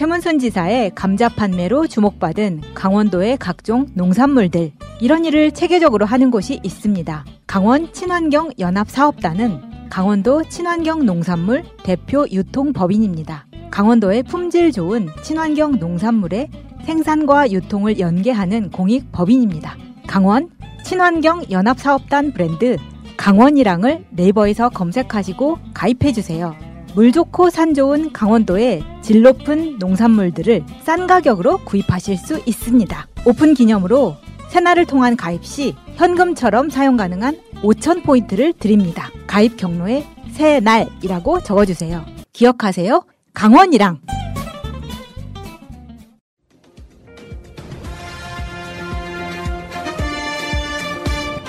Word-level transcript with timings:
최문순 0.00 0.38
지사의 0.38 0.92
감자 0.94 1.28
판매로 1.28 1.86
주목받은 1.86 2.62
강원도의 2.72 3.36
각종 3.36 3.84
농산물들 3.92 4.72
이런 4.98 5.26
일을 5.26 5.50
체계적으로 5.50 6.06
하는 6.06 6.30
곳이 6.30 6.58
있습니다. 6.62 7.26
강원 7.46 7.92
친환경 7.92 8.50
연합 8.58 8.88
사업단은 8.88 9.60
강원도 9.90 10.42
친환경 10.44 11.04
농산물 11.04 11.64
대표 11.84 12.24
유통법인입니다. 12.30 13.44
강원도의 13.70 14.22
품질 14.22 14.72
좋은 14.72 15.06
친환경 15.22 15.72
농산물의 15.72 16.48
생산과 16.86 17.50
유통을 17.50 17.98
연계하는 17.98 18.70
공익 18.70 19.12
법인입니다. 19.12 19.76
강원 20.06 20.48
친환경 20.82 21.44
연합 21.50 21.78
사업단 21.78 22.32
브랜드 22.32 22.78
강원이랑을 23.18 24.06
네이버에서 24.08 24.70
검색하시고 24.70 25.58
가입해 25.74 26.12
주세요. 26.12 26.56
물 26.94 27.12
좋고 27.12 27.50
산 27.50 27.72
좋은 27.74 28.12
강원도의 28.12 28.82
질 29.02 29.22
높은 29.22 29.78
농산물들을 29.78 30.64
싼 30.82 31.06
가격으로 31.06 31.58
구입하실 31.64 32.16
수 32.16 32.40
있습니다. 32.44 33.06
오픈 33.24 33.54
기념으로 33.54 34.16
새날을 34.50 34.86
통한 34.86 35.16
가입 35.16 35.44
시 35.44 35.74
현금처럼 35.94 36.70
사용 36.70 36.96
가능한 36.96 37.38
5,000포인트를 37.62 38.58
드립니다. 38.58 39.10
가입 39.26 39.56
경로에 39.56 40.04
새날이라고 40.32 41.40
적어주세요. 41.40 42.04
기억하세요. 42.32 43.04
강원이랑. 43.34 44.00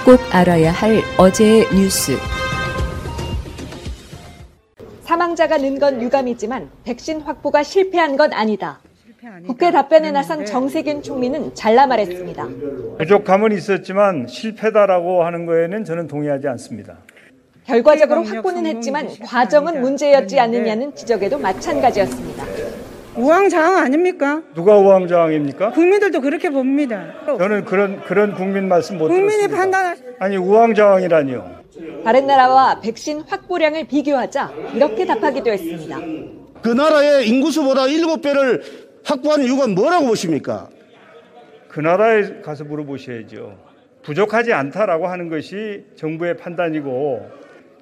꼭 0.06 0.20
알아야 0.32 0.72
할 0.72 1.02
어제의 1.18 1.68
뉴스. 1.74 2.18
사망자가 5.12 5.58
는 5.58 5.78
건 5.78 6.02
유감이지만 6.02 6.70
백신 6.86 7.20
확보가 7.20 7.64
실패한 7.64 8.16
건 8.16 8.32
아니다. 8.32 8.80
국회 9.46 9.70
답변에 9.70 10.10
나선 10.10 10.46
정세균 10.46 11.04
총리는 11.04 11.54
잘라 11.54 11.86
말했습니다. 11.86 12.48
부족함은 12.98 13.52
있었지만 13.52 14.28
실패다라고 14.28 15.26
하는 15.26 15.46
거에는 15.46 15.84
저는 15.84 16.08
동의하지 16.08 16.48
않습니다. 16.48 17.00
결과적으로 17.66 18.24
확보는 18.24 18.66
했지만 18.66 19.10
과정은 19.26 19.82
문제였지 19.82 20.40
않느냐는 20.40 20.96
지적에도 20.96 21.38
마찬가지였습니다. 21.40 22.46
우왕좌왕 23.16 23.78
아닙니까? 23.78 24.42
누가 24.56 24.78
우왕좌왕입니까? 24.78 25.72
국민들도 25.72 26.22
그렇게 26.22 26.50
봅니다. 26.50 27.14
저는 27.26 27.66
그런 27.66 28.02
그런 28.02 28.34
국민 28.34 28.68
말씀 28.68 28.98
못 28.98 29.08
국민이 29.08 29.48
들었습니다. 29.48 29.58
판단 29.58 29.98
아니 30.20 30.38
우왕좌왕이라니요. 30.38 31.62
다른 32.04 32.28
나라와 32.28 32.80
백신 32.80 33.22
확보량을 33.28 33.88
비교하자 33.88 34.52
이렇게 34.76 35.06
답하기도 35.06 35.52
했습니다. 35.52 36.00
그 36.62 36.70
나라의 36.70 37.28
인구수보다 37.28 37.86
7배를 37.86 38.62
확보한 39.04 39.42
이유가 39.44 39.68
뭐라고 39.68 40.08
보십니까? 40.08 40.70
그 41.68 41.80
나라에 41.80 42.42
가서 42.42 42.64
물어보셔야죠. 42.64 43.58
부족하지 44.04 44.54
않다라고 44.54 45.08
하는 45.08 45.30
것이 45.30 45.86
정부의 45.96 46.38
판단이고 46.38 47.30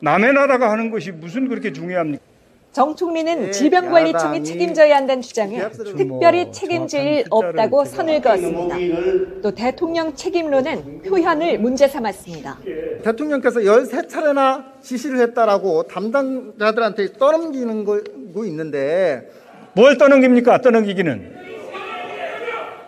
남의 0.01 0.33
나라가 0.33 0.71
하는 0.71 0.91
것이 0.91 1.11
무슨 1.11 1.47
그렇게 1.47 1.71
중요합니까? 1.71 2.23
정 2.71 2.95
총리는 2.95 3.51
질병관리청이 3.51 4.43
책임져야 4.43 4.97
한다는 4.97 5.23
주장에 5.23 5.69
특별히 5.69 6.51
책임질 6.51 6.99
일 6.99 7.23
없다고 7.31 7.83
선을 7.83 8.21
그었습니다. 8.21 8.75
또 9.41 9.51
대통령 9.51 10.13
책임론은 10.13 11.01
표현을 11.01 11.57
문제 11.57 11.87
삼았습니다. 11.87 12.59
대통령께서 13.03 13.61
13차례나 13.61 14.81
지시를 14.81 15.19
했다라고 15.21 15.83
담당자들한테 15.83 17.13
떠넘기는 17.13 17.85
거 17.85 18.01
있는데 18.45 19.29
뭘 19.73 19.97
떠넘깁니까? 19.97 20.61
떠넘기기는 20.61 21.37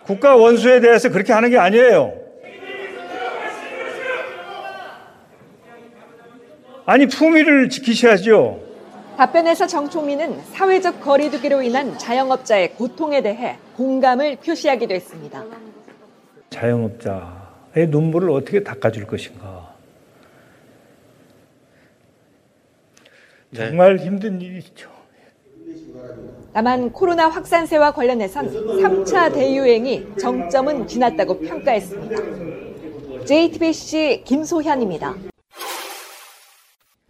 국가 0.06 0.36
원수에 0.36 0.80
대해서 0.80 1.10
그렇게 1.10 1.32
하는 1.32 1.50
게 1.50 1.58
아니에요. 1.58 2.12
아니 6.86 7.06
품위를 7.06 7.68
지키셔야죠. 7.68 8.71
답변에서 9.16 9.66
정 9.66 9.88
총리는 9.88 10.40
사회적 10.52 11.00
거리두기로 11.00 11.62
인한 11.62 11.98
자영업자의 11.98 12.74
고통에 12.74 13.22
대해 13.22 13.58
공감을 13.76 14.36
표시하기도 14.36 14.94
했습니다. 14.94 15.44
자영업자의 16.50 17.88
눈물을 17.88 18.30
어떻게 18.30 18.62
닦아줄 18.62 19.06
것인가. 19.06 19.72
정말 23.54 23.98
힘든 23.98 24.40
일이죠. 24.40 24.90
다만 26.54 26.90
코로나 26.90 27.28
확산세와 27.28 27.92
관련해선 27.92 28.50
3차 28.50 29.32
대유행이 29.32 30.06
정점은 30.18 30.86
지났다고 30.86 31.38
평가했습니다. 31.38 33.24
JTBC 33.24 34.22
김소현입니다. 34.24 35.14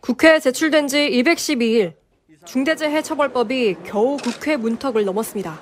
국회에 0.03 0.41
제출된 0.41 0.89
지 0.89 0.99
212일 0.99 1.93
중대재해 2.45 3.03
처벌법이 3.03 3.77
겨우 3.85 4.17
국회 4.17 4.57
문턱을 4.57 5.05
넘었습니다. 5.05 5.61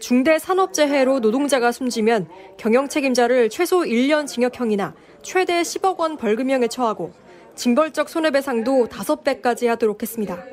중대 0.00 0.40
산업재해로 0.40 1.20
노동자가 1.20 1.70
숨지면 1.70 2.26
경영 2.58 2.88
책임자를 2.88 3.48
최소 3.48 3.82
1년 3.82 4.26
징역형이나 4.26 4.96
최대 5.22 5.62
10억 5.62 5.98
원 5.98 6.16
벌금형에 6.16 6.66
처하고 6.66 7.12
징벌적 7.54 8.08
손해배상도 8.08 8.88
5배까지 8.88 9.68
하도록 9.68 10.02
했습니다. 10.02 10.44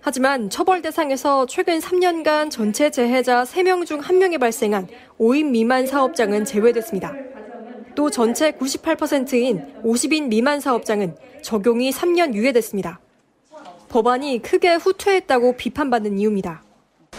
하지만 0.00 0.48
처벌 0.48 0.80
대상에서 0.80 1.44
최근 1.44 1.80
3년간 1.80 2.50
전체 2.50 2.90
재해자 2.90 3.42
3명 3.42 3.84
중 3.84 4.00
1명이 4.00 4.40
발생한 4.40 4.88
5인 5.18 5.50
미만 5.50 5.86
사업장은 5.86 6.46
제외됐습니다. 6.46 7.12
또 7.94 8.10
전체 8.10 8.52
98%인 8.52 9.82
50인 9.82 10.28
미만 10.28 10.60
사업장은 10.60 11.16
적용이 11.42 11.90
3년 11.90 12.34
유예됐습니다. 12.34 13.00
법안이 13.88 14.40
크게 14.42 14.74
후퇴했다고 14.74 15.56
비판받는 15.56 16.18
이유입니다. 16.18 16.62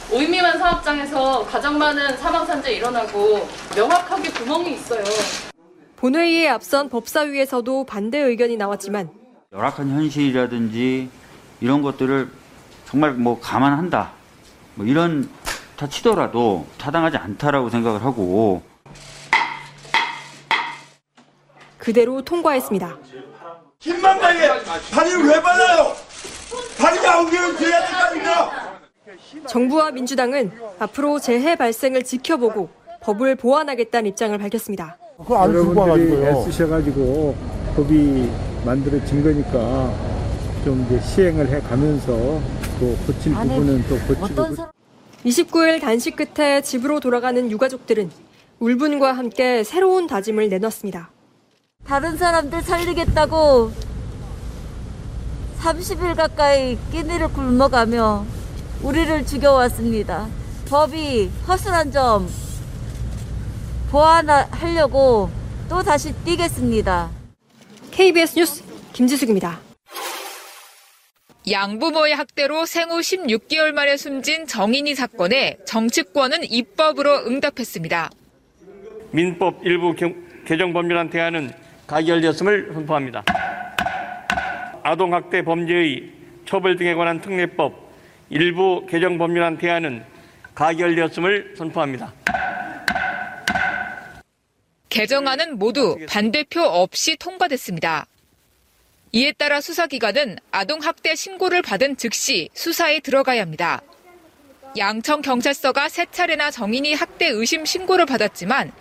5인 0.09 0.29
미만 0.29 0.57
사업장에서 0.57 1.45
가장 1.45 1.77
많은 1.77 2.17
사망 2.17 2.45
산재 2.45 2.73
일어나고 2.73 3.47
명확하게 3.75 4.29
구멍이 4.31 4.73
있어요. 4.73 5.03
본회의에 5.97 6.47
앞선 6.49 6.89
법사위에서도 6.89 7.85
반대 7.85 8.17
의견이 8.19 8.57
나왔지만 8.57 9.09
열악한 9.53 9.89
현실이라든지 9.89 11.09
이런 11.59 11.81
것들을 11.81 12.29
정말 12.85 13.13
뭐 13.13 13.39
감안한다. 13.39 14.11
뭐 14.75 14.85
이런 14.85 15.29
다 15.75 15.87
치더라도 15.87 16.65
타당하지 16.77 17.17
않다라고 17.17 17.69
생각을 17.69 18.03
하고 18.03 18.63
그대로 21.81 22.21
통과했습니다. 22.21 22.97
김만방에 23.79 24.39
다리를 24.91 25.23
왜 25.27 25.41
발라요? 25.41 25.93
다리가 26.77 27.19
엉겨면 27.19 27.57
돼야 27.57 27.79
된다니까. 27.87 28.79
정부와 29.47 29.91
민주당은 29.91 30.51
앞으로 30.77 31.19
재해 31.19 31.55
발생을 31.55 32.03
지켜보고 32.03 32.69
법을 33.01 33.35
보완하겠다는 33.35 34.11
입장을 34.11 34.37
밝혔습니다. 34.37 34.97
여러분들이 35.27 36.23
애쓰셔가지고 36.23 37.35
법이 37.75 38.29
만들어진 38.63 39.23
거니까 39.23 39.91
좀 40.63 40.85
이제 40.85 40.99
시행을 41.01 41.49
해 41.49 41.59
가면서 41.61 42.07
또 42.79 42.95
고칠 43.07 43.33
부분은 43.33 43.83
또 43.89 43.97
고치고. 44.07 44.71
29일 45.25 45.81
단식 45.81 46.15
끝에 46.15 46.61
집으로 46.61 46.99
돌아가는 46.99 47.49
유가족들은 47.49 48.11
울분과 48.59 49.13
함께 49.13 49.63
새로운 49.63 50.05
다짐을 50.07 50.49
내놨습니다. 50.49 51.10
다른 51.85 52.17
사람들 52.17 52.61
살리겠다고 52.61 53.71
30일 55.59 56.15
가까이 56.15 56.77
끼니를 56.91 57.27
굶어가며 57.29 58.25
우리를 58.81 59.25
죽여왔습니다. 59.25 60.27
법이 60.69 61.29
허술한 61.47 61.91
점 61.91 62.27
보완하려고 63.91 65.29
또 65.69 65.83
다시 65.83 66.13
뛰겠습니다. 66.23 67.09
KBS 67.91 68.39
뉴스 68.39 68.63
김지숙입니다. 68.93 69.59
양부모의 71.49 72.15
학대로 72.15 72.65
생후 72.65 72.99
16개월 72.99 73.71
만에 73.73 73.97
숨진 73.97 74.47
정인이 74.47 74.95
사건에 74.95 75.57
정치권은 75.65 76.45
입법으로 76.51 77.25
응답했습니다. 77.27 78.09
민법 79.11 79.65
일부 79.65 79.93
개정 80.45 80.71
법률안 80.71 81.09
대안은 81.09 81.51
가결되었음을 81.91 82.71
선포합니다. 82.73 83.23
아동학대 84.81 85.43
범죄의 85.43 86.09
처벌 86.45 86.77
등에 86.77 86.95
관한 86.95 87.19
특례법 87.19 87.91
일부 88.29 88.85
개정 88.89 89.17
법률안 89.17 89.57
대안은 89.57 90.03
가결되었음을 90.55 91.55
선포합니다. 91.57 92.13
개정안은 94.89 95.59
모두 95.59 95.97
반대표 96.07 96.61
없이 96.61 97.17
통과됐습니다. 97.17 98.05
이에 99.11 99.33
따라 99.33 99.59
수사기관은 99.59 100.37
아동학대 100.51 101.15
신고를 101.15 101.61
받은 101.61 101.97
즉시 101.97 102.49
수사에 102.53 103.01
들어가야 103.01 103.41
합니다. 103.41 103.81
양천 104.77 105.21
경찰서가 105.21 105.89
세 105.89 106.05
차례나 106.09 106.51
정인이 106.51 106.93
학대 106.93 107.27
의심 107.27 107.65
신고를 107.65 108.05
받았지만 108.05 108.71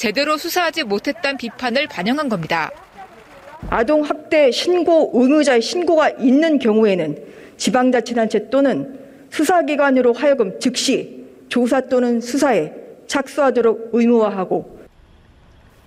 제대로 0.00 0.38
수사하지 0.38 0.84
못했다는 0.84 1.36
비판을 1.36 1.86
반영한 1.86 2.30
겁니다. 2.30 2.70
아동 3.68 4.02
학대 4.02 4.50
신고 4.50 5.10
의무자의 5.12 5.60
신고가 5.60 6.08
있는 6.08 6.58
경우에는 6.58 7.22
지방자치단체 7.58 8.48
또는 8.48 8.98
수사기관으로 9.30 10.14
하여금 10.14 10.58
즉시 10.58 11.26
조사 11.50 11.82
또는 11.82 12.22
수사에 12.22 12.72
착수하도록 13.08 13.90
의무화하고 13.92 14.80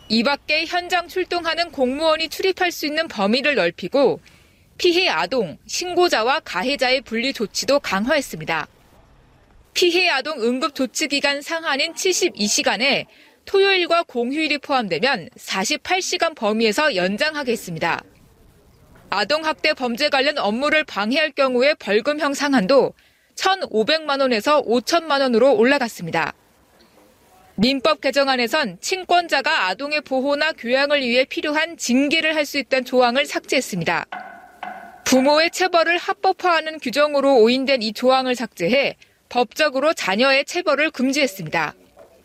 이 0.10 0.22
밖에 0.22 0.66
현장 0.66 1.08
출동하는 1.08 1.72
공무원이 1.72 2.30
출입할 2.30 2.72
수 2.72 2.86
있는 2.86 3.08
범위를 3.08 3.56
넓히고 3.56 4.20
피해 4.78 5.10
아동, 5.10 5.58
신고자와 5.66 6.42
가해자의 6.42 7.02
분리 7.02 7.34
조치도 7.34 7.80
강화했습니다. 7.80 8.68
피해 9.74 10.08
아동 10.10 10.40
응급 10.40 10.76
조치 10.76 11.08
기간 11.08 11.42
상한인 11.42 11.96
72시간에 11.96 13.08
토요일과 13.46 14.04
공휴일이 14.04 14.58
포함되면 14.60 15.30
48시간 15.38 16.36
범위에서 16.36 16.96
연장하겠습니다. 16.96 18.04
아동학대 19.10 19.74
범죄 19.74 20.10
관련 20.10 20.38
업무를 20.38 20.84
방해할 20.84 21.32
경우에 21.32 21.76
벌금형 21.76 22.34
상한도 22.34 22.94
1,500만 23.36 24.22
원에서 24.22 24.62
5천만 24.64 25.22
원으로 25.22 25.56
올라갔습니다. 25.56 26.34
민법 27.56 28.02
개정안에선 28.02 28.80
친권자가 28.82 29.68
아동의 29.68 30.02
보호나 30.02 30.54
교양을 30.54 31.02
위해 31.02 31.26
필요한 31.26 31.78
징계를 31.78 32.36
할 32.36 32.46
수 32.46 32.58
있다는 32.58 32.86
조항을 32.86 33.26
삭제했습니다. 33.26 34.06
부모의 35.04 35.52
체벌을 35.52 36.00
합법화하는 36.00 36.80
규정으로 36.80 37.38
오인된 37.38 37.84
이 37.84 37.94
조항을 37.94 38.34
삭제해 38.36 38.96
법적으로 39.30 39.94
자녀의 39.94 40.46
체벌을 40.46 40.90
금지했습니다. 40.90 41.76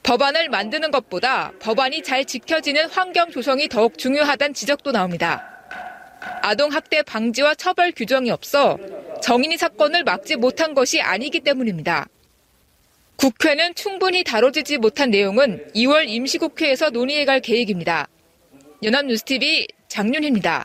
법안을 0.02 0.48
만드는 0.48 0.90
것보다 0.90 1.52
법안이 1.60 2.02
잘 2.02 2.24
지켜지는 2.24 2.88
환경 2.88 3.30
조성이 3.30 3.68
더욱 3.68 3.98
중요하다는 3.98 4.54
지적도 4.54 4.92
나옵니다. 4.92 5.44
아동학대 6.42 7.02
방지와 7.02 7.54
처벌 7.54 7.92
규정이 7.92 8.30
없어 8.30 8.78
정인이 9.22 9.56
사건을 9.56 10.04
막지 10.04 10.36
못한 10.36 10.74
것이 10.74 11.00
아니기 11.00 11.40
때문입니다. 11.40 12.08
국회는 13.16 13.74
충분히 13.74 14.22
다뤄지지 14.22 14.78
못한 14.78 15.10
내용은 15.10 15.66
2월 15.74 16.08
임시국회에서 16.08 16.90
논의해 16.90 17.24
갈 17.24 17.40
계획입니다. 17.40 18.08
연합뉴스TV 18.82 19.66
장윤희입니다. 19.88 20.64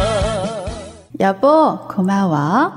여보, 1.21 1.77
고마워. 1.87 2.71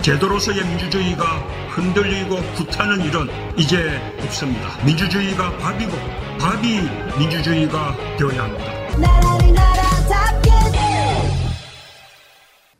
제도로서의 0.00 0.64
민주주의가 0.64 1.24
흔들리고 1.68 2.36
구타는 2.56 3.04
일은 3.04 3.28
이제 3.58 4.00
없습니다. 4.24 4.82
민주주의가 4.86 5.54
밥이고 5.58 5.92
밥이 6.40 7.18
민주주의가 7.18 7.94
되어야 8.18 8.44
합니다. 8.44 8.64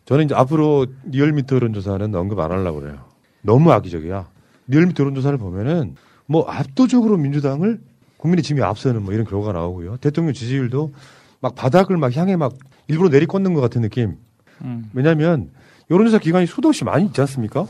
저는 0.06 0.24
이제 0.24 0.34
앞으로 0.34 0.86
리얼미터 1.04 1.56
여론조사는 1.56 2.14
언급 2.14 2.40
안 2.40 2.52
하려고 2.52 2.80
그래요. 2.80 3.04
너무 3.42 3.70
악의적이야. 3.70 4.30
리얼미터 4.68 5.02
여론조사를 5.02 5.36
보면은 5.36 5.96
뭐 6.24 6.48
압도적으로 6.48 7.18
민주당을 7.18 7.89
국민의 8.20 8.42
짐이 8.42 8.62
앞서는 8.62 9.02
뭐 9.02 9.14
이런 9.14 9.24
결과가 9.24 9.52
나오고요. 9.52 9.96
대통령 9.96 10.34
지지율도 10.34 10.92
막 11.40 11.54
바닥을 11.54 11.96
막 11.96 12.14
향해 12.16 12.36
막 12.36 12.52
일부러 12.86 13.08
내리꽂는 13.08 13.54
것 13.54 13.60
같은 13.62 13.80
느낌. 13.80 14.16
음. 14.62 14.90
왜냐하면 14.92 15.50
여론조사 15.90 16.18
기관이 16.18 16.46
수도 16.46 16.68
없이 16.68 16.84
많이 16.84 17.06
있지 17.06 17.20
않습니까? 17.22 17.66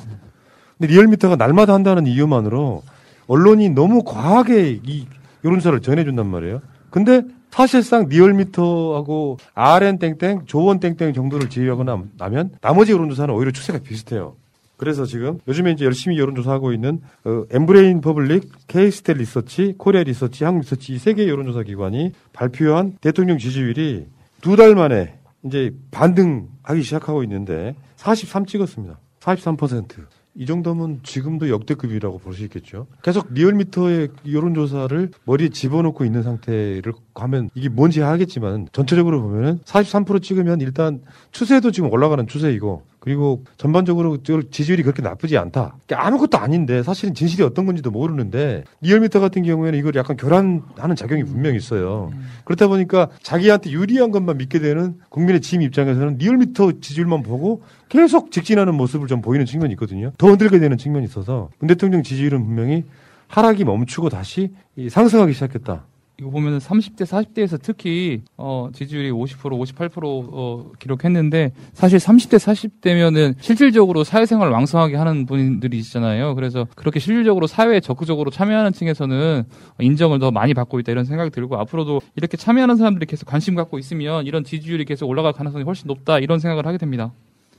근데 0.76 0.93
리얼미터가 0.93 1.37
날마다 1.37 1.73
한다는 1.73 2.06
이유만으로 2.06 2.82
언론이 3.29 3.70
너무 3.70 4.02
과하게 4.02 4.81
이 4.82 5.06
여론조사를 5.44 5.81
전해준단 5.81 6.26
말이에요. 6.26 6.61
근데 6.91 7.23
사실상 7.50 8.06
리얼미터하고 8.08 9.38
RN 9.55 9.99
땡땡, 9.99 10.46
조원 10.46 10.81
땡땡 10.81 11.12
정도를 11.12 11.49
제외하고 11.49 11.85
나면 11.85 12.50
나머지 12.61 12.93
여론조사는 12.93 13.32
오히려 13.32 13.53
추세가 13.53 13.79
비슷해요. 13.79 14.35
그래서 14.81 15.05
지금 15.05 15.38
요즘에 15.47 15.73
이제 15.73 15.85
열심히 15.85 16.19
여론조사하고 16.19 16.73
있는 16.73 17.03
어, 17.25 17.44
엠브레인 17.50 18.00
퍼블릭, 18.00 18.67
케이스탯 18.67 19.19
리서치, 19.19 19.75
코리아 19.77 20.03
리서치, 20.03 20.43
한국 20.44 20.61
리서치 20.62 20.94
이 20.94 21.00
세 21.00 21.12
개 21.12 21.28
여론조사 21.29 21.65
기관이 21.65 22.12
발표한 22.32 22.97
대통령 23.03 23.37
지지율이 23.37 24.06
두 24.41 24.56
달 24.56 24.75
만에 24.75 25.19
이제 25.44 25.75
반등하기 25.91 26.82
시작하고 26.82 27.23
있는데 27.25 27.75
43 27.97 28.47
찍었습니다. 28.47 28.99
43%. 29.21 29.99
이 30.37 30.47
정도면 30.47 31.00
지금도 31.03 31.50
역대급이라고 31.50 32.17
볼 32.19 32.32
수 32.35 32.43
있겠죠. 32.44 32.87
계속 33.03 33.35
리얼미터의 33.35 34.09
여론조사를 34.32 35.11
머리에 35.25 35.50
집어넣고 35.50 36.06
있는 36.06 36.23
상태를 36.23 36.94
하면 37.17 37.50
이게 37.55 37.69
뭔지 37.69 38.00
하겠지만 38.00 38.69
전체적으로 38.73 39.21
보면은 39.21 39.59
43% 39.67 40.23
찍으면 40.23 40.62
일단 40.62 41.03
추세도 41.32 41.71
지금 41.73 41.93
올라가는 41.93 42.27
추세이고 42.27 42.88
그리고 43.00 43.44
전반적으로 43.56 44.19
지지율이 44.23 44.82
그렇게 44.82 45.00
나쁘지 45.02 45.38
않다. 45.38 45.76
아무것도 45.91 46.37
아닌데 46.38 46.82
사실은 46.82 47.14
진실이 47.14 47.43
어떤 47.43 47.64
건지도 47.64 47.91
모르는데 47.91 48.64
리얼미터 48.82 49.20
같은 49.20 49.43
경우에는 49.43 49.79
이걸 49.79 49.94
약간 49.97 50.17
교란하는 50.17 50.97
작용이 50.97 51.25
분명히 51.25 51.56
있어요. 51.56 52.12
그렇다 52.44 52.69
보니까 52.69 53.08
자기한테 53.23 53.70
유리한 53.70 54.11
것만 54.11 54.37
믿게 54.37 54.58
되는 54.58 54.97
국민의 55.08 55.41
짐 55.40 55.62
입장에서는 55.62 56.19
리얼미터 56.19 56.72
지지율만 56.81 57.22
보고 57.22 57.63
계속 57.89 58.31
직진하는 58.31 58.74
모습을 58.74 59.08
좀 59.08 59.22
보이는 59.22 59.46
측면이 59.46 59.72
있거든요. 59.72 60.13
더 60.19 60.29
흔들게 60.29 60.58
되는 60.58 60.77
측면이 60.77 61.06
있어서 61.06 61.48
문 61.58 61.69
대통령 61.69 62.03
지지율은 62.03 62.44
분명히 62.44 62.84
하락이 63.29 63.65
멈추고 63.65 64.10
다시 64.10 64.53
상승하기 64.91 65.32
시작했다. 65.32 65.84
이거 66.20 66.29
보면 66.29 66.58
30대, 66.58 67.06
40대에서 67.06 67.58
특히 67.62 68.20
어, 68.36 68.69
지지율이 68.74 69.10
50%, 69.10 69.58
58% 69.58 70.03
어, 70.05 70.70
기록했는데 70.79 71.53
사실 71.72 71.98
30대, 71.98 72.36
40대면은 72.36 73.36
실질적으로 73.41 74.05
사회생활을 74.05 74.53
왕성하게 74.53 74.96
하는 74.96 75.24
분들이 75.24 75.79
있잖아요. 75.79 76.34
그래서 76.34 76.67
그렇게 76.77 77.00
실질적으로 77.00 77.46
사회에 77.46 77.81
적극적으로 77.81 78.31
참여하는 78.31 78.72
층에서는 78.72 79.44
인정을 79.81 80.19
더 80.19 80.31
많이 80.31 80.53
받고 80.53 80.79
있다 80.81 80.93
이런 80.93 81.06
생각이 81.06 81.31
들고 81.31 81.56
앞으로도 81.56 82.03
이렇게 82.17 82.36
참여하는 82.36 82.77
사람들이 82.77 83.06
계속 83.06 83.24
관심 83.24 83.55
갖고 83.55 83.79
있으면 83.79 84.27
이런 84.27 84.44
지지율이 84.44 84.84
계속 84.84 85.08
올라갈 85.08 85.32
가능성이 85.32 85.65
훨씬 85.65 85.86
높다 85.86 86.19
이런 86.19 86.39
생각을 86.39 86.67
하게 86.67 86.77
됩니다. 86.77 87.12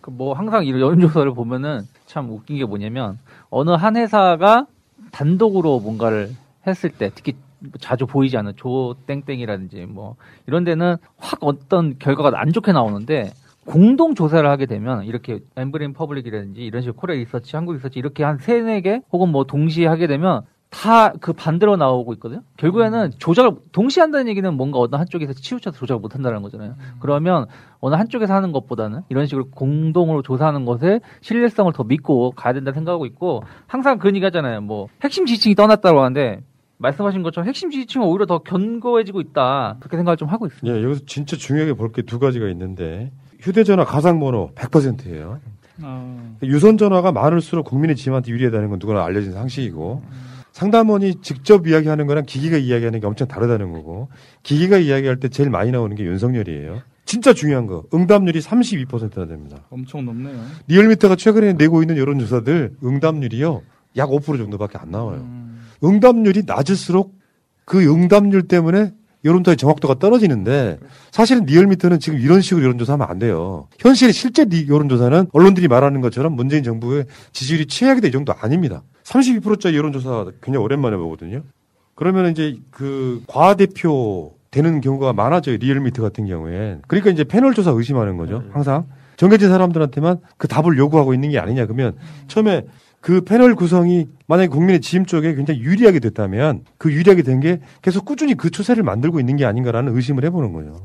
뭐 0.07 0.35
항상 0.35 0.67
이런 0.67 0.81
여론조사를 0.81 1.33
보면은 1.33 1.87
참 2.05 2.29
웃긴 2.29 2.57
게 2.57 2.65
뭐냐면 2.65 3.17
어느 3.49 3.71
한 3.71 3.95
회사가 3.95 4.67
단독으로 5.11 5.79
뭔가를 5.79 6.29
했을 6.67 6.91
때 6.91 7.09
특히 7.15 7.33
자주 7.79 8.05
보이지 8.05 8.37
않는 8.37 8.53
조 8.55 8.95
땡땡이라든지 9.07 9.85
뭐 9.85 10.15
이런 10.47 10.63
데는 10.63 10.97
확 11.17 11.39
어떤 11.41 11.97
결과가 11.99 12.39
안 12.39 12.51
좋게 12.51 12.71
나오는데 12.71 13.31
공동 13.65 14.15
조사를 14.15 14.47
하게 14.49 14.65
되면 14.65 15.03
이렇게 15.05 15.39
엠브레인 15.55 15.93
퍼블릭이라든지 15.93 16.61
이런 16.61 16.81
식으로 16.81 16.95
코리아 16.95 17.15
리서치, 17.15 17.55
한국 17.55 17.73
리서치 17.73 17.99
이렇게 17.99 18.23
한 18.23 18.37
세네 18.37 18.81
개 18.81 19.01
혹은 19.11 19.29
뭐 19.29 19.43
동시에 19.43 19.87
하게 19.87 20.07
되면 20.07 20.43
다 20.71 21.13
그 21.19 21.33
반대로 21.33 21.75
나오고 21.75 22.13
있거든요. 22.13 22.41
결국에는 22.57 23.11
조작을 23.19 23.57
동시에 23.73 24.01
한다는 24.01 24.29
얘기는 24.29 24.51
뭔가 24.53 24.79
어느 24.79 24.95
한쪽에서 24.95 25.33
치우쳐서 25.33 25.77
조작을 25.77 25.99
못 25.99 26.15
한다는 26.15 26.41
거잖아요. 26.41 26.75
그러면 26.99 27.45
어느 27.81 27.95
한쪽에서 27.95 28.33
하는 28.33 28.51
것보다는 28.53 29.01
이런 29.09 29.27
식으로 29.27 29.49
공동으로 29.51 30.21
조사하는 30.21 30.65
것에 30.65 31.01
신뢰성을 31.19 31.71
더 31.73 31.83
믿고 31.83 32.31
가야 32.31 32.53
된다 32.53 32.71
생각하고 32.71 33.05
있고 33.05 33.43
항상 33.67 33.99
그런 33.99 34.15
얘기 34.15 34.23
하잖아요. 34.23 34.61
뭐 34.61 34.87
핵심 35.03 35.25
지층이 35.25 35.55
떠났다고 35.55 35.99
하는데 35.99 36.41
말씀하신 36.81 37.23
것처럼 37.23 37.47
핵심 37.47 37.69
지지층은 37.71 38.05
오히려 38.07 38.25
더 38.25 38.39
견고해지고 38.39 39.21
있다. 39.21 39.77
그렇게 39.79 39.97
생각을 39.97 40.17
좀 40.17 40.27
하고 40.29 40.47
있습니다. 40.47 40.77
예, 40.79 40.83
여기서 40.83 41.01
진짜 41.05 41.37
중요하게 41.37 41.73
볼 41.73 41.91
게 41.91 42.01
두 42.01 42.19
가지가 42.19 42.47
있는데 42.49 43.11
휴대전화 43.39 43.85
가상번호 43.85 44.51
100%예요. 44.55 45.39
어. 45.83 46.37
유선 46.43 46.77
전화가 46.77 47.11
많을수록 47.11 47.65
국민의 47.65 47.95
지임한테 47.95 48.31
유리하다는 48.31 48.69
건 48.69 48.79
누구나 48.79 49.03
알려진 49.03 49.31
상식이고 49.31 50.03
상담원이 50.51 51.21
직접 51.21 51.65
이야기하는 51.67 52.07
거랑 52.07 52.25
기기가 52.25 52.57
이야기하는 52.57 52.99
게 52.99 53.07
엄청 53.07 53.27
다르다는 53.27 53.71
거고 53.71 54.09
기기가 54.43 54.77
이야기할 54.77 55.17
때 55.19 55.29
제일 55.29 55.49
많이 55.49 55.71
나오는 55.71 55.95
게 55.95 56.03
윤석열이에요. 56.03 56.81
진짜 57.05 57.33
중요한 57.33 57.65
거 57.67 57.83
응답률이 57.93 58.39
32%나 58.39 59.25
됩니다. 59.25 59.57
엄청 59.69 60.05
높네요. 60.05 60.39
리얼미터가 60.67 61.15
최근에 61.15 61.53
내고 61.53 61.81
있는 61.81 61.97
여론조사들 61.97 62.75
응답률이요 62.83 63.61
약 63.97 64.09
5% 64.09 64.37
정도밖에 64.37 64.77
안 64.77 64.91
나와요. 64.91 65.17
음. 65.21 65.50
응답률이 65.83 66.43
낮을수록 66.45 67.15
그 67.65 67.81
응답률 67.83 68.43
때문에 68.47 68.93
여론조사의 69.23 69.57
정확도가 69.57 69.99
떨어지는데 69.99 70.79
사실은 71.11 71.45
리얼미터는 71.45 71.99
지금 71.99 72.19
이런 72.19 72.41
식으로 72.41 72.63
여론조사하면 72.65 73.07
안 73.07 73.19
돼요. 73.19 73.67
현실 73.79 74.11
실제 74.13 74.45
리- 74.45 74.67
여론조사는 74.67 75.27
언론들이 75.31 75.67
말하는 75.67 76.01
것처럼 76.01 76.33
문재인 76.35 76.63
정부의 76.63 77.05
지지율이 77.31 77.67
최악이다 77.67 78.07
이 78.07 78.11
정도 78.11 78.33
아닙니다. 78.33 78.81
32%짜리 79.03 79.77
여론조사 79.77 80.25
굉장히 80.41 80.63
오랜만에 80.63 80.97
보거든요. 80.97 81.43
그러면 81.93 82.31
이제 82.31 82.57
그 82.71 83.21
과대표 83.27 84.33
되는 84.49 84.81
경우가 84.81 85.13
많아져요. 85.13 85.57
리얼미터 85.57 86.01
같은 86.01 86.25
경우엔. 86.25 86.81
그러니까 86.87 87.11
이제 87.11 87.23
패널 87.23 87.53
조사 87.53 87.69
의심하는 87.71 88.17
거죠. 88.17 88.43
항상 88.53 88.87
정해진 89.17 89.49
사람들한테만 89.49 90.17
그 90.37 90.47
답을 90.47 90.77
요구하고 90.79 91.13
있는 91.13 91.29
게 91.29 91.37
아니냐. 91.37 91.65
그러면 91.67 91.95
처음에 92.27 92.65
그 93.01 93.21
패널 93.21 93.55
구성이 93.55 94.07
만약에 94.27 94.47
국민의 94.47 94.79
짐 94.81 95.05
쪽에 95.05 95.33
굉장히 95.35 95.59
유리하게 95.61 95.99
됐다면 95.99 96.63
그 96.77 96.91
유리하게 96.93 97.23
된 97.23 97.41
게 97.41 97.59
계속 97.81 98.05
꾸준히 98.05 98.35
그 98.35 98.51
추세를 98.51 98.83
만들고 98.83 99.19
있는 99.19 99.35
게 99.37 99.45
아닌가라는 99.45 99.95
의심을 99.95 100.23
해보는 100.25 100.53
거예요. 100.53 100.81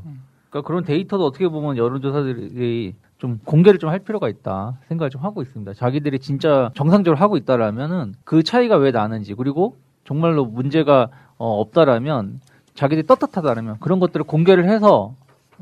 그러니까 0.49 0.67
그런 0.67 0.83
데이터도 0.83 1.23
어떻게 1.25 1.47
보면 1.47 1.77
여론조사들이 1.77 2.95
좀 3.19 3.39
공개를 3.45 3.79
좀 3.79 3.89
할 3.91 3.99
필요가 3.99 4.29
있다 4.29 4.77
생각을 4.87 5.09
좀 5.11 5.23
하고 5.23 5.41
있습니다. 5.43 5.73
자기들이 5.75 6.19
진짜 6.19 6.71
정상적으로 6.75 7.19
하고 7.19 7.37
있다라면은 7.37 8.15
그 8.23 8.41
차이가 8.43 8.77
왜 8.77 8.91
나는지 8.91 9.33
그리고 9.35 9.75
정말로 10.05 10.45
문제가 10.45 11.09
어, 11.37 11.59
없다라면 11.61 12.39
자기들이 12.73 13.05
떳떳하다라면 13.05 13.77
그런 13.79 13.99
것들을 13.99 14.25
공개를 14.25 14.67
해서 14.69 15.13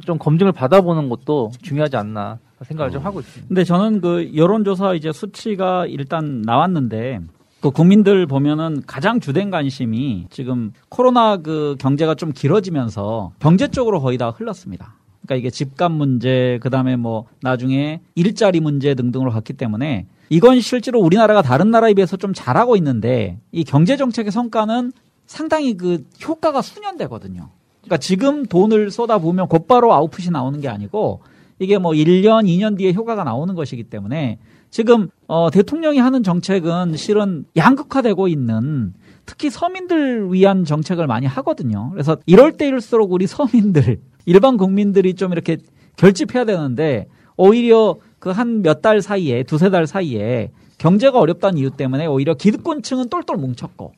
좀 0.05 0.17
검증을 0.17 0.51
받아보는 0.53 1.09
것도 1.09 1.51
중요하지 1.61 1.97
않나 1.97 2.37
생각을 2.67 2.91
좀 2.91 3.03
하고 3.03 3.19
있습니다. 3.19 3.47
근데 3.47 3.63
저는 3.63 4.01
그 4.01 4.31
여론조사 4.35 4.93
이제 4.93 5.11
수치가 5.11 5.85
일단 5.85 6.41
나왔는데 6.41 7.21
그 7.61 7.71
국민들 7.71 8.27
보면은 8.27 8.83
가장 8.85 9.19
주된 9.19 9.49
관심이 9.49 10.27
지금 10.29 10.71
코로나 10.89 11.37
그 11.37 11.75
경제가 11.79 12.15
좀 12.15 12.31
길어지면서 12.31 13.31
경제 13.39 13.67
쪽으로 13.67 14.01
거의 14.01 14.17
다 14.17 14.29
흘렀습니다. 14.29 14.95
그러니까 15.25 15.35
이게 15.35 15.49
집값 15.49 15.91
문제, 15.91 16.59
그 16.61 16.69
다음에 16.69 16.95
뭐 16.95 17.25
나중에 17.41 18.01
일자리 18.13 18.59
문제 18.59 18.93
등등으로 18.93 19.31
갔기 19.31 19.53
때문에 19.53 20.05
이건 20.29 20.59
실제로 20.61 20.99
우리나라가 20.99 21.41
다른 21.41 21.71
나라에 21.71 21.93
비해서 21.93 22.17
좀 22.17 22.33
잘하고 22.33 22.75
있는데 22.77 23.39
이 23.51 23.63
경제 23.63 23.97
정책의 23.97 24.31
성과는 24.31 24.91
상당히 25.25 25.75
그 25.75 26.03
효과가 26.23 26.61
수년되거든요. 26.61 27.49
그러니까 27.81 27.97
지금 27.97 28.45
돈을 28.45 28.91
쏟아부으면 28.91 29.47
곧바로 29.47 29.93
아웃풋이 29.93 30.31
나오는 30.31 30.59
게 30.61 30.67
아니고 30.67 31.21
이게 31.59 31.77
뭐 31.77 31.91
1년, 31.93 32.45
2년 32.45 32.77
뒤에 32.77 32.93
효과가 32.93 33.23
나오는 33.23 33.53
것이기 33.55 33.83
때문에 33.83 34.39
지금 34.69 35.09
어 35.27 35.49
대통령이 35.51 35.99
하는 35.99 36.21
정책은 36.23 36.95
실은 36.97 37.45
양극화되고 37.55 38.27
있는 38.27 38.93
특히 39.25 39.49
서민들 39.49 40.31
위한 40.33 40.65
정책을 40.65 41.07
많이 41.07 41.25
하거든요. 41.27 41.89
그래서 41.91 42.17
이럴 42.25 42.57
때일수록 42.57 43.11
우리 43.11 43.25
서민들, 43.25 43.99
일반 44.25 44.57
국민들이 44.57 45.13
좀 45.13 45.31
이렇게 45.31 45.57
결집해야 45.95 46.45
되는데 46.45 47.07
오히려 47.37 47.95
그 48.19 48.31
한 48.31 48.61
몇 48.63 48.81
달 48.81 49.01
사이에 49.01 49.43
두세 49.43 49.69
달 49.69 49.87
사이에 49.87 50.51
경제가 50.77 51.19
어렵다는 51.19 51.57
이유 51.59 51.69
때문에 51.69 52.05
오히려 52.07 52.33
기득권층은 52.33 53.09
똘똘 53.09 53.37
뭉쳤고 53.37 53.93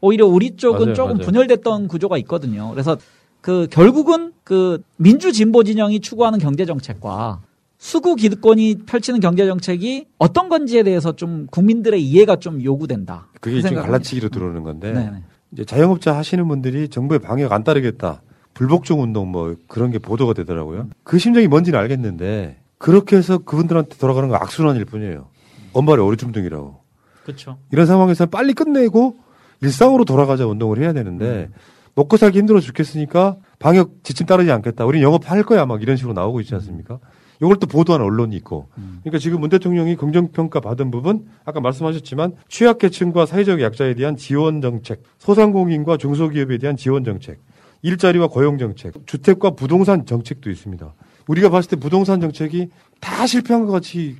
오히려 0.00 0.26
우리 0.26 0.56
쪽은 0.56 0.80
맞아요, 0.80 0.94
조금 0.94 1.16
맞아요. 1.18 1.26
분열됐던 1.26 1.86
구조가 1.88 2.18
있거든요. 2.18 2.70
그래서 2.70 2.96
그 3.40 3.66
결국은 3.70 4.32
그 4.44 4.82
민주 4.96 5.32
진보 5.32 5.62
진영이 5.62 6.00
추구하는 6.00 6.38
경제 6.38 6.64
정책과 6.64 7.40
수구 7.78 8.16
기득권이 8.16 8.80
펼치는 8.86 9.20
경제 9.20 9.46
정책이 9.46 10.06
어떤 10.18 10.48
건지에 10.48 10.82
대해서 10.82 11.14
좀 11.14 11.46
국민들의 11.50 12.02
이해가 12.02 12.36
좀 12.36 12.62
요구된다. 12.62 13.28
그게 13.40 13.56
그 13.56 13.68
지금 13.68 13.82
갈라치기로 13.82 14.30
들어오는 14.30 14.62
건데 14.64 14.92
네네. 14.92 15.22
이제 15.52 15.64
자영업자 15.64 16.16
하시는 16.16 16.46
분들이 16.48 16.88
정부의 16.88 17.20
방역 17.20 17.52
안 17.52 17.62
따르겠다. 17.64 18.20
불복종 18.54 19.02
운동 19.02 19.30
뭐 19.30 19.54
그런 19.68 19.92
게 19.92 19.98
보도가 20.00 20.32
되더라고요. 20.32 20.88
그 21.04 21.18
심정이 21.18 21.46
뭔지는 21.46 21.78
알겠는데 21.78 22.58
그렇게 22.78 23.16
해서 23.16 23.38
그분들한테 23.38 23.96
돌아가는 23.98 24.28
건 24.28 24.38
악순환일 24.42 24.84
뿐이에요. 24.84 25.28
엄발의 25.72 26.04
오리춤둥이라고. 26.04 26.76
그렇죠. 27.22 27.58
이런 27.70 27.86
상황에서 27.86 28.26
빨리 28.26 28.54
끝내고 28.54 29.16
일상으로 29.60 30.04
돌아가자 30.04 30.46
운동을 30.46 30.78
해야 30.78 30.92
되는데 30.92 31.50
먹고 31.98 32.16
살기 32.16 32.38
힘들어 32.38 32.60
죽겠으니까 32.60 33.38
방역 33.58 34.04
지침 34.04 34.24
따르지 34.24 34.52
않겠다. 34.52 34.84
우린 34.84 35.02
영업할 35.02 35.42
거야 35.42 35.66
막 35.66 35.82
이런 35.82 35.96
식으로 35.96 36.14
나오고 36.14 36.40
있지 36.40 36.54
않습니까? 36.54 37.00
이걸 37.42 37.56
또 37.56 37.66
보도하는 37.66 38.06
언론이 38.06 38.36
있고. 38.36 38.68
그러니까 39.02 39.18
지금 39.18 39.40
문 39.40 39.50
대통령이 39.50 39.96
긍정평가 39.96 40.60
받은 40.60 40.92
부분 40.92 41.26
아까 41.44 41.60
말씀하셨지만 41.60 42.34
취약계층과 42.48 43.26
사회적 43.26 43.60
약자에 43.60 43.94
대한 43.94 44.16
지원 44.16 44.60
정책, 44.60 45.02
소상공인과 45.18 45.96
중소기업에 45.96 46.58
대한 46.58 46.76
지원 46.76 47.02
정책, 47.02 47.40
일자리와 47.82 48.28
고용 48.28 48.58
정책, 48.58 48.94
주택과 49.06 49.50
부동산 49.50 50.06
정책도 50.06 50.50
있습니다. 50.50 50.94
우리가 51.26 51.48
봤을 51.48 51.70
때 51.70 51.76
부동산 51.76 52.20
정책이 52.20 52.68
다 53.00 53.26
실패한 53.26 53.66
것 53.66 53.72
같이 53.72 54.16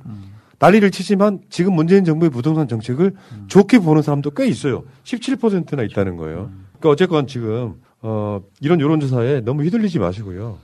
난리를 0.59 0.91
치지만 0.91 1.39
지금 1.49 1.75
문재인 1.75 2.03
정부의 2.03 2.29
부동산 2.29 2.67
정책을 2.67 3.13
좋게 3.47 3.79
보는 3.79 4.01
사람도 4.01 4.31
꽤 4.31 4.47
있어요. 4.47 4.83
17%나 5.05 5.83
있다는 5.83 6.17
거예요. 6.17 6.51
그러니까 6.79 6.89
어쨌건 6.89 7.27
지금 7.27 7.75
어 8.01 8.41
이런 8.61 8.79
여론조사에 8.79 9.41
너무 9.41 9.63
휘둘리지 9.63 9.99
마시고요. 9.99 10.57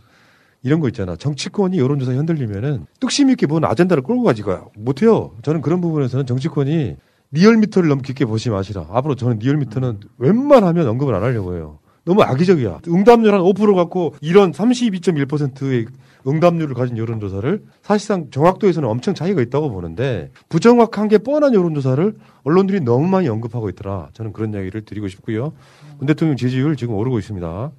이런 0.63 0.79
거 0.79 0.87
있잖아. 0.87 1.15
정치권이 1.15 1.77
여론조사에 1.77 2.15
흔들리면은 2.15 2.87
뚝심 2.99 3.29
있게 3.29 3.45
뭔 3.45 3.63
아젠다를 3.63 4.01
끌고 4.01 4.23
가지가 4.23 4.65
못해요. 4.75 5.31
저는 5.43 5.61
그런 5.61 5.79
부분에서는 5.79 6.25
정치권이 6.25 6.95
리얼미터를 7.31 7.89
너무 7.89 8.01
깊게 8.01 8.25
보지 8.25 8.49
마시라. 8.49 8.87
앞으로 8.89 9.15
저는 9.15 9.39
리얼미터는 9.39 9.99
웬만하면 10.17 10.87
언급을 10.87 11.13
안 11.13 11.21
하려고 11.21 11.55
해요. 11.55 11.79
너무 12.05 12.21
악의적이야. 12.21 12.81
응답률 12.87 13.33
한 13.33 13.41
5% 13.41 13.75
갖고 13.75 14.15
이런 14.21 14.51
32.1%의 14.51 15.85
응답률을 16.27 16.73
가진 16.73 16.97
여론조사를 16.97 17.63
사실상 17.81 18.29
정확도에서는 18.31 18.87
엄청 18.87 19.13
차이가 19.13 19.41
있다고 19.41 19.69
보는데 19.71 20.31
부정확한 20.49 21.07
게 21.07 21.17
뻔한 21.19 21.53
여론조사를 21.53 22.15
언론들이 22.43 22.81
너무 22.81 23.07
많이 23.07 23.27
언급하고 23.27 23.69
있더라. 23.69 24.09
저는 24.13 24.33
그런 24.33 24.53
이야기를 24.53 24.85
드리고 24.85 25.07
싶고요. 25.07 25.53
문 25.97 26.07
대통령 26.07 26.35
지지율 26.35 26.75
지금 26.75 26.95
오르고 26.95 27.19
있습니다. 27.19 27.71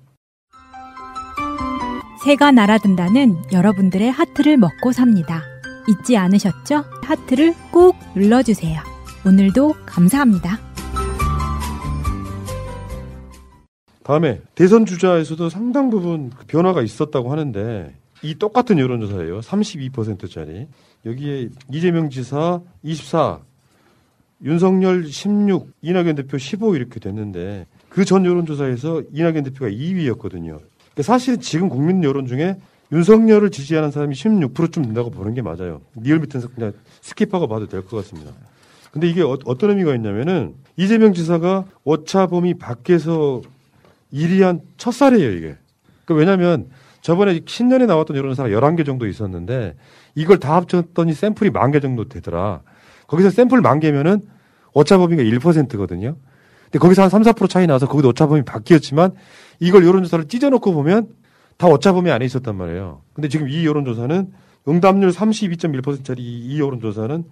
새가 2.25 2.51
날아든다는 2.51 3.37
여러분들의 3.53 4.11
하트를 4.11 4.57
먹고 4.57 4.93
삽니다. 4.93 5.43
잊지 5.89 6.17
않으셨죠? 6.17 6.85
하트를 7.03 7.55
꼭 7.71 7.97
눌러주세요. 8.15 8.81
오늘도 9.25 9.75
감사합니다. 9.87 10.59
다음에 14.03 14.41
대선 14.55 14.87
주자에서도 14.87 15.49
상당 15.49 15.91
부분 15.91 16.31
그 16.31 16.47
변화가 16.47 16.83
있었다고 16.83 17.31
하는데 17.31 17.95
이 18.23 18.35
똑같은 18.37 18.79
여론조사예요. 18.79 19.41
32%짜리. 19.41 20.67
여기에 21.05 21.51
이재명 21.73 22.09
지사 22.11 22.61
24, 22.83 23.41
윤석열 24.43 25.07
16, 25.07 25.71
이낙연 25.83 26.15
대표 26.17 26.39
15 26.39 26.77
이렇게 26.77 26.99
됐는데 27.01 27.67
그 27.97 28.05
전 28.05 28.27
여론조사에서 28.27 29.05
이낙연 29.11 29.45
대표가 29.45 29.71
2위였거든요. 29.71 30.59
사실 31.01 31.39
지금 31.41 31.71
국민 31.71 32.05
여론 32.05 32.27
중에 32.27 32.57
윤석열을 32.93 33.51
지지하는 33.51 33.91
사람이 33.91 34.15
16%쯤 34.15 34.85
된다고 34.85 35.11
보는 35.11 35.33
게 35.33 35.41
맞아요. 35.41 35.81
리얼미터에서 35.97 36.49
그냥 36.55 36.73
skip하고 37.01 37.49
봐도 37.49 37.67
될 37.67 37.81
것 37.83 37.97
같습니다. 37.97 38.33
근데 38.93 39.09
이게 39.09 39.23
어, 39.23 39.37
떤 39.59 39.71
의미가 39.71 39.95
있냐면은 39.95 40.55
이재명 40.77 41.15
지사가 41.15 41.65
오차범위 41.85 42.55
밖에서 42.59 43.41
1위한 44.13 44.61
첫 44.77 44.93
사례예요, 44.93 45.31
이게. 45.33 45.57
그 46.05 46.13
왜냐면 46.15 46.69
저번에 47.01 47.41
신년에 47.47 47.87
나왔던 47.87 48.15
여론조사가 48.15 48.51
11개 48.51 48.85
정도 48.85 49.07
있었는데 49.07 49.75
이걸 50.15 50.39
다 50.39 50.55
합쳤더니 50.57 51.15
샘플이 51.15 51.49
만 51.51 51.73
개 51.73 51.81
정도 51.81 52.05
되더라. 52.09 52.61
거기서 53.07 53.31
샘플 53.31 53.63
만 53.63 53.81
개면은 53.81 54.21
오차범위가 54.75 55.23
1%거든요. 55.23 56.17
근데 56.67 56.79
거기서 56.79 57.03
한 57.03 57.09
3, 57.11 57.23
4% 57.23 57.49
차이 57.49 57.67
나서 57.67 57.87
거기도 57.89 58.09
오차범위 58.09 58.43
바뀌었지만 58.43 59.13
이걸 59.61 59.87
여론조사를 59.87 60.27
찢어놓고 60.29 60.73
보면 60.73 61.09
다 61.57 61.69
오차범위 61.69 62.11
안에 62.11 62.25
있었단 62.25 62.55
말이에요. 62.57 63.03
근데 63.15 63.29
지금 63.29 63.49
이 63.49 63.65
여론조사는 63.65 64.33
응답률 64.69 65.11
32.1%짜리 65.11 66.23
이 66.23 66.61
여론조사는 66.61 67.25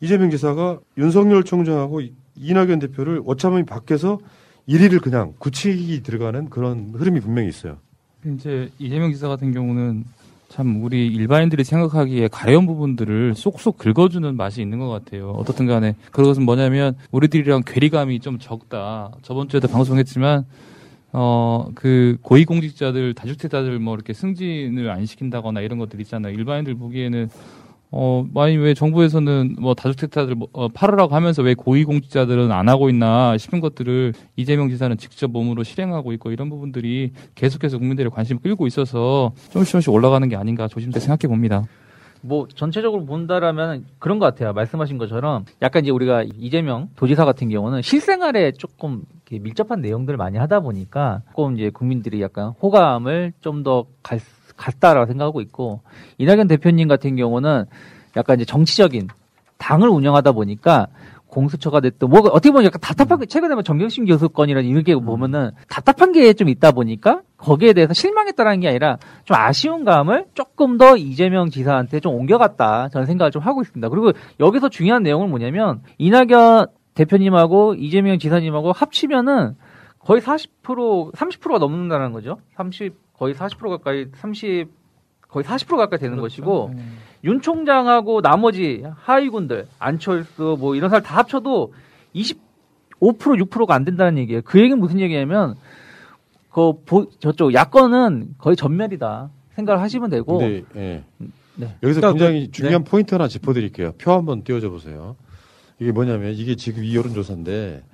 이재명 0.00 0.30
지사가 0.30 0.80
윤석열 0.98 1.44
총장하고 1.44 2.00
이- 2.00 2.12
이낙연 2.36 2.80
대표를 2.80 3.22
오차범위 3.24 3.64
밖에서 3.64 4.18
1위를 4.68 5.00
그냥 5.00 5.34
굳히기 5.38 6.02
들어가는 6.02 6.50
그런 6.50 6.92
흐름이 6.96 7.20
분명히 7.20 7.48
있어요. 7.48 7.78
이제 8.26 8.70
이재명 8.78 9.10
기사 9.10 9.28
같은 9.28 9.52
경우는 9.52 10.04
참 10.52 10.84
우리 10.84 11.06
일반인들이 11.06 11.64
생각하기에 11.64 12.28
가려운 12.28 12.66
부분들을 12.66 13.34
쏙쏙 13.34 13.78
긁어주는 13.78 14.36
맛이 14.36 14.60
있는 14.60 14.78
것 14.80 14.90
같아요. 14.90 15.30
어떻든 15.30 15.66
간에 15.66 15.96
그것은 16.10 16.42
뭐냐면 16.42 16.94
우리들이랑 17.10 17.62
괴리감이 17.64 18.20
좀 18.20 18.38
적다. 18.38 19.12
저번 19.22 19.48
주에도 19.48 19.66
방송했지만 19.68 20.44
어 21.14 21.68
그 21.74 22.18
고위공직자들 22.20 23.14
다주택자들 23.14 23.78
뭐 23.78 23.94
이렇게 23.94 24.12
승진을 24.12 24.90
안 24.90 25.06
시킨다거나 25.06 25.62
이런 25.62 25.78
것들 25.78 25.98
있잖아요. 26.02 26.34
일반인들 26.34 26.74
보기에는 26.74 27.30
어, 27.94 28.24
많이 28.32 28.56
왜 28.56 28.72
정부에서는 28.72 29.56
뭐 29.60 29.74
다주택자들 29.74 30.34
뭐, 30.34 30.48
어, 30.52 30.68
팔으라고 30.68 31.14
하면서 31.14 31.42
왜 31.42 31.52
고위공직자들은 31.52 32.50
안 32.50 32.70
하고 32.70 32.88
있나 32.88 33.36
싶은 33.36 33.60
것들을 33.60 34.14
이재명 34.36 34.70
지사는 34.70 34.96
직접 34.96 35.30
몸으로 35.30 35.62
실행하고 35.62 36.14
있고 36.14 36.32
이런 36.32 36.48
부분들이 36.48 37.12
계속해서 37.34 37.76
국민들의 37.76 38.10
관심을 38.10 38.40
끌고 38.40 38.66
있어서 38.66 39.32
조금씩 39.50 39.72
조금씩 39.72 39.92
올라가는 39.92 40.26
게 40.26 40.36
아닌가 40.36 40.68
조심스레 40.68 41.00
생각해 41.00 41.28
봅니다. 41.28 41.64
뭐 42.22 42.46
전체적으로 42.54 43.04
본다라면 43.04 43.84
그런 43.98 44.18
것 44.18 44.24
같아요. 44.26 44.54
말씀하신 44.54 44.96
것처럼 44.96 45.44
약간 45.60 45.82
이제 45.82 45.90
우리가 45.90 46.24
이재명 46.38 46.88
도지사 46.96 47.26
같은 47.26 47.50
경우는 47.50 47.82
실생활에 47.82 48.52
조금 48.52 49.02
밀접한 49.30 49.82
내용들을 49.82 50.16
많이 50.16 50.38
하다 50.38 50.60
보니까 50.60 51.22
조금 51.30 51.58
이제 51.58 51.68
국민들이 51.70 52.22
약간 52.22 52.54
호감을 52.62 53.32
좀 53.40 53.64
더 53.64 53.84
같다라고 54.62 55.06
생각하고 55.06 55.40
있고 55.40 55.80
이낙연 56.18 56.48
대표님 56.48 56.88
같은 56.88 57.16
경우는 57.16 57.64
약간 58.16 58.36
이제 58.36 58.44
정치적인 58.44 59.08
당을 59.58 59.88
운영하다 59.88 60.32
보니까 60.32 60.88
공수처가 61.28 61.80
됐든 61.80 62.10
뭐 62.10 62.20
어떻게 62.20 62.50
보면 62.50 62.66
약간 62.66 62.80
답답한 62.80 63.18
게 63.18 63.26
최근에 63.26 63.54
뭐 63.54 63.62
정경심 63.62 64.04
교수 64.04 64.28
건이라는 64.28 64.68
이렇게 64.68 64.94
보면은 64.94 65.50
답답한 65.68 66.12
게 66.12 66.32
좀 66.34 66.48
있다 66.48 66.72
보니까 66.72 67.22
거기에 67.38 67.72
대해서 67.72 67.94
실망했다라는 67.94 68.60
게 68.60 68.68
아니라 68.68 68.98
좀 69.24 69.36
아쉬운 69.36 69.84
감을 69.84 70.26
조금 70.34 70.76
더 70.76 70.96
이재명 70.96 71.48
지사한테 71.48 72.00
좀 72.00 72.14
옮겨갔다 72.14 72.90
저는 72.90 73.06
생각을 73.06 73.30
좀 73.30 73.42
하고 73.42 73.62
있습니다. 73.62 73.88
그리고 73.88 74.12
여기서 74.40 74.68
중요한 74.68 75.02
내용은 75.02 75.30
뭐냐면 75.30 75.80
이낙연 75.98 76.66
대표님하고 76.94 77.74
이재명 77.78 78.18
지사님하고 78.18 78.72
합치면은 78.72 79.56
거의 80.00 80.20
40% 80.20 81.14
30%가 81.14 81.58
넘는다는 81.58 82.12
거죠. 82.12 82.38
30 82.56 82.94
거의 83.22 83.34
40% 83.34 83.68
가까이 83.68 84.06
30 84.16 84.68
거의 85.28 85.44
40% 85.44 85.76
가까이 85.76 86.00
되는 86.00 86.16
그렇죠. 86.16 86.42
것이고 86.42 86.70
네. 86.74 86.82
윤 87.22 87.40
총장하고 87.40 88.20
나머지 88.20 88.82
하위군들 88.96 89.68
안철수 89.78 90.56
뭐 90.58 90.74
이런 90.74 90.90
사람 90.90 91.04
다 91.04 91.18
합쳐도 91.18 91.72
25% 92.16 92.36
6%가 93.00 93.76
안 93.76 93.84
된다는 93.84 94.18
얘기예요. 94.18 94.42
그 94.44 94.58
얘기는 94.58 94.76
무슨 94.76 94.98
얘기냐면 94.98 95.54
그 96.50 96.72
보, 96.84 97.08
저쪽 97.20 97.54
야권은 97.54 98.34
거의 98.38 98.56
전멸이다 98.56 99.30
생각을 99.54 99.80
하시면 99.80 100.10
되고. 100.10 100.38
네, 100.40 100.64
네. 100.74 101.04
네. 101.54 101.76
여기서 101.80 102.00
그러니까 102.00 102.12
굉장히 102.12 102.46
그, 102.46 102.50
중요한 102.52 102.82
네. 102.82 102.90
포인트 102.90 103.14
하나 103.14 103.28
짚어드릴게요. 103.28 103.92
표 103.98 104.10
한번 104.10 104.42
띄워줘 104.42 104.68
보세요. 104.68 105.14
이게 105.78 105.92
뭐냐면 105.92 106.32
이게 106.34 106.56
지금 106.56 106.82
이 106.82 106.96
여론조사인데 106.96 107.84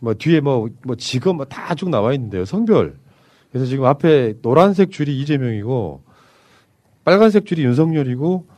뭐 0.00 0.14
뒤에 0.14 0.40
뭐, 0.40 0.70
뭐 0.84 0.96
직업 0.96 1.36
뭐 1.36 1.44
다 1.44 1.74
쭉 1.74 1.90
나와 1.90 2.14
있는데요. 2.14 2.46
성별. 2.46 2.96
그래서 3.54 3.66
지금 3.66 3.84
앞에 3.84 4.34
노란색 4.42 4.90
줄이 4.90 5.20
이재명이고 5.20 6.02
빨간색 7.04 7.46
줄이 7.46 7.62
윤석열이고 7.62 8.48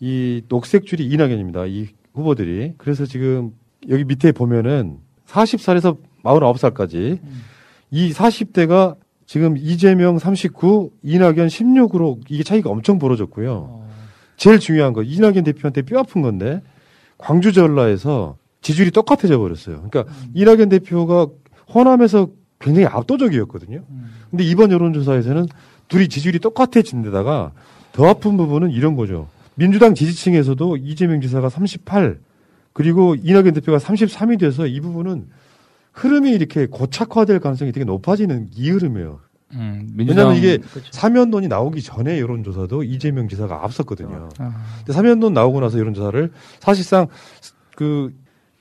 이 0.00 0.40
녹색 0.48 0.86
줄이 0.86 1.04
이낙연입니다. 1.04 1.66
이 1.66 1.88
후보들이. 2.14 2.72
그래서 2.78 3.04
지금 3.04 3.52
여기 3.90 4.04
밑에 4.04 4.32
보면은 4.32 4.96
40살에서 5.26 5.98
49살까지 6.22 6.94
음. 7.22 7.42
이 7.90 8.12
40대가 8.12 8.96
지금 9.26 9.58
이재명 9.58 10.18
39, 10.18 10.90
이낙연 11.02 11.48
16으로 11.48 12.18
이게 12.30 12.42
차이가 12.42 12.70
엄청 12.70 12.98
벌어졌고요. 12.98 13.52
어. 13.52 13.90
제일 14.38 14.58
중요한 14.58 14.94
거 14.94 15.02
이낙연 15.02 15.44
대표한테 15.44 15.82
뼈 15.82 15.98
아픈 15.98 16.22
건데 16.22 16.62
광주 17.18 17.52
전라에서 17.52 18.38
지지율이 18.62 18.90
똑같아져 18.90 19.38
버렸어요. 19.38 19.86
그러니까 19.90 20.10
음. 20.10 20.30
이낙연 20.32 20.70
대표가 20.70 21.26
호남에서 21.74 22.30
굉장히 22.58 22.86
압도적이었거든요. 22.86 23.82
음. 23.88 24.10
근데 24.30 24.44
이번 24.44 24.70
여론조사에서는 24.72 25.46
둘이 25.88 26.08
지지율이 26.08 26.38
똑같아진 26.38 27.02
데다가 27.02 27.52
더 27.92 28.08
아픈 28.08 28.36
부분은 28.36 28.70
이런 28.70 28.96
거죠. 28.96 29.28
민주당 29.54 29.94
지지층에서도 29.94 30.76
이재명 30.78 31.20
지사가 31.20 31.48
38 31.48 32.18
그리고 32.72 33.14
이낙연 33.14 33.54
대표가 33.54 33.78
33이 33.78 34.38
돼서 34.38 34.66
이 34.66 34.80
부분은 34.80 35.28
흐름이 35.92 36.30
이렇게 36.30 36.66
고착화될 36.66 37.40
가능성이 37.40 37.72
되게 37.72 37.84
높아지는 37.84 38.48
이 38.54 38.70
흐름이에요. 38.70 39.20
음, 39.52 39.88
민주당, 39.94 40.28
왜냐하면 40.28 40.36
이게 40.36 40.58
그렇죠. 40.58 40.90
사면론이 40.92 41.48
나오기 41.48 41.80
전에 41.80 42.20
여론조사도 42.20 42.82
이재명 42.82 43.28
지사가 43.28 43.64
앞섰거든요. 43.64 44.28
아. 44.38 44.64
근데 44.78 44.92
사면론 44.92 45.32
나오고 45.32 45.60
나서 45.60 45.78
여론조사를 45.78 46.32
사실상 46.60 47.06
그 47.76 48.12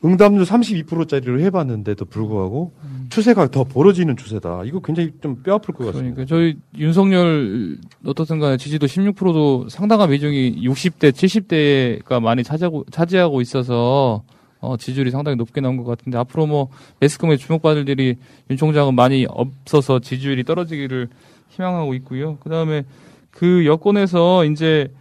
응답률 0.03 0.43
32%짜리로 0.43 1.39
해봤는데도 1.39 2.05
불구하고 2.05 2.73
음. 2.83 3.07
추세가 3.09 3.47
더 3.47 3.63
벌어지는 3.63 4.15
추세다. 4.17 4.63
이거 4.65 4.79
굉장히 4.79 5.13
좀 5.21 5.41
뼈 5.41 5.55
아플 5.55 5.73
것 5.73 5.85
같습니다. 5.85 6.15
그러니까 6.15 6.25
저희 6.25 6.57
윤석열 6.77 7.77
어떻든 8.05 8.39
간에 8.39 8.57
지지도 8.57 8.85
16%도 8.87 9.69
상당한 9.69 10.09
비중이 10.09 10.61
60대, 10.67 11.11
70대가 11.11 12.19
많이 12.21 12.43
차지하고, 12.43 12.85
차지하고 12.91 13.41
있어서 13.41 14.23
어, 14.59 14.77
지지율이 14.77 15.11
상당히 15.11 15.37
높게 15.37 15.61
나온 15.61 15.77
것 15.77 15.85
같은데 15.85 16.17
앞으로 16.17 16.47
뭐 16.47 16.69
매스컴에 16.99 17.37
주목받을 17.37 17.87
일이 17.89 18.15
윤 18.49 18.57
총장은 18.57 18.95
많이 18.95 19.25
없어서 19.29 19.99
지지율이 19.99 20.43
떨어지기를 20.43 21.09
희망하고 21.49 21.93
있고요. 21.95 22.37
그 22.41 22.49
다음에 22.49 22.83
그 23.31 23.65
여권에서 23.65 24.45
이제 24.45 24.91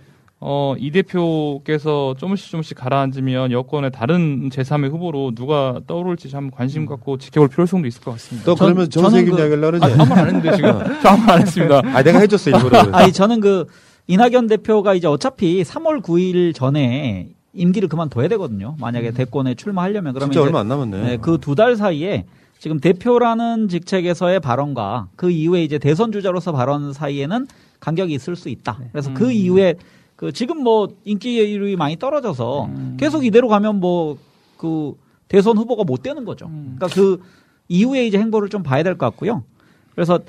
어, 0.46 0.74
이 0.78 0.90
대표께서 0.90 2.14
조금씩 2.18 2.50
조금씩 2.50 2.76
가라앉으면 2.76 3.50
여권의 3.50 3.90
다른 3.92 4.50
제3의 4.50 4.90
후보로 4.90 5.32
누가 5.34 5.80
떠오를지 5.86 6.28
참 6.28 6.50
관심 6.50 6.82
음. 6.82 6.86
갖고 6.86 7.16
지켜볼 7.16 7.48
필요성도 7.48 7.88
있을 7.88 8.02
것 8.02 8.10
같습니다. 8.12 8.44
또 8.44 8.54
그러면 8.54 8.90
정세균 8.90 9.36
그, 9.36 9.40
이야기를 9.40 9.64
하는지. 9.64 9.86
아, 9.86 9.98
한번 9.98 10.18
안 10.18 10.26
했는데 10.26 10.54
지금. 10.54 10.70
저한번 11.02 11.30
안 11.30 11.40
했습니다. 11.40 11.80
아, 11.86 12.02
내가 12.02 12.18
해줬어, 12.18 12.50
일부러. 12.50 12.78
아니, 12.92 13.10
저는 13.10 13.40
그, 13.40 13.64
이낙연 14.06 14.48
대표가 14.48 14.92
이제 14.92 15.06
어차피 15.06 15.62
3월 15.62 16.02
9일 16.02 16.54
전에 16.54 17.30
임기를 17.54 17.88
그만둬야 17.88 18.28
되거든요. 18.28 18.76
만약에 18.78 19.08
음. 19.08 19.14
대권에 19.14 19.54
출마하려면. 19.54 20.12
그러면 20.12 20.30
진짜 20.30 20.44
얼마 20.44 20.60
안 20.60 20.68
남았네. 20.68 21.02
네, 21.02 21.16
그 21.16 21.38
두 21.38 21.54
달 21.54 21.74
사이에 21.76 22.26
지금 22.58 22.80
대표라는 22.80 23.68
직책에서의 23.68 24.40
발언과 24.40 25.08
그 25.16 25.30
이후에 25.30 25.64
이제 25.64 25.78
대선 25.78 26.12
주자로서 26.12 26.52
발언 26.52 26.92
사이에는 26.92 27.46
간격이 27.80 28.12
있을 28.12 28.36
수 28.36 28.50
있다. 28.50 28.78
그래서 28.92 29.08
그 29.14 29.24
음. 29.24 29.26
그 29.28 29.32
이후에 29.32 29.74
그 30.16 30.32
지금 30.32 30.62
뭐 30.62 30.88
인기율이 31.04 31.76
많이 31.76 31.96
떨어져서 31.96 32.64
음. 32.66 32.96
계속 32.98 33.24
이대로 33.24 33.48
가면 33.48 33.80
뭐 33.80 34.16
그 34.64 34.94
대선 35.28 35.58
후보가 35.58 35.84
못 35.84 36.02
되는 36.02 36.24
거죠. 36.24 36.46
음. 36.46 36.76
그러니까 36.78 36.86
그 36.98 37.20
이후에 37.68 38.06
이제 38.06 38.18
행보를 38.18 38.48
좀 38.48 38.62
봐야 38.62 38.82
될 38.82 38.96
것 38.96 39.06
같고요. 39.06 39.44
그래서 39.94 40.20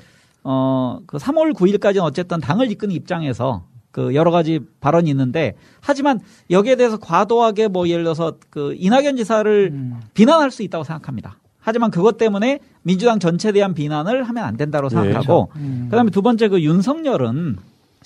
어그 0.42 1.16
3월 1.16 1.54
9일까지는 1.54 2.02
어쨌든 2.02 2.38
당을 2.40 2.70
이끄는 2.70 2.94
입장에서 2.94 3.64
그 3.90 4.14
여러 4.14 4.30
가지 4.30 4.60
발언이 4.80 5.08
있는데 5.10 5.54
하지만 5.80 6.20
여기에 6.50 6.76
대해서 6.76 6.98
과도하게 6.98 7.68
뭐 7.68 7.88
예를 7.88 8.04
들어서 8.04 8.34
그 8.50 8.74
이낙연 8.78 9.16
지사를 9.16 9.70
음. 9.72 10.00
비난할 10.12 10.50
수 10.50 10.62
있다고 10.62 10.84
생각합니다. 10.84 11.38
하지만 11.58 11.90
그것 11.90 12.18
때문에 12.18 12.60
민주당 12.82 13.18
전체에 13.18 13.52
대한 13.52 13.72
비난을 13.72 14.22
하면 14.22 14.44
안 14.44 14.56
된다고 14.56 14.88
네, 14.88 14.94
생각하고 14.94 15.50
네, 15.54 15.60
음. 15.60 15.86
그다음에 15.90 16.10
두 16.10 16.20
번째 16.20 16.48
그 16.48 16.60
윤석열은 16.62 17.56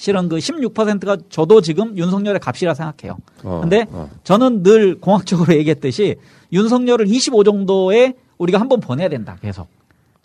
실은 0.01 0.31
그 0.31 0.39
16%가 0.39 1.19
저도 1.29 1.61
지금 1.61 1.95
윤석열의 1.95 2.41
값이라 2.41 2.73
생각해요. 2.73 3.19
어, 3.45 3.61
근데 3.61 3.85
어. 3.91 4.09
저는 4.25 4.63
늘 4.63 4.99
공학적으로 4.99 5.53
얘기했듯이 5.53 6.17
윤석열을 6.55 7.07
25 7.07 7.45
정도에 7.45 8.15
우리가 8.39 8.59
한번 8.59 8.81
보내야 8.81 9.11
된다. 9.11 9.37
계속. 9.43 9.69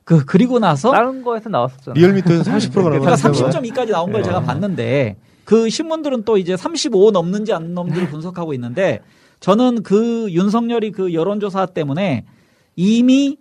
그 0.05 0.23
그리고 0.23 0.59
나서 0.59 0.91
다른 0.91 1.21
거에서 1.21 1.49
나왔었잖아요. 1.49 1.99
리얼미터에서 1.99 2.43
30%가 2.43 2.89
나왔어요. 2.89 2.99
그러니까 3.01 3.15
30.2까지 3.59 3.91
나온 3.91 4.13
걸 4.13 4.21
네. 4.21 4.27
제가 4.27 4.43
봤는데 4.43 5.17
그 5.43 5.69
신문들은 5.69 6.23
또 6.23 6.37
이제 6.37 6.55
35 6.55 7.11
넘는지 7.11 7.51
안 7.51 7.73
넘는지를 7.73 8.07
분석하고 8.09 8.53
있는데 8.53 9.01
저는 9.41 9.83
그 9.83 10.31
윤석열이 10.31 10.91
그 10.91 11.13
여론조사 11.13 11.65
때문에 11.65 12.23
이미 12.77 13.35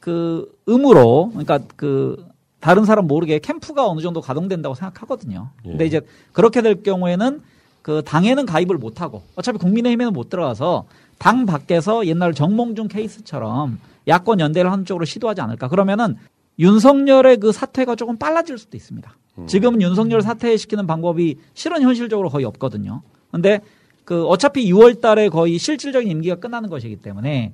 그 0.00 0.50
음으로 0.66 1.28
그러니까 1.32 1.58
그 1.76 2.24
다른 2.64 2.86
사람 2.86 3.06
모르게 3.06 3.40
캠프가 3.40 3.86
어느 3.86 4.00
정도 4.00 4.22
가동된다고 4.22 4.74
생각하거든요. 4.74 5.50
예. 5.66 5.68
근데 5.68 5.84
이제 5.84 6.00
그렇게 6.32 6.62
될 6.62 6.82
경우에는 6.82 7.42
그 7.82 8.00
당에는 8.06 8.46
가입을 8.46 8.78
못 8.78 9.02
하고 9.02 9.22
어차피 9.36 9.58
국민의힘에는 9.58 10.14
못 10.14 10.30
들어가서 10.30 10.86
당 11.18 11.44
밖에서 11.44 12.06
옛날 12.06 12.32
정몽준 12.32 12.88
케이스처럼 12.88 13.78
야권 14.08 14.40
연대를 14.40 14.72
하는 14.72 14.86
쪽으로 14.86 15.04
시도하지 15.04 15.42
않을까. 15.42 15.68
그러면은 15.68 16.16
윤석열의 16.58 17.36
그 17.36 17.52
사태가 17.52 17.96
조금 17.96 18.16
빨라질 18.16 18.56
수도 18.56 18.78
있습니다. 18.78 19.14
음. 19.40 19.46
지금 19.46 19.82
윤석열 19.82 20.22
사퇴시키는 20.22 20.86
방법이 20.86 21.36
실은 21.52 21.82
현실적으로 21.82 22.30
거의 22.30 22.46
없거든요. 22.46 23.02
근데 23.30 23.60
그 24.06 24.24
어차피 24.24 24.72
6월 24.72 25.02
달에 25.02 25.28
거의 25.28 25.58
실질적인 25.58 26.08
임기가 26.10 26.36
끝나는 26.36 26.70
것이기 26.70 26.96
때문에 26.96 27.52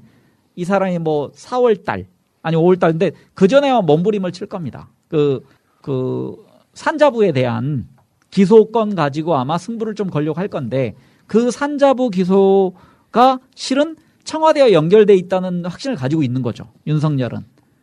이 0.55 0.65
사람이 0.65 1.01
뭐 1.01 1.33
4월 1.33 1.85
달 1.85 2.07
아니 2.43 2.57
5월 2.57 2.79
달인데 2.79 3.11
그 3.35 3.49
전에만 3.49 3.87
몸부림을 3.87 4.31
칠 4.31 4.47
겁니다. 4.47 4.89
그, 5.11 5.45
그, 5.83 6.37
산자부에 6.73 7.33
대한 7.33 7.87
기소권 8.31 8.95
가지고 8.95 9.37
아마 9.37 9.59
승부를 9.59 9.95
좀 9.95 10.09
걸려고 10.09 10.41
할 10.41 10.49
건데 10.49 10.95
그 11.27 11.51
산자부 11.51 12.09
기소가 12.09 13.41
실은 13.55 13.97
청와대와 14.25 14.73
연결돼 14.73 15.15
있다는 15.17 15.67
확신을 15.67 15.97
가지고 15.97 16.23
있는 16.23 16.41
거죠. 16.41 16.69
윤석열은. 16.87 17.41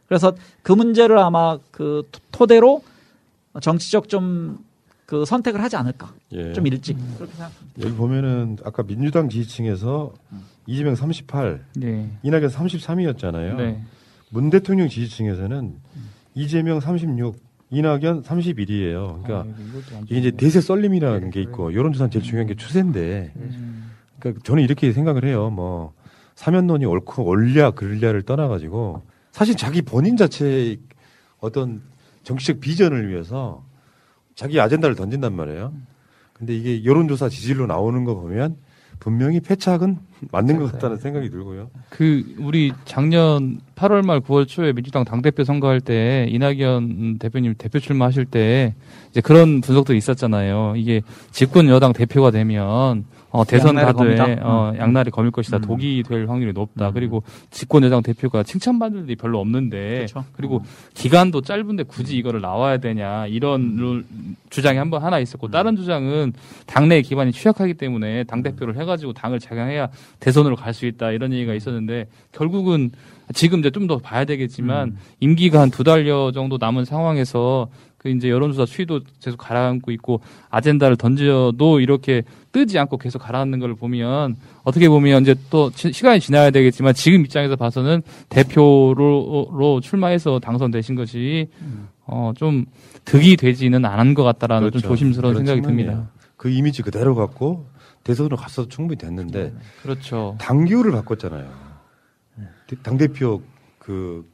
그래서 0.08 0.34
그 0.64 0.72
문제를 0.72 1.20
아마 1.20 1.60
그 1.72 2.10
토대로 2.32 2.82
정치적 3.62 4.10
좀 4.10 4.68
그 5.08 5.24
선택을 5.24 5.64
하지 5.64 5.78
않을까. 5.78 6.14
예. 6.34 6.52
좀 6.52 6.68
일찍. 6.68 6.98
그렇게 7.18 7.32
생각합니다. 7.32 7.82
여기 7.82 7.96
보면은 7.96 8.58
아까 8.66 8.84
민주당 8.84 9.30
지지층에서 9.30 10.14
이재명 10.68 10.96
38, 10.96 11.64
네. 11.78 12.12
이낙연 12.24 12.50
33이었잖아요. 12.50 13.56
네. 13.56 13.82
문 14.30 14.50
대통령 14.50 14.90
지지층에서는 14.90 15.76
이재명 16.38 16.80
36, 16.80 17.36
이낙연 17.72 18.22
31이에요. 18.22 19.24
그러니까 19.24 19.46
이게 20.06 20.20
이제 20.20 20.32
대세 20.32 20.62
썰림이라는 20.62 21.32
게 21.32 21.42
있고 21.42 21.74
여론조사는 21.74 22.12
제일 22.12 22.24
중요한 22.24 22.46
게 22.48 22.54
추세인데, 22.56 23.34
그러니까 24.20 24.44
저는 24.44 24.64
이렇게 24.64 24.92
생각을 24.92 25.26
해요. 25.26 25.50
뭐 25.50 25.94
사면론이 26.36 26.86
옳고 26.86 27.24
옳냐 27.24 27.72
그르냐를 27.72 28.22
떠나가지고 28.22 29.02
사실 29.32 29.58
자기 29.58 29.82
본인 29.82 30.16
자체의 30.16 30.78
어떤 31.40 31.82
정치적 32.22 32.60
비전을 32.60 33.10
위해서 33.10 33.66
자기 34.36 34.60
아젠다를 34.60 34.96
던진단 34.96 35.36
말이에요. 35.36 35.74
근데 36.34 36.56
이게 36.56 36.86
여론조사 36.86 37.30
지지율로 37.30 37.66
나오는 37.66 38.04
거 38.04 38.14
보면 38.14 38.58
분명히 39.00 39.40
패착은 39.40 39.98
맞는 40.32 40.60
것 40.60 40.72
같다는 40.72 40.98
생각이 40.98 41.30
들고요. 41.30 41.70
그 41.90 42.24
우리 42.40 42.74
작년 42.86 43.60
8월 43.76 44.06
말 44.06 44.20
9월 44.20 44.48
초에 44.48 44.74
민주당 44.74 45.04
당 45.04 45.22
대표 45.22 45.44
선거할 45.44 45.80
때 45.80 46.28
이낙연 46.30 47.20
대표님 47.20 47.56
대표 47.58 47.80
출마하실 47.80 48.26
때 48.26 48.74
이제 49.12 49.22
그런 49.22 49.62
분석도 49.62 49.94
있었잖아요. 49.94 50.74
이게 50.76 51.02
집권 51.32 51.70
여당 51.70 51.94
대표가 51.94 52.32
되면 52.32 53.06
어, 53.38 53.44
대선 53.46 53.76
검이다? 53.94 54.26
어, 54.42 54.72
음. 54.74 54.80
양날이 54.80 55.12
검일 55.12 55.32
것이다. 55.32 55.60
독이 55.60 56.04
될 56.08 56.28
확률이 56.28 56.54
높다. 56.54 56.92
그리고 56.92 57.24
집권 57.52 57.84
여당 57.84 58.02
대표가 58.02 58.44
칭찬받을 58.44 59.04
일이 59.04 59.16
별로 59.16 59.40
없는데 59.40 59.96
그렇죠. 60.08 60.26
그리고 60.34 60.64
기간도 60.94 61.42
짧은데 61.42 61.84
굳이 61.84 62.18
이거를 62.18 62.42
나와야 62.42 62.78
되냐 62.78 63.28
이런 63.28 63.76
룰- 63.76 64.06
주장이 64.50 64.78
한 64.78 64.90
번 64.90 65.04
하나 65.04 65.20
있었고 65.20 65.50
다른 65.50 65.76
주장은 65.76 66.34
당내 66.66 67.02
기반이 67.02 67.32
취약하기 67.34 67.74
때문에 67.76 68.24
당 68.24 68.42
대표를 68.42 68.78
해가지고 68.80 69.12
당을 69.14 69.40
자강해야 69.40 69.90
대선으로 70.22 70.56
갈 70.56 70.74
수 70.74 70.86
있다 70.86 71.12
이런 71.12 71.34
얘기가 71.34 71.54
있었는데 71.54 72.08
결국은 72.32 72.92
지금 73.34 73.60
이제 73.60 73.70
좀 73.70 73.88
더 73.88 73.98
봐야 73.98 74.24
되겠지만 74.26 74.96
임기가 75.20 75.60
한 75.62 75.70
두 75.70 75.84
달여 75.84 76.32
정도 76.34 76.58
남은 76.60 76.86
상황에서 76.86 77.68
그 78.08 78.16
이제 78.16 78.30
여론조사 78.30 78.66
추이도 78.66 79.02
계속 79.22 79.38
가라앉고 79.38 79.92
있고 79.92 80.22
아젠다를 80.50 80.96
던져도 80.96 81.80
이렇게 81.82 82.24
뜨지 82.52 82.80
않고 82.80 82.98
계속 82.98 83.20
가라앉는 83.20 83.60
걸 83.60 83.76
보면 83.76 84.38
어떻게 84.64 84.88
보면 84.90 85.22
이제 85.22 85.36
또 85.50 85.70
시- 85.76 85.92
시간이 85.92 86.20
지나야 86.22 86.52
되겠지만 86.52 86.94
지금 86.94 87.22
입장에서 87.22 87.56
봐서는 87.56 88.02
대표로 88.30 89.50
로 89.52 89.80
출마해서 89.82 90.40
당선되신 90.40 90.96
것이 90.96 91.50
어 92.06 92.32
좀 92.36 92.66
득이 93.04 93.36
되지는 93.38 93.84
않은 93.86 94.14
것 94.14 94.24
같다라는 94.24 94.72
좀 94.72 94.82
조심스러운 94.82 95.36
생각이. 95.36 95.62
듭니다. 95.62 96.10
그 96.38 96.50
이미지 96.50 96.82
그대로 96.82 97.16
갖고 97.16 97.68
대선으로 98.04 98.38
갔어도 98.38 98.70
충분히 98.70 98.98
됐는데 98.98 99.54
그렇죠. 99.82 100.36
당규를 100.40 100.92
바꿨잖아요. 100.94 101.50
당 102.84 102.98
대표 102.98 103.42
그 103.80 104.26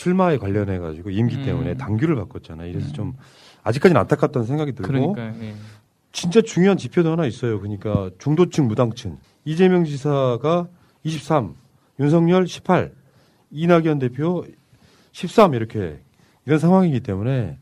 출마에 0.00 0.38
관련해 0.38 0.78
가지고 0.78 1.10
임기 1.10 1.36
음. 1.36 1.44
때문에 1.44 1.74
당규를 1.74 2.16
바꿨잖아요. 2.16 2.70
이래서 2.70 2.90
좀 2.92 3.12
아직까지는 3.62 4.00
안타깝다는 4.00 4.46
생각이 4.46 4.72
들고 4.72 5.12
그러니까요. 5.12 5.34
예. 5.44 5.54
진짜 6.10 6.40
중요한 6.40 6.78
지표도 6.78 7.12
하나 7.12 7.26
있어요. 7.26 7.60
그러니까 7.60 8.08
중도층 8.18 8.66
무당층 8.66 9.18
이재명 9.44 9.84
지사가 9.84 10.68
23, 11.04 11.54
윤석열 12.00 12.46
18, 12.46 12.92
이낙연 13.50 13.98
대표 13.98 14.46
13 15.12 15.52
이렇게 15.52 16.00
이런 16.46 16.58
상황이기 16.58 17.00
때문에 17.00 17.58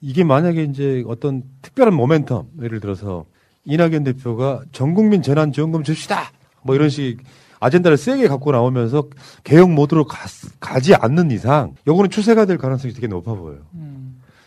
이게 0.00 0.22
만약에 0.22 0.62
이제 0.62 1.02
어떤 1.08 1.42
특별한 1.62 1.92
모멘텀 1.94 2.62
예를 2.62 2.78
들어서 2.78 3.26
이낙연 3.64 4.04
대표가 4.04 4.62
전 4.70 4.94
국민 4.94 5.20
재난지원금 5.20 5.82
줍시다 5.82 6.30
뭐 6.62 6.76
이런 6.76 6.88
식 6.90 7.18
아젠다를 7.60 7.96
세게 7.96 8.28
갖고 8.28 8.52
나오면서 8.52 9.08
개혁 9.44 9.70
모드로 9.70 10.04
가, 10.04 10.26
가지 10.60 10.94
않는 10.94 11.30
이상 11.30 11.74
요거는 11.86 12.10
추세가 12.10 12.44
될 12.46 12.58
가능성이 12.58 12.92
되게 12.92 13.06
높아 13.06 13.34
보여요. 13.34 13.60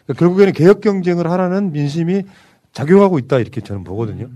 그러니까 0.05 0.13
결국에는 0.19 0.53
개혁 0.53 0.81
경쟁을 0.81 1.29
하라는 1.29 1.71
민심이 1.71 2.23
작용하고 2.71 3.19
있다 3.19 3.39
이렇게 3.39 3.61
저는 3.61 3.83
보거든요. 3.83 4.29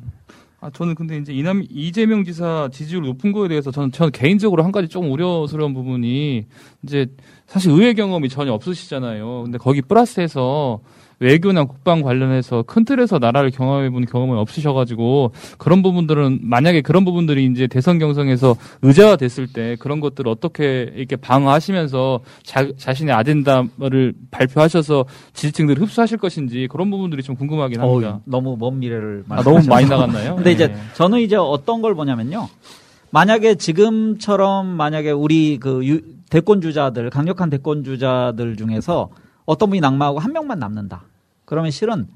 아 0.64 0.70
저는 0.70 0.96
근데 0.96 1.18
이제 1.18 1.34
이남 1.34 1.62
이재명 1.70 2.24
지사 2.24 2.70
지지율 2.72 3.04
높은 3.04 3.34
거에 3.34 3.50
대해서 3.50 3.70
저는 3.70 3.92
저는 3.92 4.12
개인적으로 4.12 4.64
한 4.64 4.72
가지 4.72 4.88
조금 4.88 5.12
우려스러운 5.12 5.74
부분이 5.74 6.46
이제 6.84 7.08
사실 7.48 7.72
의회 7.72 7.94
경험이 7.94 8.30
전혀 8.30 8.54
없으시잖아요. 8.54 9.44
근데 9.44 9.58
거기 9.58 9.82
플러스해서 9.82 10.80
외교나 11.24 11.64
국방 11.64 12.02
관련해서 12.02 12.64
큰 12.64 12.84
틀에서 12.84 13.18
나라를 13.18 13.50
경험해 13.52 13.90
본 13.92 14.06
경험은 14.06 14.38
없으셔가지고 14.38 15.32
그런 15.58 15.82
부분들은 15.82 16.40
만약에 16.44 16.82
그런 16.82 17.06
부분들이 17.06 17.46
이제 17.46 17.66
대선 17.68 17.98
경선에서 17.98 18.56
의제화 18.82 19.16
됐을 19.16 19.48
때 19.48 19.78
그런 19.80 20.02
것들을 20.02 20.30
어떻게 20.30 20.92
이렇게 20.96 21.16
방어하시면서 21.16 22.20
자, 22.44 22.68
자신의 22.78 23.16
아젠다를 23.16 24.14
발표하셔서 24.32 25.06
지지층들을 25.34 25.82
흡수하실 25.82 26.18
것인지 26.18 26.68
그런 26.70 26.92
부분들이 26.92 27.24
좀 27.24 27.36
궁금하긴 27.36 27.80
합니다. 27.80 28.10
어, 28.10 28.22
너무 28.26 28.58
먼 28.60 28.80
미래를 28.80 29.24
아, 29.30 29.42
너무 29.42 29.66
많이 29.68 29.88
나갔나요? 29.88 30.36
근데 30.36 30.52
이제 30.52 30.68
네. 30.68 30.76
저는 30.96 31.20
이제 31.22 31.38
어떤 31.38 31.82
걸 31.82 31.96
보냐면요. 31.96 32.50
만약에 33.12 33.56
지금처럼 33.56 34.68
만약에 34.68 35.12
우리 35.12 35.58
그 35.60 35.86
유- 35.88 36.02
대권 36.30 36.62
주자들 36.62 37.12
강력한 37.12 37.50
대권 37.50 37.84
주자들 37.84 38.58
중에서 38.58 39.10
어떤 39.46 39.70
분이 39.70 39.80
낙마하고 39.82 40.20
한 40.20 40.34
명만 40.34 40.60
남는다. 40.60 41.04
그러면 41.46 41.72
실은 41.72 42.08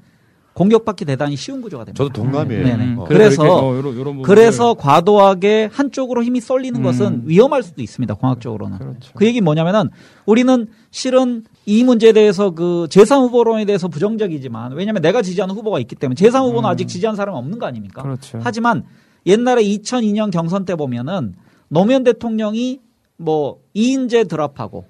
공격받기 0.54 1.04
대단히 1.04 1.36
쉬운 1.36 1.62
구조가 1.62 1.84
됩니다. 1.84 2.02
저도 2.02 2.12
동감이에요. 2.12 2.64
네네. 2.64 2.84
음, 2.84 3.04
그래서 3.06 3.44
이렇게, 3.44 3.60
어, 3.60 3.70
요런- 3.80 3.96
요런. 3.96 4.22
그래서 4.22 4.74
과도하게 4.74 5.68
한쪽으로 5.72 6.24
힘이 6.24 6.40
쏠리는 6.40 6.80
음. 6.80 6.82
것은 6.82 7.22
위험할 7.26 7.62
수도 7.62 7.80
있습니다. 7.80 8.14
공학적으로는. 8.14 8.78
그렇죠. 8.78 9.12
그 9.14 9.24
얘기 9.24 9.40
뭐냐면은 9.40 9.88
우리는 10.26 10.66
실은 10.90 11.44
이 11.64 11.84
문제에 11.84 12.12
대해서 12.12 12.50
그 12.50 12.88
제3 12.90 13.20
후보론에 13.20 13.66
대해서 13.66 13.86
부정적이지만 13.86 14.72
왜냐하면 14.72 15.00
내가 15.00 15.22
지지하는 15.22 15.54
후보가 15.54 15.78
있기 15.78 15.94
때문에 15.94 16.16
제3 16.16 16.42
후보는 16.48 16.68
아직 16.68 16.88
지지한 16.88 17.14
사람이 17.14 17.38
없는 17.38 17.60
거 17.60 17.66
아닙니까? 17.66 18.02
음. 18.02 18.04
그렇죠. 18.04 18.40
하지만 18.42 18.84
옛날에 19.26 19.62
2002년 19.62 20.32
경선 20.32 20.64
때 20.64 20.74
보면은 20.74 21.34
노무현 21.68 22.02
대통령이 22.02 22.80
뭐 23.16 23.58
이인재 23.74 24.24
드랍하고 24.24 24.86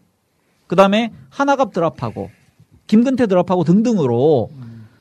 그다음에 0.66 1.12
하나갑 1.28 1.72
드랍하고 1.74 2.30
김근태 2.88 3.26
드랍하고 3.28 3.62
등등으로 3.64 4.50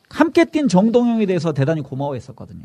함께 0.08 0.44
뛴 0.44 0.68
정동영에 0.68 1.26
대해서 1.26 1.52
대단히 1.52 1.82
고마워했었거든요. 1.82 2.62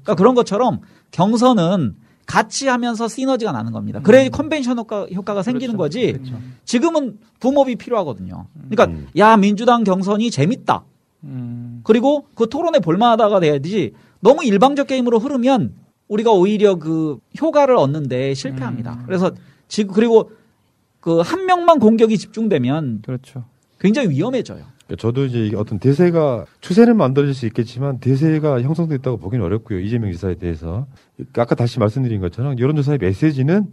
그러니까 0.00 0.14
그런 0.16 0.34
것처럼 0.34 0.80
경선은 1.12 1.94
같이 2.26 2.68
하면서 2.68 3.08
시너지가 3.08 3.52
나는 3.52 3.72
겁니다. 3.72 4.00
그래야 4.00 4.28
컨벤션 4.28 4.78
효과, 4.78 5.06
효과가 5.06 5.42
생기는 5.42 5.76
거지. 5.76 6.18
지금은 6.64 7.18
붐업이 7.40 7.76
필요하거든요. 7.76 8.46
그러니까 8.68 9.06
야 9.16 9.36
민주당 9.36 9.84
경선이 9.84 10.30
재밌다. 10.30 10.84
그리고 11.84 12.26
그 12.34 12.48
토론에 12.48 12.78
볼만하다가 12.80 13.40
돼야지 13.40 13.92
너무 14.20 14.44
일방적 14.44 14.86
게임으로 14.86 15.18
흐르면 15.18 15.74
우리가 16.08 16.30
오히려 16.32 16.76
그 16.76 17.18
효과를 17.40 17.76
얻는데 17.76 18.34
실패합니다. 18.34 19.02
그래서 19.06 19.30
지금 19.68 19.94
그리고 19.94 20.30
그 21.00 21.20
한 21.22 21.46
명만 21.46 21.78
공격이 21.80 22.16
집중되면 22.18 23.02
그렇죠. 23.04 23.44
굉장히 23.82 24.10
위험해져요. 24.10 24.60
그러니까 24.86 24.96
저도 25.00 25.24
이제 25.24 25.50
어떤 25.56 25.80
대세가 25.80 26.44
추세는 26.60 26.96
만들어질 26.96 27.34
수 27.34 27.46
있겠지만 27.46 27.98
대세가 27.98 28.62
형성됐다고 28.62 29.16
보기는 29.16 29.44
어렵고요. 29.44 29.80
이재명 29.80 30.12
지사에 30.12 30.36
대해서 30.36 30.86
아까 31.36 31.56
다시 31.56 31.80
말씀드린 31.80 32.20
것처럼 32.20 32.60
여론조사의 32.60 32.98
메시지는 32.98 33.66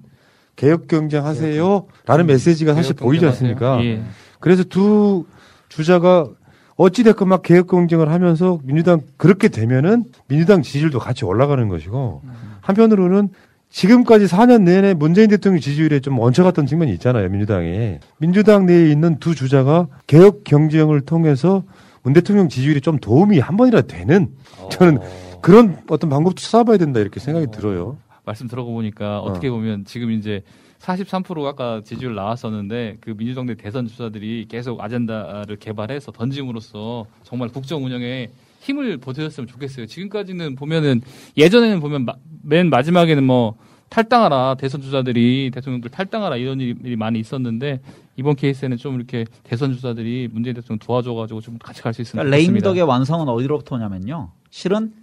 개혁 0.56 0.88
경쟁하세요라는 0.88 2.26
메시지가 2.26 2.74
사실 2.74 2.96
개혁 2.96 3.08
보이지. 3.08 3.26
않습니까? 3.28 3.84
예. 3.86 4.02
그래서 4.40 4.64
두 4.64 5.26
주자가 5.70 6.28
어찌 6.76 7.04
됐건 7.04 7.28
막 7.28 7.44
개혁 7.44 7.68
경쟁을 7.68 8.10
하면서 8.10 8.60
민주당 8.64 9.02
그렇게 9.18 9.48
되면은 9.48 10.06
민주당 10.28 10.64
지지율도 10.64 10.98
같이 10.98 11.24
올라가는 11.24 11.68
것이고 11.68 12.24
한편으로는 12.62 13.30
지금까지 13.70 14.26
4년 14.26 14.64
내내 14.64 14.94
문재인 14.94 15.30
대통령 15.30 15.62
지지율에 15.62 16.00
좀 16.00 16.20
얹혀갔던 16.20 16.66
측면이 16.66 16.92
있잖아요, 16.94 17.30
민주당에. 17.30 18.00
민주당 18.18 18.66
내에 18.66 18.90
있는 18.92 19.20
두 19.20 19.36
주자가 19.36 19.88
개혁 20.08 20.44
경쟁을 20.44 21.02
통해서 21.02 21.64
문 22.02 22.14
대통령 22.14 22.50
지지율이 22.50 22.82
좀 22.82 22.98
도움이 22.98 23.40
한 23.40 23.58
번이라도 23.58 23.88
되는 23.88 24.30
저는 24.72 25.00
그런 25.42 25.78
어떤 25.90 26.10
방법도 26.10 26.42
찾아봐야 26.42 26.78
된다 26.78 27.00
이렇게 27.00 27.20
생각이 27.20 27.48
들어요. 27.52 27.98
말씀 28.26 28.48
들어가 28.48 28.72
보니까 28.72 29.20
어떻게 29.20 29.50
보면 29.50 29.86
지금 29.86 30.12
이제 30.12 30.42
43%가 30.80 31.50
아까 31.50 31.82
지지율 31.84 32.16
나왔었는데 32.16 32.98
그 33.02 33.16
민주당 33.16 33.46
내 33.46 33.56
대선 33.56 33.88
주자들이 33.88 34.48
계속 34.50 34.82
아젠다를 34.82 35.58
개발해서 35.58 36.12
던짐으로써 36.12 37.06
정말 37.24 37.50
국정 37.50 37.84
운영에 37.84 38.30
힘을 38.60 38.98
보태줬으면 38.98 39.48
좋겠어요. 39.48 39.86
지금까지는 39.86 40.56
보면은 40.56 41.02
예전에는 41.38 41.80
보면 41.80 42.06
마, 42.06 42.14
맨 42.44 42.70
마지막에는 42.70 43.24
뭐 43.24 43.56
탈당하라 43.90 44.56
대선 44.60 44.82
주자들이 44.82 45.50
대통령들 45.54 45.90
탈당하라 45.90 46.36
이런 46.38 46.60
일이 46.62 46.96
많이 46.96 47.20
있었는데 47.20 47.82
이번 48.18 48.36
케이스에는 48.36 48.78
좀 48.78 48.96
이렇게 48.96 49.26
대선 49.44 49.74
주자들이 49.74 50.30
문재인 50.32 50.56
대통령 50.56 50.78
도와줘가지고 50.80 51.42
좀 51.42 51.58
같이 51.58 51.82
갈 51.82 51.94
수 51.94 52.02
있으면 52.02 52.26
그러니까. 52.26 52.52
레임덕의 52.52 52.84
완성은 52.84 53.28
어디로부터 53.28 53.76
오냐면요. 53.76 54.30
실은 54.52 54.94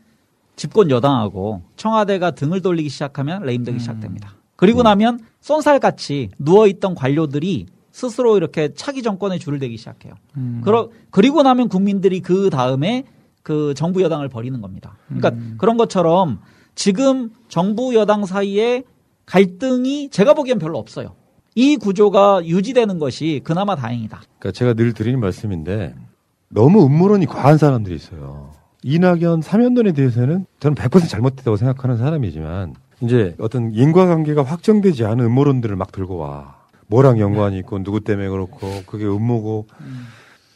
집권 0.54 0.90
여당하고 0.90 1.62
청와대가 1.76 2.30
등을 2.30 2.62
돌리기 2.62 2.88
시작하면 2.88 3.42
음. 3.42 3.46
레임덕이 3.46 3.80
시작됩니다. 3.80 4.34
그리고 4.54 4.82
나면 4.82 5.20
쏜살같이 5.40 6.30
누워있던 6.38 6.94
관료들이 6.94 7.66
스스로 7.90 8.36
이렇게 8.36 8.72
차기 8.74 9.02
정권에 9.02 9.38
줄을 9.38 9.58
대기 9.58 9.76
시작해요. 9.76 10.14
음. 10.36 10.60
그러, 10.64 10.90
그리고 11.10 11.42
나면 11.42 11.68
국민들이 11.68 12.20
그 12.20 12.50
다음에 12.50 13.04
그 13.46 13.74
정부 13.74 14.02
여당을 14.02 14.28
버리는 14.28 14.60
겁니다. 14.60 14.96
그러니까 15.06 15.28
음. 15.28 15.54
그런 15.56 15.76
것처럼 15.76 16.40
지금 16.74 17.30
정부 17.46 17.94
여당 17.94 18.26
사이에 18.26 18.82
갈등이 19.24 20.10
제가 20.10 20.34
보기엔 20.34 20.58
별로 20.58 20.78
없어요. 20.78 21.14
이 21.54 21.76
구조가 21.76 22.44
유지되는 22.44 22.98
것이 22.98 23.42
그나마 23.44 23.76
다행이다. 23.76 24.20
그러니까 24.40 24.50
제가 24.50 24.74
늘 24.74 24.92
드리는 24.94 25.20
말씀인데 25.20 25.94
너무 26.48 26.84
음모론이 26.86 27.26
과한 27.26 27.56
사람들이 27.56 27.94
있어요. 27.94 28.50
이낙연 28.82 29.42
사면론에 29.42 29.92
대해서는 29.92 30.44
저는 30.58 30.74
100% 30.74 31.08
잘못됐다고 31.08 31.56
생각하는 31.56 31.98
사람이지만 31.98 32.74
이제 33.00 33.36
어떤 33.38 33.72
인과관계가 33.72 34.42
확정되지 34.42 35.04
않은 35.04 35.24
음모론들을 35.24 35.76
막 35.76 35.92
들고 35.92 36.16
와. 36.16 36.56
뭐랑 36.88 37.20
연관이 37.20 37.58
있고 37.58 37.80
누구 37.84 38.00
때문에 38.00 38.28
그렇고 38.28 38.82
그게 38.86 39.06
음모고 39.06 39.68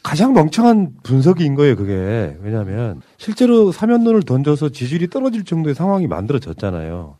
가장 0.03 0.33
멍청한 0.33 0.93
분석인 1.03 1.55
거예요, 1.55 1.75
그게. 1.75 2.37
왜냐하면 2.41 3.01
실제로 3.17 3.71
사면론을 3.71 4.23
던져서 4.23 4.69
지지율이 4.69 5.09
떨어질 5.09 5.43
정도의 5.45 5.75
상황이 5.75 6.07
만들어졌잖아요. 6.07 7.17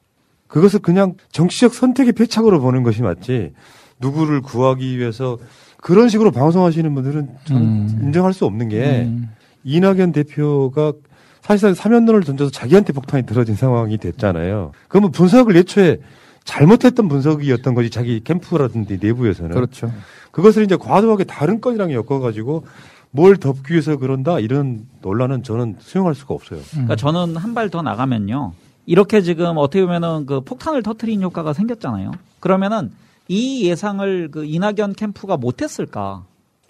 그것을 0.48 0.80
그냥 0.80 1.13
정치적 1.32 1.74
선택의 1.74 2.13
패착으로 2.13 2.60
보는 2.60 2.84
것이 2.84 3.02
맞지. 3.02 3.54
누구를 4.00 4.41
구하기 4.41 4.98
위해서 4.98 5.38
그런 5.78 6.10
식으로 6.10 6.32
방송하시는 6.32 6.94
분들은 6.94 7.30
저는 7.46 7.62
음. 7.62 8.00
인정할 8.04 8.34
수 8.34 8.46
없는 8.46 8.70
게 8.70 9.04
음. 9.04 9.30
이낙연 9.63 10.12
대표가 10.12 10.94
사실상 11.41 11.74
사면론을 11.74 12.24
던져서 12.24 12.52
자기한테 12.52 12.94
폭탄이 12.94 13.26
들어진 13.26 13.56
상황이 13.56 13.98
됐잖아요. 13.98 14.72
그러면 14.88 15.12
분석을 15.12 15.56
애초에 15.58 16.00
잘못했던 16.43 17.08
분석이었던 17.08 17.73
거지 17.75 17.89
자기 17.89 18.21
캠프라든지 18.23 18.97
내부에서는 19.01 19.51
그렇죠. 19.51 19.91
그것을 20.32 20.63
이제 20.63 20.75
과도하게 20.75 21.25
다른 21.25 21.62
건이랑 21.62 21.91
엮어가지고 21.91 22.65
뭘 23.12 23.38
덮기 23.38 23.73
위해서 23.73 23.97
그런다 23.97 24.39
이런 24.39 24.86
논란은 25.01 25.43
저는 25.43 25.75
수용할 25.80 26.15
수가 26.15 26.34
없어요. 26.34 26.62
그러니까 26.71 26.95
저는 26.95 27.36
한 27.38 27.54
발 27.54 27.69
더 27.69 27.82
나가면요. 27.82 28.54
이렇게 28.86 29.21
지금 29.21 29.58
어떻게 29.58 29.82
보면은 29.86 30.25
그 30.25 30.41
폭탄을 30.41 30.82
터트린 30.84 31.21
효과가 31.21 31.54
생겼잖아요. 31.54 32.12
그러면은 32.39 32.91
이 33.27 33.65
예상을 33.69 34.30
그 34.32 34.43
이낙연 34.45 34.93
캠프가 34.93 35.38
못했을까? 35.38 36.23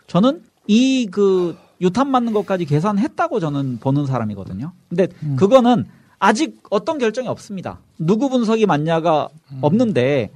저는 0.07 0.41
이 0.67 1.07
그 1.11 1.55
유탄 1.79 2.11
맞는 2.11 2.33
것까지 2.33 2.65
계산했다고 2.65 3.39
저는 3.39 3.79
보는 3.79 4.05
사람이거든요. 4.05 4.71
근데 4.89 5.07
그거는 5.37 5.85
아직 6.21 6.61
어떤 6.69 6.99
결정이 6.99 7.27
없습니다. 7.27 7.79
누구 7.97 8.29
분석이 8.29 8.67
맞냐가 8.67 9.27
없는데 9.59 10.29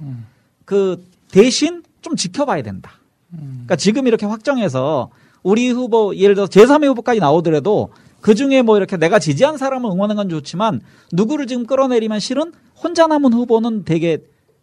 그 0.64 1.00
대신 1.30 1.84
좀 2.02 2.16
지켜봐야 2.16 2.62
된다. 2.62 2.94
그러니까 3.30 3.76
지금 3.76 4.08
이렇게 4.08 4.26
확정해서 4.26 5.10
우리 5.44 5.70
후보 5.70 6.14
예를 6.16 6.34
들어서 6.34 6.50
제3의 6.50 6.88
후보까지 6.88 7.20
나오더라도 7.20 7.90
그 8.20 8.34
중에 8.34 8.62
뭐 8.62 8.76
이렇게 8.76 8.96
내가 8.96 9.20
지지한 9.20 9.58
사람을 9.58 9.88
응원하는 9.88 10.16
건 10.16 10.28
좋지만 10.28 10.80
누구를 11.12 11.46
지금 11.46 11.66
끌어내리면 11.66 12.18
실은 12.18 12.52
혼자 12.74 13.06
남은 13.06 13.32
후보는 13.32 13.84
되게 13.84 14.18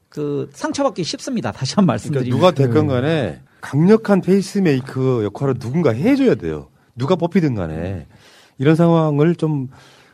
그 0.10 0.50
상처받기 0.52 1.06
쉽습니다. 1.06 1.54
다시 1.56 1.76
한번 1.76 1.98
그러니까 1.98 2.20
말씀드리면 2.20 2.38
누가 2.38 2.52
됐건 2.52 2.88
간에 2.88 3.40
강력한 3.62 4.20
페이스메이커 4.20 5.24
역할을 5.24 5.54
누군가 5.58 5.94
해줘야 5.94 6.36
돼요. 6.36 6.68
누가 6.98 7.16
뽑히든 7.16 7.56
간에 7.56 8.08
이런 8.58 8.76
상황을 8.76 9.36
좀 9.36 9.70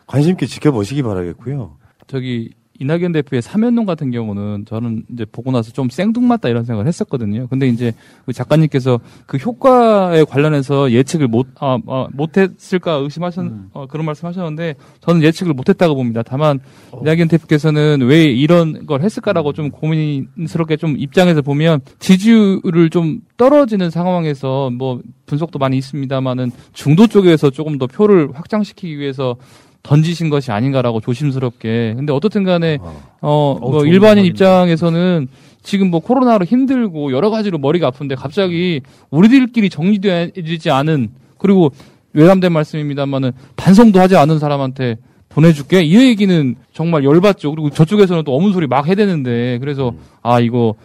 관심 0.10 0.32
있게 0.32 0.48
지켜보시기 0.48 1.04
바라겠고요. 1.04 1.78
저기 2.08 2.50
이낙연 2.80 3.12
대표의 3.12 3.42
사면론 3.42 3.86
같은 3.86 4.10
경우는 4.10 4.66
저는 4.66 5.04
이제 5.12 5.26
보고 5.26 5.52
나서 5.52 5.72
좀 5.72 5.90
생뚱맞다 5.90 6.48
이런 6.48 6.64
생각을 6.64 6.88
했었거든요. 6.88 7.48
근데 7.48 7.68
이제 7.68 7.94
그 8.26 8.32
작가님께서 8.32 9.00
그 9.26 9.38
효과에 9.38 10.24
관련해서 10.24 10.92
예측을 10.92 11.28
못, 11.28 11.48
아, 11.60 11.78
아, 11.88 12.08
못했을까 12.14 12.94
의심하셨, 12.94 13.46
어, 13.74 13.86
그런 13.88 14.06
말씀 14.06 14.28
하셨는데 14.28 14.76
저는 15.02 15.22
예측을 15.24 15.54
못했다고 15.54 15.94
봅니다. 15.94 16.24
다만 16.24 16.62
이낙연 17.02 17.28
대표께서는 17.28 18.02
왜 18.04 18.24
이런 18.24 18.86
걸 18.86 19.02
했을까라고 19.02 19.52
좀 19.52 19.70
고민스럽게 19.70 20.78
좀 20.78 20.96
입장에서 20.98 21.42
보면 21.42 21.82
지지율을 22.00 22.90
좀 22.90 23.20
떨어지는 23.36 23.90
상황에서 23.90 24.70
뭐 24.70 25.02
분석도 25.26 25.60
많이 25.60 25.78
있습니다만은 25.78 26.52
중도 26.74 27.08
쪽에서 27.08 27.50
조금 27.50 27.78
더 27.78 27.88
표를 27.88 28.30
확장시키기 28.34 28.98
위해서 28.98 29.36
던지신 29.84 30.30
것이 30.30 30.52
아닌가라고 30.52 31.00
조심스럽게. 31.00 31.94
근데 31.96 32.14
어떻든 32.14 32.44
간에, 32.44 32.80
어, 33.22 33.58
뭐 33.60 33.86
일반인. 33.86 34.26
입장에서는 34.26 35.28
지금 35.64 35.90
뭐 35.90 36.00
코로나로 36.00 36.46
힘들고 36.46 37.12
여러 37.12 37.30
가지로 37.30 37.58
머리가 37.58 37.88
아픈데 37.88 38.16
갑자기 38.16 38.82
우리들끼리 39.10 39.70
정리되지 39.70 40.72
않은 40.72 41.10
그리고 41.38 41.72
외람된 42.14 42.52
말씀입니다만은 42.52 43.32
반성도 43.56 44.00
하지 44.00 44.16
않은 44.16 44.40
사람한테 44.40 44.98
보내줄게. 45.30 45.84
이 45.84 45.96
얘기는 45.96 46.56
정말 46.74 47.04
열받죠. 47.04 47.52
그리고 47.52 47.70
저쪽에서는 47.70 48.24
또 48.24 48.36
어문 48.36 48.52
소리 48.52 48.68
막 48.68 48.88
해대는데 48.88 49.60
그래서 49.60 49.94
아, 50.24 50.40
이거 50.40 50.76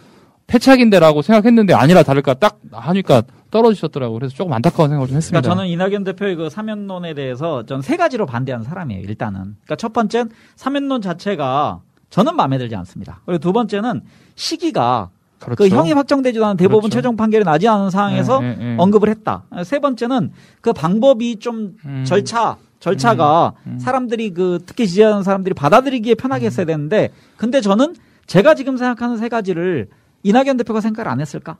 패착인데라고 0.46 1.22
생각했는데 1.22 1.72
아니라 1.72 2.02
다를까 2.02 2.34
딱 2.34 2.58
하니까 2.70 3.22
떨어지셨더라고요. 3.54 4.18
그래서 4.18 4.34
조금 4.34 4.52
안타까운 4.52 4.88
생각을 4.90 5.06
좀 5.06 5.16
했습니다. 5.16 5.40
그러니까 5.40 5.54
저는 5.54 5.70
이낙연 5.70 6.02
대표의 6.04 6.34
그 6.34 6.50
사면론에 6.50 7.14
대해서 7.14 7.64
전 7.66 7.80
세 7.82 7.96
가지로 7.96 8.26
반대하는 8.26 8.64
사람이에요. 8.64 9.02
일단은. 9.02 9.40
그러니까 9.64 9.76
첫 9.76 9.92
번째는 9.92 10.30
사면론 10.56 11.00
자체가 11.02 11.80
저는 12.10 12.34
마음에 12.34 12.58
들지 12.58 12.74
않습니다. 12.76 13.20
그리고 13.26 13.38
두 13.38 13.52
번째는 13.52 14.02
시기가 14.34 15.10
그 15.38 15.54
그렇죠. 15.54 15.76
형이 15.76 15.92
확정되지도 15.92 16.44
않은 16.46 16.56
대법원 16.56 16.82
그렇죠. 16.82 16.94
최종 16.96 17.16
판결이 17.16 17.44
나지 17.44 17.68
않은 17.68 17.90
상황에서 17.90 18.40
네, 18.40 18.56
네, 18.56 18.64
네. 18.64 18.76
언급을 18.78 19.08
했다. 19.10 19.44
세 19.64 19.78
번째는 19.78 20.32
그 20.60 20.72
방법이 20.72 21.36
좀 21.36 21.76
음. 21.84 22.04
절차 22.06 22.56
절차가 22.80 23.52
사람들이 23.78 24.30
그 24.34 24.58
특히 24.66 24.86
지지하는 24.88 25.22
사람들이 25.22 25.54
받아들이기에 25.54 26.14
음. 26.14 26.16
편하게 26.16 26.46
했어야 26.46 26.66
되는데 26.66 27.10
근데 27.36 27.60
저는 27.60 27.94
제가 28.26 28.54
지금 28.54 28.76
생각하는 28.78 29.18
세 29.18 29.28
가지를 29.28 29.88
이낙연 30.22 30.56
대표가 30.56 30.80
생각을 30.80 31.10
안 31.10 31.20
했을까? 31.20 31.56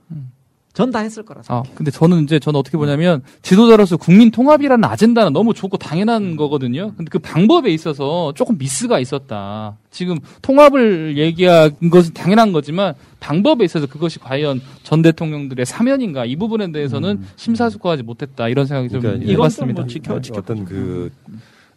전 0.75 0.91
다 0.91 0.99
했을 0.99 1.23
거라서. 1.23 1.51
아, 1.51 1.63
근데 1.73 1.89
저는 1.89 2.23
이제 2.25 2.37
저는 2.37 2.59
어떻게 2.59 2.77
보냐면 2.77 3.23
지도자로서 3.41 3.97
국민 3.97 4.29
통합이라는 4.29 4.83
아젠다는 4.83 5.33
너무 5.33 5.53
좋고 5.53 5.77
당연한 5.77 6.35
거거든요. 6.35 6.91
근데 6.95 7.09
그 7.09 7.17
방법에 7.17 7.71
있어서 7.71 8.33
조금 8.35 8.57
미스가 8.59 8.99
있었다. 8.99 9.77
지금 9.89 10.19
통합을 10.41 11.17
얘기한 11.17 11.71
것은 11.89 12.13
당연한 12.13 12.51
거지만 12.51 12.93
방법에 13.21 13.63
있어서 13.65 13.87
그것이 13.87 14.19
과연 14.19 14.61
전 14.83 15.01
대통령들의 15.01 15.65
사면인가 15.65 16.25
이 16.25 16.35
부분에 16.35 16.71
대해서는 16.71 17.23
심사숙고하지 17.37 18.03
못했다 18.03 18.47
이런 18.49 18.67
생각이 18.67 18.89
좀 18.89 19.01
그러니까 19.01 19.31
해봤습니다. 19.31 19.85
어떤 20.33 20.65
그 20.65 21.09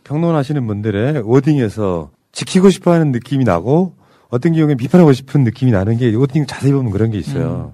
평론하시는 0.05 0.67
분들의 0.67 1.23
워딩에서 1.25 2.11
지키고 2.33 2.71
싶어하는 2.71 3.13
느낌이 3.13 3.45
나고 3.45 3.95
어떤 4.29 4.53
경우에 4.53 4.75
비판하고 4.75 5.13
싶은 5.13 5.45
느낌이 5.45 5.71
나는 5.73 5.97
게 5.97 6.15
wording 6.15 6.47
자세히 6.47 6.73
보면 6.73 6.91
그런 6.91 7.11
게 7.11 7.19
있어요. 7.19 7.73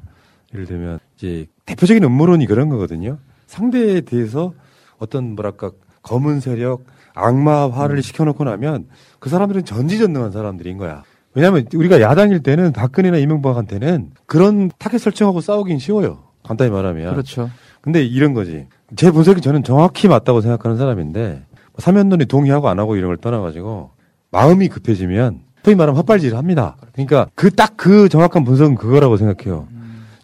예를 0.55 0.67
들면 0.67 0.99
이제 1.17 1.47
대표적인 1.67 2.03
음모론이 2.05 2.47
그런 2.47 2.69
거거든요. 2.69 3.19
상대에 3.47 4.01
대해서 4.01 4.55
어떤 4.99 5.35
뭐랄까 5.35 5.73
검은 6.03 6.41
세력 6.41 6.85
악마화를 7.15 8.03
시켜놓고 8.03 8.45
나면 8.45 8.87
그 9.19 9.29
사람들은 9.29 9.65
전지전능한 9.65 10.33
사람들인 10.33 10.79
거야. 10.79 11.03
왜냐하면 11.35 11.67
우리가 11.75 12.01
야당일 12.01 12.41
때는 12.43 12.73
박근혜나 12.73 13.19
이명박한테는 13.19 14.13
그런 14.27 14.71
타겟 14.79 14.99
설정하고 14.99 15.41
싸우긴 15.41 15.79
쉬워요. 15.79 16.23
간단히 16.45 16.71
말하면. 16.71 17.13
그렇죠. 17.13 17.51
근데 17.81 18.05
이런 18.05 18.35
거지. 18.35 18.67
제 18.97 19.11
분석이 19.11 19.41
저는 19.41 19.65
정확히 19.65 20.09
맞다고 20.09 20.41
생각하는 20.41 20.77
사람인데 20.77 21.43
사면론이 21.79 22.27
동의하고 22.27 22.69
안 22.69 22.79
하고 22.79 22.97
이런 22.97 23.09
걸 23.09 23.17
떠나가지고 23.17 23.91
마음이 24.31 24.69
급해지면 24.69 25.41
소위 25.65 25.75
말하면 25.75 25.99
헛발질을 25.99 26.37
합니다. 26.37 26.77
그러니까 26.93 27.29
그 27.35 27.51
딱그 27.51 28.09
정확한 28.11 28.45
분석은 28.45 28.77
그거라고 28.77 29.17
생각해요. 29.17 29.67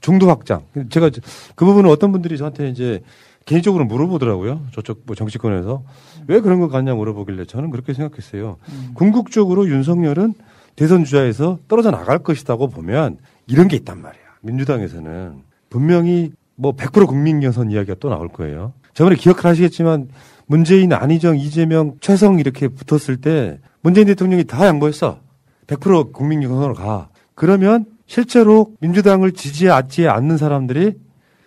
중도 0.00 0.28
확장. 0.28 0.62
제가 0.90 1.10
그 1.54 1.64
부분은 1.64 1.90
어떤 1.90 2.12
분들이 2.12 2.36
저한테 2.38 2.68
이제 2.68 3.02
개인적으로 3.46 3.84
물어보더라고요. 3.84 4.66
저쪽 4.72 5.02
뭐 5.06 5.16
정치권에서 5.16 5.82
왜 6.28 6.40
그런 6.40 6.60
거 6.60 6.68
같냐 6.68 6.94
물어보길래 6.94 7.46
저는 7.46 7.70
그렇게 7.70 7.94
생각했어요. 7.94 8.56
궁극적으로 8.94 9.68
윤석열은 9.68 10.34
대선 10.76 11.04
주자에서 11.04 11.58
떨어져 11.68 11.90
나갈 11.90 12.20
것이라고 12.20 12.68
보면 12.68 13.18
이런 13.46 13.68
게 13.68 13.76
있단 13.76 14.00
말이야. 14.00 14.22
민주당에서는 14.42 15.42
분명히 15.68 16.32
뭐 16.56 16.72
100% 16.76 17.06
국민 17.06 17.40
경선 17.40 17.70
이야기가 17.70 17.96
또 18.00 18.08
나올 18.08 18.28
거예요. 18.28 18.72
저번에 18.94 19.16
기억하시겠지만 19.16 20.08
문재인, 20.46 20.92
안희정, 20.92 21.38
이재명, 21.38 21.94
최성 22.00 22.38
이렇게 22.38 22.68
붙었을 22.68 23.16
때 23.20 23.58
문재인 23.82 24.06
대통령이 24.06 24.44
다 24.44 24.66
양보했어. 24.66 25.20
100% 25.66 26.12
국민 26.12 26.40
경선으로 26.40 26.74
가. 26.74 27.08
그러면 27.34 27.86
실제로 28.10 28.72
민주당을 28.80 29.30
지지하지 29.30 30.08
않는 30.08 30.36
사람들이 30.36 30.94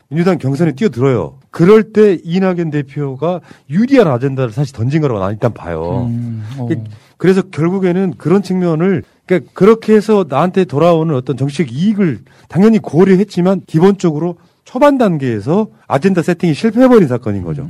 민주당 0.08 0.38
경선에 0.38 0.72
뛰어들어요. 0.72 1.40
그럴 1.52 1.92
때 1.92 2.18
이낙연 2.24 2.72
대표가 2.72 3.42
유리한 3.70 4.08
아젠다를 4.08 4.54
사실 4.54 4.74
던진 4.74 5.02
거라고 5.02 5.20
난 5.20 5.34
일단 5.34 5.54
봐요. 5.54 6.08
음, 6.10 6.42
어. 6.58 6.70
그래서 7.18 7.42
결국에는 7.42 8.14
그런 8.18 8.42
측면을 8.44 9.04
그러니까 9.26 9.52
그렇게 9.54 9.94
해서 9.94 10.26
나한테 10.30 10.64
돌아오는 10.64 11.14
어떤 11.14 11.36
정치적 11.36 11.70
이익을 11.70 12.20
당연히 12.48 12.80
고려했지만 12.80 13.64
기본적으로 13.68 14.38
초반 14.64 14.98
단계에서 14.98 15.68
아젠다 15.88 16.22
세팅이 16.22 16.54
실패해버린 16.54 17.10
사건인 17.10 17.44
거죠. 17.44 17.68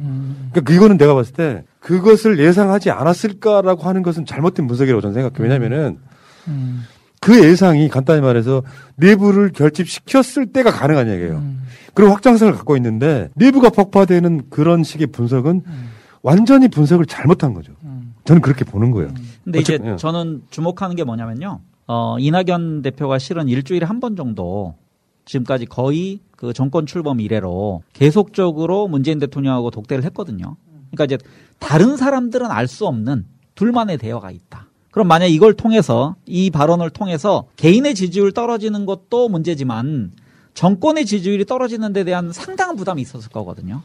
그러니까 0.52 0.72
이거는 0.72 1.00
내가 1.00 1.16
봤을 1.16 1.34
때 1.34 1.64
그것을 1.80 2.38
예상하지 2.38 2.92
않았을까라고 2.92 3.82
하는 3.90 4.04
것은 4.04 4.28
잘못된 4.28 4.68
분석이라고 4.68 5.02
저는 5.02 5.16
생각해요. 5.16 5.42
왜냐면은 5.42 5.98
그 7.24 7.44
예상이 7.44 7.88
간단히 7.90 8.22
말해서 8.22 8.64
내부를 8.98 9.52
결집시켰을 9.52 10.48
때가 10.54 10.72
가능한 10.72 11.10
얘기예요. 11.10 11.42
그리고 11.94 12.12
확장성을 12.12 12.54
갖고 12.54 12.76
있는데 12.78 13.30
내부가 13.36 13.70
폭파되는 13.70 14.50
그런 14.50 14.84
식의 14.84 15.08
분석은 15.08 15.62
완전히 16.22 16.68
분석을 16.68 17.06
잘못한 17.06 17.54
거죠. 17.54 17.74
저는 18.26 18.42
그렇게 18.42 18.64
보는 18.66 18.92
거예요. 18.92 19.10
근데 19.44 19.60
이제 19.60 19.74
어쨌든, 19.76 19.94
예. 19.94 19.98
저는 19.98 20.44
주목하는 20.50 20.96
게 20.96 21.04
뭐냐면요. 21.04 21.60
어, 21.88 22.18
이낙연 22.20 22.82
대표가 22.82 23.20
실은 23.20 23.48
일주일에 23.50 23.86
한 23.86 24.00
번 24.00 24.16
정도 24.16 24.76
지금까지 25.26 25.66
거의 25.66 26.20
그 26.32 26.52
정권 26.54 26.86
출범 26.86 27.20
이래로 27.20 27.84
계속적으로 27.94 28.88
문재인 28.88 29.20
대통령하고 29.20 29.70
독대를 29.72 30.04
했거든요. 30.06 30.56
그러니까 30.92 31.06
이제 31.06 31.18
다른 31.60 31.96
사람들은 31.98 32.50
알 32.52 32.68
수 32.68 32.86
없는 32.88 33.26
둘만의 33.56 33.98
대화가 33.98 34.32
있다. 34.32 34.68
그럼 34.94 35.08
만약 35.08 35.26
이걸 35.26 35.56
통해서 35.56 36.16
이 36.28 36.52
발언을 36.52 36.92
통해서 36.92 37.46
개인의 37.58 37.96
지지율 37.96 38.32
떨어지는 38.32 38.86
것도 38.86 39.28
문제지만 39.28 40.12
정권의 40.54 41.08
지지율이 41.08 41.46
떨어지는 41.46 41.94
데 41.94 42.04
대한 42.04 42.32
상당한 42.32 42.76
부담이 42.76 43.02
있었을 43.02 43.32
거거든요. 43.32 43.82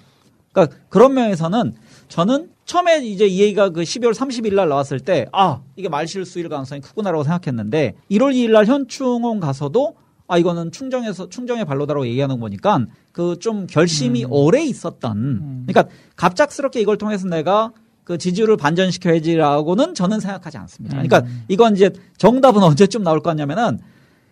그러니까 0.53 0.77
그런 0.91 1.15
면에서는 1.15 1.75
저는 2.09 2.51
처음에 2.67 2.99
이제 3.07 3.27
이 3.27 3.41
얘기가 3.41 3.71
그 3.71 3.81
12월 3.81 4.13
30일 4.13 4.55
날 4.55 4.69
나왔을 4.69 5.01
때 5.01 5.27
아, 5.33 5.61
이게 5.77 5.89
말실수일 5.89 6.51
가능성이 6.51 6.83
크구나라고 6.83 7.25
생각했는데 7.25 7.95
1월 8.11 8.35
2일 8.35 8.51
날 8.53 8.67
현충원 8.67 9.41
가서도 9.41 9.95
아 10.27 10.37
이거는 10.37 10.73
충정에서 10.73 11.31
충정의 11.31 11.65
발로다라고 11.65 12.07
얘기하는 12.07 12.39
거니까 12.39 12.85
그 13.13 13.37
좀 13.41 13.67
결심이 13.67 14.27
오래 14.29 14.63
있었던. 14.63 15.65
그러니까 15.67 15.91
갑작스럽게 16.17 16.83
이걸 16.83 16.99
통해서 16.99 17.27
내가 17.27 17.73
그 18.09 18.17
지지율을 18.17 18.57
반전시켜야지라고는 18.57 19.95
저는 19.95 20.19
생각하지 20.19 20.57
않습니다. 20.57 20.97
그러니까 20.97 21.25
이건 21.47 21.77
이제 21.77 21.91
정답은 22.17 22.63
언제쯤 22.65 23.03
나올 23.03 23.21
것 23.21 23.29
같냐면은 23.29 23.81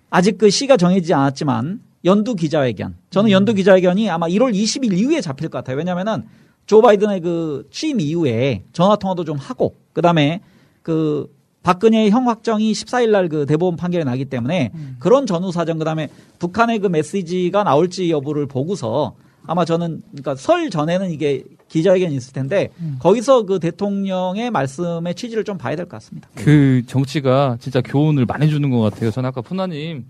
아직 0.09 0.39
그 0.39 0.49
시가 0.49 0.79
정해지지 0.79 1.13
않았지만 1.13 1.81
연두 2.07 2.37
기자회견. 2.37 2.95
저는 3.11 3.31
연두 3.31 3.53
기자회견이 3.53 4.09
아마 4.09 4.29
1월 4.29 4.55
20일 4.55 4.97
이후에 4.97 5.21
잡힐 5.21 5.51
것 5.51 5.59
같아요. 5.59 5.77
왜냐면은 5.77 6.23
조 6.65 6.81
바이든의 6.81 7.21
그 7.21 7.69
취임 7.71 8.01
이후에 8.01 8.63
전화 8.73 8.97
통화도 8.97 9.25
좀 9.25 9.37
하고 9.37 9.75
그다음에 9.93 10.41
그 10.83 11.31
박근혜의 11.63 12.11
형 12.11 12.29
확정이 12.31 12.73
14일 12.73 13.11
날 13.11 13.29
그 13.29 13.45
대법원 13.45 13.77
판결이 13.77 14.07
나기 14.07 14.25
때문에 14.25 14.73
그런 14.99 15.27
전후 15.27 15.53
사정 15.53 15.77
그다음에 15.77 16.09
북한의 16.39 16.79
그 16.79 16.87
메시지가 16.87 17.63
나올지 17.63 18.11
여부를 18.11 18.47
보고서 18.47 19.17
아마 19.47 19.65
저는 19.65 20.03
그러니까 20.11 20.35
설 20.35 20.71
전에는 20.71 21.11
이게 21.11 21.45
기자회견이 21.69 22.15
있을 22.17 22.33
텐데 22.33 22.71
거기서 23.01 23.45
그 23.45 23.59
대통령의 23.61 24.51
말씀의 24.51 25.15
취지를 25.15 25.45
좀 25.45 25.59
봐야 25.59 25.75
될 25.77 25.87
것 25.87 25.93
같습니다. 25.93 26.29
그 26.35 26.83
정치가 26.87 27.57
진짜 27.61 27.81
교훈을 27.81 28.27
많이 28.27 28.49
주는 28.49 28.71
것 28.71 28.81
같아요. 28.81 29.11
저는 29.11 29.29
아까 29.29 29.41
푸나님 29.41 30.05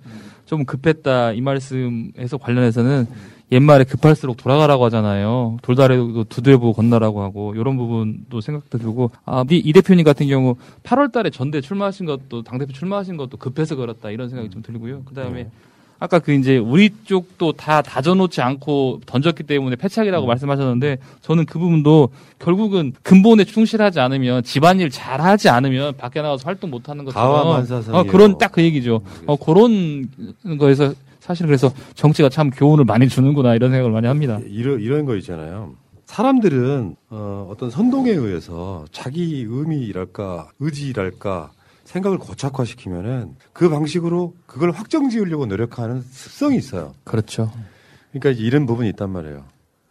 좀 0.44 0.64
급했다 0.64 1.32
이 1.32 1.40
말씀에서 1.40 2.38
관련해서는 2.38 3.06
옛말에 3.52 3.84
급할수록 3.84 4.36
돌아가라고 4.36 4.84
하잖아요. 4.86 5.58
돌다리도 5.62 6.24
두드려보고 6.24 6.72
건너라고 6.72 7.22
하고 7.22 7.54
이런 7.54 7.76
부분도 7.76 8.40
생각도 8.40 8.78
들고 8.78 9.12
아, 9.24 9.44
이, 9.48 9.62
이 9.64 9.72
대표님 9.72 10.04
같은 10.04 10.26
경우 10.26 10.56
8월달에 10.82 11.32
전대 11.32 11.60
출마하신 11.60 12.06
것도 12.06 12.42
당 12.42 12.58
대표 12.58 12.72
출마하신 12.72 13.16
것도 13.16 13.36
급해서 13.36 13.76
그렇다 13.76 14.10
이런 14.10 14.28
생각이 14.28 14.50
좀 14.50 14.62
들고요. 14.62 15.02
그다음에 15.04 15.48
아까 15.98 16.18
그 16.18 16.32
이제 16.32 16.58
우리 16.58 16.90
쪽도 17.04 17.52
다 17.52 17.80
다져놓지 17.82 18.40
않고 18.42 19.00
던졌기 19.06 19.44
때문에 19.44 19.76
패착이라고 19.76 20.26
말씀하셨는데 20.26 20.98
저는 21.22 21.46
그 21.46 21.58
부분도 21.58 22.10
결국은 22.38 22.92
근본에 23.02 23.44
충실하지 23.44 24.00
않으면 24.00 24.42
집안일 24.42 24.90
잘 24.90 25.20
하지 25.20 25.48
않으면 25.48 25.96
밖에 25.96 26.20
나가서 26.20 26.42
활동 26.44 26.70
못 26.70 26.88
하는 26.88 27.04
것처럼 27.04 27.32
가와만사상이에요. 27.32 28.00
어, 28.00 28.04
그런 28.04 28.36
딱 28.38 28.52
그 28.52 28.62
얘기죠. 28.62 29.00
어, 29.26 29.36
그런 29.36 30.08
거에서 30.58 30.94
사실 31.20 31.46
그래서 31.46 31.70
정치가 31.94 32.28
참 32.28 32.50
교훈을 32.50 32.84
많이 32.84 33.08
주는구나 33.08 33.54
이런 33.54 33.70
생각을 33.70 33.90
많이 33.92 34.06
합니다. 34.06 34.38
이런 34.46 34.80
이런 34.80 35.04
거 35.04 35.16
있잖아요. 35.16 35.74
사람들은 36.06 36.94
어, 37.10 37.48
어떤 37.50 37.68
선동에 37.68 38.10
의해서 38.10 38.84
자기 38.92 39.44
의미랄까 39.48 40.48
의지랄까 40.60 41.50
생각을 41.96 42.18
고착화시키면은 42.18 43.36
그 43.52 43.68
방식으로 43.68 44.34
그걸 44.46 44.70
확정 44.70 45.08
지으려고 45.08 45.46
노력하는 45.46 46.02
습성이 46.02 46.56
있어요. 46.56 46.94
그렇죠. 47.04 47.50
그러니까 48.12 48.42
이런 48.42 48.66
부분이 48.66 48.88
있단 48.90 49.10
말이에요. 49.10 49.44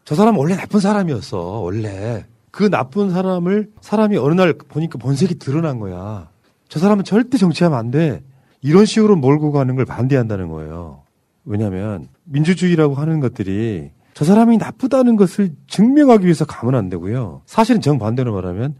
저 0.03 0.15
사람은 0.15 0.39
원래 0.39 0.55
나쁜 0.55 0.79
사람이었어. 0.79 1.37
원래 1.59 2.25
그 2.51 2.69
나쁜 2.69 3.09
사람을 3.09 3.71
사람이 3.81 4.17
어느 4.17 4.33
날 4.33 4.53
보니까 4.53 4.97
본색이 4.97 5.39
드러난 5.39 5.79
거야. 5.79 6.29
저 6.69 6.79
사람은 6.79 7.03
절대 7.03 7.37
정치하면 7.37 7.77
안 7.77 7.91
돼. 7.91 8.23
이런 8.61 8.85
식으로 8.85 9.15
몰고 9.15 9.51
가는 9.51 9.75
걸 9.75 9.85
반대한다는 9.85 10.49
거예요. 10.49 11.03
왜냐하면 11.43 12.07
민주주의라고 12.23 12.95
하는 12.95 13.19
것들이 13.19 13.91
저 14.13 14.25
사람이 14.25 14.57
나쁘다는 14.57 15.17
것을 15.17 15.51
증명하기 15.67 16.25
위해서 16.25 16.45
가면 16.45 16.75
안 16.75 16.89
되고요. 16.89 17.41
사실은 17.45 17.81
정반대로 17.81 18.33
말하면 18.33 18.75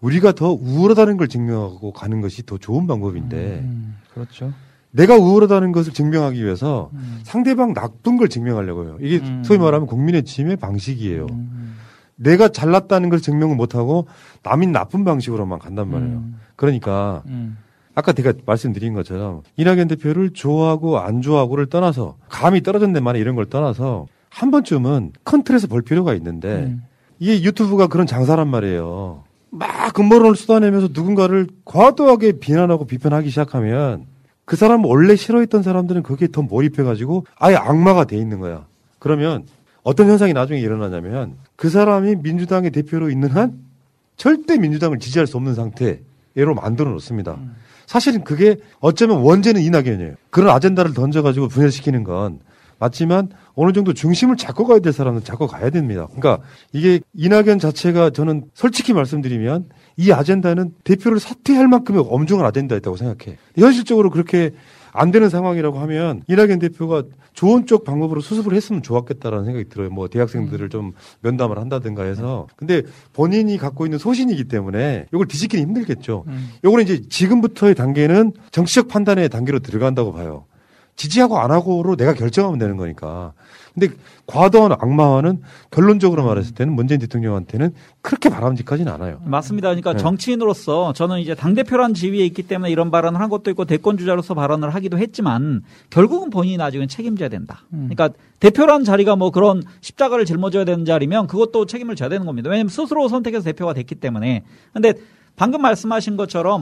우리가 0.00 0.32
더 0.32 0.52
우월하다는 0.52 1.16
걸 1.16 1.28
증명하고 1.28 1.92
가는 1.92 2.20
것이 2.20 2.44
더 2.46 2.58
좋은 2.58 2.86
방법인데 2.86 3.68
그렇죠. 4.14 4.52
내가 4.92 5.16
우월하다는 5.16 5.72
것을 5.72 5.92
증명하기 5.92 6.42
위해서 6.42 6.90
상대방 7.22 7.74
나쁜 7.74 8.16
걸 8.16 8.28
증명하려고 8.28 8.84
해요. 8.84 8.98
이게 9.00 9.22
소위 9.44 9.58
말하면 9.58 9.86
국민의 9.86 10.24
짐의 10.24 10.56
방식이에요. 10.56 11.26
내가 12.16 12.48
잘났다는 12.48 13.08
걸 13.08 13.20
증명을 13.20 13.56
못하고 13.56 14.06
남이 14.42 14.66
나쁜 14.66 15.04
방식으로만 15.04 15.58
간단 15.58 15.90
말이에요. 15.90 16.22
그러니까 16.56 17.22
음. 17.26 17.56
아까 17.94 18.12
제가 18.12 18.32
말씀드린 18.46 18.94
것처럼 18.94 19.42
이낙연 19.56 19.88
대표를 19.88 20.30
좋아하고 20.30 20.98
안 20.98 21.22
좋아하고를 21.22 21.66
떠나서 21.66 22.16
감이 22.28 22.62
떨어졌네 22.62 23.00
만에 23.00 23.18
이런 23.18 23.36
걸 23.36 23.46
떠나서 23.46 24.06
한 24.28 24.50
번쯤은 24.50 25.12
큰 25.24 25.42
틀에서 25.42 25.66
볼 25.66 25.82
필요가 25.82 26.14
있는데 26.14 26.76
이게 27.18 27.42
유튜브가 27.42 27.88
그런 27.88 28.06
장사란 28.06 28.48
말이에요. 28.48 29.24
막 29.50 29.92
근본을 29.92 30.36
쏟아내면서 30.36 30.88
누군가를 30.92 31.48
과도하게 31.64 32.32
비난하고 32.38 32.86
비판하기 32.86 33.28
시작하면 33.30 34.06
그 34.44 34.56
사람 34.56 34.84
원래 34.84 35.16
싫어했던 35.16 35.62
사람들은 35.62 36.02
거기에 36.02 36.28
더 36.32 36.42
몰입해가지고 36.42 37.26
아예 37.38 37.56
악마가 37.56 38.04
돼 38.04 38.16
있는 38.16 38.40
거야. 38.40 38.66
그러면 38.98 39.44
어떤 39.82 40.08
현상이 40.08 40.32
나중에 40.32 40.60
일어나냐면 40.60 41.34
그 41.56 41.68
사람이 41.68 42.16
민주당의 42.16 42.70
대표로 42.70 43.10
있는 43.10 43.30
한 43.30 43.58
절대 44.16 44.58
민주당을 44.58 44.98
지지할 44.98 45.26
수 45.26 45.36
없는 45.36 45.54
상태로 45.54 46.54
만들어 46.54 46.90
놓습니다. 46.90 47.38
사실은 47.86 48.22
그게 48.22 48.56
어쩌면 48.78 49.18
원죄는 49.18 49.62
이낙연이에요. 49.62 50.14
그런 50.30 50.50
아젠다를 50.50 50.94
던져가지고 50.94 51.48
분열시키는 51.48 52.04
건 52.04 52.40
맞지만 52.80 53.28
어느 53.54 53.72
정도 53.72 53.92
중심을 53.92 54.36
잡고 54.36 54.66
가야 54.66 54.80
될 54.80 54.92
사람은 54.92 55.22
잡고 55.22 55.46
가야 55.46 55.70
됩니다. 55.70 56.08
그러니까 56.16 56.42
이게 56.72 57.00
이낙연 57.14 57.58
자체가 57.58 58.10
저는 58.10 58.46
솔직히 58.54 58.92
말씀드리면 58.94 59.66
이 59.96 60.10
아젠다는 60.10 60.72
대표를 60.82 61.20
사퇴할 61.20 61.68
만큼의 61.68 62.04
엄중한 62.08 62.44
아젠다였다고 62.46 62.96
생각해. 62.96 63.36
현실적으로 63.56 64.10
그렇게 64.10 64.52
안 64.92 65.12
되는 65.12 65.28
상황이라고 65.28 65.78
하면 65.80 66.22
이낙연 66.26 66.58
대표가 66.58 67.04
좋은 67.32 67.66
쪽 67.66 67.84
방법으로 67.84 68.20
수습을 68.20 68.54
했으면 68.54 68.82
좋았겠다라는 68.82 69.44
생각이 69.44 69.68
들어요. 69.68 69.90
뭐 69.90 70.08
대학생들을 70.08 70.68
좀 70.70 70.92
면담을 71.20 71.58
한다든가 71.58 72.02
해서. 72.02 72.48
근데 72.56 72.82
본인이 73.12 73.56
갖고 73.56 73.86
있는 73.86 73.98
소신이기 73.98 74.44
때문에 74.44 75.06
이걸 75.12 75.26
뒤집기는 75.26 75.64
힘들겠죠. 75.66 76.24
요거는 76.64 76.84
이제 76.84 77.02
지금부터의 77.08 77.74
단계는 77.76 78.32
정치적 78.50 78.88
판단의 78.88 79.28
단계로 79.28 79.60
들어간다고 79.60 80.12
봐요. 80.12 80.46
지지하고 81.00 81.38
안 81.38 81.50
하고로 81.50 81.96
내가 81.96 82.12
결정하면 82.12 82.58
되는 82.58 82.76
거니까. 82.76 83.32
근데 83.72 83.88
과도한 84.26 84.72
악마화는 84.72 85.40
결론적으로 85.70 86.24
말했을 86.26 86.54
때는 86.54 86.74
문재인 86.74 87.00
대통령한테는 87.00 87.72
그렇게 88.02 88.28
바람직하진 88.28 88.86
않아요. 88.86 89.18
맞습니다. 89.24 89.68
그러니까 89.68 89.94
네. 89.94 89.98
정치인으로서 89.98 90.92
저는 90.92 91.20
이제 91.20 91.34
당대표란 91.34 91.94
지위에 91.94 92.26
있기 92.26 92.42
때문에 92.42 92.70
이런 92.70 92.90
발언을 92.90 93.18
한 93.18 93.30
것도 93.30 93.50
있고 93.50 93.64
대권주자로서 93.64 94.34
발언을 94.34 94.74
하기도 94.74 94.98
했지만 94.98 95.62
결국은 95.88 96.28
본인이 96.28 96.58
나중에 96.58 96.86
책임져야 96.86 97.30
된다. 97.30 97.62
그러니까 97.70 98.10
대표란 98.38 98.84
자리가 98.84 99.16
뭐 99.16 99.30
그런 99.30 99.62
십자가를 99.80 100.26
짊어져야 100.26 100.66
되는 100.66 100.84
자리면 100.84 101.28
그것도 101.28 101.64
책임을 101.64 101.96
져야 101.96 102.10
되는 102.10 102.26
겁니다. 102.26 102.50
왜냐하면 102.50 102.68
스스로 102.68 103.08
선택해서 103.08 103.44
대표가 103.44 103.72
됐기 103.72 103.94
때문에. 103.94 104.42
근데 104.74 104.92
방금 105.36 105.62
말씀하신 105.62 106.18
것처럼 106.18 106.60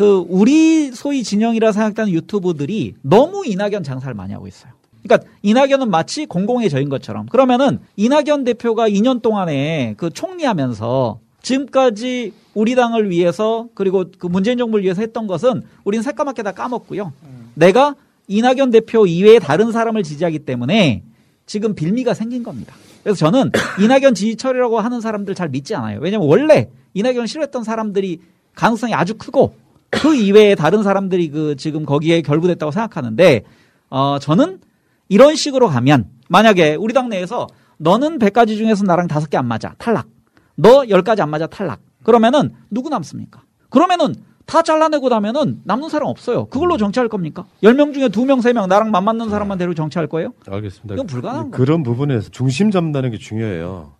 그 0.00 0.24
우리 0.30 0.92
소위 0.92 1.22
진영이라 1.22 1.72
생각하는 1.72 2.10
유튜브들이 2.14 2.94
너무 3.02 3.44
이낙연 3.44 3.82
장사를 3.82 4.14
많이 4.14 4.32
하고 4.32 4.48
있어요. 4.48 4.72
그러니까 5.02 5.28
이낙연은 5.42 5.90
마치 5.90 6.24
공공의 6.24 6.70
저인 6.70 6.88
것처럼 6.88 7.26
그러면은 7.26 7.80
이낙연 7.96 8.44
대표가 8.44 8.88
2년 8.88 9.20
동안에 9.20 9.96
그 9.98 10.08
총리하면서 10.08 11.20
지금까지 11.42 12.32
우리 12.54 12.74
당을 12.76 13.10
위해서 13.10 13.68
그리고 13.74 14.06
그 14.18 14.26
문재인 14.26 14.56
정부를 14.56 14.84
위해서 14.84 15.02
했던 15.02 15.26
것은 15.26 15.64
우리는 15.84 16.02
새까맣게 16.02 16.44
다 16.44 16.52
까먹고요. 16.52 17.12
내가 17.52 17.94
이낙연 18.26 18.70
대표 18.70 19.04
이외에 19.04 19.38
다른 19.38 19.70
사람을 19.70 20.02
지지하기 20.02 20.38
때문에 20.46 21.02
지금 21.44 21.74
빌미가 21.74 22.14
생긴 22.14 22.42
겁니다. 22.42 22.74
그래서 23.02 23.18
저는 23.18 23.52
이낙연 23.78 24.14
지지철이라고 24.14 24.80
하는 24.80 25.02
사람들 25.02 25.34
잘 25.34 25.50
믿지 25.50 25.74
않아요. 25.74 25.98
왜냐하면 26.00 26.26
원래 26.26 26.70
이낙연을 26.94 27.28
싫어했던 27.28 27.64
사람들이 27.64 28.20
가능성이 28.54 28.94
아주 28.94 29.18
크고 29.18 29.52
그 29.90 30.14
이외에 30.14 30.54
다른 30.54 30.82
사람들이 30.82 31.30
그 31.30 31.56
지금 31.56 31.84
거기에 31.84 32.22
결부됐다고 32.22 32.72
생각하는데 32.72 33.42
어 33.90 34.18
저는 34.20 34.60
이런 35.08 35.34
식으로 35.34 35.68
가면 35.68 36.08
만약에 36.28 36.76
우리 36.76 36.94
당내에서 36.94 37.48
너는 37.78 38.18
100가지 38.18 38.56
중에서 38.56 38.84
나랑 38.84 39.08
5개 39.08 39.36
안 39.36 39.46
맞아. 39.46 39.74
탈락. 39.78 40.06
너 40.54 40.82
10가지 40.82 41.20
안 41.20 41.30
맞아. 41.30 41.46
탈락. 41.46 41.80
그러면은 42.04 42.50
누구 42.70 42.88
남습니까? 42.88 43.42
그러면은 43.68 44.14
다 44.46 44.62
잘라내고 44.62 45.08
나면은 45.08 45.60
남는 45.64 45.88
사람 45.88 46.08
없어요. 46.08 46.46
그걸로 46.46 46.76
정치할 46.76 47.08
겁니까? 47.08 47.46
10명 47.62 47.94
중에 47.94 48.08
2명 48.08 48.40
3명 48.40 48.66
나랑 48.68 48.90
맘 48.90 49.04
맞는 49.04 49.30
사람만 49.30 49.58
데리고 49.58 49.74
정치할 49.74 50.08
거예요? 50.08 50.32
알겠습니다. 50.48 50.94
이건 50.94 51.06
불가능한 51.06 51.50
그런 51.52 51.82
부분에서 51.82 52.30
중심 52.30 52.70
잡는다는 52.70 53.10
게 53.10 53.18
중요해요. 53.18 53.92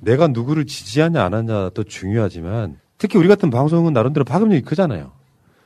내가 0.00 0.28
누구를 0.28 0.66
지지하냐 0.66 1.22
안 1.22 1.34
하냐도 1.34 1.84
중요하지만 1.84 2.76
특히 2.98 3.18
우리 3.18 3.28
같은 3.28 3.50
방송은 3.50 3.92
나름대로 3.92 4.24
파급력이 4.24 4.62
크잖아요. 4.62 5.12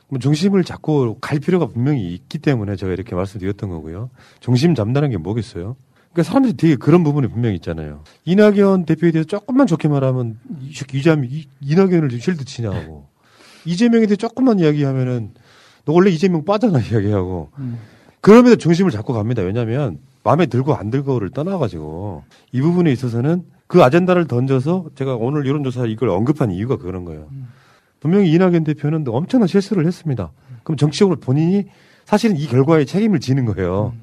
뭐 0.08 0.18
중심을 0.18 0.64
잡고 0.64 1.18
갈 1.20 1.38
필요가 1.38 1.66
분명히 1.66 2.12
있기 2.14 2.38
때문에 2.38 2.76
제가 2.76 2.92
이렇게 2.92 3.14
말씀드렸던 3.14 3.68
거고요. 3.68 4.10
중심 4.40 4.74
잡는다는 4.74 5.10
게 5.10 5.18
뭐겠어요? 5.18 5.76
그러니까 6.12 6.22
사람들이 6.22 6.56
되게 6.56 6.76
그런 6.76 7.04
부분이 7.04 7.28
분명히 7.28 7.56
있잖아요. 7.56 8.02
이낙연 8.24 8.86
대표에 8.86 9.10
대해서 9.10 9.26
조금만 9.26 9.66
좋게 9.66 9.88
말하면 9.88 10.38
이 10.62 10.72
새끼 10.72 10.98
이자이 10.98 11.46
이낙연을 11.60 12.08
지금 12.08 12.20
실드 12.20 12.44
치냐고. 12.44 13.06
이재명에 13.66 14.06
대해 14.06 14.16
조금만 14.16 14.58
이야기하면은 14.58 15.32
너 15.84 15.92
원래 15.92 16.10
이재명 16.10 16.44
빠잖아 16.44 16.80
이야기하고. 16.80 17.50
그럼에도 18.20 18.56
중심을 18.56 18.90
잡고 18.90 19.12
갑니다. 19.12 19.42
왜냐하면 19.42 19.98
마음에 20.24 20.46
들고 20.46 20.74
안 20.74 20.90
들고를 20.90 21.30
떠나가지고 21.30 22.24
이 22.52 22.60
부분에 22.62 22.90
있어서는 22.92 23.44
그 23.66 23.82
아젠다를 23.84 24.26
던져서 24.26 24.86
제가 24.94 25.16
오늘 25.16 25.46
여론조사 25.46 25.84
이걸 25.86 26.08
언급한 26.08 26.50
이유가 26.50 26.76
그런 26.78 27.04
거예요. 27.04 27.28
분명히 28.00 28.30
이낙연 28.32 28.64
대표는 28.64 29.04
엄청난 29.08 29.46
실수를 29.48 29.86
했습니다. 29.86 30.30
그럼 30.62 30.76
정치적으로 30.76 31.18
본인이 31.18 31.64
사실은 32.04 32.36
이 32.36 32.46
결과에 32.46 32.84
책임을 32.84 33.20
지는 33.20 33.44
거예요. 33.44 33.94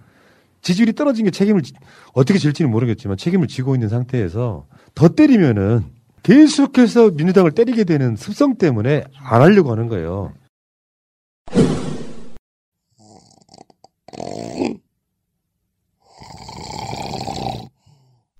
지지율이 0.61 0.93
떨어진 0.93 1.25
게 1.25 1.31
책임을 1.31 1.61
지- 1.61 1.73
어떻게 2.13 2.39
질지는 2.39 2.71
모르겠지만 2.71 3.17
책임을 3.17 3.47
지고 3.47 3.75
있는 3.75 3.87
상태에서 3.89 4.65
더 4.95 5.09
때리면은 5.09 5.83
계속해서 6.23 7.11
민주당을 7.11 7.51
때리게 7.51 7.83
되는 7.83 8.15
습성 8.15 8.57
때문에 8.57 9.03
안 9.19 9.41
하려고 9.41 9.71
하는 9.71 9.87
거예요. 9.87 10.33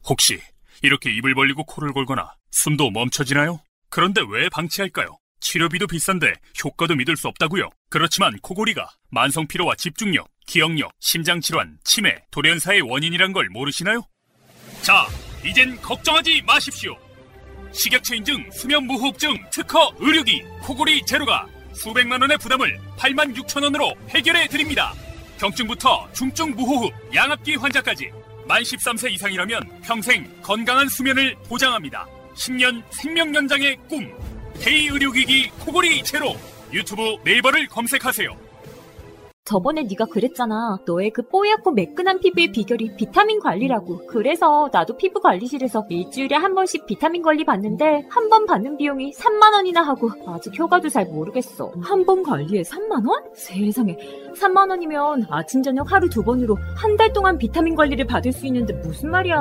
혹시 0.08 0.40
이렇게 0.82 1.12
입을 1.16 1.34
벌리고 1.34 1.64
코를 1.66 1.92
골거나 1.94 2.34
숨도 2.52 2.92
멈춰지나요? 2.92 3.60
그런데 3.90 4.22
왜 4.30 4.50
방치할까요? 4.50 5.18
치료비도 5.40 5.88
비싼데 5.88 6.34
효과도 6.64 6.96
믿을 6.96 7.16
수 7.18 7.28
없다고요. 7.28 7.70
그렇지만 7.90 8.38
코골이가 8.42 8.90
만성 9.10 9.48
피로와 9.48 9.76
집중력, 9.76 10.28
기억력, 10.48 10.92
심장 11.00 11.42
질환, 11.42 11.78
치매, 11.84 12.16
돌연사의 12.32 12.82
원인이란 12.82 13.34
걸 13.34 13.48
모르시나요? 13.50 14.04
자, 14.82 15.08
이젠 15.46 15.80
걱정하지 15.82 16.42
마십시오. 16.44 16.96
식약처 17.72 18.16
인증 18.16 18.50
수면무호흡증 18.52 19.36
특허 19.52 19.94
의료기 20.00 20.44
코골이 20.62 21.06
제로가 21.06 21.46
수백만 21.74 22.22
원의 22.22 22.38
부담을 22.38 22.80
8만 22.98 23.36
6천 23.36 23.64
원으로 23.64 23.94
해결해 24.10 24.48
드립니다. 24.48 24.94
경증부터 25.40 26.10
중증 26.14 26.56
무호흡, 26.56 26.94
양압기 27.14 27.56
환자까지 27.56 28.10
만 28.48 28.62
13세 28.62 29.12
이상이라면 29.12 29.82
평생 29.82 30.42
건강한 30.42 30.88
수면을 30.88 31.36
보장합니다. 31.48 32.08
10년 32.36 32.84
생명 32.92 33.34
연장의 33.34 33.78
꿈. 33.90 34.10
대의 34.60 34.88
의료기기 34.88 35.52
코골이 35.60 36.04
제로. 36.04 36.36
유튜브 36.74 37.18
네이버를 37.24 37.68
검색하세요. 37.68 38.45
저번에 39.46 39.84
네가 39.84 40.06
그랬잖아. 40.06 40.80
너의 40.88 41.12
그 41.12 41.22
뽀얗고 41.22 41.70
매끈한 41.74 42.20
피부의 42.20 42.52
비결이 42.52 42.96
비타민 42.98 43.40
관리라고. 43.40 44.08
그래서 44.08 44.68
나도 44.74 44.98
피부 44.98 45.22
관리실에서 45.22 45.86
일주일에 45.88 46.36
한 46.36 46.56
번씩 46.56 46.88
비타민 46.88 47.22
관리 47.22 47.46
받는데 47.46 48.08
한 48.10 48.26
번 48.28 48.48
받는 48.48 48.78
비용이 48.78 49.12
3만 49.12 49.54
원이나 49.54 49.84
하고 49.84 50.10
아직 50.26 50.58
효과도 50.58 50.90
잘 50.90 51.06
모르겠어. 51.06 51.72
한 51.84 52.04
번 52.08 52.24
관리에 52.24 52.64
3만 52.64 53.08
원? 53.08 53.24
세상에. 53.36 53.96
3만 54.36 54.68
원이면 54.72 55.28
아침 55.30 55.62
저녁 55.62 55.92
하루 55.92 56.10
두 56.10 56.24
번으로 56.24 56.58
한 56.76 56.98
달 56.98 57.14
동안 57.14 57.38
비타민 57.38 57.76
관리를 57.76 58.06
받을 58.08 58.32
수 58.32 58.48
있는데 58.48 58.74
무슨 58.74 59.12
말이야. 59.12 59.36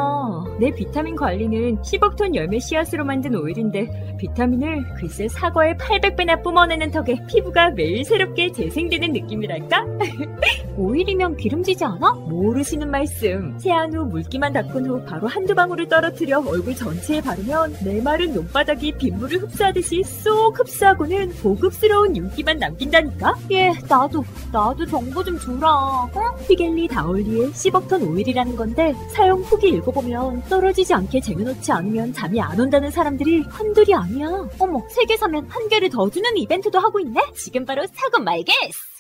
내 0.61 0.71
비타민 0.71 1.17
관리는 1.17 1.81
10억 1.81 2.17
톤 2.17 2.35
열매 2.35 2.59
씨앗으로 2.59 3.05
만든 3.07 3.35
오일인데 3.37 4.17
비타민을 4.19 4.85
글쎄 4.99 5.29
사과에 5.29 5.77
800배나 5.79 6.43
뿜어내는 6.43 6.91
덕에 6.91 7.17
피부가 7.27 7.71
매일 7.71 8.05
새롭게 8.05 8.53
재생되는 8.53 9.13
느낌이랄까? 9.13 9.94
오일이면 10.77 11.37
기름지지 11.37 11.85
않아? 11.85 12.13
모르시는 12.29 12.91
말씀. 12.91 13.57
세안 13.59 13.95
후 13.95 14.05
물기만 14.07 14.53
닦은 14.53 14.87
후 14.87 15.05
바로 15.05 15.29
한두 15.29 15.55
방울을 15.55 15.89
떨어뜨려 15.89 16.41
얼굴 16.41 16.75
전체에 16.75 17.21
바르면 17.21 17.77
메마른 17.85 18.33
눈바닥이 18.33 18.93
빗물을 18.99 19.43
흡수하듯이 19.43 20.03
쏙 20.03 20.59
흡수하고는 20.59 21.33
고급스러운 21.37 22.17
윤기만 22.17 22.59
남긴다니까? 22.59 23.35
예, 23.53 23.73
나도, 23.89 24.25
나도 24.53 24.85
정보 24.87 25.23
좀 25.23 25.39
주라. 25.39 25.69
어? 25.69 26.11
피겔리 26.49 26.89
다올리의 26.89 27.51
10억톤 27.51 28.09
오일이라는 28.09 28.57
건데 28.57 28.95
사용 29.13 29.41
후기 29.43 29.69
읽어보면 29.69 30.43
떨어지지 30.49 30.93
않게 30.95 31.21
쟁여놓지 31.21 31.71
않으면 31.73 32.13
잠이 32.13 32.41
안 32.41 32.59
온다는 32.59 32.91
사람들이 32.91 33.45
한둘이 33.49 33.95
아니야. 33.95 34.27
어머, 34.59 34.83
세 34.91 35.05
개 35.05 35.17
사면 35.19 35.45
한 35.51 35.69
개를 35.69 35.91
더 35.91 36.09
주는 36.09 36.35
이벤트도 36.37 36.79
하고 36.79 36.99
있네? 36.99 37.21
지금 37.37 37.65
바로 37.67 37.85
사고 37.93 38.23
말겠어! 38.23 38.94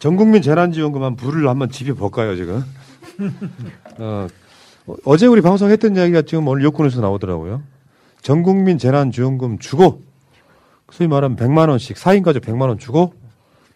전국민 0.00 0.40
재난지원금 0.40 1.02
한 1.02 1.14
불을 1.14 1.46
한번 1.46 1.70
지펴 1.70 1.94
볼까요 1.94 2.34
지금? 2.34 2.64
어, 3.98 4.26
어제 5.04 5.26
우리 5.26 5.42
방송했던 5.42 5.94
이야기가 5.94 6.22
지금 6.22 6.48
오늘 6.48 6.64
여권에서 6.64 7.02
나오더라고요. 7.02 7.62
전국민 8.22 8.78
재난지원금 8.78 9.58
주고 9.58 10.02
소위 10.90 11.06
말하면 11.06 11.36
100만 11.36 11.68
원씩 11.68 11.96
4인 11.96 12.24
가족 12.24 12.42
100만 12.42 12.62
원 12.62 12.78
주고 12.78 13.12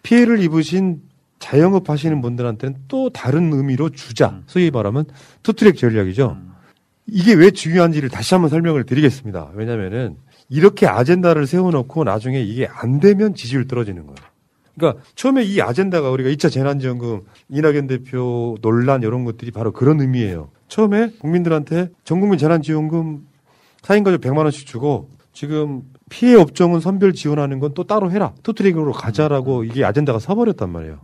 피해를 0.01 0.41
입으신 0.41 1.01
자영업 1.37 1.89
하시는 1.91 2.19
분들한테는 2.21 2.75
또 2.87 3.11
다른 3.11 3.53
의미로 3.53 3.91
주자. 3.91 4.41
소위 4.47 4.71
말하면 4.71 5.05
투트랙 5.43 5.77
전략이죠. 5.77 6.37
이게 7.05 7.33
왜 7.35 7.51
중요한지를 7.51 8.09
다시 8.09 8.33
한번 8.33 8.49
설명을 8.49 8.85
드리겠습니다. 8.85 9.51
왜냐면은 9.53 10.17
이렇게 10.49 10.87
아젠다를 10.87 11.45
세워놓고 11.45 12.03
나중에 12.03 12.41
이게 12.41 12.67
안 12.67 12.99
되면 12.99 13.35
지지율 13.35 13.67
떨어지는 13.67 14.07
거예요. 14.07 14.34
그러니까 14.77 15.01
처음에 15.15 15.43
이 15.43 15.61
아젠다가 15.61 16.11
우리가 16.11 16.29
2차 16.31 16.51
재난지원금 16.51 17.21
이낙연 17.49 17.87
대표 17.87 18.57
논란 18.61 19.03
이런 19.03 19.23
것들이 19.23 19.51
바로 19.51 19.71
그런 19.71 20.01
의미예요. 20.01 20.49
처음에 20.67 21.11
국민들한테 21.19 21.89
전국민 22.03 22.37
재난지원금 22.37 23.25
4인 23.81 24.03
가족 24.03 24.21
100만 24.21 24.39
원씩 24.39 24.67
주고 24.67 25.09
지금 25.31 25.83
피해 26.09 26.35
업종은 26.35 26.79
선별 26.79 27.13
지원하는 27.13 27.59
건 27.59 27.73
또 27.73 27.83
따로 27.83 28.11
해라. 28.11 28.33
투트랙으로 28.43 28.91
가자라고 28.93 29.63
이게 29.63 29.83
아젠다가 29.83 30.19
서버렸단 30.19 30.69
말이에요. 30.69 30.99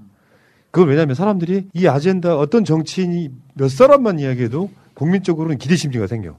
그건 0.72 0.89
왜냐하면 0.89 1.15
사람들이 1.15 1.67
이 1.74 1.88
아젠다 1.88 2.38
어떤 2.38 2.63
정치인이 2.63 3.30
몇 3.55 3.69
사람만 3.69 4.19
이야기해도 4.19 4.69
국민적으로는 4.93 5.57
기대 5.57 5.76
심리가 5.76 6.07
생겨. 6.07 6.38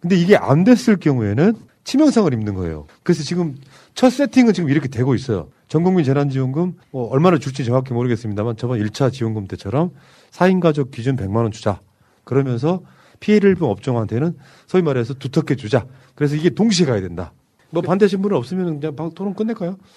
근데 0.00 0.16
이게 0.16 0.36
안 0.36 0.64
됐을 0.64 0.96
경우에는 0.96 1.54
치명상을 1.82 2.32
입는 2.32 2.54
거예요. 2.54 2.86
그래서 3.02 3.22
지금 3.22 3.56
첫 3.94 4.10
세팅은 4.10 4.52
지금 4.52 4.70
이렇게 4.70 4.88
되고 4.88 5.14
있어요. 5.14 5.48
전국민 5.74 6.04
재난지원금 6.04 6.74
뭐 6.92 7.08
얼마나 7.10 7.36
줄지 7.36 7.64
정확히 7.64 7.94
모르겠습니다만 7.94 8.56
저번 8.56 8.78
1차 8.78 9.12
지원금 9.12 9.48
때처럼 9.48 9.90
4인 10.30 10.60
가족 10.60 10.92
기준 10.92 11.16
100만 11.16 11.38
원 11.38 11.50
주자. 11.50 11.80
그러면서 12.22 12.82
피해를 13.18 13.56
입은 13.56 13.66
업종한테는 13.66 14.36
소위 14.68 14.82
말해서 14.84 15.14
두텁게 15.14 15.56
주자. 15.56 15.84
그래서 16.14 16.36
이게 16.36 16.50
동시에 16.50 16.86
가야 16.86 17.00
된다. 17.00 17.32
뭐 17.70 17.82
반대하신 17.82 18.22
분은 18.22 18.36
없으면 18.36 18.78
그냥 18.78 18.94
방 18.94 19.10
토론 19.14 19.34
끝낼까요? 19.34 19.76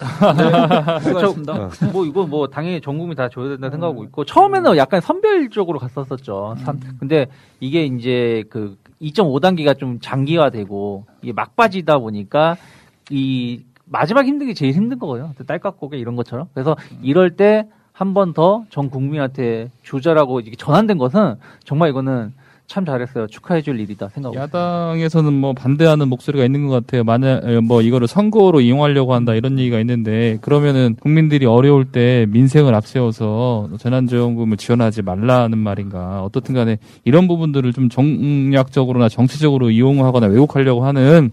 저, 1.20 1.86
뭐 1.92 2.04
이거 2.04 2.26
뭐 2.26 2.48
당연히 2.48 2.80
전 2.80 2.98
국민 2.98 3.16
다 3.16 3.28
줘야 3.28 3.50
된다 3.50 3.70
생각하고 3.70 4.02
있고 4.02 4.24
처음에는 4.24 4.76
약간 4.78 5.00
선별적으로 5.00 5.78
갔었었죠. 5.78 6.56
삼- 6.64 6.80
근데 6.98 7.28
이게 7.60 7.84
이제 7.84 8.42
그 8.50 8.76
2.5단계가 9.00 9.78
좀 9.78 10.00
장기화되고 10.00 11.06
이게 11.22 11.32
막바지다 11.32 11.98
보니까 12.00 12.56
이 13.10 13.62
마지막 13.90 14.26
힘든 14.26 14.46
게 14.46 14.54
제일 14.54 14.72
힘든 14.74 14.98
거예요. 14.98 15.32
딸깍고개 15.46 15.96
이런 15.98 16.16
것처럼. 16.16 16.46
그래서 16.54 16.76
이럴 17.02 17.36
때 17.36 17.66
한 17.92 18.14
번 18.14 18.32
더 18.32 18.64
전 18.70 18.90
국민한테 18.90 19.70
조절하고 19.82 20.38
이게 20.40 20.54
전환된 20.56 20.98
것은 20.98 21.34
정말 21.64 21.88
이거는 21.90 22.32
참 22.68 22.84
잘했어요. 22.84 23.26
축하해 23.26 23.62
줄 23.62 23.80
일이다 23.80 24.08
생각하고. 24.10 24.38
야당에서는 24.40 25.32
뭐 25.32 25.52
반대하는 25.52 26.06
목소리가 26.08 26.44
있는 26.44 26.68
것 26.68 26.74
같아요. 26.74 27.02
만약 27.02 27.42
에, 27.44 27.58
뭐 27.60 27.80
이거를 27.82 28.06
선거로 28.06 28.60
이용하려고 28.60 29.14
한다 29.14 29.34
이런 29.34 29.58
얘기가 29.58 29.80
있는데 29.80 30.38
그러면은 30.42 30.94
국민들이 31.00 31.44
어려울 31.46 31.86
때 31.86 32.26
민생을 32.28 32.72
앞세워서 32.74 33.70
재난지원금을 33.80 34.58
지원하지 34.58 35.02
말라는 35.02 35.58
말인가 35.58 36.22
어떻든 36.22 36.54
간에 36.54 36.78
이런 37.04 37.26
부분들을 37.26 37.72
좀 37.72 37.88
정략적으로나 37.88 39.08
정치적으로 39.08 39.70
이용하거나 39.70 40.26
왜곡하려고 40.26 40.84
하는 40.84 41.30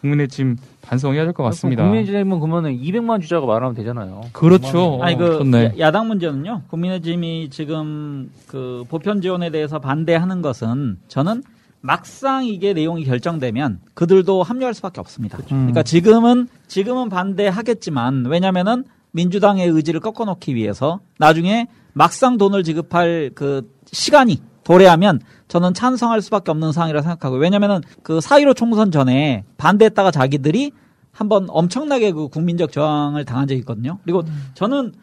국민의 0.00 0.28
지금 0.28 0.56
반성해야 0.86 1.24
될 1.24 1.32
것 1.32 1.42
같습니다. 1.44 1.82
국민의힘은 1.84 2.40
그러면은 2.40 2.78
200만 2.78 3.10
원 3.10 3.20
주자고 3.20 3.46
말하면 3.46 3.74
되잖아요. 3.74 4.22
그렇죠. 4.32 4.98
아니 5.02 5.16
그 5.16 5.38
좋네. 5.38 5.64
야- 5.64 5.72
야당 5.78 6.08
문제는요. 6.08 6.62
국민의힘이 6.68 7.50
지금 7.50 8.30
그 8.46 8.84
보편 8.88 9.20
지원에 9.20 9.50
대해서 9.50 9.78
반대하는 9.78 10.42
것은 10.42 10.98
저는 11.08 11.42
막상 11.80 12.46
이게 12.46 12.72
내용이 12.72 13.04
결정되면 13.04 13.80
그들도 13.94 14.42
합류할 14.42 14.72
수밖에 14.74 15.00
없습니다. 15.00 15.38
음. 15.38 15.44
그러니까 15.48 15.82
지금은 15.82 16.48
지금은 16.66 17.08
반대하겠지만 17.10 18.26
왜냐면은 18.26 18.84
민주당의 19.12 19.68
의지를 19.68 20.00
꺾어놓기 20.00 20.54
위해서 20.54 21.00
나중에 21.18 21.68
막상 21.92 22.36
돈을 22.38 22.64
지급할 22.64 23.30
그 23.34 23.70
시간이 23.86 24.38
도래하면 24.64 25.20
저는 25.54 25.72
찬성할 25.72 26.20
수밖에 26.20 26.50
없는 26.50 26.72
상황이라 26.72 27.02
생각하고 27.02 27.36
왜냐면은 27.36 27.80
그4.15 28.02 28.56
총선 28.56 28.90
전에 28.90 29.44
반대했다가 29.56 30.10
자기들이 30.10 30.72
한번 31.12 31.46
엄청나게 31.48 32.10
그 32.10 32.26
국민적 32.26 32.72
저항을 32.72 33.24
당한 33.24 33.46
적이 33.46 33.60
있거든요. 33.60 34.00
그리고 34.02 34.24
저는 34.54 34.94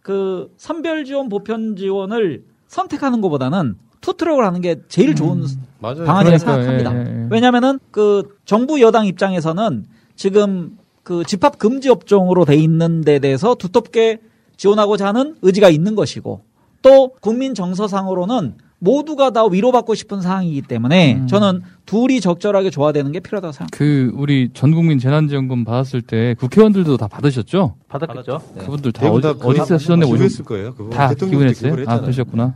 그 0.00 0.50
선별 0.56 1.04
지원, 1.04 1.28
보편 1.28 1.76
지원을 1.76 2.42
선택하는 2.68 3.20
것보다는 3.20 3.76
투트랙을 4.00 4.46
하는 4.46 4.62
게 4.62 4.76
제일 4.88 5.14
좋은 5.14 5.44
맞아요. 5.78 6.04
방안이라고. 6.04 6.38
생각합니다. 6.38 6.94
예, 6.94 6.98
예, 7.00 7.24
예. 7.24 7.28
왜냐면은 7.30 7.78
그 7.90 8.34
정부 8.46 8.80
여당 8.80 9.04
입장에서는 9.04 9.84
지금 10.16 10.78
그 11.02 11.22
집합 11.26 11.58
금지 11.58 11.90
업종으로 11.90 12.46
돼 12.46 12.56
있는 12.56 13.02
데 13.02 13.18
대해서 13.18 13.54
두텁게 13.54 14.22
지원하고자 14.56 15.08
하는 15.08 15.36
의지가 15.42 15.68
있는 15.68 15.94
것이고 15.94 16.40
또 16.80 17.10
국민 17.20 17.54
정서상으로는 17.54 18.54
모두가 18.80 19.30
다 19.30 19.44
위로받고 19.44 19.94
싶은 19.94 20.20
상황이기 20.20 20.62
때문에 20.62 21.26
저는 21.26 21.62
둘이 21.84 22.20
적절하게 22.20 22.70
조화되는 22.70 23.10
게 23.12 23.20
필요하다고 23.20 23.52
생각합니다. 23.52 23.76
그 23.76 24.12
우리 24.14 24.50
전국민 24.52 24.98
재난지원금 24.98 25.64
받았을 25.64 26.00
때 26.02 26.34
국회의원들도 26.38 26.96
다 26.96 27.08
받으셨죠? 27.08 27.74
받았겠죠. 27.88 28.40
네. 28.56 28.60
그분들 28.64 28.92
다 28.92 29.10
어디, 29.10 29.26
어디서 29.26 29.64
다 29.64 29.78
쓰셨네 29.78 30.06
기부했을 30.06 30.44
거예요. 30.44 30.74
다? 30.92 31.12
기부를 31.12 31.54
아. 31.88 32.00
그러셨구나. 32.00 32.54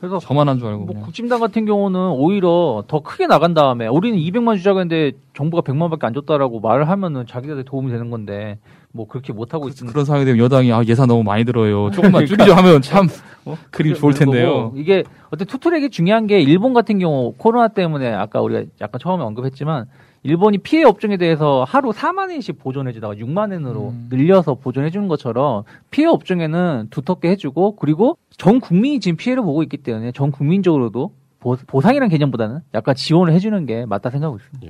그래서 0.00 0.18
저만 0.18 0.48
한 0.48 0.58
줄 0.58 0.68
알고. 0.68 0.84
뭐. 0.84 1.02
국진당 1.04 1.40
같은 1.40 1.64
경우는 1.64 1.98
오히려 2.10 2.84
더 2.88 3.00
크게 3.00 3.26
나간 3.26 3.54
다음에 3.54 3.86
우리는 3.86 4.18
200만 4.18 4.58
주자고 4.58 4.80
했는데 4.80 5.12
정부가 5.34 5.62
100만밖에 5.62 6.04
안 6.04 6.12
줬다라고 6.12 6.60
말을 6.60 6.90
하면은 6.90 7.24
자기들한테 7.26 7.64
도움이 7.64 7.90
되는 7.90 8.10
건데 8.10 8.58
뭐 8.94 9.08
그렇게 9.08 9.32
못 9.32 9.52
하고 9.52 9.68
있으니까 9.68 9.92
그런 9.92 10.04
상황이 10.04 10.24
되면 10.24 10.38
여당이 10.38 10.72
아 10.72 10.82
예산 10.86 11.08
너무 11.08 11.24
많이 11.24 11.44
들어요. 11.44 11.90
조금만 11.90 12.24
그러니까. 12.24 12.44
줄이죠 12.44 12.54
하면 12.54 12.80
참 12.80 13.08
어? 13.44 13.58
그림 13.72 13.92
그런 13.92 14.00
좋을 14.00 14.14
텐데요. 14.14 14.72
이게 14.76 15.02
어떤 15.30 15.48
투트랙이 15.48 15.90
중요한 15.90 16.28
게 16.28 16.40
일본 16.40 16.72
같은 16.74 17.00
경우 17.00 17.34
코로나 17.36 17.66
때문에 17.66 18.14
아까 18.14 18.40
우리가 18.40 18.62
약간 18.80 19.00
처음에 19.00 19.24
언급했지만 19.24 19.86
일본이 20.22 20.58
피해 20.58 20.84
업종에 20.84 21.16
대해서 21.16 21.64
하루 21.66 21.90
4만 21.90 22.30
원씩 22.30 22.60
보존해주다가 22.60 23.14
6만 23.14 23.50
원으로 23.52 23.88
음. 23.90 24.06
늘려서 24.10 24.54
보존해주는 24.54 25.08
것처럼 25.08 25.64
피해 25.90 26.06
업종에는 26.06 26.86
두텁게 26.90 27.28
해주고 27.30 27.74
그리고 27.76 28.16
전 28.38 28.60
국민이 28.60 29.00
지금 29.00 29.16
피해를 29.16 29.42
보고 29.42 29.64
있기 29.64 29.78
때문에 29.78 30.12
전 30.12 30.30
국민적으로도 30.30 31.12
보, 31.40 31.56
보상이란 31.66 32.08
개념보다는 32.08 32.60
약간 32.74 32.94
지원을 32.94 33.34
해주는 33.34 33.66
게 33.66 33.86
맞다 33.86 34.10
생각하고 34.10 34.38
있습니다. 34.38 34.66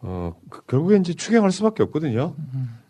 어, 0.00 0.34
그- 0.48 0.62
결국엔 0.66 1.00
이제 1.00 1.12
추경할 1.14 1.50
수밖에 1.50 1.82
없거든요. 1.82 2.34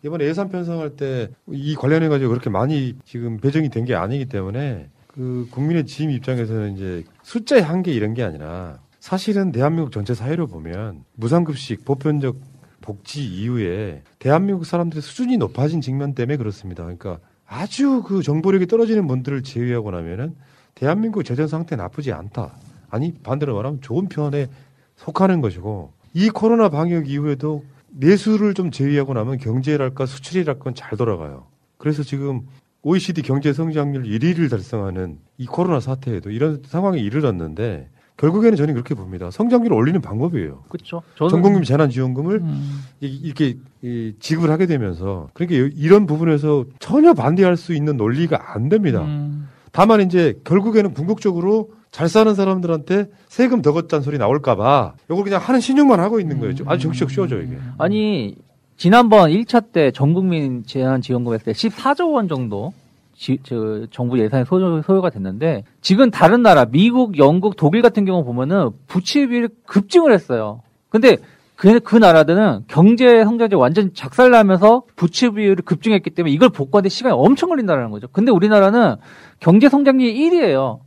이번에 0.05 0.25
예산 0.25 0.49
편성할 0.49 0.91
때 0.95 1.29
이 1.51 1.75
관련해 1.75 2.07
가지고 2.07 2.29
그렇게 2.29 2.49
많이 2.49 2.95
지금 3.05 3.37
배정이 3.37 3.69
된 3.69 3.85
게 3.85 3.95
아니기 3.95 4.25
때문에 4.25 4.89
그 5.07 5.47
국민의 5.51 5.85
지임 5.87 6.11
입장에서는 6.11 6.75
이제 6.75 7.03
숫자의 7.23 7.63
한계 7.63 7.91
이런 7.91 8.13
게 8.13 8.23
아니라 8.23 8.79
사실은 8.99 9.51
대한민국 9.51 9.91
전체 9.91 10.13
사회로 10.13 10.47
보면 10.47 11.03
무상급식 11.15 11.83
보편적 11.85 12.37
복지 12.81 13.25
이후에 13.25 14.03
대한민국 14.19 14.65
사람들의 14.65 15.01
수준이 15.01 15.37
높아진 15.37 15.81
측면 15.81 16.13
때문에 16.13 16.37
그렇습니다. 16.37 16.83
그러니까 16.83 17.19
아주 17.47 18.03
그 18.05 18.21
정보력이 18.21 18.67
떨어지는 18.67 19.07
분들을 19.07 19.41
제외하고 19.43 19.91
나면은 19.91 20.35
대한민국 20.75 21.23
재정 21.23 21.47
상태 21.47 21.75
나쁘지 21.75 22.11
않다. 22.13 22.53
아니 22.89 23.13
반대로 23.13 23.55
말하면 23.55 23.81
좋은 23.81 24.07
편에 24.07 24.47
속하는 24.95 25.41
것이고 25.41 25.91
이 26.13 26.29
코로나 26.29 26.69
방역 26.69 27.09
이후에도 27.09 27.63
내수를 27.91 28.53
좀 28.53 28.71
제외하고 28.71 29.13
나면 29.13 29.37
경제랄까 29.37 30.05
수출이랄까 30.05 30.71
잘 30.75 30.97
돌아가요. 30.97 31.45
그래서 31.77 32.03
지금 32.03 32.41
OECD 32.81 33.21
경제 33.21 33.51
성장률 33.53 34.03
1위를 34.03 34.49
달성하는 34.49 35.17
이 35.37 35.45
코로나 35.45 35.79
사태에도 35.79 36.29
이런 36.31 36.61
상황에 36.65 36.99
이르렀는데 36.99 37.89
결국에는 38.17 38.57
저는 38.57 38.73
그렇게 38.73 38.95
봅니다. 38.95 39.31
성장률을 39.31 39.75
올리는 39.75 39.99
방법이에요. 40.01 40.63
그렇죠. 40.69 41.01
전국민 41.17 41.63
재난지원금을 41.63 42.35
음. 42.41 42.79
이- 42.99 43.07
이렇게 43.07 43.57
이 43.81 44.13
지급을 44.19 44.49
하게 44.51 44.65
되면서 44.65 45.29
그러니까 45.33 45.69
이런 45.75 46.05
부분에서 46.05 46.65
전혀 46.79 47.13
반대할 47.13 47.55
수 47.55 47.73
있는 47.73 47.95
논리가 47.95 48.53
안 48.53 48.67
됩니다. 48.67 49.03
음. 49.03 49.47
다만 49.71 50.01
이제 50.01 50.37
결국에는 50.43 50.93
궁극적으로 50.93 51.71
잘 51.91 52.07
사는 52.07 52.33
사람들한테 52.33 53.09
세금 53.27 53.61
더 53.61 53.73
걷자는 53.73 54.03
소리 54.03 54.17
나올까봐 54.17 54.93
이걸 55.09 55.23
그냥 55.23 55.41
하는 55.41 55.59
신용만 55.59 55.99
하고 55.99 56.19
있는 56.19 56.39
거예요. 56.39 56.53
아주 56.65 56.83
정치적 56.83 57.11
쉬워져 57.11 57.41
이게. 57.41 57.57
아니 57.77 58.35
지난번 58.77 59.31
1차 59.31 59.71
때 59.71 59.91
전국민 59.91 60.63
재난지원금 60.65 61.33
했을 61.33 61.45
때 61.45 61.51
14조 61.51 62.13
원 62.13 62.27
정도 62.27 62.73
지, 63.15 63.37
저, 63.43 63.85
정부 63.91 64.17
예산이 64.17 64.45
소요, 64.45 64.81
소요가 64.81 65.09
됐는데 65.09 65.65
지금 65.81 66.09
다른 66.09 66.41
나라 66.41 66.65
미국, 66.65 67.17
영국, 67.17 67.57
독일 67.57 67.81
같은 67.81 68.05
경우 68.05 68.23
보면은 68.23 68.69
부채비를 68.87 69.49
급증을 69.65 70.13
했어요. 70.13 70.61
근데 70.89 71.17
그, 71.57 71.81
그 71.81 71.97
나라들은 71.97 72.63
경제 72.69 73.25
성장이 73.25 73.55
완전 73.55 73.93
작살나면서 73.93 74.83
부채 74.95 75.29
비율을 75.29 75.57
급증했기 75.65 76.11
때문에 76.11 76.33
이걸 76.33 76.47
복구하는데 76.47 76.87
시간이 76.87 77.13
엄청 77.13 77.49
걸린다는 77.49 77.89
거죠. 77.91 78.07
근데 78.13 78.31
우리나라는 78.31 78.95
경제 79.41 79.67
성장률이 79.67 80.17
1위예요. 80.29 80.79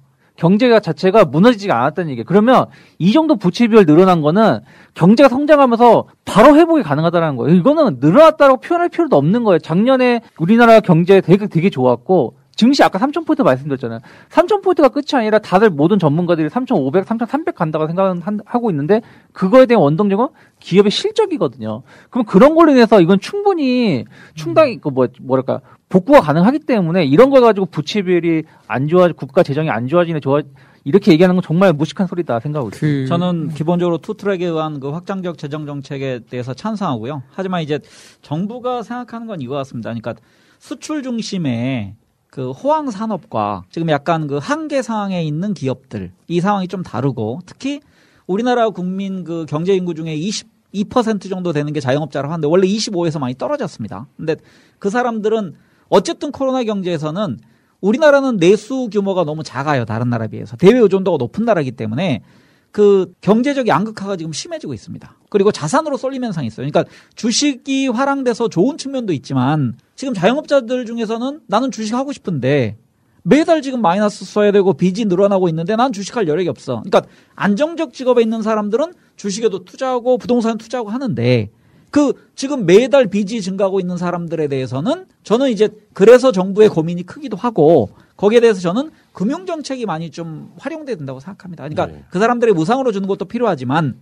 경제가 0.42 0.80
자체가 0.80 1.24
무너지지가 1.26 1.78
않았다는 1.78 2.10
얘기예요. 2.10 2.24
그러면 2.26 2.66
이 2.98 3.12
정도 3.12 3.36
부채 3.36 3.68
비율 3.68 3.86
늘어난 3.86 4.22
거는 4.22 4.58
경제가 4.94 5.28
성장하면서 5.28 6.06
바로 6.24 6.56
회복이 6.56 6.82
가능하다는 6.82 7.36
거예요. 7.36 7.54
이거는 7.54 7.98
늘어났다고 8.00 8.56
표현할 8.56 8.88
필요도 8.88 9.16
없는 9.16 9.44
거예요. 9.44 9.60
작년에 9.60 10.20
우리나라 10.38 10.80
경제 10.80 11.20
되게 11.20 11.46
되게 11.46 11.70
좋았고 11.70 12.34
증시 12.56 12.82
아까 12.82 12.98
3,000포인트 12.98 13.44
말씀드렸잖아요. 13.44 14.00
3,000포인트가 14.30 14.92
끝이 14.92 15.06
아니라 15.12 15.38
다들 15.38 15.70
모든 15.70 15.98
전문가들이 15.98 16.48
3,500, 16.50 17.06
3,300 17.06 17.54
간다고 17.54 17.86
생각하고 17.86 18.70
있는데 18.70 19.00
그거에 19.32 19.66
대한 19.66 19.82
원동력은 19.82 20.26
기업의 20.60 20.90
실적이거든요. 20.90 21.82
그럼 22.10 22.26
그런 22.26 22.54
걸로 22.54 22.72
인해서 22.72 23.00
이건 23.00 23.20
충분히 23.20 24.04
충당이 24.34 24.78
그 24.78 24.90
뭐 24.90 25.06
뭐랄까 25.22 25.60
복구가 25.92 26.22
가능하기 26.22 26.60
때문에 26.60 27.04
이런 27.04 27.28
걸 27.28 27.42
가지고 27.42 27.66
부채 27.66 28.00
비율이 28.00 28.44
안 28.66 28.88
좋아 28.88 29.08
국가 29.12 29.42
재정이 29.42 29.68
안 29.68 29.88
좋아지네 29.88 30.20
좋아 30.20 30.40
이렇게 30.84 31.12
얘기하는 31.12 31.36
건 31.36 31.42
정말 31.42 31.74
무식한 31.74 32.06
소리다 32.06 32.40
생각하고 32.40 32.70
있습니다. 32.70 33.08
저는 33.08 33.50
기본적으로 33.50 33.98
투트랙에 33.98 34.46
의한 34.46 34.80
그 34.80 34.88
확장적 34.88 35.36
재정 35.36 35.66
정책에 35.66 36.20
대해서 36.30 36.54
찬성하고요. 36.54 37.24
하지만 37.30 37.60
이제 37.60 37.78
정부가 38.22 38.82
생각하는 38.82 39.26
건 39.26 39.42
이거 39.42 39.54
같습니다. 39.56 39.90
그러니까 39.90 40.14
수출 40.58 41.02
중심의 41.02 41.94
그 42.30 42.52
호황 42.52 42.90
산업과 42.90 43.64
지금 43.68 43.90
약간 43.90 44.26
그 44.26 44.38
한계 44.38 44.80
상황에 44.80 45.22
있는 45.22 45.52
기업들 45.52 46.10
이 46.26 46.40
상황이 46.40 46.68
좀 46.68 46.82
다르고 46.82 47.40
특히 47.44 47.80
우리나라 48.26 48.70
국민 48.70 49.24
그 49.24 49.44
경제 49.46 49.74
인구 49.74 49.94
중에 49.94 50.16
22% 50.16 51.28
정도 51.28 51.52
되는 51.52 51.70
게 51.74 51.80
자영업자라고 51.80 52.32
하는데 52.32 52.48
원래 52.48 52.66
25에서 52.66 53.18
많이 53.20 53.34
떨어졌습니다. 53.34 54.06
근데 54.16 54.36
그 54.78 54.88
사람들은 54.88 55.54
어쨌든 55.92 56.32
코로나 56.32 56.64
경제에서는 56.64 57.38
우리나라는 57.82 58.38
내수 58.38 58.88
규모가 58.90 59.24
너무 59.24 59.42
작아요. 59.42 59.84
다른 59.84 60.08
나라에 60.08 60.28
비해서. 60.28 60.56
대외 60.56 60.78
의존도가 60.78 61.18
높은 61.18 61.44
나라이기 61.44 61.72
때문에 61.72 62.22
그 62.70 63.12
경제적 63.20 63.68
양극화가 63.68 64.16
지금 64.16 64.32
심해지고 64.32 64.72
있습니다. 64.72 65.18
그리고 65.28 65.52
자산으로 65.52 65.98
쏠림 65.98 66.24
현상이 66.24 66.46
있어요. 66.46 66.66
그러니까 66.66 66.90
주식이 67.14 67.88
화랑돼서 67.88 68.48
좋은 68.48 68.78
측면도 68.78 69.12
있지만 69.12 69.74
지금 69.94 70.14
자영업자들 70.14 70.86
중에서는 70.86 71.40
나는 71.46 71.70
주식 71.70 71.94
하고 71.94 72.10
싶은데 72.14 72.78
매달 73.22 73.60
지금 73.60 73.82
마이너스 73.82 74.24
써야 74.24 74.50
되고 74.50 74.72
빚이 74.72 75.04
늘어나고 75.04 75.50
있는데 75.50 75.76
난 75.76 75.92
주식할 75.92 76.26
여력이 76.26 76.48
없어. 76.48 76.82
그러니까 76.86 77.02
안정적 77.34 77.92
직업에 77.92 78.22
있는 78.22 78.40
사람들은 78.40 78.94
주식에도 79.16 79.66
투자하고 79.66 80.16
부동산 80.16 80.56
투자하고 80.56 80.88
하는데 80.88 81.50
그 81.92 82.14
지금 82.34 82.64
매달 82.64 83.06
빚이 83.06 83.42
증가하고 83.42 83.78
있는 83.78 83.98
사람들에 83.98 84.48
대해서는 84.48 85.04
저는 85.24 85.50
이제 85.50 85.68
그래서 85.92 86.32
정부의 86.32 86.70
고민이 86.70 87.02
크기도 87.02 87.36
하고 87.36 87.90
거기에 88.16 88.40
대해서 88.40 88.60
저는 88.60 88.90
금융 89.12 89.44
정책이 89.44 89.84
많이 89.84 90.10
좀 90.10 90.54
활용돼야 90.58 90.96
된다고 90.96 91.20
생각합니다. 91.20 91.68
그러니까 91.68 91.86
네. 91.86 92.02
그 92.08 92.18
사람들의 92.18 92.54
무상으로 92.54 92.92
주는 92.92 93.06
것도 93.06 93.26
필요하지만 93.26 93.98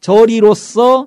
저리로서 0.00 1.06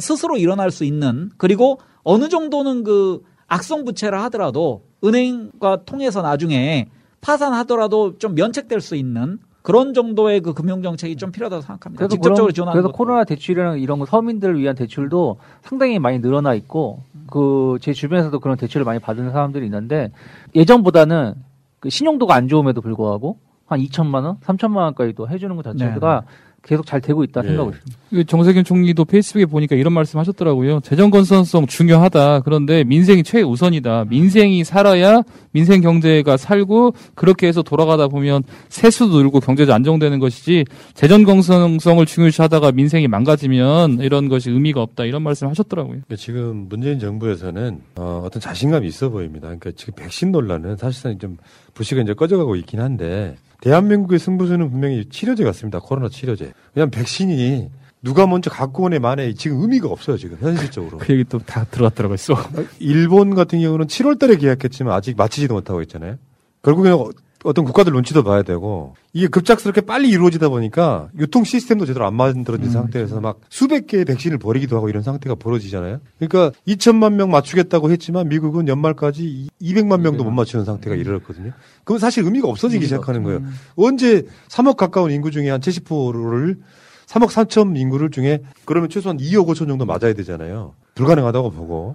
스스로 0.00 0.36
일어날 0.36 0.72
수 0.72 0.82
있는 0.84 1.30
그리고 1.36 1.78
어느 2.02 2.28
정도는 2.28 2.82
그 2.82 3.22
악성 3.46 3.84
부채라 3.84 4.24
하더라도 4.24 4.82
은행과 5.04 5.84
통해서 5.84 6.22
나중에 6.22 6.88
파산하더라도 7.20 8.18
좀 8.18 8.34
면책될 8.34 8.80
수 8.80 8.96
있는 8.96 9.38
그런 9.68 9.92
정도의 9.92 10.40
그 10.40 10.54
금융 10.54 10.80
정책이 10.80 11.16
좀 11.16 11.30
필요하다고 11.30 11.60
생각합니다. 11.60 11.98
그래서 11.98 12.08
직접적으로 12.08 12.52
지원하는 12.52 12.72
그래서 12.72 12.88
것도. 12.88 12.96
코로나 12.96 13.24
대출이랑 13.24 13.80
이런 13.80 13.98
거 13.98 14.06
서민들을 14.06 14.58
위한 14.58 14.74
대출도 14.74 15.36
상당히 15.60 15.98
많이 15.98 16.20
늘어나 16.20 16.54
있고 16.54 17.02
그제 17.30 17.92
주변에서도 17.92 18.40
그런 18.40 18.56
대출을 18.56 18.86
많이 18.86 18.98
받은 18.98 19.30
사람들이 19.30 19.66
있는데 19.66 20.10
예전보다는 20.54 21.34
그 21.80 21.90
신용도가 21.90 22.34
안 22.34 22.48
좋음에도 22.48 22.80
불구하고 22.80 23.36
한 23.66 23.80
2천만 23.80 24.24
원, 24.24 24.38
3천만 24.38 24.76
원까지도 24.76 25.28
해주는 25.28 25.54
것 25.54 25.62
자체가 25.62 26.22
계속 26.68 26.84
잘 26.84 27.00
되고 27.00 27.24
있다 27.24 27.40
생각하고 27.42 27.70
있습니다. 27.70 27.98
그 28.10 28.24
정세균 28.24 28.62
총리도 28.62 29.06
페이스북에 29.06 29.46
보니까 29.46 29.74
이런 29.74 29.92
말씀 29.92 30.18
하셨더라고요. 30.18 30.80
재정 30.80 31.10
건전성 31.10 31.66
중요하다. 31.66 32.40
그런데 32.40 32.84
민생이 32.84 33.22
최우선이다. 33.22 34.06
민생이 34.08 34.64
살아야 34.64 35.22
민생 35.50 35.80
경제가 35.80 36.36
살고 36.36 36.94
그렇게 37.14 37.46
해서 37.46 37.62
돌아가다 37.62 38.08
보면 38.08 38.42
세수도 38.68 39.18
늘고 39.18 39.40
경제도 39.40 39.72
안정되는 39.72 40.18
것이지 40.18 40.64
재정 40.92 41.24
건전성을 41.24 42.04
중요시하다가 42.04 42.72
민생이 42.72 43.08
망가지면 43.08 44.00
이런 44.00 44.28
것이 44.28 44.50
의미가 44.50 44.82
없다. 44.82 45.04
이런 45.04 45.22
말씀 45.22 45.48
하셨더라고요. 45.48 46.00
그러니까 46.06 46.16
지금 46.16 46.66
문재인 46.68 46.98
정부에서는 46.98 47.80
어, 47.96 48.22
어떤 48.24 48.40
자신감이 48.40 48.86
있어 48.88 49.08
보입니다. 49.08 49.46
그러니까 49.48 49.70
지금 49.74 49.94
백신 49.94 50.32
논란은 50.32 50.76
사실상 50.76 51.18
좀 51.18 51.38
부시가 51.78 52.02
이제 52.02 52.12
꺼져가고 52.12 52.56
있긴 52.56 52.80
한데 52.80 53.36
대한민국의 53.60 54.18
승부수는 54.18 54.68
분명히 54.70 55.04
치료제 55.08 55.44
같습니다. 55.44 55.78
코로나 55.78 56.08
치료제. 56.08 56.52
왜냐하면 56.74 56.90
백신이 56.90 57.70
누가 58.02 58.26
먼저 58.26 58.50
갖고 58.50 58.84
오네 58.84 58.98
만에 58.98 59.32
지금 59.34 59.60
의미가 59.60 59.88
없어요. 59.88 60.16
지금 60.18 60.38
현실적으로. 60.40 60.98
그 60.98 61.12
얘기 61.12 61.22
또 61.24 61.38
다 61.38 61.64
들어갔더라고요. 61.64 62.16
써. 62.16 62.34
일본 62.80 63.34
같은 63.36 63.60
경우는 63.60 63.86
7월달에 63.86 64.40
계약했지만 64.40 64.92
아직 64.92 65.16
마치지도 65.16 65.54
못하고 65.54 65.80
있잖아요. 65.82 66.16
결국에는 66.62 66.98
어- 67.44 67.48
어떤 67.50 67.64
국가들 67.64 67.92
눈치도 67.92 68.22
봐야 68.24 68.42
되고 68.42 68.94
이게 69.12 69.28
급작스럽게 69.28 69.82
빨리 69.82 70.08
이루어지다 70.08 70.48
보니까 70.48 71.08
유통 71.18 71.44
시스템도 71.44 71.86
제대로 71.86 72.06
안 72.06 72.14
만들어진 72.14 72.70
상태에서 72.70 73.20
막 73.20 73.38
수백 73.48 73.86
개의 73.86 74.04
백신을 74.04 74.38
버리기도 74.38 74.76
하고 74.76 74.88
이런 74.88 75.02
상태가 75.02 75.34
벌어지잖아요. 75.36 76.00
그러니까 76.18 76.52
2천만 76.66 77.14
명 77.14 77.30
맞추겠다고 77.30 77.90
했지만 77.90 78.28
미국은 78.28 78.68
연말까지 78.68 79.48
200만 79.60 80.00
명도 80.00 80.24
못 80.24 80.30
맞추는 80.30 80.64
상태가 80.64 80.96
이르렀거든요. 80.96 81.52
그건 81.84 81.98
사실 81.98 82.24
의미가 82.24 82.48
없어지기 82.48 82.84
시작하는 82.84 83.22
거예요. 83.22 83.40
언제 83.76 84.26
3억 84.48 84.76
가까운 84.76 85.10
인구 85.10 85.30
중에 85.30 85.48
한 85.50 85.60
70%를 85.60 86.58
3억 87.06 87.28
3천 87.28 87.76
인구를 87.78 88.10
중에 88.10 88.42
그러면 88.66 88.90
최소한 88.90 89.16
2억 89.16 89.46
5천 89.46 89.66
정도 89.68 89.86
맞아야 89.86 90.12
되잖아요. 90.12 90.74
불가능하다고 90.94 91.50
보고. 91.52 91.94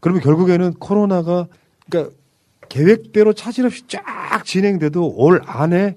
그러면 0.00 0.22
결국에는 0.22 0.74
코로나가 0.74 1.46
그러니까 1.90 2.14
계획대로 2.68 3.32
차질 3.32 3.66
없이 3.66 3.84
쫙 3.88 4.44
진행돼도 4.44 5.14
올 5.16 5.42
안에 5.44 5.96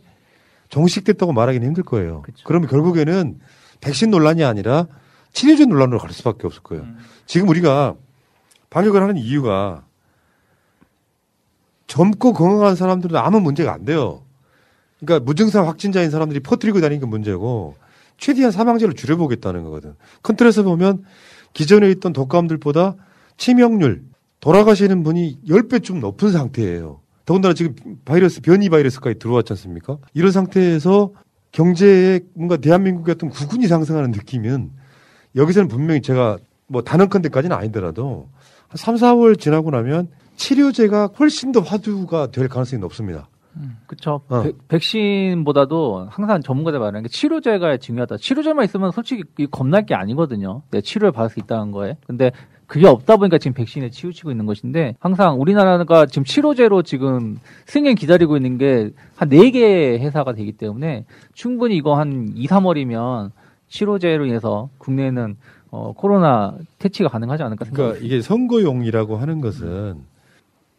종식됐다고 0.70 1.34
말하기는 1.34 1.66
힘들 1.68 1.84
거예요. 1.84 2.24
그러면 2.44 2.70
결국에는 2.70 3.40
백신 3.82 4.12
논란이 4.12 4.44
아니라 4.44 4.88
치료제 5.34 5.66
논란으로 5.66 6.00
갈 6.00 6.12
수밖에 6.12 6.48
없을 6.48 6.62
거예요. 6.64 6.86
지금 7.26 7.50
우리가 7.50 7.96
방역을 8.70 9.02
하는 9.02 9.18
이유가 9.18 9.84
젊고 11.88 12.34
건강한 12.34 12.76
사람들은 12.76 13.18
아무 13.18 13.40
문제가 13.40 13.74
안 13.74 13.84
돼요. 13.84 14.24
그러니까 15.00 15.26
무증상 15.26 15.68
확진자인 15.68 16.12
사람들이 16.12 16.40
퍼뜨리고 16.42 16.82
다니는 16.82 17.00
게 17.00 17.06
문제고 17.06 17.76
최대한 18.18 18.52
사망자를 18.52 18.94
줄여보겠다는 18.96 19.64
거거든. 19.64 19.96
큰 20.22 20.36
틀에서 20.36 20.64
보면 20.64 21.04
기존에 21.54 21.90
있던 21.92 22.14
독감들보다 22.14 22.96
치명률, 23.38 24.04
돌아가시는 24.40 25.04
분이 25.04 25.40
10배 25.48 25.84
좀 25.84 26.00
높은 26.00 26.32
상태예요. 26.32 27.02
더군다나 27.26 27.54
지금 27.54 27.76
바이러스, 28.06 28.42
변이 28.42 28.70
바이러스까지 28.70 29.20
들어왔지 29.20 29.54
않습니까? 29.54 29.98
이런 30.14 30.32
상태에서 30.32 31.12
경제에 31.52 32.22
뭔가 32.34 32.58
대한민국의 32.58 33.14
어떤 33.14 33.30
구군이 33.30 33.68
상승하는 33.68 34.12
느낌은 34.12 34.72
여기서는 35.36 35.68
분명히 35.68 36.02
제가 36.02 36.38
뭐 36.68 36.82
단언컨대까지는 36.84 37.56
아니더라도 37.56 38.30
한 38.68 38.78
3, 38.78 38.96
4월 38.96 39.40
지나고 39.40 39.72
나면 39.72 40.10
치료제가 40.36 41.10
훨씬 41.20 41.52
더 41.52 41.60
화두가 41.60 42.32
될 42.32 42.48
가능성이 42.48 42.80
높습니다. 42.82 43.28
그렇죠. 43.88 44.22
어. 44.30 44.44
백신보다도 44.68 46.08
항상 46.10 46.42
전문가들 46.42 46.80
말하는 46.80 47.04
게 47.04 47.10
치료제가 47.10 47.78
중요하다. 47.78 48.18
치료제만 48.18 48.64
있으면 48.66 48.92
솔직히 48.92 49.24
이 49.38 49.48
겁날 49.48 49.86
게 49.86 49.96
아니거든요. 49.96 50.62
내 50.72 50.82
치료를 50.82 51.12
받을 51.12 51.30
수 51.30 51.40
있다는 51.40 51.72
거에. 51.72 51.98
근데 52.08 52.32
그게 52.70 52.86
없다 52.86 53.18
보니까 53.18 53.40
지금 53.40 53.56
백신에 53.56 53.90
치우치고 53.90 54.30
있는 54.30 54.46
것인데 54.46 54.96
항상 55.00 55.42
우리나라가 55.42 56.06
지금 56.06 56.24
치료제로 56.24 56.84
지금 56.84 57.38
승인 57.66 57.96
기다리고 57.96 58.38
있는 58.38 58.58
게 58.60 58.92
한 59.18 59.28
네 59.30 59.50
개 59.52 59.98
회사가 60.00 60.34
되기 60.34 60.52
때문에 60.52 61.06
충분히 61.34 61.76
이거 61.78 61.98
한 61.98 62.32
2, 62.36 62.48
3월이면 62.48 63.32
치료제로 63.70 64.26
인해서 64.28 64.70
국내에는 64.78 65.36
어, 65.72 65.94
코로나 65.98 66.56
퇴치가 66.78 67.10
가능하지 67.10 67.42
않을까 67.44 67.66
생각합니다. 67.66 68.00
그러니까 68.00 68.06
이게 68.06 68.22
선거용이라고 68.22 69.18
하는 69.18 69.42
것은 69.42 69.96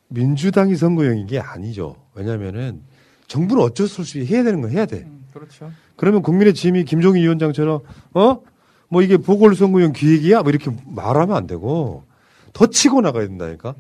민주당이 0.09 0.77
선거용인 0.77 1.27
게 1.27 1.39
아니죠. 1.41 1.97
왜냐면은 2.15 2.83
정부는 3.27 3.63
어쩔 3.65 3.87
수 3.89 4.01
없이 4.03 4.25
해야 4.27 4.43
되는 4.45 4.61
거 4.61 4.69
해야 4.69 4.87
돼. 4.87 5.07
그렇죠. 5.33 5.71
그러면 5.97 6.23
국민의 6.23 6.55
짐이 6.55 6.85
김종인 6.85 7.23
위원장처럼 7.25 7.81
어? 8.15 8.41
뭐 8.91 9.03
이게 9.03 9.17
보궐선거용 9.17 9.93
기획이야? 9.93 10.43
뭐 10.43 10.51
이렇게 10.51 10.71
말하면 10.87 11.37
안 11.37 11.47
되고 11.47 12.05
더 12.53 12.67
치고 12.67 13.01
나가야 13.01 13.27
된다니까. 13.29 13.75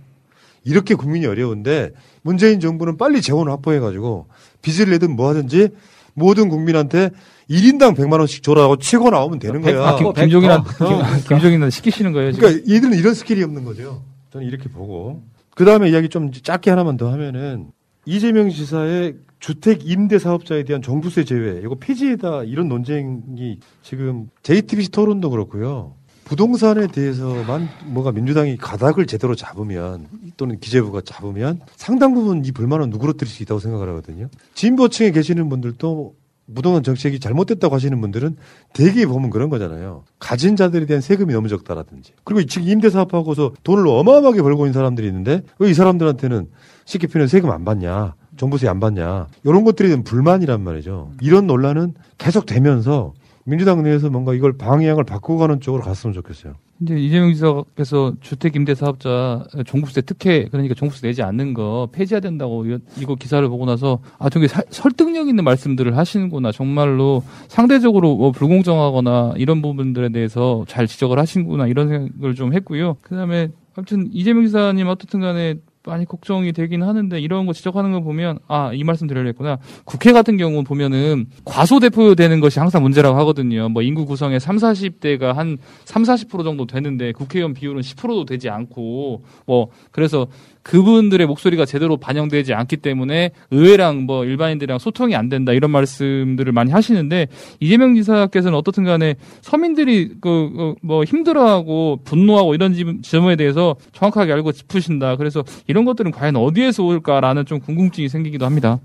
이렇게 0.64 0.94
국민이 0.94 1.26
어려운데 1.26 1.90
문재인 2.22 2.60
정부는 2.60 2.96
빨리 2.96 3.20
재원을 3.22 3.52
확보해가지고 3.52 4.26
빚을 4.62 4.90
내든 4.90 5.16
뭐 5.16 5.28
하든지 5.30 5.70
모든 6.14 6.48
국민한테 6.48 7.10
1인당 7.48 7.96
100만 7.96 8.18
원씩 8.18 8.42
줘라고 8.42 8.76
치고 8.76 9.10
나오면 9.10 9.38
되는 9.40 9.62
거야. 9.62 9.88
아, 9.88 9.96
김, 9.96 10.12
김종인한테 10.12 10.70
김- 10.78 10.88
김종인한테 11.28 11.70
시키시는 11.70 12.12
거예요. 12.12 12.32
지금? 12.32 12.48
그러니까 12.48 12.72
얘들은 12.72 12.94
이런 12.96 13.14
skill이 13.14 13.42
없는 13.42 13.64
거죠. 13.64 14.02
저는 14.32 14.46
이렇게 14.46 14.68
보고. 14.68 15.22
그 15.56 15.64
다음에 15.64 15.90
이야기 15.90 16.08
좀 16.08 16.30
짧게 16.30 16.70
하나만 16.70 16.96
더 16.96 17.10
하면은 17.12 17.68
이재명 18.04 18.50
지사의 18.50 19.14
주택 19.40 19.88
임대 19.88 20.18
사업자에 20.18 20.64
대한 20.64 20.82
종부세 20.82 21.24
제외, 21.24 21.60
이거 21.64 21.74
폐지해다 21.74 22.44
이런 22.44 22.68
논쟁이 22.68 23.58
지금 23.82 24.28
JTBC 24.42 24.90
토론도 24.90 25.30
그렇고요. 25.30 25.94
부동산에 26.24 26.86
대해서만 26.86 27.68
뭐가 27.86 28.12
민주당이 28.12 28.56
가닥을 28.56 29.06
제대로 29.06 29.34
잡으면 29.34 30.06
또는 30.36 30.60
기재부가 30.60 31.00
잡으면 31.04 31.60
상당 31.74 32.14
부분 32.14 32.44
이 32.44 32.52
불만은 32.52 32.90
누그러뜨릴 32.90 33.28
수 33.28 33.42
있다고 33.42 33.58
생각을 33.58 33.88
하거든요. 33.88 34.28
진보층에 34.54 35.10
계시는 35.10 35.48
분들도 35.48 36.14
부동산 36.54 36.82
정책이 36.82 37.18
잘못됐다고 37.20 37.74
하시는 37.74 38.00
분들은 38.00 38.36
대개 38.74 39.06
보면 39.06 39.30
그런 39.30 39.48
거잖아요. 39.50 40.04
가진 40.18 40.54
자들에 40.56 40.86
대한 40.86 41.00
세금이 41.00 41.32
너무 41.32 41.48
적다라든지. 41.48 42.12
그리고 42.24 42.44
지금 42.44 42.68
임대 42.68 42.90
사업하고서 42.90 43.54
돈을 43.64 43.86
어마어마하게 43.88 44.42
벌고 44.42 44.66
있는 44.66 44.72
사람들이 44.72 45.06
있는데 45.08 45.42
왜 45.58 45.70
이 45.70 45.74
사람들한테는 45.74 46.48
쉽게 46.84 47.06
표현 47.08 47.26
세금 47.28 47.50
안 47.50 47.64
받냐? 47.64 48.14
종부세 48.40 48.68
안 48.68 48.80
받냐? 48.80 49.26
이런 49.44 49.64
것들에 49.64 49.88
대한 49.88 50.02
불만이란 50.02 50.62
말이죠. 50.62 51.10
이런 51.20 51.46
논란은 51.46 51.92
계속 52.16 52.46
되면서 52.46 53.12
민주당 53.44 53.82
내에서 53.82 54.08
뭔가 54.08 54.32
이걸 54.32 54.56
방향을 54.56 55.04
바꾸고 55.04 55.38
가는 55.38 55.60
쪽으로 55.60 55.82
갔으면 55.82 56.14
좋겠어요. 56.14 56.54
이제 56.80 56.96
이재명 56.96 57.34
지사께서 57.34 58.14
주택 58.22 58.56
임대 58.56 58.74
사업자 58.74 59.44
종부세 59.66 60.00
특혜 60.00 60.46
그러니까 60.46 60.74
종부세 60.74 61.06
내지 61.06 61.22
않는 61.22 61.52
거 61.52 61.90
폐지해야 61.92 62.20
된다고 62.20 62.64
이거, 62.96 63.14
기사를 63.14 63.46
보고 63.50 63.66
나서 63.66 63.98
아 64.18 64.30
저게 64.30 64.48
사- 64.48 64.62
설득력 64.70 65.28
있는 65.28 65.44
말씀들을 65.44 65.94
하시는구나 65.98 66.50
정말로 66.52 67.22
상대적으로 67.48 68.16
뭐 68.16 68.30
불공정하거나 68.32 69.34
이런 69.36 69.60
부분들에 69.60 70.08
대해서 70.08 70.64
잘 70.66 70.86
지적을 70.86 71.18
하신구나 71.18 71.66
이런 71.66 71.88
생각을 71.90 72.34
좀 72.34 72.54
했고요. 72.54 72.96
그다음에 73.02 73.48
아무튼 73.74 74.08
이재명 74.12 74.44
지사님 74.46 74.86
어떻든 74.88 75.20
간에 75.20 75.56
많이 75.86 76.04
걱정이 76.04 76.52
되긴 76.52 76.82
하는데 76.82 77.18
이런 77.20 77.46
거 77.46 77.52
지적하는 77.52 77.92
거 77.92 78.00
보면 78.00 78.38
아 78.48 78.70
이 78.72 78.84
말씀 78.84 79.06
드리려 79.06 79.26
했구나 79.26 79.58
국회 79.84 80.12
같은 80.12 80.36
경우 80.36 80.62
보면은 80.62 81.26
과소대표되는 81.44 82.40
것이 82.40 82.58
항상 82.58 82.82
문제라고 82.82 83.18
하거든요 83.20 83.68
뭐 83.68 83.82
인구 83.82 84.06
구성의 84.06 84.40
3, 84.40 84.56
40대가 84.56 85.32
한 85.34 85.58
3, 85.84 86.02
40% 86.02 86.44
정도 86.44 86.66
되는데 86.66 87.12
국회의원 87.12 87.54
비율은 87.54 87.80
10%도 87.80 88.24
되지 88.24 88.48
않고 88.48 89.24
뭐 89.46 89.68
그래서 89.90 90.26
그분들의 90.62 91.26
목소리가 91.26 91.64
제대로 91.64 91.96
반영되지 91.96 92.52
않기 92.52 92.76
때문에 92.78 93.30
의회랑 93.50 94.02
뭐 94.04 94.26
일반인들이랑 94.26 94.78
소통이 94.78 95.16
안 95.16 95.30
된다 95.30 95.52
이런 95.52 95.70
말씀들을 95.70 96.52
많이 96.52 96.70
하시는데 96.70 97.28
이재명 97.60 97.94
지사께서는 97.94 98.56
어떻든 98.58 98.84
간에 98.84 99.14
서민들이 99.40 100.16
그 100.20 100.74
뭐 100.82 101.04
힘들어하고 101.04 102.00
분노하고 102.04 102.54
이런 102.54 102.74
지점에 102.74 103.36
대해서 103.36 103.76
정확하게 103.92 104.32
알고 104.32 104.52
짚으신다. 104.52 105.16
그래서 105.16 105.44
이런 105.70 105.84
것들은 105.84 106.10
과연 106.10 106.36
어디에서 106.36 106.84
올까라는 106.84 107.46
좀 107.46 107.60
궁금증이 107.60 108.08
생기기도 108.08 108.44
합니다. 108.44 108.80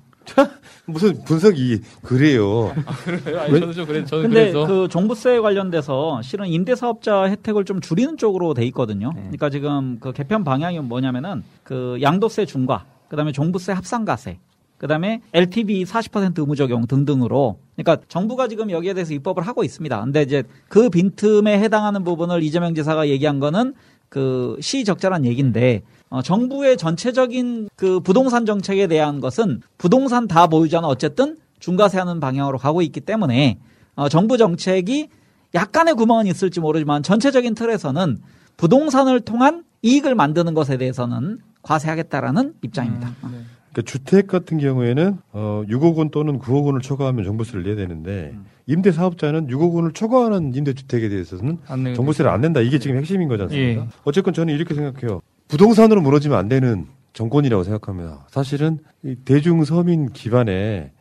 무슨 0.85 1.23
분석이 1.23 1.81
그래요. 2.03 2.73
아, 2.85 2.95
그래요? 2.95 3.39
아니, 3.41 3.59
저는 3.59 3.73
좀 3.73 3.85
그래, 3.85 4.05
저는 4.05 4.23
근데 4.23 4.51
그래서. 4.51 4.67
그 4.67 4.87
종부세 4.87 5.39
관련돼서 5.39 6.21
실은 6.21 6.47
임대사업자 6.47 7.23
혜택을 7.23 7.65
좀 7.65 7.81
줄이는 7.81 8.17
쪽으로 8.17 8.53
돼 8.53 8.65
있거든요. 8.67 9.11
네. 9.15 9.21
그러니까 9.21 9.49
지금 9.49 9.97
그 9.99 10.13
개편 10.13 10.43
방향이 10.43 10.79
뭐냐면은 10.79 11.43
그 11.63 11.97
양도세 12.01 12.45
중과, 12.45 12.85
그다음에 13.09 13.31
종부세 13.31 13.71
합산가세, 13.71 14.39
그다음에 14.77 15.21
LTV 15.33 15.85
40% 15.85 16.37
의무 16.39 16.55
적용 16.55 16.85
등등으로 16.85 17.57
그러니까 17.75 18.05
정부가 18.07 18.47
지금 18.47 18.69
여기에 18.69 18.93
대해서 18.93 19.13
입법을 19.13 19.43
하고 19.43 19.63
있습니다. 19.63 20.01
근데 20.03 20.21
이제 20.21 20.43
그 20.67 20.89
빈틈에 20.89 21.59
해당하는 21.59 22.03
부분을 22.03 22.43
이재명 22.43 22.75
지사가 22.75 23.07
얘기한 23.09 23.39
거는 23.39 23.73
그 24.09 24.57
시적절한 24.59 25.25
얘기인데 25.25 25.81
어, 26.09 26.21
정부의 26.21 26.77
전체적인 26.77 27.69
그 27.75 27.99
부동산 27.99 28.45
정책에 28.45 28.87
대한 28.87 29.19
것은 29.19 29.61
부동산 29.77 30.27
다 30.27 30.47
보유자는 30.47 30.87
어쨌든 30.87 31.37
중과세하는 31.59 32.19
방향으로 32.19 32.57
가고 32.57 32.81
있기 32.81 33.01
때문에 33.01 33.57
어, 33.95 34.09
정부 34.09 34.37
정책이 34.37 35.09
약간의 35.53 35.95
구멍은 35.95 36.27
있을지 36.27 36.59
모르지만 36.59 37.01
전체적인 37.01 37.55
틀에서는 37.55 38.19
부동산을 38.57 39.21
통한 39.21 39.63
이익을 39.81 40.15
만드는 40.15 40.53
것에 40.53 40.77
대해서는 40.77 41.39
과세하겠다라는 41.61 42.55
입장입니다. 42.61 43.11
그러니까 43.21 43.81
주택 43.85 44.27
같은 44.27 44.57
경우에는 44.57 45.17
어 45.33 45.63
6억 45.67 45.97
원 45.97 46.09
또는 46.09 46.39
9억 46.39 46.65
원을 46.65 46.81
초과하면 46.81 47.25
정부세를 47.25 47.63
내야 47.63 47.75
되는데 47.75 48.33
임대 48.67 48.91
사업자는 48.91 49.47
6억 49.47 49.73
원을 49.73 49.91
초과하는 49.91 50.53
임대 50.55 50.73
주택에 50.73 51.09
대해서는 51.09 51.59
정부세를 51.95 52.31
안 52.31 52.41
낸다. 52.41 52.61
이게 52.61 52.79
지금 52.79 52.97
핵심인 52.97 53.27
거지 53.27 53.43
않습니까? 53.43 53.81
예. 53.81 53.87
어쨌건 54.03 54.33
저는 54.33 54.53
이렇게 54.53 54.73
생각해요. 54.73 55.21
부동산으로 55.55 56.01
무너지면 56.01 56.37
안 56.37 56.49
되는 56.49 56.85
정권이라고 57.13 57.63
생각합니다. 57.63 58.27
사실은 58.29 58.79
이 59.05 59.15
대중 59.23 59.63
서민 59.63 60.11
기반의 60.11 60.91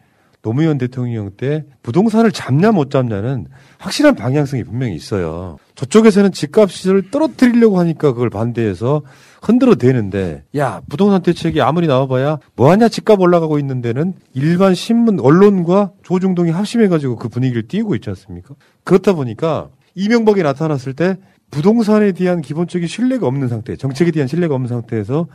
노무현 0.43 0.79
대통령 0.79 1.33
때 1.37 1.65
부동산을 1.83 2.31
잡냐 2.31 2.71
못 2.71 2.89
잡냐는 2.89 3.49
확실한 3.79 4.15
방향성이 4.15 4.63
분명히 4.63 4.95
있어요. 4.95 5.59
저쪽에서는 5.75 6.31
집값을 6.31 7.11
떨어뜨리려고 7.11 7.81
하니까 7.81 8.13
그걸 8.13 8.31
반대해서 8.31 9.03
흔들어 9.43 9.75
대는데 9.75 10.45
야 10.57 10.83
부동산 10.89 11.21
대책이 11.23 11.61
아무리 11.61 11.89
나와봐야 11.89 12.39
뭐하냐 12.55 12.89
집값 12.91 13.21
올라가고 13.21 13.59
있는 13.59 13.83
데는 13.83 14.15
일반 14.35 14.77
신문 14.77 15.19
언론과 15.19 15.91
조중동이 16.05 16.53
합심해가지고 16.53 17.17
그 17.17 17.29
분위기를 17.29 17.67
띄우고 17.67 17.97
있지 17.97 18.09
않습니까? 18.11 18.55
그렇다 18.85 19.15
보니까 19.15 19.71
이명박이 19.97 20.45
나타났을 20.45 20.93
때 20.93 21.17
부동산에 21.55 22.11
대한 22.11 22.43
기본적인 22.43 22.89
신뢰가 22.89 23.29
없는 23.29 23.47
상태, 23.47 23.77
정책에 23.77 24.11
대한 24.11 24.27
신뢰가 24.27 24.57
없는 24.57 24.69
상태에서 24.69 25.29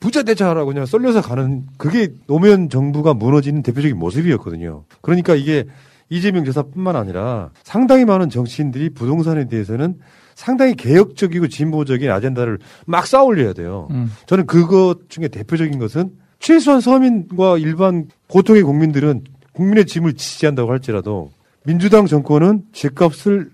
부자 0.00 0.22
대자라고 0.22 0.66
그냥 0.66 0.84
쏠려서 0.84 1.22
가는 1.22 1.64
그게 1.78 2.08
노무현 2.26 2.68
정부가 2.68 3.14
무너지는 3.14 3.62
대표적인 3.62 3.98
모습이었거든요. 3.98 4.84
그러니까 5.00 5.34
이게 5.34 5.64
이재명 6.10 6.44
지사뿐만 6.44 6.94
아니라 6.94 7.50
상당히 7.62 8.04
많은 8.04 8.28
정치인들이 8.28 8.90
부동산에 8.90 9.48
대해서는 9.48 9.94
상당히 10.34 10.74
개혁적이고 10.74 11.48
진보적인 11.48 12.10
아젠다를 12.10 12.58
막 12.84 13.06
쌓아올려야 13.06 13.54
돼요. 13.54 13.88
음. 13.92 14.10
저는 14.26 14.44
그것 14.46 15.08
중에 15.08 15.28
대표적인 15.28 15.78
것은 15.78 16.10
최소한 16.38 16.82
서민과 16.82 17.56
일반 17.56 18.08
보통의 18.28 18.62
국민들은 18.62 19.22
국민의 19.54 19.86
짐을 19.86 20.14
지지한다고 20.14 20.70
할지라도 20.70 21.30
민주당 21.64 22.04
정권은 22.04 22.64
집값을 22.72 23.50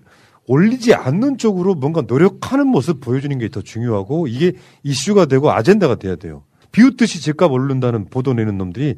올리지 0.49 0.95
않는 0.95 1.37
쪽으로 1.37 1.75
뭔가 1.75 2.01
노력하는 2.01 2.67
모습 2.67 3.01
보여주는 3.01 3.37
게 3.37 3.49
더 3.49 3.61
중요하고 3.61 4.27
이게 4.27 4.53
이슈가 4.83 5.25
되고 5.27 5.51
아젠다가 5.51 5.95
돼야 5.95 6.15
돼요. 6.15 6.43
비웃듯이 6.71 7.21
집값 7.21 7.51
오른다는 7.51 8.05
보도 8.09 8.33
내는 8.33 8.57
놈들이 8.57 8.95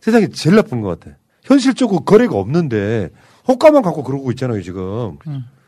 세상에 0.00 0.28
제일 0.28 0.56
나쁜 0.56 0.80
것 0.80 0.98
같아. 0.98 1.16
현실적으로 1.42 2.00
거래가 2.00 2.36
없는데 2.36 3.10
호가만 3.46 3.82
갖고 3.82 4.02
그러고 4.02 4.30
있잖아요 4.32 4.62
지금. 4.62 5.18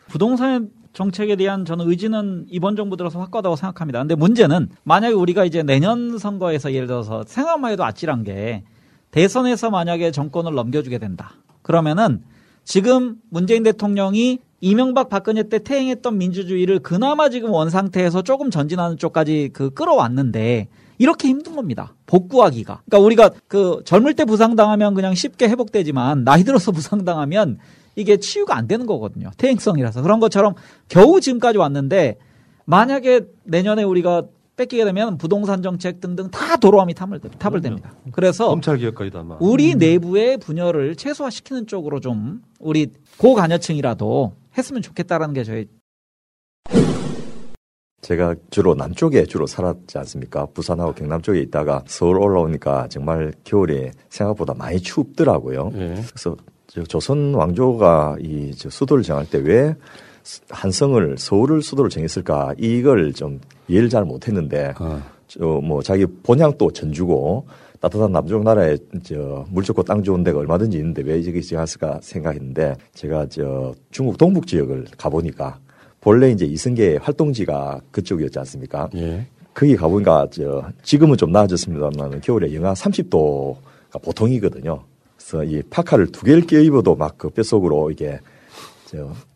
부동산 0.08 0.70
정책에 0.94 1.36
대한 1.36 1.66
저는 1.66 1.86
의지는 1.88 2.46
이번 2.48 2.74
정부 2.74 2.96
들어서 2.96 3.20
확고하다고 3.20 3.56
생각합니다. 3.56 3.98
근데 3.98 4.14
문제는 4.14 4.70
만약에 4.84 5.14
우리가 5.14 5.44
이제 5.44 5.62
내년 5.62 6.16
선거에서 6.16 6.72
예를 6.72 6.86
들어서 6.86 7.24
생각만 7.26 7.72
해도 7.72 7.84
아찔한 7.84 8.24
게 8.24 8.64
대선에서 9.10 9.68
만약에 9.70 10.12
정권을 10.12 10.54
넘겨주게 10.54 10.96
된다. 10.98 11.32
그러면은 11.60 12.22
지금 12.64 13.16
문재인 13.28 13.62
대통령이 13.62 14.38
이명박 14.60 15.08
박근혜 15.08 15.42
때 15.42 15.58
퇴행했던 15.58 16.16
민주주의를 16.18 16.78
그나마 16.80 17.28
지금 17.28 17.50
원 17.50 17.70
상태에서 17.70 18.22
조금 18.22 18.50
전진하는 18.50 18.96
쪽까지 18.96 19.50
그 19.52 19.70
끌어왔는데 19.70 20.68
이렇게 20.98 21.28
힘든 21.28 21.54
겁니다. 21.54 21.94
복구하기가. 22.06 22.82
그러니까 22.86 23.04
우리가 23.04 23.30
그 23.48 23.82
젊을 23.84 24.14
때 24.14 24.24
부상당하면 24.24 24.94
그냥 24.94 25.14
쉽게 25.14 25.48
회복되지만 25.48 26.24
나이 26.24 26.42
들어서 26.42 26.72
부상당하면 26.72 27.58
이게 27.96 28.16
치유가 28.18 28.56
안 28.56 28.66
되는 28.66 28.86
거거든요. 28.86 29.30
퇴행성이라서. 29.36 30.02
그런 30.02 30.20
것처럼 30.20 30.54
겨우 30.88 31.20
지금까지 31.20 31.58
왔는데 31.58 32.16
만약에 32.64 33.22
내년에 33.44 33.82
우리가 33.82 34.24
뺏기게 34.56 34.86
되면 34.86 35.18
부동산 35.18 35.62
정책 35.62 36.00
등등 36.00 36.30
다 36.30 36.56
도로함이 36.56 36.94
탑을, 36.94 37.20
탑을 37.20 37.60
됩니다. 37.60 37.92
그래서 38.12 38.48
검찰 38.48 38.78
개혁까지도 38.78 39.18
아마. 39.18 39.36
우리 39.38 39.74
내부의 39.74 40.38
분열을 40.38 40.96
최소화시키는 40.96 41.66
쪽으로 41.66 42.00
좀 42.00 42.42
우리 42.58 42.90
고관여층이라도 43.18 44.32
했으면 44.56 44.82
좋겠다라는 44.82 45.34
게 45.34 45.44
저희 45.44 45.66
제가 48.02 48.36
주로 48.50 48.74
남쪽에 48.74 49.24
주로 49.24 49.46
살았지 49.46 49.98
않습니까? 49.98 50.46
부산하고 50.46 50.92
경남 50.94 51.22
쪽에 51.22 51.40
있다가 51.40 51.82
서울 51.86 52.18
올라오니까 52.20 52.86
정말 52.88 53.32
겨울에 53.42 53.90
생각보다 54.10 54.54
많이 54.54 54.78
춥더라고요. 54.80 55.70
그래서 55.70 56.36
저 56.68 56.82
조선 56.84 57.34
왕조가 57.34 58.16
이저 58.20 58.70
수도를 58.70 59.02
정할 59.02 59.28
때 59.28 59.38
왜 59.38 59.74
한성을 60.50 61.16
서울을 61.18 61.62
수도로 61.62 61.88
정했을까 61.88 62.54
이걸 62.58 63.12
좀 63.12 63.40
이해를 63.68 63.88
잘 63.88 64.04
못했는데 64.04 64.74
저뭐 65.28 65.82
자기 65.82 66.04
본향도 66.06 66.72
전주고 66.72 67.46
따뜻한 67.80 68.12
남쪽 68.12 68.42
나라에 68.42 68.76
저 69.02 69.44
물 69.50 69.62
좋고 69.64 69.82
땅 69.82 70.02
좋은 70.02 70.22
데가 70.24 70.38
얼마든지 70.38 70.76
있는데 70.78 71.02
왜 71.02 71.22
저기 71.22 71.42
정했을까 71.42 72.00
생각했는데 72.02 72.76
제가 72.94 73.26
저 73.28 73.74
중국 73.90 74.18
동북 74.18 74.46
지역을 74.46 74.86
가보니까 74.96 75.58
본래 76.00 76.30
이제 76.30 76.44
이승계의 76.46 76.98
활동지가 76.98 77.80
그쪽이었지 77.90 78.38
않습니까? 78.40 78.88
거기 79.54 79.74
가보니까 79.76 80.28
저 80.30 80.64
지금은 80.82 81.16
좀 81.16 81.32
나아졌습니다만 81.32 82.20
겨울에 82.20 82.54
영하 82.54 82.74
30도가 82.74 84.02
보통이거든요. 84.02 84.82
그래서 85.16 85.44
이 85.44 85.62
파카를 85.62 86.12
두 86.12 86.24
개를 86.24 86.42
껴입어도 86.46 86.94
막 86.94 87.16
그 87.16 87.30
뼛속으로 87.30 87.90
이게 87.90 88.20
저 88.20 88.20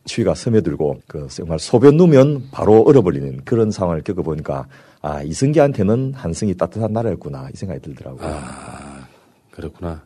추위가 0.05 0.35
스며들고 0.35 1.01
그 1.07 1.27
정말 1.31 1.59
소변 1.59 1.97
누면 1.97 2.49
바로 2.51 2.83
얼어버리는 2.83 3.45
그런 3.45 3.71
상황을 3.71 4.03
겪어보니까 4.03 4.67
아 5.03 5.23
이승계한테는 5.23 6.15
한승이 6.15 6.55
따뜻한 6.57 6.93
나라였구나 6.93 7.49
이 7.53 7.57
생각이 7.57 7.81
들더라고요. 7.81 8.27
아, 8.27 9.07
그렇구나. 9.51 10.03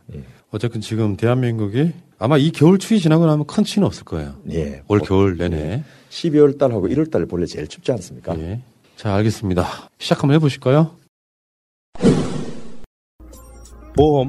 어쨌든 0.51 0.81
지금 0.81 1.17
대한민국이 1.17 1.93
아마 2.19 2.39
이 2.39 2.51
겨울 2.53 2.79
추위 2.79 3.01
지나고 3.01 3.27
나면 3.27 3.47
큰 3.47 3.65
추위는 3.65 3.87
없을 3.87 4.05
거예요. 4.05 4.35
예. 4.53 4.83
올 4.89 5.01
겨울 5.01 5.37
내내. 5.37 5.83
12월 6.11 6.59
달하고 6.59 6.87
1월 6.89 7.11
달 7.11 7.27
본래 7.27 7.45
제일 7.45 7.67
춥지 7.67 7.91
않습니까? 7.93 8.39
예. 8.39 8.61
자, 8.97 9.15
알겠습니다. 9.17 9.67
시작 9.99 10.23
한번 10.23 10.37
해보실까요? 10.37 10.93
보험 13.97 14.29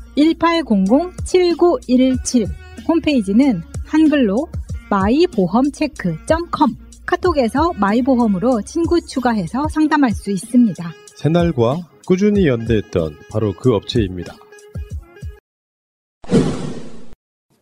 1800-7917. 0.17 2.49
홈페이지는 2.87 3.61
한글로 3.85 4.47
마이보험체크.com. 4.89 6.75
카톡에서 7.05 7.73
마이보험으로 7.73 8.61
친구 8.61 9.01
추가해서 9.01 9.67
상담할 9.69 10.11
수 10.11 10.31
있습니다. 10.31 10.93
새날과 11.15 11.77
꾸준히 12.05 12.47
연대했던 12.47 13.17
바로 13.29 13.53
그 13.53 13.73
업체입니다. 13.73 14.35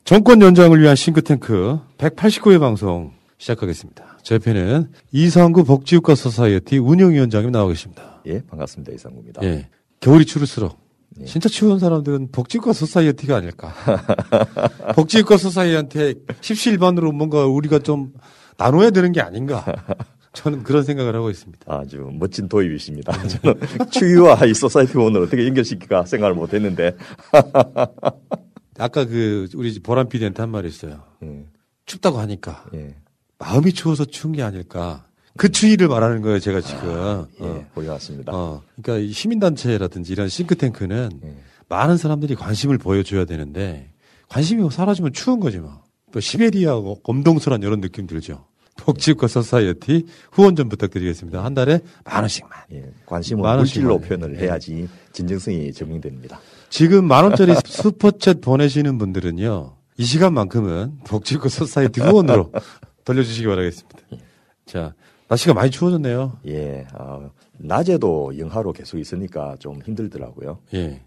정권 0.03 0.41
연장을 0.41 0.79
위한 0.81 0.95
싱크탱크 0.95 1.79
189회 1.97 2.59
방송 2.59 3.11
시작하겠습니다. 3.37 4.17
제 4.23 4.35
옆에는 4.35 4.91
이상구 5.11 5.63
복지국가 5.65 6.15
소사이어티 6.15 6.79
운영위원장님 6.79 7.51
나와 7.51 7.67
계십니다. 7.67 8.21
예, 8.25 8.41
반갑습니다. 8.41 8.91
이상구입니다. 8.93 9.43
예. 9.43 9.69
겨울이 9.99 10.25
추울수록 10.25 10.79
진짜 11.25 11.49
추운 11.49 11.79
사람들은 11.79 12.29
복지국가 12.31 12.73
소사이어티가 12.73 13.37
아닐까. 13.37 13.73
복지국가 14.95 15.37
소사이어티한테 15.37 16.15
십시일반으로 16.41 17.11
뭔가 17.11 17.45
우리가 17.45 17.79
좀 17.79 18.13
나눠야 18.57 18.91
되는 18.91 19.11
게 19.11 19.21
아닌가. 19.21 19.65
저는 20.33 20.63
그런 20.63 20.83
생각을 20.83 21.15
하고 21.15 21.29
있습니다. 21.29 21.65
아주 21.67 22.09
멋진 22.13 22.47
도입이십니다. 22.47 23.11
저는 23.27 23.59
추위와 23.89 24.45
이 24.45 24.53
소사이어티 24.53 24.97
후원을 24.97 25.23
어떻게 25.23 25.45
연결시킬까 25.47 26.05
생각을 26.05 26.35
못 26.35 26.53
했는데. 26.53 26.95
아까 28.77 29.05
그 29.05 29.47
우리 29.55 29.77
보람 29.79 30.07
PD한테 30.07 30.41
한 30.41 30.51
말이 30.51 30.67
있어요. 30.67 31.03
예. 31.23 31.45
춥다고 31.85 32.19
하니까 32.19 32.65
마음이 33.39 33.73
추워서 33.73 34.05
추운 34.05 34.33
게 34.33 34.43
아닐까. 34.43 35.08
그 35.37 35.49
추위를 35.49 35.87
말하는 35.87 36.21
거예요, 36.21 36.39
제가 36.39 36.61
지금. 36.61 36.89
아, 36.89 37.27
예, 37.41 37.45
어. 37.45 37.65
훌륭하십니다. 37.73 38.31
어, 38.33 38.61
그러니까 38.81 39.05
이 39.05 39.11
시민단체라든지 39.11 40.11
이런 40.11 40.27
싱크탱크는 40.27 41.09
예. 41.23 41.35
많은 41.69 41.97
사람들이 41.97 42.35
관심을 42.35 42.77
보여줘야 42.77 43.25
되는데 43.25 43.91
관심이 44.27 44.67
사라지면 44.69 45.13
추운 45.13 45.39
거지 45.39 45.59
뭐. 45.59 45.83
또 46.11 46.19
시베리아 46.19 46.73
검동소란 47.03 47.61
이런 47.61 47.81
느낌 47.81 48.07
들죠. 48.07 48.45
복지국가 48.77 49.27
소사이어티 49.27 50.05
후원 50.31 50.55
좀 50.55 50.69
부탁드리겠습니다. 50.69 51.43
한 51.43 51.53
달에 51.53 51.81
만 52.05 52.21
원씩만. 52.21 52.51
예, 52.73 52.85
관심은 53.05 53.43
만. 53.43 53.57
물질로 53.57 53.99
표현을 53.99 54.35
예. 54.39 54.45
해야지 54.45 54.87
진정성이 55.13 55.71
증명됩니다. 55.73 56.39
지금 56.69 57.05
만 57.05 57.25
원짜리 57.25 57.53
슈퍼챗 57.53 58.41
보내시는 58.41 58.97
분들은요. 58.97 59.75
이 59.97 60.03
시간만큼은 60.05 60.99
복지국가 61.05 61.49
소사이어티 61.49 62.01
후원으로 62.01 62.51
돌려주시기 63.03 63.47
바라겠습니다. 63.47 63.99
자, 64.65 64.93
날씨가 65.29 65.53
많이 65.53 65.69
추워졌네요. 65.69 66.39
예, 66.47 66.87
아, 66.93 67.29
낮에도 67.57 68.37
영하로 68.37 68.73
계속 68.73 68.97
있으니까 68.97 69.55
좀 69.59 69.79
힘들더라고요. 69.81 70.59
예. 70.73 71.01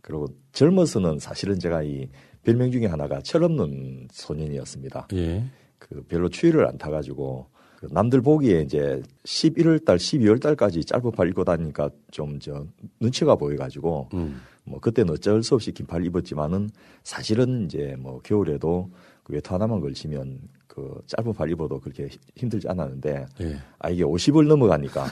그리고 0.00 0.26
젊어서는 0.52 1.18
사실은 1.18 1.58
제가 1.58 1.82
이 1.82 2.08
별명 2.42 2.70
중에 2.70 2.86
하나가 2.86 3.20
철없는 3.20 4.08
소년이었습니다. 4.12 5.08
예. 5.14 5.44
그 5.78 6.02
별로 6.08 6.28
추위를 6.30 6.66
안 6.66 6.78
타가지고 6.78 7.48
그 7.76 7.88
남들 7.90 8.22
보기에 8.22 8.62
이제 8.62 9.02
11월 9.24 9.84
달, 9.84 9.98
12월 9.98 10.40
달까지 10.40 10.82
짧은 10.84 11.10
팔 11.12 11.28
입고 11.28 11.44
다니니까 11.44 11.90
좀 12.10 12.38
저 12.40 12.64
눈치가 12.98 13.36
보여가지고 13.36 14.08
음. 14.14 14.40
뭐 14.64 14.80
그때는 14.80 15.12
어쩔 15.12 15.42
수 15.42 15.54
없이 15.54 15.72
긴팔 15.72 16.06
입었지만은 16.06 16.70
사실은 17.04 17.66
이제 17.66 17.94
뭐 17.98 18.20
겨울에도 18.22 18.90
그 19.22 19.34
외투 19.34 19.52
하나만 19.54 19.80
걸치면 19.80 20.40
그 20.76 21.00
짧은 21.06 21.32
팔 21.32 21.50
입어도 21.50 21.80
그렇게 21.80 22.04
히- 22.04 22.18
힘들지 22.36 22.68
않았는데 22.68 23.26
예. 23.40 23.56
아 23.78 23.88
이게 23.88 24.04
50을 24.04 24.46
넘어가니까 24.46 25.06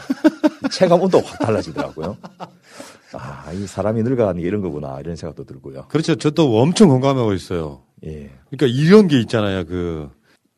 체감 0.71 1.01
온도가 1.01 1.27
확 1.27 1.39
달라지더라고요. 1.39 2.19
아, 3.15 3.51
이 3.53 3.67
사람이 3.67 4.03
늙어가는 4.03 4.43
게 4.43 4.47
이런 4.47 4.61
거구나 4.61 5.01
이런 5.01 5.17
생각도 5.17 5.45
들고요. 5.45 5.87
그렇죠. 5.89 6.17
저도 6.17 6.61
엄청 6.61 6.91
공감하고 6.91 7.33
있어요. 7.33 7.81
예. 8.05 8.31
그러니까 8.51 8.67
이런 8.79 9.09
게 9.09 9.19
있잖아요. 9.21 9.65
그 9.65 10.11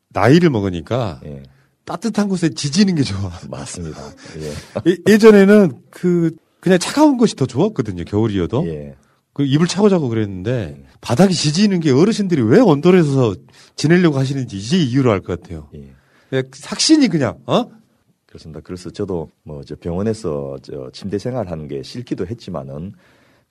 나이를 0.09 0.51
먹으니까 0.51 1.21
예. 1.25 1.45
따뜻한 1.85 2.29
곳에 2.29 2.49
지지는 2.49 2.97
게 2.97 3.05
좋아. 3.05 3.31
맞습니다. 3.49 4.01
예. 4.41 4.91
예- 4.91 4.97
예전에는 5.07 5.83
그 5.91 6.35
그냥 6.59 6.81
차가운 6.81 7.17
것이 7.17 7.37
더 7.37 7.47
좋았거든요. 7.47 8.03
겨울이어도. 8.05 8.67
예. 8.67 8.97
그 9.37 9.45
이불 9.45 9.69
차고 9.69 9.91
자고 9.91 10.09
그랬는데 10.09 10.83
바닥이 11.03 11.35
지지는 11.35 11.81
게 11.81 11.91
어르신들이 11.91 12.41
왜 12.41 12.59
언덕에서 12.59 13.35
지내려고 13.77 14.17
하시는지 14.19 14.57
이제 14.57 14.79
이유를 14.79 15.11
알 15.11 15.21
것 15.21 15.39
같아요. 15.43 15.69
예. 15.75 15.93
그냥 16.31 16.45
삭신이 16.51 17.09
그냥 17.09 17.37
어? 17.45 17.67
그렇습니다. 18.25 18.61
그래서 18.65 18.89
저도 18.89 19.29
뭐 19.43 19.63
저 19.67 19.77
병원에서 19.77 20.57
저 20.63 20.89
침대 20.91 21.19
생활하는 21.19 21.69
게 21.69 21.83
싫기도 21.83 22.27
했지만은 22.27 22.95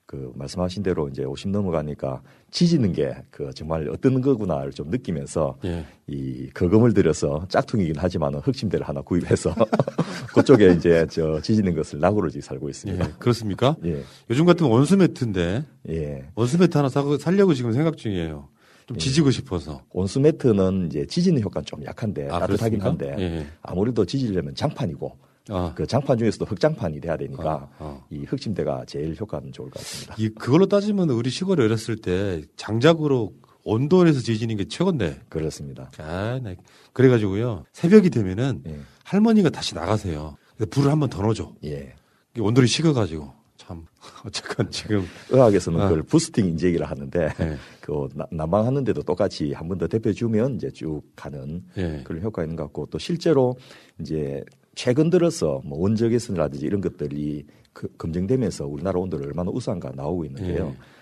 그 0.08 0.32
말씀하신 0.36 0.84
대로 0.84 1.08
이제 1.10 1.24
50 1.24 1.50
넘어가니까 1.50 2.22
지지는 2.52 2.94
게 2.94 3.16
그 3.32 3.52
정말 3.56 3.90
어떤 3.90 4.22
거구나를 4.22 4.72
좀 4.72 4.90
느끼면서 4.90 5.58
예. 5.66 5.86
이 6.08 6.50
거금을 6.54 6.94
들여서 6.94 7.48
짝퉁이긴 7.50 7.98
하지만은 7.98 8.40
흑침대를 8.40 8.88
하나 8.88 9.02
구입해서 9.02 9.54
그쪽에 10.36 10.74
이제 10.74 11.08
저 11.10 11.42
지지는 11.42 11.76
것을 11.76 12.00
낙으로 12.00 12.30
지금 12.30 12.42
살고 12.42 12.70
있습니다. 12.70 13.06
예, 13.06 13.12
그렇습니까? 13.20 13.76
예. 13.86 14.04
요즘 14.30 14.46
같은 14.46 14.68
원수 14.68 14.96
매트인데 14.98 15.66
예. 15.90 16.26
원수 16.36 16.58
매트 16.60 16.78
하나 16.78 16.88
사고 16.90 17.18
살려고 17.18 17.54
지금 17.54 17.74
생각 17.74 17.98
중이에요. 17.98 18.48
좀 18.86 18.98
지지고 18.98 19.32
싶어서. 19.32 19.82
온수 19.92 20.20
매트는 20.20 20.88
이제 20.88 21.06
지지는 21.08 21.42
효과는 21.42 21.66
좀 21.66 21.84
약한데 21.84 22.28
아, 22.30 22.40
따뜻하긴 22.42 22.80
그렇습니까? 22.80 22.90
한데 23.16 23.16
예. 23.24 23.48
아무래도 23.64 24.06
지지려면 24.06 24.54
장판이고 24.54 25.18
아. 25.50 25.74
그 25.76 25.86
장판 25.86 26.18
중에서도 26.18 26.46
흑장판이 26.46 27.00
돼야 27.02 27.18
되니까 27.18 27.70
아, 27.78 28.02
이 28.10 28.24
흑침대가 28.26 28.86
제일 28.88 29.16
효과는 29.20 29.52
좋을 29.52 29.70
것 29.70 29.80
같습니다. 29.80 30.16
이 30.18 30.30
그걸로 30.30 30.66
따지면 30.66 31.10
우리 31.12 31.30
시골에 31.30 31.64
어렸을 31.64 31.98
때 31.98 32.42
장작으로 32.56 33.34
온돌에서 33.64 34.20
지지는 34.22 34.58
게 34.58 34.68
최고인데. 34.68 35.22
그렇습니다. 35.30 35.90
아, 35.98 36.40
네. 36.44 36.56
그래가지고요 36.94 37.66
새벽이 37.74 38.10
되면은 38.12 38.64
예. 38.68 38.80
할머니가 39.04 39.50
다시 39.50 39.74
나가세요. 39.76 40.38
불을 40.70 40.92
한 40.92 41.00
번 41.00 41.10
더 41.10 41.22
넣어줘. 41.22 41.54
예. 41.64 41.94
온돌이 42.40 42.68
식어가지고 42.68 43.34
참 43.58 43.86
어쨌건 44.26 44.70
지금 44.70 45.06
의학에서는 45.30 45.80
아. 45.80 45.88
그걸 45.90 46.04
부스팅 46.04 46.46
인젝이라 46.46 46.88
하는데 46.88 47.30
네. 47.38 47.58
그 47.82 48.08
나- 48.14 48.28
난방하는데도 48.32 49.02
똑같이 49.04 49.54
한 49.54 49.68
번더 49.68 49.88
데펴주면 49.88 50.56
이제 50.56 50.70
쭉 50.72 51.02
가는 51.16 51.64
예. 51.78 52.02
그런 52.04 52.22
효과가 52.22 52.44
있는 52.44 52.56
것 52.56 52.64
같고 52.64 52.88
또 52.92 53.00
실제로 53.00 53.56
이제 54.00 54.44
최근 54.76 55.10
들어서 55.10 55.62
뭐 55.64 55.80
원적외선이라든지 55.80 56.66
이런 56.66 56.82
것들이 56.82 57.46
그 57.74 57.88
검증되면서 57.98 58.68
우리나라 58.68 59.00
온도를 59.00 59.28
얼마나 59.28 59.52
우수한가 59.52 59.94
나오고 59.96 60.26
있는데요. 60.26 60.74
예. 60.78 60.96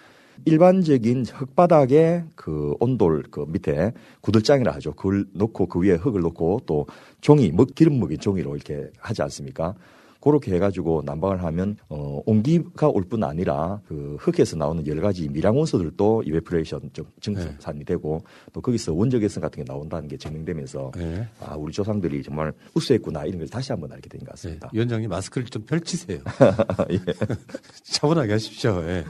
일반적인 0.46 1.26
흙바닥에 1.26 2.24
그 2.36 2.74
온돌 2.80 3.24
그 3.30 3.46
밑에 3.48 3.94
구들장이라 4.22 4.74
하죠. 4.76 4.94
그걸 4.94 5.26
놓고 5.34 5.68
그 5.68 5.80
위에 5.80 5.94
흙을 5.94 6.22
놓고 6.22 6.62
또 6.66 6.88
종이 7.22 7.52
먹 7.52 7.76
기름 7.76 8.00
먹인 8.00 8.20
종이로 8.20 8.56
이렇게 8.56 8.90
하지 8.98 9.22
않습니까? 9.22 9.76
그렇게 10.24 10.54
해가지고 10.56 11.04
난방을 11.06 11.44
하면 11.44 11.76
어 11.90 12.22
온기가 12.26 12.88
올 12.90 13.04
뿐 13.04 13.24
아니라 13.26 13.82
그 13.88 14.16
흙에서 14.20 14.56
나오는 14.56 14.88
여러 14.88 15.02
가지 15.02 15.28
미량 15.28 15.58
원소들도 15.58 16.24
이베프레이션 16.26 16.92
좀 16.94 17.06
증산이 17.20 17.84
되고 17.84 18.24
또 18.54 18.62
거기서 18.62 18.94
원적외선 18.94 19.42
같은 19.42 19.64
게 19.64 19.66
나온다는 19.70 20.08
게 20.08 20.16
증명되면서 20.18 20.92
예. 21.00 21.28
아 21.42 21.56
우리 21.56 21.74
조상들이 21.74 22.24
정말 22.24 22.54
우수했구나 22.74 23.26
이런 23.26 23.40
걸 23.40 23.48
다시 23.50 23.72
한번 23.74 23.92
알게 23.92 24.08
된 24.10 24.22
것 24.22 24.30
같습니다. 24.32 24.70
위원장님 24.74 25.10
마스크를 25.10 25.48
좀 25.48 25.64
펼치세요. 25.64 26.20
예. 26.92 27.00
차분하게 27.84 28.32
하십시오. 28.32 28.82
예. 28.86 29.04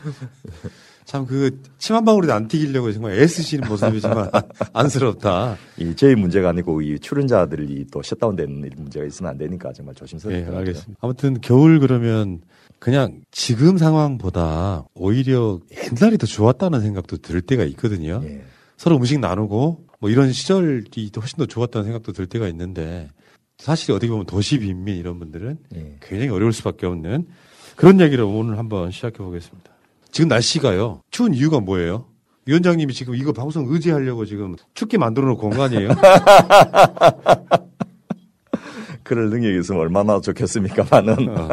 참 1.06 1.26
그 1.26 1.52
침 1.78 1.96
한 1.96 2.06
방울이 2.06 2.32
안 2.32 2.48
튀기려고 2.48 2.92
정말 2.92 3.14
애쓰시는 3.20 3.68
모습이 3.68 4.00
정말 4.02 4.30
안쓰럽다. 4.74 5.58
이 5.78 5.96
저희 5.96 6.16
문제가 6.16 6.50
아니고 6.50 6.82
이 6.82 6.98
출연자들이 7.00 7.88
또 7.92 8.02
셧다운되는 8.02 8.70
문제가 8.78 9.06
있으면 9.06 9.32
안 9.32 9.38
되니까 9.38 9.72
정말 9.74 9.94
예, 9.96 10.00
조심스럽더라고요. 10.00 10.58
알겠습니다. 10.60 11.00
아무튼 11.02 11.40
겨울 11.42 11.80
그러면 11.80 12.42
그냥 12.80 13.22
지금 13.32 13.78
상황보다 13.78 14.86
오히려 14.94 15.60
옛날이 15.72 16.18
더 16.18 16.26
좋았다는 16.26 16.82
생각도 16.82 17.18
들 17.18 17.42
때가 17.42 17.64
있거든요. 17.66 18.22
예. 18.26 18.44
서로 18.78 18.98
음식 18.98 19.20
나누고 19.20 19.86
뭐 20.00 20.10
이런 20.10 20.32
시절이 20.34 21.12
훨씬 21.16 21.38
더 21.38 21.46
좋았다는 21.46 21.86
생각도 21.86 22.12
들 22.12 22.26
때가 22.28 22.48
있는데 22.50 23.10
사실 23.58 23.92
어떻게 23.94 24.10
보면 24.10 24.26
도시 24.26 24.60
빈민 24.60 24.98
이런 24.98 25.20
분들은 25.20 25.58
예. 25.76 25.98
굉장히 26.02 26.30
어려울 26.30 26.52
수밖에 26.54 26.86
없는 26.86 27.28
그런 27.76 28.02
얘기를 28.02 28.24
오늘 28.24 28.58
한번 28.58 28.92
시작해 28.92 29.18
보겠습니다. 29.20 29.72
지금 30.14 30.30
날씨가요. 30.30 31.02
추운 31.10 31.34
이유가 31.34 31.60
뭐예요? 31.60 32.06
위원장님이 32.46 32.94
지금 32.94 33.16
이거 33.16 33.34
방송 33.34 33.66
의지하려고 33.68 34.26
지금 34.26 34.56
춥게 34.76 35.00
만들어 35.00 35.36
거 35.50 35.64
아니에요? 35.64 35.90
그럴 39.02 39.32
능력이 39.32 39.60
있으면 39.60 39.82
얼마나 39.82 40.22
좋겠습니까만은 40.22 41.30
어. 41.30 41.48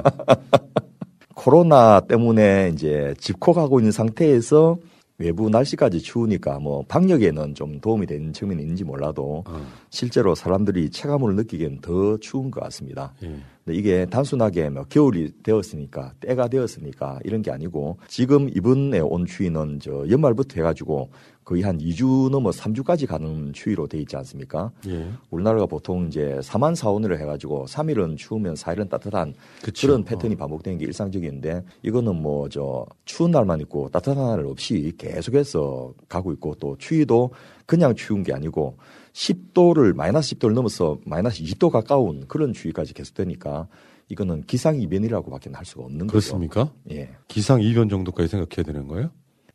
코로나 1.35 2.01
때문에 2.01 2.73
이제 2.75 3.15
집콕하고 3.19 3.81
있는 3.81 3.93
상태에서 3.93 4.77
외부 5.21 5.51
날씨까지 5.51 6.01
추우니까 6.01 6.59
뭐 6.61 6.83
방역에는 6.89 7.55
좀 7.55 7.79
도움이 7.79 8.07
되는 8.07 8.33
측면이 8.33 8.63
있는지 8.63 8.85
몰라도 8.85 9.45
어. 9.47 9.67
실제로 9.91 10.35
사람들이 10.35 10.89
체감을 10.91 11.37
느끼기엔 11.37 11.83
더 11.83 12.17
추운 12.17 12.51
것 12.51 12.61
같습니다. 12.65 13.13
예. 13.23 13.37
근데 13.63 13.79
이게 13.79 14.07
단순하게 14.07 14.71
뭐 14.71 14.85
겨울이 14.89 15.31
되었으니까 15.43 16.15
때가 16.21 16.49
되었으니까 16.49 17.21
이런 17.25 17.43
게 17.43 17.51
아니고 17.51 17.99
지금 18.09 18.49
이번에 18.49 19.01
온 19.01 19.27
추위는 19.27 19.81
저 19.83 20.09
연말부터 20.09 20.55
해가지고 20.57 21.11
거의 21.51 21.63
한 21.63 21.79
2주 21.79 22.31
넘어 22.31 22.51
3주까지 22.51 23.09
가는 23.09 23.53
추위로 23.53 23.89
돼 23.89 23.99
있지 23.99 24.15
않습니까? 24.17 24.71
예. 24.87 25.11
우리나라가 25.31 25.67
보통 25.67 26.07
이제 26.07 26.39
4만 26.43 26.77
4온으로 26.77 27.19
해가지고 27.19 27.67
3일은 27.67 28.17
추우면 28.17 28.55
4일은 28.55 28.89
따뜻한 28.89 29.35
그쵸. 29.61 29.89
그런 29.89 30.05
패턴이 30.05 30.37
반복되는 30.37 30.79
게 30.79 30.85
일상적인데 30.85 31.65
이거는 31.83 32.23
뭐 32.23 32.49
저 32.51 32.87
추운 33.05 33.33
날만 33.33 33.61
있고 33.63 33.89
따뜻한 33.89 34.17
날 34.17 34.47
없이 34.47 34.93
계속해서 34.97 35.95
가고 36.09 36.33
있고 36.35 36.55
또 36.55 36.77
추위도 36.79 37.33
그냥 37.67 37.97
추운 37.97 38.23
게 38.23 38.33
아니고 38.33 38.77
10도를 39.13 39.93
마이너스 39.95 40.37
10도를 40.37 40.53
넘어서 40.53 40.99
마이너스 41.05 41.43
20도 41.43 41.71
가까운 41.71 42.27
그런 42.29 42.53
추위까지 42.53 42.95
계속되니까 42.95 43.67
이거는 44.09 44.45
기상 44.47 44.81
이변이라고밖에 44.81 45.51
할 45.53 45.65
수가 45.65 45.85
없는 45.85 46.07
거죠. 46.07 46.13
그렇습니까? 46.13 46.73
예. 46.93 47.11
기상 47.27 47.61
이변 47.61 47.89
정도까지 47.89 48.29
생각해야 48.29 48.65
되는 48.65 48.87
거예요? 48.87 49.11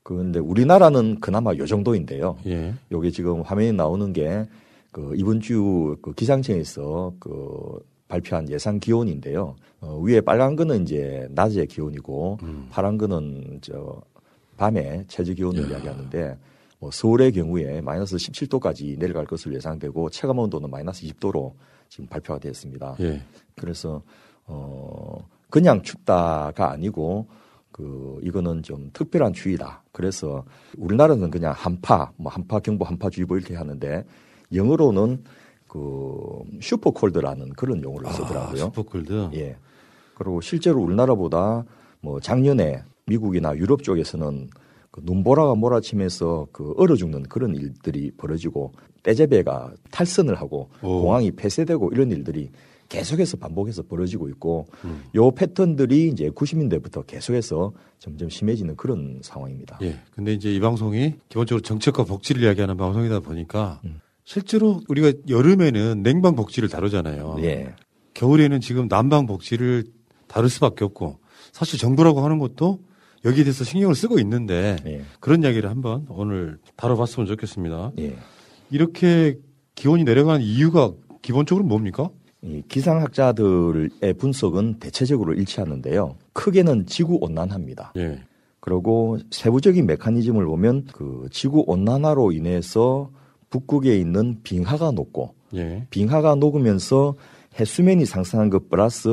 그런데 0.05 0.39
우리나라는 0.39 1.19
그나마 1.19 1.53
요 1.55 1.65
정도인데요. 1.65 2.37
예. 2.45 2.75
요게 2.91 3.09
지금 3.09 3.41
화면에 3.41 3.71
나오는 3.73 4.13
게 4.13 4.45
그 4.95 5.11
이번 5.17 5.41
주 5.41 5.97
그 6.01 6.13
기상청에서 6.13 7.15
그 7.19 7.79
발표한 8.07 8.49
예상 8.49 8.79
기온인데요. 8.79 9.57
어, 9.81 9.97
위에 9.99 10.21
빨간 10.21 10.55
거는 10.55 10.83
이제 10.83 11.27
낮의 11.31 11.67
기온이고 11.67 12.37
파란 12.69 12.97
거는 12.97 13.59
저 13.61 14.01
밤에 14.55 15.03
최저 15.09 15.33
기온을 15.33 15.69
이야기하는데 15.69 16.37
뭐 16.79 16.91
서울의 16.91 17.33
경우에 17.33 17.81
마이너스 17.81 18.15
17도까지 18.15 18.97
내려갈 18.97 19.25
것으로 19.25 19.53
예상되고 19.55 20.11
체감 20.11 20.39
온도는 20.39 20.69
마이너스 20.69 21.05
20도로 21.07 21.51
지금 21.89 22.07
발표가 22.07 22.39
되었습니다. 22.39 22.95
예. 23.01 23.21
그래서 23.57 24.01
어 24.45 25.27
그냥 25.49 25.81
춥다가 25.81 26.71
아니고 26.71 27.27
그 27.75 28.21
이거는 28.23 28.63
좀 28.63 28.89
특별한 28.93 29.33
추위다. 29.33 29.83
그래서 29.91 30.45
우리나라는 30.77 31.29
그냥 31.29 31.53
한파, 31.53 32.09
뭐 32.15 32.31
한파 32.31 32.59
경보, 32.59 32.85
한파 32.85 33.09
주의보 33.09 33.35
이렇게 33.35 33.53
하는데 33.53 34.05
영어로는 34.53 35.25
그 35.67 36.39
super 36.61 36.91
cold라는 36.91 37.49
그런 37.49 37.83
용어를 37.83 38.09
쓰더라고요. 38.13 38.63
아, 38.63 38.65
super 38.67 38.81
cold. 38.81 39.31
예. 39.33 39.57
그리고 40.13 40.39
실제로 40.39 40.81
우리나라보다 40.83 41.65
뭐 41.99 42.21
작년에 42.21 42.81
미국이나 43.07 43.53
유럽 43.57 43.83
쪽에서는 43.83 44.47
그 44.89 45.01
눈보라가 45.03 45.55
몰아치면서 45.55 46.47
그 46.53 46.73
얼어 46.77 46.95
죽는 46.95 47.23
그런 47.23 47.55
일들이 47.55 48.09
벌어지고 48.11 48.71
떼제배가 49.03 49.73
탈선을 49.91 50.35
하고 50.35 50.69
오. 50.81 51.01
공항이 51.01 51.31
폐쇄되고 51.31 51.91
이런 51.91 52.09
일들이 52.11 52.51
계속해서 52.89 53.37
반복해서 53.37 53.83
벌어지고 53.83 54.29
있고 54.29 54.67
음. 54.83 55.03
요 55.15 55.31
패턴들이 55.31 56.09
이제 56.09 56.29
90년대부터 56.29 57.05
계속해서 57.07 57.73
점점 57.99 58.29
심해지는 58.29 58.75
그런 58.75 59.19
상황입니다. 59.23 59.79
예. 59.81 59.99
근데 60.11 60.33
이제 60.33 60.53
이 60.53 60.59
방송이 60.59 61.15
기본적으로 61.29 61.61
정책과 61.61 62.03
복지를 62.03 62.43
이야기하는 62.43 62.77
방송이다 62.77 63.21
보니까 63.21 63.81
음. 63.85 63.99
실제로 64.23 64.81
우리가 64.87 65.13
여름에는 65.29 66.03
냉방 66.03 66.35
복지를 66.35 66.69
다루잖아요. 66.69 67.37
예. 67.39 67.73
겨울에는 68.13 68.61
지금 68.61 68.87
난방 68.87 69.25
복지를 69.25 69.85
다룰 70.27 70.49
수밖에 70.49 70.83
없고 70.85 71.19
사실 71.51 71.79
정부라고 71.79 72.21
하는 72.21 72.39
것도 72.39 72.79
여기에 73.23 73.43
대해서 73.43 73.63
신경을 73.63 73.95
쓰고 73.95 74.19
있는데 74.19 74.77
예. 74.85 75.01
그런 75.19 75.43
이야기를 75.43 75.69
한번 75.69 76.05
오늘 76.09 76.57
다뤄봤으면 76.75 77.27
좋겠습니다. 77.27 77.91
예. 77.99 78.15
이렇게 78.69 79.37
기온이 79.73 80.03
내려가는 80.03 80.41
이유가 80.41 80.91
기본적으로 81.21 81.65
뭡니까? 81.65 82.09
이 82.45 82.61
기상학자들의 82.67 84.13
분석은 84.17 84.79
대체적으로 84.79 85.33
일치하는데요. 85.33 86.15
크게는 86.33 86.85
지구 86.85 87.17
온난화입니다. 87.19 87.93
예. 87.97 88.19
그리고 88.59 89.17
세부적인 89.31 89.85
메커니즘을 89.85 90.45
보면 90.45 90.85
그 90.93 91.27
지구 91.31 91.63
온난화로 91.65 92.31
인해서 92.31 93.09
북극에 93.49 93.97
있는 93.97 94.39
빙하가 94.43 94.91
녹고 94.91 95.33
예. 95.55 95.87
빙하가 95.89 96.35
녹으면서 96.35 97.15
해수면이 97.59 98.05
상승한 98.05 98.49
것 98.49 98.69
플러스 98.69 99.07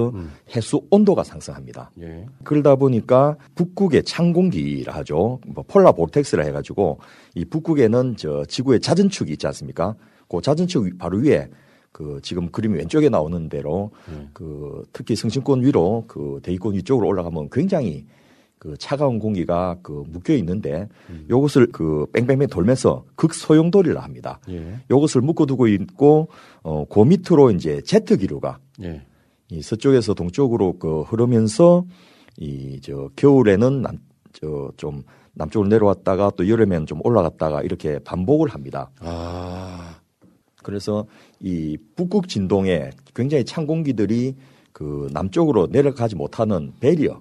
해수 0.54 0.82
온도가 0.90 1.22
상승합니다. 1.22 1.90
예. 2.00 2.26
그러다 2.44 2.76
보니까 2.76 3.36
북극의 3.54 4.02
찬 4.02 4.32
공기라 4.32 4.94
하죠. 4.96 5.40
뭐 5.46 5.64
폴라 5.66 5.92
볼텍스라 5.92 6.44
해가지고 6.44 6.98
이 7.34 7.44
북극에는 7.44 8.16
저 8.16 8.44
지구의 8.44 8.80
잦은 8.80 9.10
축이 9.10 9.32
있지 9.32 9.46
않습니까? 9.46 9.94
그 10.28 10.40
잦은 10.40 10.66
축 10.66 10.98
바로 10.98 11.18
위에 11.18 11.48
그 11.92 12.20
지금 12.22 12.50
그림 12.50 12.72
왼쪽에 12.74 13.08
나오는 13.08 13.48
대로 13.48 13.90
그 14.32 14.84
특히 14.92 15.14
성층권 15.14 15.62
위로 15.62 16.04
그 16.08 16.40
대기권 16.42 16.74
위쪽으로 16.74 17.06
올라가면 17.06 17.50
굉장히 17.50 18.06
그 18.58 18.76
차가운 18.78 19.18
공기가 19.18 19.76
그 19.82 20.04
묶여 20.08 20.34
있는데 20.34 20.88
요것을 21.28 21.66
그 21.72 22.06
뺑뺑뺑 22.12 22.48
돌면서 22.48 23.04
극소용돌이라 23.16 24.00
합니다. 24.00 24.38
예. 24.48 24.78
요것을 24.90 25.20
묶어두고 25.20 25.66
있고 25.66 26.28
어, 26.62 26.84
그 26.88 27.00
밑으로 27.00 27.50
이제 27.50 27.80
제트 27.82 28.16
기류가 28.16 28.58
예. 28.82 29.02
이 29.50 29.60
서쪽에서 29.62 30.14
동쪽으로 30.14 30.78
그 30.78 31.02
흐르면서 31.02 31.84
이 32.38 32.80
저 32.82 33.10
겨울에는 33.16 33.82
남 33.82 33.98
저 34.32 34.70
좀 34.76 35.02
남쪽으로 35.34 35.68
내려왔다가 35.68 36.30
또 36.36 36.48
여름에는 36.48 36.86
좀 36.86 37.00
올라갔다가 37.04 37.62
이렇게 37.62 37.98
반복을 37.98 38.48
합니다. 38.48 38.90
아. 39.00 39.96
그래서 40.62 41.06
이 41.42 41.76
북극 41.96 42.28
진동에 42.28 42.90
굉장히 43.14 43.44
찬 43.44 43.66
공기들이 43.66 44.36
그 44.72 45.08
남쪽으로 45.12 45.66
내려가지 45.66 46.16
못하는 46.16 46.72
배리어, 46.80 47.20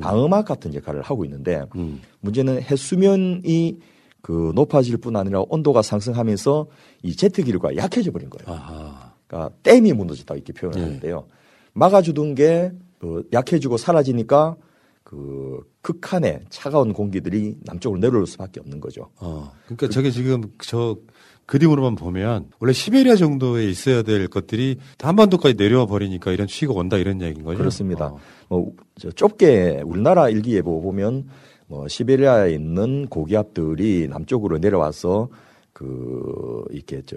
방어막 0.00 0.44
같은 0.44 0.74
역할을 0.74 1.02
하고 1.02 1.24
있는데 1.24 1.64
음. 1.76 2.00
문제는 2.20 2.62
해수면이 2.62 3.78
그 4.22 4.52
높아질 4.54 4.98
뿐 4.98 5.16
아니라 5.16 5.42
온도가 5.48 5.82
상승하면서 5.82 6.66
이 7.02 7.16
제트 7.16 7.42
기류가 7.42 7.76
약해져 7.76 8.10
버린 8.10 8.30
거예요. 8.30 8.60
그러니까 9.26 9.54
댐이 9.62 9.92
무너졌다 9.92 10.34
이렇게 10.34 10.52
표현을 10.52 10.78
예. 10.78 10.84
하는데요. 10.84 11.26
막아주던 11.72 12.34
게 12.34 12.72
그 13.04 13.28
약해지고 13.34 13.76
사라지니까 13.76 14.56
그 15.02 15.60
극한의 15.82 16.40
차가운 16.48 16.94
공기들이 16.94 17.58
남쪽으로 17.60 18.00
내려올 18.00 18.26
수밖에 18.26 18.60
없는 18.60 18.80
거죠. 18.80 19.10
어. 19.16 19.52
그러니까 19.66 19.90
저게 19.90 20.10
지금 20.10 20.42
저 20.62 20.96
그림으로만 21.46 21.94
보면 21.94 22.50
원래 22.58 22.72
시베리아 22.72 23.16
정도에 23.16 23.66
있어야 23.68 24.02
될 24.02 24.28
것들이 24.28 24.78
다 24.96 25.08
한반도까지 25.08 25.54
내려와 25.56 25.86
버리니까 25.86 26.32
이런 26.32 26.46
추위가 26.46 26.72
온다 26.74 26.96
이런 26.96 27.20
얘기인 27.20 27.44
거죠. 27.44 27.58
그렇습니다. 27.58 28.14
뭐, 28.48 28.72
저 28.98 29.10
좁게 29.10 29.82
우리나라 29.84 30.28
일기예보 30.28 30.80
보면 30.80 31.28
뭐 31.66 31.86
시베리아에 31.88 32.52
있는 32.52 33.06
고기압들이 33.08 34.08
남쪽으로 34.08 34.58
내려와서 34.58 35.28
그 35.72 36.64
이렇게 36.70 37.02
저 37.06 37.16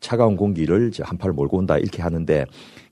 차가운 0.00 0.36
공기를 0.36 0.90
저 0.92 1.04
한파를 1.04 1.34
몰고 1.34 1.58
온다 1.58 1.76
이렇게 1.78 2.02
하는데 2.02 2.46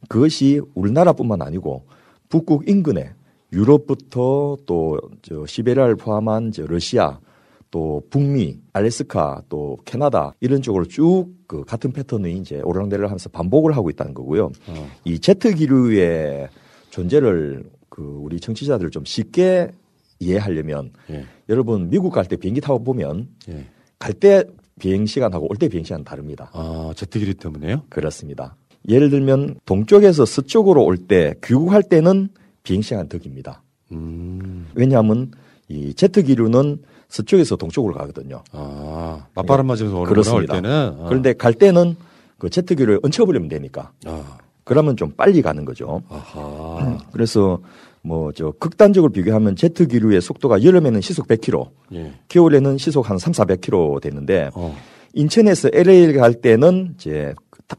그것이 0.09 0.61
우리나라뿐만 0.75 1.43
아니고 1.43 1.87
북극 2.29 2.69
인근에 2.69 3.13
유럽부터 3.53 4.59
또 4.67 4.99
저 5.23 5.47
시베리아를 5.47 5.97
포함한 5.97 6.53
저 6.53 6.67
러시아 6.67 7.19
또 7.71 8.03
북미, 8.11 8.59
알래스카, 8.73 9.43
또 9.49 9.77
캐나다 9.85 10.35
이런 10.41 10.63
쪽으로 10.63 10.85
쭉 10.87 11.39
그 11.49 11.65
같은 11.65 11.93
패턴이 11.93 12.37
이제 12.39 12.61
오르락내리락 12.61 13.11
하면서 13.11 13.29
반복을 13.31 13.75
하고 13.75 13.89
있다는 13.89 14.13
거고요. 14.13 14.53
이 15.05 15.19
제트 15.19 15.55
기류의 15.55 16.51
존재를 16.91 17.65
그 17.89 18.03
우리 18.03 18.39
청취자들 18.39 18.91
좀 18.91 19.03
쉽게 19.07 19.71
이해하려면 20.21 20.93
예. 21.11 21.25
여러분 21.49 21.89
미국 21.89 22.11
갈 22.13 22.27
때 22.27 22.37
비행기 22.37 22.61
타고 22.61 22.85
보면 22.85 23.29
예. 23.49 23.65
갈때 23.99 24.45
비행 24.79 25.07
시간하고 25.07 25.47
올 25.51 25.57
때 25.57 25.69
비행 25.69 25.85
시간 25.85 26.05
다릅니다. 26.05 26.51
아, 26.53 26.93
제트 26.95 27.19
기류 27.19 27.33
때문에요? 27.35 27.85
그렇습니다. 27.89 28.55
예를 28.89 29.09
들면 29.09 29.61
동쪽에서 29.65 30.27
서쪽으로 30.27 30.85
올 30.85 30.99
때 30.99 31.35
귀국할 31.43 31.83
때는 31.83 32.29
비행 32.63 32.83
시간 32.83 33.09
더 33.09 33.17
깁니다. 33.17 33.63
음. 33.91 34.67
왜냐하면 34.75 35.31
이 35.69 35.95
제트 35.95 36.23
기류는 36.25 36.83
서쪽에서 37.09 37.57
동쪽으로 37.57 37.95
가거든요. 37.95 38.43
아, 38.53 39.27
맞바람 39.35 39.67
맞으면서 39.67 39.97
오는구나, 39.97 40.09
그렇습니다. 40.11 40.55
올 40.55 40.63
때는. 40.63 40.97
아. 41.01 41.05
그런데 41.09 41.33
갈 41.33 41.55
때는 41.55 41.97
그 42.39 42.51
제트 42.51 42.75
기류를 42.75 43.01
얹혀버리면 43.03 43.49
되니까. 43.49 43.93
아. 44.07 44.39
그러면 44.65 44.97
좀 44.97 45.13
빨리 45.17 45.41
가는 45.41 45.65
거죠. 45.65 46.03
아하. 46.11 46.99
그래서 47.13 47.59
뭐 48.03 48.31
저 48.33 48.53
극단적으로 48.59 49.13
비교하면 49.13 49.57
제트 49.57 49.87
기류의 49.87 50.21
속도가 50.21 50.63
여름에는 50.63 51.01
시속 51.01 51.27
100km, 51.27 51.69
예. 51.95 52.13
겨울에는 52.29 52.79
시속 52.79 53.09
한 53.11 53.19
3, 53.19 53.33
400km 53.33 54.01
되는데 54.01 54.51
어. 54.55 54.77
인천에서 55.15 55.71
LA 55.73 56.13
갈 56.13 56.35
때는 56.35 56.95
이제 56.97 57.35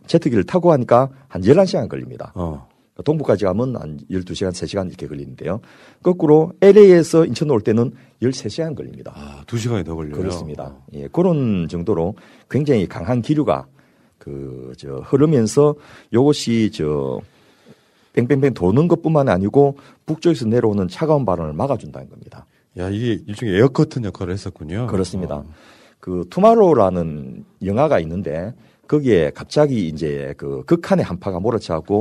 제트기를 0.07 0.43
타고 0.45 0.71
하니까 0.71 1.09
한 1.27 1.41
11시간 1.43 1.87
걸립니다. 1.89 2.31
어. 2.35 2.67
동부까지 3.03 3.45
가면 3.45 3.75
한 3.75 3.99
12시간, 4.09 4.49
3시간 4.49 4.87
이렇게 4.87 5.07
걸리는데요. 5.07 5.61
거꾸로 6.03 6.53
LA에서 6.61 7.25
인천 7.25 7.49
올 7.49 7.61
때는 7.61 7.91
13시간 8.21 8.75
걸립니다. 8.75 9.13
아, 9.15 9.43
2시간이 9.45 9.85
더 9.85 9.95
걸려요. 9.95 10.15
그렇습니다. 10.15 10.75
예, 10.93 11.07
그런 11.07 11.67
정도로 11.69 12.15
굉장히 12.49 12.87
강한 12.87 13.21
기류가 13.21 13.67
그, 14.17 14.73
저, 14.77 14.95
흐르면서 14.97 15.75
요것이 16.13 16.71
저, 16.73 17.21
뺑뺑뺑 18.13 18.53
도는 18.53 18.87
것뿐만 18.87 19.29
아니고 19.29 19.77
북쪽에서 20.05 20.45
내려오는 20.47 20.87
차가운 20.87 21.25
바람을 21.25 21.53
막아준다는 21.53 22.09
겁니다. 22.09 22.45
야, 22.77 22.89
이게 22.89 23.21
일종의 23.27 23.55
에어커튼 23.55 24.05
역할을 24.05 24.33
했었군요. 24.33 24.87
그렇습니다. 24.87 25.37
어. 25.37 25.45
그 25.99 26.25
투마로우라는 26.29 27.45
영화가 27.63 27.99
있는데 27.99 28.53
거기에 28.87 29.31
갑자기 29.31 29.87
이제 29.87 30.33
그 30.37 30.63
극한의 30.65 31.05
한파가 31.05 31.39
몰아쳐갖고 31.39 31.99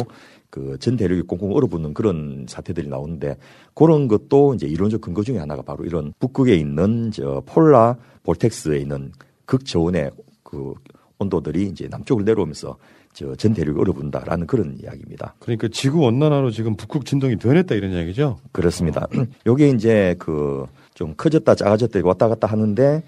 그 0.50 0.76
전 0.78 0.96
대륙이 0.96 1.22
꽁꽁 1.22 1.52
얼어붙는 1.54 1.94
그런 1.94 2.46
사태들이 2.48 2.88
나오는데 2.88 3.36
그런 3.74 4.08
것도 4.08 4.54
이제 4.54 4.66
이론적 4.66 5.00
근거 5.00 5.22
중에 5.22 5.38
하나가 5.38 5.62
바로 5.62 5.84
이런 5.84 6.12
북극에 6.18 6.54
있는 6.54 7.10
저 7.10 7.42
polar 7.46 7.96
볼텍스에 8.22 8.78
있는 8.78 9.12
극저온의 9.46 10.10
그 10.42 10.74
온도들이 11.18 11.64
이제 11.66 11.88
남쪽을 11.90 12.24
내려오면서 12.24 12.76
저전 13.12 13.52
대륙이 13.54 13.80
얼어붙는다라는 13.80 14.46
그런 14.46 14.78
이야기입니다. 14.80 15.34
그러니까 15.40 15.68
지구 15.72 16.00
온난화로 16.04 16.50
지금 16.50 16.76
북극 16.76 17.04
진동이 17.04 17.36
변했다 17.36 17.74
이런 17.74 17.90
이야기죠? 17.92 18.38
그렇습니다. 18.52 19.06
요게 19.46 19.70
이제 19.70 20.14
그 20.18 20.66
좀 20.98 21.14
커졌다 21.16 21.54
작아졌다 21.54 22.00
왔다 22.02 22.26
갔다 22.26 22.48
하는데 22.48 23.04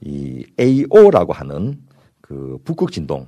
이 0.00 0.46
AO라고 0.60 1.32
하는 1.32 1.76
그 2.20 2.56
북극 2.64 2.92
진동, 2.92 3.26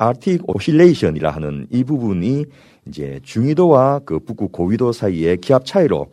아틱 0.00 0.48
오실레이션이라 0.48 1.30
하는 1.30 1.66
이 1.70 1.84
부분이 1.84 2.46
이제 2.88 3.20
중위도와 3.22 4.00
그 4.00 4.18
북극 4.18 4.50
고위도 4.50 4.92
사이의 4.92 5.36
기압 5.36 5.66
차이로 5.66 6.06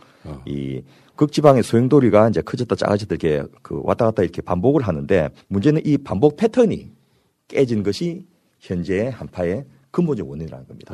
이 0.46 0.82
극지방의 1.16 1.64
소용돌이가 1.64 2.30
이제 2.30 2.42
커졌다 2.42 2.76
작아졌다 2.76 3.16
이렇게 3.16 3.44
그 3.62 3.80
왔다 3.84 4.06
갔다 4.06 4.24
이렇게 4.24 4.42
반복을 4.42 4.82
하는데 4.82 5.30
문제는 5.48 5.82
이 5.86 5.98
반복 5.98 6.36
패턴이 6.36 6.92
깨진 7.48 7.82
것이 7.82 8.26
현재의 8.60 9.10
한파의 9.10 9.64
근본적 9.92 10.30
원인이라는 10.30 10.68
겁니다. 10.68 10.94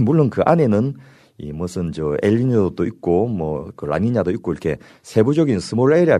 물론 0.00 0.30
그 0.30 0.40
안에는 0.46 0.94
이 1.38 1.52
무슨 1.52 1.92
저 1.92 2.16
엘니뇨도 2.22 2.86
있고 2.86 3.28
뭐 3.28 3.70
그 3.76 3.84
라니냐도 3.84 4.30
있고 4.30 4.52
이렇게 4.52 4.78
세부적인 5.02 5.60
small 5.60 5.92
area 5.92 6.18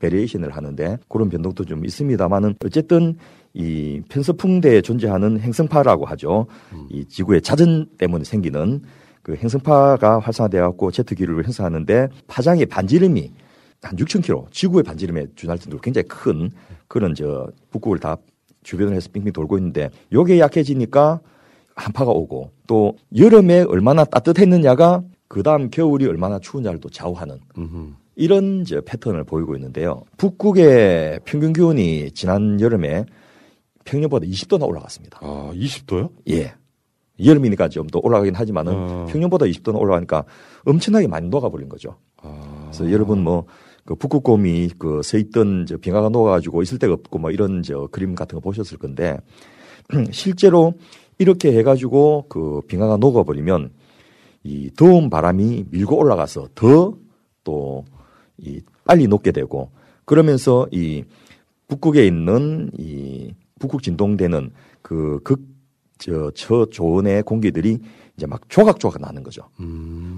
variation을 0.00 0.50
하는데 0.50 0.98
그런 1.08 1.28
변동도 1.28 1.64
좀 1.64 1.84
있습니다만은 1.84 2.56
어쨌든 2.64 3.16
이 3.54 4.00
편서풍대에 4.08 4.80
존재하는 4.82 5.40
행성파라고 5.40 6.04
하죠. 6.06 6.46
이 6.88 7.04
지구의 7.06 7.42
자전 7.42 7.86
때문에 7.98 8.24
생기는 8.24 8.82
그 9.22 9.34
행성파가 9.34 10.20
활성화되어 10.20 10.62
갖고 10.62 10.90
제트 10.90 11.14
기류를 11.14 11.44
형성하는데 11.44 12.08
파장의 12.26 12.66
반지름이 12.66 13.32
한 13.82 13.96
6,000km, 13.96 14.50
지구의 14.50 14.82
반지름에 14.82 15.26
준할 15.34 15.58
정도로 15.58 15.80
굉장히 15.80 16.06
큰 16.08 16.50
그런 16.86 17.14
저 17.14 17.48
북극을 17.70 17.98
다 17.98 18.16
주변을 18.62 18.94
해서 18.94 19.08
빙빙 19.12 19.32
돌고 19.32 19.56
있는데 19.58 19.90
요게 20.12 20.38
약해지니까 20.38 21.20
한파가 21.74 22.10
오고 22.10 22.50
또 22.66 22.96
여름에 23.16 23.62
얼마나 23.62 24.04
따뜻했느냐가 24.04 25.02
그 25.28 25.42
다음 25.42 25.70
겨울이 25.70 26.06
얼마나 26.06 26.38
추운냐를 26.38 26.80
또 26.80 26.90
좌우하는 26.90 27.38
이런 28.16 28.64
저 28.64 28.82
패턴을 28.82 29.24
보이고 29.24 29.54
있는데요. 29.56 30.02
북극의 30.18 31.20
평균 31.24 31.52
기온이 31.54 32.10
지난 32.10 32.60
여름에 32.60 33.06
평년보다 33.84 34.26
20도나 34.26 34.66
올라갔습니다. 34.66 35.18
아, 35.22 35.50
20도요? 35.54 36.10
예. 36.30 36.54
여름이니까 37.22 37.68
좀 37.68 37.86
더 37.88 38.00
올라가긴 38.02 38.34
하지만은 38.34 38.72
어. 38.74 39.06
평년보다 39.10 39.46
20도나 39.46 39.78
올라가니까 39.78 40.24
엄청나게 40.64 41.06
많이 41.06 41.28
녹아버린 41.28 41.68
거죠. 41.68 41.96
아. 42.22 42.68
그래서 42.72 42.90
여러분 42.92 43.22
뭐, 43.22 43.44
그 43.84 43.94
북극곰이 43.94 44.70
그 44.78 45.00
서 45.02 45.18
있던 45.18 45.66
저 45.66 45.76
빙하가 45.76 46.08
녹아가지고 46.08 46.62
있을 46.62 46.78
데가 46.78 46.94
없고 46.94 47.18
뭐 47.18 47.30
이런 47.30 47.62
저 47.62 47.88
그림 47.90 48.14
같은 48.14 48.36
거 48.36 48.40
보셨을 48.40 48.78
건데 48.78 49.18
실제로 50.12 50.74
이렇게 51.18 51.52
해가지고 51.58 52.26
그 52.28 52.60
빙하가 52.68 52.96
녹아버리면 52.98 53.70
이 54.44 54.70
더운 54.76 55.10
바람이 55.10 55.66
밀고 55.70 55.96
올라가서 55.98 56.48
더 56.54 56.94
또 57.44 57.84
이 58.38 58.60
빨리 58.84 59.06
녹게 59.06 59.32
되고 59.32 59.70
그러면서 60.06 60.66
이 60.72 61.04
북극에 61.68 62.06
있는 62.06 62.70
이 62.78 63.34
북극 63.60 63.82
진동되는 63.84 64.50
그 64.82 65.20
극 65.22 65.48
저 65.98 66.30
저 66.34 66.64
조온의 66.70 67.22
공기들이 67.24 67.78
이제 68.16 68.26
막 68.26 68.40
조각조각 68.48 69.02
나는 69.02 69.22
거죠. 69.22 69.42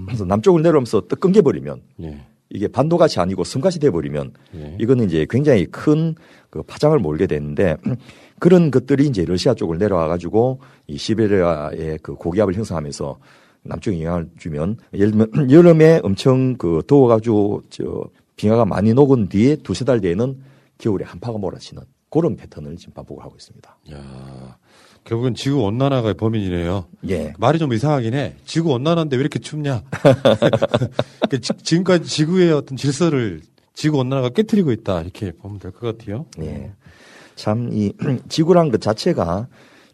그래서 0.05 0.23
남쪽을 0.23 0.61
내려오면서 0.61 1.01
떡 1.09 1.19
끊겨버리면 1.19 1.81
예. 2.03 2.25
이게 2.49 2.69
반도같이 2.69 3.19
아니고 3.19 3.43
섬같이 3.43 3.79
돼버리면 3.79 4.31
예. 4.55 4.77
이거는 4.79 5.05
이제 5.07 5.27
굉장히 5.29 5.65
큰 5.65 6.15
그 6.49 6.61
파장을 6.61 6.97
몰게 6.99 7.25
되는데 7.25 7.75
그런 8.39 8.69
것들이 8.69 9.07
이제 9.07 9.25
러시아 9.25 9.55
쪽을 9.55 9.79
내려와 9.79 10.07
가지고 10.07 10.59
이 10.85 10.97
시베리아의 10.97 11.97
그 12.03 12.13
고기압을 12.13 12.53
형성하면서 12.53 13.17
남쪽에 13.63 13.97
영향을 14.03 14.29
주면 14.37 14.77
예를 14.93 15.11
들면 15.11 15.31
여름에 15.51 15.99
엄청 16.03 16.55
그 16.57 16.83
더워가지고 16.85 17.63
저 17.71 18.03
빙하가 18.35 18.65
많이 18.65 18.93
녹은 18.93 19.29
뒤에 19.29 19.55
두세 19.57 19.83
달 19.83 19.99
뒤에는 19.99 20.37
겨울에 20.77 21.03
한파가 21.05 21.39
몰아치는 21.39 21.81
그런 22.13 22.35
패턴을 22.35 22.75
지금 22.77 22.93
반복을 22.93 23.23
하고 23.23 23.35
있습니다. 23.35 23.77
야, 23.91 24.57
결국은 25.03 25.33
지구 25.33 25.63
온난화가 25.63 26.13
범인이네요. 26.13 26.85
예. 27.09 27.33
말이 27.39 27.57
좀 27.57 27.73
이상하긴 27.73 28.13
해. 28.13 28.35
지구 28.45 28.71
온난화인데 28.73 29.15
왜 29.15 29.21
이렇게 29.21 29.39
춥냐? 29.39 29.81
그러니까 29.91 31.37
지- 31.41 31.53
지금까지 31.63 32.05
지구의 32.07 32.51
어떤 32.53 32.77
질서를 32.77 33.41
지구 33.73 33.97
온난화가 33.97 34.29
깨뜨리고 34.29 34.71
있다 34.71 35.01
이렇게 35.01 35.31
보면 35.31 35.57
될 35.59 35.71
것 35.71 35.97
같아요. 35.97 36.25
예. 36.41 36.71
참 37.35 37.71
이 37.73 37.91
지구란 38.29 38.69
것 38.69 38.79
자체가 38.79 39.47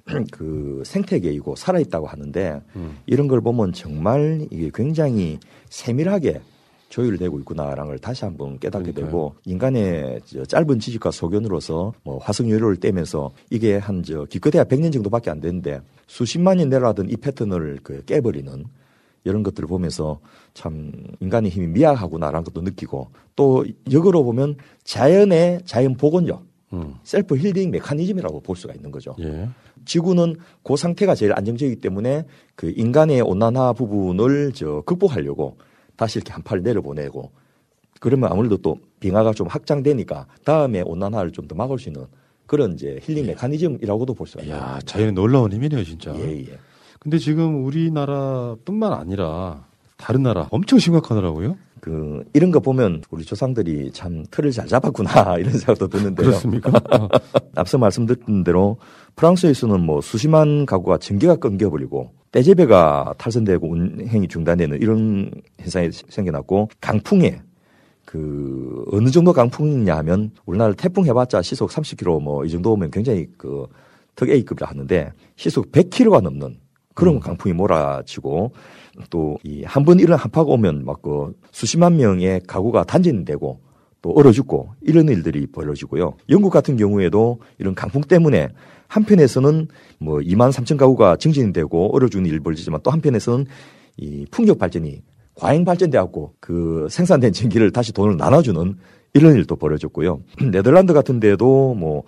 그 0.32 0.84
생태계이고 0.86 1.56
살아있다고 1.56 2.08
하는데 2.08 2.62
이런 3.06 3.28
걸 3.30 3.40
보면 3.42 3.72
정말 3.74 4.46
이게 4.52 4.72
굉장히 4.74 5.40
세밀하게 5.70 6.42
조율되고 6.90 7.40
있구나라는 7.40 7.86
걸 7.86 8.00
다시 8.00 8.26
한번 8.26 8.60
깨닫게 8.60 8.92
되고 8.92 9.36
인간의 9.46 10.22
저 10.26 10.44
짧은 10.46 10.80
지식과 10.80 11.12
소견으로서 11.12 11.94
뭐 12.04 12.18
화석 12.18 12.50
연료를 12.50 12.78
떼면서 12.78 13.32
이게 13.50 13.78
한 13.78 14.04
저 14.04 14.26
기껏해야 14.26 14.64
100년 14.64 14.92
정도밖에 14.92 15.30
안 15.30 15.40
되는데 15.40 15.82
수십만 16.08 16.58
년 16.58 16.70
내려가던 16.70 17.10
이 17.10 17.16
패턴을 17.18 17.80
그 17.84 18.04
깨버리는 18.06 18.66
이런 19.26 19.44
것들을 19.44 19.68
보면서 19.68 20.20
참 20.54 20.92
인간의 21.20 21.52
힘이 21.52 21.68
미약하구나라는 21.68 22.44
것도 22.46 22.62
느끼고 22.62 23.10
또 23.36 23.66
역으로 23.92 24.24
보면 24.24 24.56
자연의 24.84 25.62
자연 25.66 25.96
복원력 25.96 26.44
셀프 27.04 27.36
힐링 27.36 27.72
메커니즘이라고 27.72 28.40
볼 28.40 28.56
수가 28.56 28.74
있는 28.74 28.90
거죠. 28.92 29.16
예. 29.20 29.50
지구는 29.86 30.36
그 30.64 30.76
상태가 30.76 31.16
제일 31.16 31.34
안정적이기 31.34 31.82
때문에 31.82 32.26
그 32.56 32.72
인간의 32.76 33.22
온난화 33.22 33.74
부분을 33.74 34.54
저 34.54 34.82
극복하려고 34.86 35.58
다시 36.00 36.18
이렇게 36.20 36.32
한파를 36.32 36.64
내려보내고 36.64 37.30
그러면 38.00 38.32
아무래도 38.32 38.56
또 38.56 38.78
빙하가 39.02 39.34
좀 39.34 39.48
확장되니까 39.48 40.28
다음에 40.46 40.82
온난화를 40.82 41.32
좀 41.32 41.46
더 41.50 41.56
막을 41.56 41.78
수 41.78 41.90
있는 41.90 42.06
그런 42.48 42.74
이제 42.74 43.00
힐링 43.04 43.26
메커니즘이라고도 43.28 44.14
볼 44.14 44.26
수가 44.26 44.44
있는 44.44 44.56
야. 44.58 44.80
자연의 44.86 45.12
놀라운 45.14 45.52
힘이네요, 45.52 45.84
진짜. 45.84 46.16
예, 46.16 46.40
예. 46.40 46.58
근데 47.00 47.18
지금 47.18 47.66
우리나라뿐만 47.66 48.94
아니라 48.94 49.66
다른 49.98 50.24
나라 50.24 50.48
엄청 50.52 50.80
심각하더라고요. 50.80 51.58
그 51.82 52.24
이런 52.34 52.52
거 52.52 52.60
보면 52.62 53.04
우리 53.12 53.26
조상들이 53.26 53.92
참 53.92 54.26
틀을 54.32 54.52
잘 54.52 54.68
잡았구나 54.68 55.38
이런 55.40 55.52
생각도 55.52 55.88
드는데요. 55.88 56.28
그렇습니까? 56.28 56.72
앞서 57.56 57.78
말씀드린 57.78 58.44
대로 58.46 58.78
프랑스에서는 59.18 59.80
뭐 59.82 60.00
수십만 60.02 60.66
가구가 60.66 60.98
전기가 61.00 61.36
끊겨버리고 61.36 62.12
떼제배가 62.32 63.16
탈선되고 63.18 63.68
운행이 63.70 64.28
중단되는 64.28 64.82
이런 64.82 65.32
현상이 65.60 65.90
생겨났고 65.92 66.70
강풍에 66.80 67.42
그 68.06 68.86
어느 68.92 69.10
정도 69.10 69.34
강풍이냐 69.34 69.96
하면 69.98 70.32
우리나라 70.46 70.74
태풍 70.74 71.06
해봤자 71.06 71.42
시속 71.42 71.70
30km 71.70 72.22
뭐 72.22 72.46
이 72.46 72.50
정도 72.50 72.74
오면 72.74 72.92
굉장히 72.92 73.28
그특 73.38 74.30
A급이라 74.30 74.68
하는데 74.68 75.12
시속 75.36 75.72
100km가 75.72 76.22
넘는 76.22 76.58
그런 76.96 77.20
강풍이 77.20 77.54
몰아치고 77.54 78.52
또 79.10 79.38
이 79.44 79.64
한 79.64 79.86
번 79.86 80.00
이런 80.00 80.18
한파가 80.20 80.50
오면 80.52 80.86
막 80.86 81.02
그 81.02 81.34
수십만 81.52 81.98
명의 81.98 82.42
가구가 82.48 82.84
단진되고 82.84 83.60
또 84.02 84.12
얼어 84.12 84.32
죽고 84.32 84.72
이런 84.82 85.08
일들이 85.10 85.46
벌어지고요. 85.48 86.16
영국 86.30 86.52
같은 86.52 86.78
경우에도 86.78 87.40
이런 87.60 87.76
강풍 87.76 88.02
때문에 88.02 88.50
한편에서는 88.90 89.68
뭐 90.00 90.20
2만 90.20 90.52
3천 90.52 90.78
가구가 90.78 91.16
증진이 91.16 91.54
되고 91.54 91.90
일이 92.26 92.40
벌어지지만 92.40 92.82
또 92.84 92.92
한편에서는 92.92 93.46
이 93.98 94.26
풍력 94.30 94.60
발전이 94.60 95.02
과잉 95.36 95.64
발전돼 95.64 95.98
갖고 95.98 96.34
그 96.42 96.88
생산된 96.90 97.32
전기를 97.32 97.72
다시 97.72 97.94
돈을 97.94 98.18
나눠주는 98.18 98.76
이런 99.14 99.36
일도 99.36 99.56
벌어졌고요. 99.56 100.22
네덜란드 100.52 100.94
같은 100.94 101.20
데도 101.20 101.76
뭐 101.76 102.04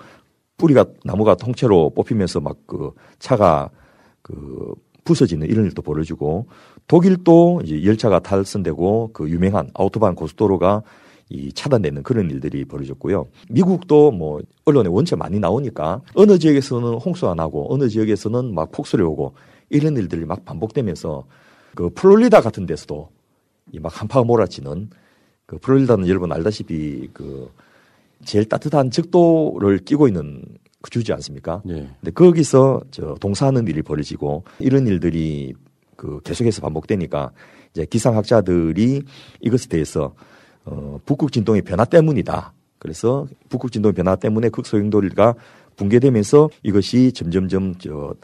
뿌리가 0.58 0.86
나무가 1.06 1.36
통째로 1.36 1.92
뽑히면서 1.92 2.42
막 2.42 2.58
그 2.68 2.92
차가 3.20 3.70
그 4.22 4.74
부서지는 5.04 5.48
이런 5.48 5.66
일도 5.66 5.82
벌어지고 5.82 6.48
독일도 6.88 7.62
이제 7.64 7.84
열차가 7.84 8.20
탈선되고 8.20 9.12
그 9.14 9.30
유명한 9.30 9.70
아우토반 9.74 10.16
고속도로가 10.16 10.84
이 11.32 11.52
차단되는 11.54 12.04
그런 12.04 12.30
일들이 12.30 12.66
벌어졌고요. 12.66 13.26
미국도 13.50 14.12
뭐 14.12 14.42
언론에 14.66 14.90
원체 14.90 15.16
많이 15.16 15.40
나오니까 15.40 16.02
어느 16.14 16.38
지역에서는 16.38 16.96
홍수가 16.96 17.36
나고 17.36 17.74
어느 17.74 17.88
지역에서는 17.88 18.54
막 18.54 18.72
폭설이 18.74 19.02
오고 19.02 19.34
이런 19.70 19.96
일들이 19.96 20.26
막 20.26 20.44
반복되면서 20.44 21.24
그 21.76 21.90
플로리다 21.92 22.42
같은 22.42 22.66
데서도 22.66 23.10
이 23.74 23.80
막 23.80 24.02
한파가 24.02 24.26
몰아치는 24.26 24.90
그 25.46 25.58
플로리다는 25.58 26.10
여러분 26.10 26.34
알다시피 26.34 27.08
그 27.14 27.50
제일 28.26 28.44
따뜻한 28.50 28.92
적도를 28.92 29.80
끼고 29.80 30.08
있는 30.10 30.44
그 30.82 30.90
주지 30.90 31.14
않습니까? 31.14 31.62
예. 31.70 31.88
근데 32.02 32.12
거기서 32.12 32.82
저 32.92 33.16
동사하는 33.22 33.68
일이 33.68 33.82
벌어지고 33.82 34.44
이런 34.60 34.86
일들이 34.88 35.54
그 35.96 36.20
계속해서 36.24 36.62
반복되니까 36.62 37.32
이제 37.72 37.86
기상학자들이 37.86 39.04
이것에 39.40 39.70
대해서 39.70 40.14
어, 40.66 41.00
북극 41.06 41.32
진동의 41.32 41.62
변화 41.64 41.86
때문이다. 41.86 42.54
그래서 42.80 43.28
북극 43.50 43.72
진동 43.72 43.94
변화 43.94 44.16
때문에 44.16 44.50
극소용돌이가 44.50 45.36
붕괴되면서 45.76 46.50
이것이 46.64 47.12
점점점 47.12 47.76
저 47.76 48.16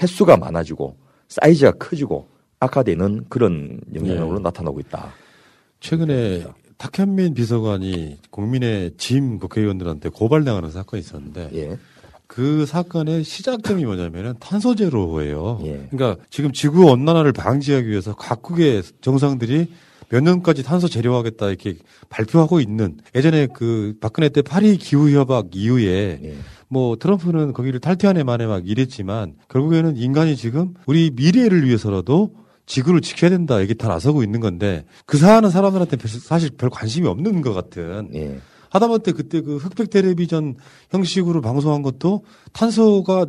횟수가 0.00 0.36
많아지고 0.38 0.96
사이즈가 1.28 1.72
커지고 1.72 2.26
악화되는 2.60 3.26
그런 3.28 3.80
영향으로 3.94 4.38
네. 4.38 4.42
나타나고 4.42 4.80
있다. 4.80 5.12
최근에 5.80 6.46
탁현민 6.78 7.34
비서관이 7.34 8.18
국민의 8.30 8.92
짐 8.96 9.38
국회의원들한테 9.38 10.08
고발당하는 10.10 10.70
사건이 10.70 11.00
있었는데 11.00 11.50
예. 11.54 11.78
그 12.26 12.66
사건의 12.66 13.24
시작점이 13.24 13.84
뭐냐면은 13.84 14.34
탄소 14.40 14.74
제로예요. 14.74 15.60
예. 15.64 15.88
그러니까 15.90 16.22
지금 16.30 16.52
지구 16.52 16.90
온난화를 16.90 17.32
방지하기 17.32 17.88
위해서 17.88 18.14
각국의 18.14 18.82
정상들이 19.00 19.70
몇 20.08 20.22
년까지 20.22 20.62
탄소 20.62 20.88
제로하겠다 20.88 21.48
이렇게 21.48 21.76
발표하고 22.08 22.60
있는 22.60 22.98
예전에 23.14 23.48
그 23.48 23.94
박근혜 24.00 24.28
때 24.28 24.42
파리 24.42 24.76
기후 24.76 25.10
협약 25.10 25.48
이후에 25.54 26.20
예. 26.22 26.34
뭐 26.68 26.96
트럼프는 26.96 27.52
거기를 27.52 27.80
탈퇴한 27.80 28.16
애 28.16 28.22
만에 28.22 28.46
막 28.46 28.68
이랬지만 28.68 29.34
결국에는 29.48 29.96
인간이 29.96 30.36
지금 30.36 30.74
우리 30.86 31.10
미래를 31.14 31.64
위해서라도 31.66 32.34
지구를 32.66 33.00
지켜야 33.00 33.30
된다 33.30 33.60
이게 33.60 33.74
다 33.74 33.88
나서고 33.88 34.22
있는 34.22 34.40
건데 34.40 34.84
그 35.06 35.16
사안은 35.18 35.50
사람들한테 35.50 35.96
별- 35.96 36.10
사실 36.10 36.50
별 36.56 36.70
관심이 36.70 37.06
없는 37.06 37.40
것 37.42 37.52
같은 37.52 38.10
예. 38.14 38.38
하다못해 38.70 39.12
그때 39.12 39.40
그 39.40 39.56
흑백 39.56 39.90
텔레비전 39.90 40.56
형식으로 40.90 41.40
방송한 41.40 41.82
것도 41.82 42.24
탄소가 42.52 43.26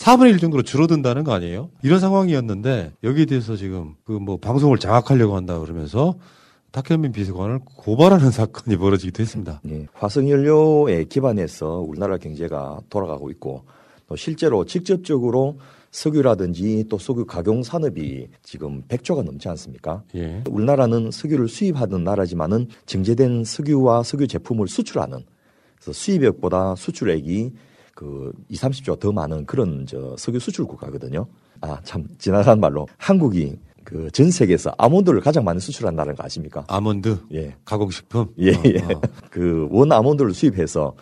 4분의 0.00 0.30
1 0.30 0.38
정도로 0.38 0.62
줄어든다는 0.62 1.24
거 1.24 1.32
아니에요? 1.32 1.68
이런 1.82 2.00
상황이었는데 2.00 2.92
여기에 3.04 3.26
대해서 3.26 3.54
지금 3.56 3.94
그 4.04 4.12
뭐 4.20 4.38
방송을 4.38 4.78
장악하려고 4.78 5.36
한다 5.36 5.58
그러면서 5.58 6.14
탁현민 6.72 7.12
비서관을 7.12 7.60
고발하는 7.64 8.30
사건이 8.32 8.76
벌어지기도 8.78 9.22
했습니다. 9.22 9.60
예, 9.68 9.86
화석연료에 9.92 11.04
기반해서 11.04 11.80
우리나라 11.80 12.16
경제가 12.16 12.80
돌아가고 12.88 13.30
있고 13.32 13.64
또 14.06 14.16
실제로 14.16 14.64
직접적으로 14.64 15.58
석유라든지 15.90 16.84
또 16.88 16.98
석유 16.98 17.26
가공 17.26 17.62
산업이 17.62 18.28
지금 18.42 18.82
100조가 18.88 19.22
넘지 19.24 19.48
않습니까? 19.48 20.02
예. 20.14 20.42
우리나라는 20.48 21.10
석유를 21.10 21.48
수입하는 21.48 22.04
나라지만은 22.04 22.68
정제된 22.86 23.44
석유와 23.44 24.04
석유 24.04 24.28
제품을 24.28 24.68
수출하는 24.68 25.24
그래서 25.76 25.92
수입액보다 25.92 26.76
수출액이 26.76 27.50
그 28.00 28.32
2, 28.48 28.56
30조 28.56 28.98
더 28.98 29.12
많은 29.12 29.44
그런 29.44 29.84
저 29.86 30.16
석유 30.16 30.38
수출 30.38 30.64
국가거든요. 30.64 31.26
아, 31.60 31.78
참 31.84 32.06
지나간 32.16 32.58
말로 32.58 32.88
한국이 32.96 33.58
그 33.84 34.08
전 34.10 34.30
세계에서 34.30 34.72
아몬드를 34.78 35.20
가장 35.20 35.44
많이 35.44 35.60
수출한 35.60 35.94
나라인 35.96 36.16
거 36.16 36.24
아십니까? 36.24 36.64
아몬드, 36.68 37.18
예. 37.34 37.54
가공식품. 37.66 38.28
예, 38.38 38.54
어, 38.54 38.62
예. 38.64 38.78
어. 38.94 39.00
그원 39.30 39.92
아몬드를 39.92 40.32
수입해서 40.32 40.94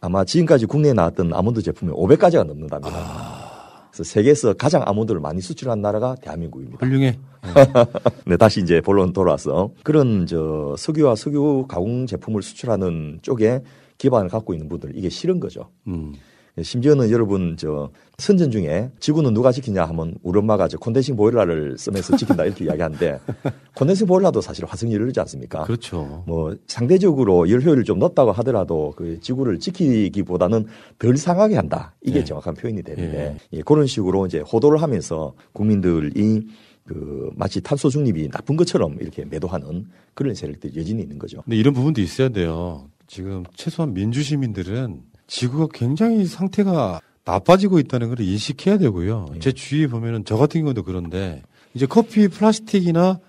아마 0.00 0.24
지금까지 0.24 0.66
국내에 0.66 0.92
나왔던 0.92 1.34
아몬드 1.34 1.60
제품이 1.60 1.90
500가지가 1.92 2.44
넘는답니다. 2.44 3.88
그래서 3.90 4.04
세계에서 4.04 4.52
가장 4.52 4.82
아몬드를 4.86 5.20
많이 5.20 5.40
수출한 5.40 5.82
나라가 5.82 6.14
대한민국입니다. 6.22 6.86
훌륭해. 6.86 7.18
네, 8.26 8.36
다시 8.36 8.60
이제 8.60 8.80
본론 8.80 9.12
돌아와서 9.12 9.72
그런 9.82 10.24
저 10.26 10.76
석유와 10.78 11.16
석유 11.16 11.66
가공 11.66 12.06
제품을 12.06 12.42
수출하는 12.42 13.18
쪽에 13.22 13.60
기반을 13.98 14.28
갖고 14.28 14.54
있는 14.54 14.68
분들 14.68 14.92
이게 14.94 15.08
싫은 15.08 15.40
거죠. 15.40 15.68
음. 15.88 16.14
심지어는 16.62 17.10
여러분 17.10 17.56
저 17.56 17.90
선전 18.18 18.50
중에 18.50 18.90
지구는 18.98 19.34
누가 19.34 19.52
지키냐 19.52 19.84
하면 19.84 20.14
우리 20.22 20.38
엄마가 20.38 20.68
저 20.68 20.78
콘덴싱 20.78 21.16
보일러를 21.16 21.78
쓰면서 21.78 22.16
지킨다 22.16 22.44
이렇게 22.44 22.64
이야기하는데 22.64 23.18
콘덴싱 23.76 24.06
보일러도 24.06 24.40
사실 24.40 24.64
화석연료지 24.64 25.20
않습니까? 25.20 25.64
그렇죠. 25.64 26.24
뭐 26.26 26.56
상대적으로 26.66 27.48
열 27.50 27.62
효율이 27.62 27.84
좀 27.84 27.98
높다고 27.98 28.32
하더라도 28.32 28.92
그 28.96 29.20
지구를 29.20 29.58
지키기보다는 29.60 30.66
덜 30.98 31.16
상하게 31.16 31.56
한다. 31.56 31.94
이게 32.02 32.20
네. 32.20 32.24
정확한 32.24 32.54
표현이 32.54 32.82
되는데 32.82 33.36
예, 33.52 33.62
그런 33.62 33.86
식으로 33.86 34.26
이제 34.26 34.40
호도를 34.40 34.82
하면서 34.82 35.34
국민들이 35.52 36.46
그 36.84 37.30
마치 37.36 37.60
탄소 37.60 37.90
중립이 37.90 38.30
나쁜 38.30 38.56
것처럼 38.56 38.96
이렇게 39.00 39.24
매도하는 39.24 39.86
그런 40.14 40.34
세력들이 40.34 40.72
여전히 40.80 41.02
있는 41.02 41.18
거죠. 41.18 41.42
근데 41.42 41.56
이런 41.56 41.74
부분도 41.74 42.00
있어야 42.00 42.30
돼요. 42.30 42.88
지금 43.06 43.44
최소한 43.54 43.92
민주 43.92 44.22
시민들은 44.22 45.02
지구가 45.28 45.68
굉장히 45.72 46.26
상태가 46.26 47.00
나빠지고 47.24 47.78
있다는 47.78 48.08
걸 48.08 48.20
인식해야 48.20 48.78
되고요. 48.78 49.34
제 49.40 49.52
주위에 49.52 49.86
보면은 49.86 50.24
저 50.24 50.36
같은 50.36 50.62
경우도 50.62 50.82
그런데 50.82 51.42
이제 51.74 51.86
커피 51.86 52.26
플라스틱이나 52.26 53.20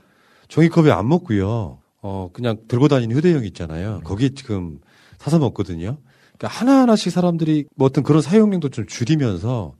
종이컵에 0.47 0.89
안 0.89 1.07
먹고요. 1.07 1.79
어 2.01 2.29
그냥 2.31 2.57
들고 2.67 2.87
다니는 2.87 3.15
휴대용 3.15 3.43
있잖아요. 3.45 4.01
거기에 4.05 4.29
지금 4.29 4.79
사서 5.17 5.37
먹거든요. 5.37 5.97
그러니까 6.37 6.47
하나하나씩 6.47 7.11
사람들이 7.11 7.65
뭐 7.75 7.87
어떤 7.87 8.03
그런 8.05 8.21
사용량도 8.21 8.69
좀 8.69 8.87
줄이면서 8.87 9.75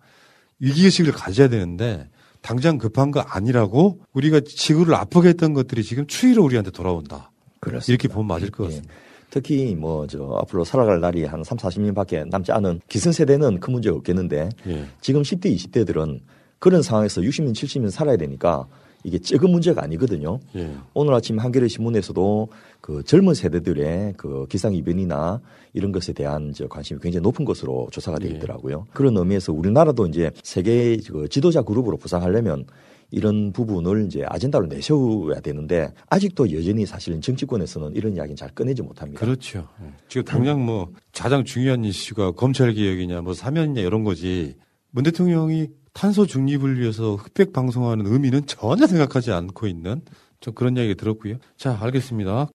위기의식을 0.60 1.14
가져야 1.14 1.48
되는데 1.48 2.10
당장 2.42 2.78
급한 2.78 3.12
거 3.12 3.22
아니라고 3.22 4.02
우리가 4.12 4.42
지구를 4.46 4.94
아프게 4.96 5.30
했던 5.30 5.54
것들이 5.54 5.84
지금 5.84 6.06
추위로 6.08 6.44
우리한테 6.44 6.72
돌아온다. 6.72 7.32
그렇습니다. 7.62 7.92
이렇게 7.92 8.08
보면 8.10 8.28
맞을 8.28 8.52
것 8.52 8.66
같습니다. 8.66 8.94
특히 9.30 9.76
뭐 9.76 10.08
저 10.08 10.38
앞으로 10.42 10.64
살아갈 10.64 11.00
날이 11.00 11.26
한 11.26 11.44
3, 11.44 11.58
40년밖에 11.58 12.28
남지 12.30 12.52
않은 12.52 12.82
기성세대는 12.90 13.60
큰 13.60 13.74
문제가 13.74 13.96
없겠는데 13.98 14.50
예. 14.68 14.86
지금 15.02 15.22
10대, 15.22 15.54
20대들은 15.56 16.20
그런 16.58 16.82
상황에서 16.82 17.22
60년, 17.22 17.52
70년 17.52 17.90
살아야 17.90 18.18
되니까 18.18 18.68
이게 19.04 19.18
적은 19.18 19.50
문제가 19.52 19.84
아니거든요. 19.84 20.40
예. 20.56 20.72
오늘 20.94 21.14
아침 21.14 21.40
한겨레 21.40 21.68
신문에서도 21.68 22.50
그 22.82 23.04
젊은 23.04 23.34
세대들의 23.34 24.16
그 24.18 24.46
기상 24.50 24.74
이변이나 24.74 25.40
이런 25.74 25.92
것에 25.92 26.12
대한 26.12 26.52
저 26.54 26.68
관심이 26.68 27.00
굉장히 27.00 27.22
높은 27.24 27.46
것으로 27.46 27.88
조사가 27.92 28.20
되어 28.20 28.32
있더라고요. 28.32 28.88
그런 28.94 29.16
의미에서 29.16 29.54
우리나라도 29.54 30.08
이제 30.08 30.32
세계 30.44 30.98
그 30.98 31.30
지도자 31.30 31.62
그룹으로 31.62 31.98
부상하려면 31.98 32.66
이런 33.12 33.52
부분을 33.52 34.06
이제 34.06 34.24
아젠다로 34.28 34.68
내세워야 34.68 35.40
되는데 35.40 35.92
아직도 36.10 36.52
여전히 36.54 36.86
사실은 36.86 37.22
정치권에서는 37.22 37.96
이런 37.96 38.16
이야기는 38.16 38.36
잘 38.36 38.50
꺼내지 38.50 38.82
못합니다. 38.82 39.20
그렇죠. 39.20 39.68
예. 39.84 39.92
지금 40.08 40.26
당장 40.26 40.66
뭐 40.66 40.92
가장 41.14 41.44
중요한 41.44 41.84
이슈가 41.84 42.32
검찰 42.32 42.74
개혁이냐 42.74 43.22
뭐 43.22 43.34
사면이냐 43.34 43.82
이런 43.82 44.04
거지. 44.04 44.56
문 44.92 45.04
대통령이 45.04 45.68
탄소 45.94 46.26
중립을 46.26 46.80
위해서 46.80 47.16
흑백 47.16 47.54
방송하는 47.54 48.06
의미는 48.08 48.46
전혀 48.46 48.88
생각하지 48.88 49.32
않고 49.32 49.68
있는 49.68 50.02
좀 50.40 50.54
그런 50.54 50.78
이야기 50.78 50.96
들었고요. 50.96 51.36
자, 51.58 51.78
알겠습니다. 51.82 52.50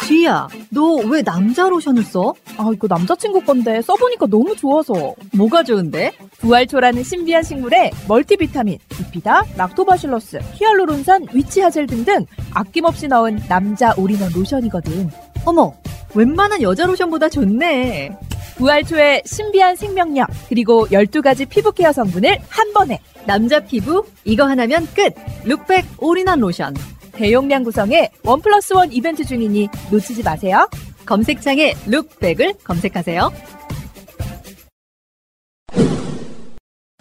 지희야, 0.07 0.49
너 0.71 0.97
왜 1.07 1.23
남자 1.23 1.69
로션을 1.69 2.03
써? 2.03 2.35
아, 2.57 2.71
이거 2.73 2.87
남자친구 2.89 3.43
건데 3.43 3.81
써보니까 3.83 4.27
너무 4.27 4.55
좋아서. 4.57 5.15
뭐가 5.35 5.63
좋은데? 5.63 6.13
부활초라는 6.39 7.03
신비한 7.05 7.43
식물에 7.43 7.91
멀티비타민, 8.09 8.79
비피다, 8.89 9.45
락토바실러스, 9.57 10.41
히알루론산, 10.55 11.27
witch 11.33 11.60
hazel 11.60 11.87
등등 11.87 12.27
아낌없이 12.53 13.09
넣은 13.09 13.41
남자 13.49 13.95
올인원 13.97 14.33
로션이거든. 14.33 15.11
어머, 15.45 15.73
웬만한 16.15 16.63
여자 16.63 16.85
로션보다 16.87 17.29
좋네. 17.29 18.11
부활초의 18.57 19.23
신비한 19.25 19.77
생명력 19.77 20.29
그리고 20.49 20.87
12가지 20.89 21.49
피부 21.49 21.73
케어 21.73 21.93
성분을 21.93 22.39
한 22.49 22.73
번에 22.73 23.01
남자 23.27 23.61
피부 23.61 24.05
이거 24.25 24.45
하나면 24.45 24.87
끝. 24.95 25.15
룩백 25.45 25.85
올인원 25.99 26.41
로션. 26.41 26.75
대용량 27.13 27.63
구성의 27.65 28.11
one 28.25 28.41
plus 28.41 28.73
one 28.73 28.93
이벤트 28.93 29.25
중이니 29.25 29.69
놓치지 29.91 30.23
마세요. 30.23 30.69
검색창에 31.07 31.75
룩백을 31.87 32.55
검색하세요. 32.65 33.31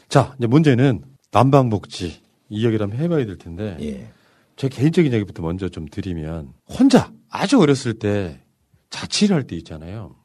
자, 0.09 0.35
이제 0.38 0.47
문제는 0.47 1.03
난방복지 1.31 2.21
이 2.49 2.61
이야기를 2.61 2.83
한번 2.83 2.99
해봐야 2.99 3.25
될 3.25 3.38
텐데 3.38 3.77
예. 3.81 4.09
제 4.57 4.67
개인적인 4.67 5.13
얘기부터 5.13 5.41
먼저 5.41 5.69
좀 5.69 5.88
드리면 5.88 6.53
혼자 6.67 7.11
아주 7.29 7.59
어렸을 7.59 7.93
때 7.97 8.41
자취를 8.89 9.35
할 9.35 9.43
때 9.43 9.55
있잖아요. 9.55 10.15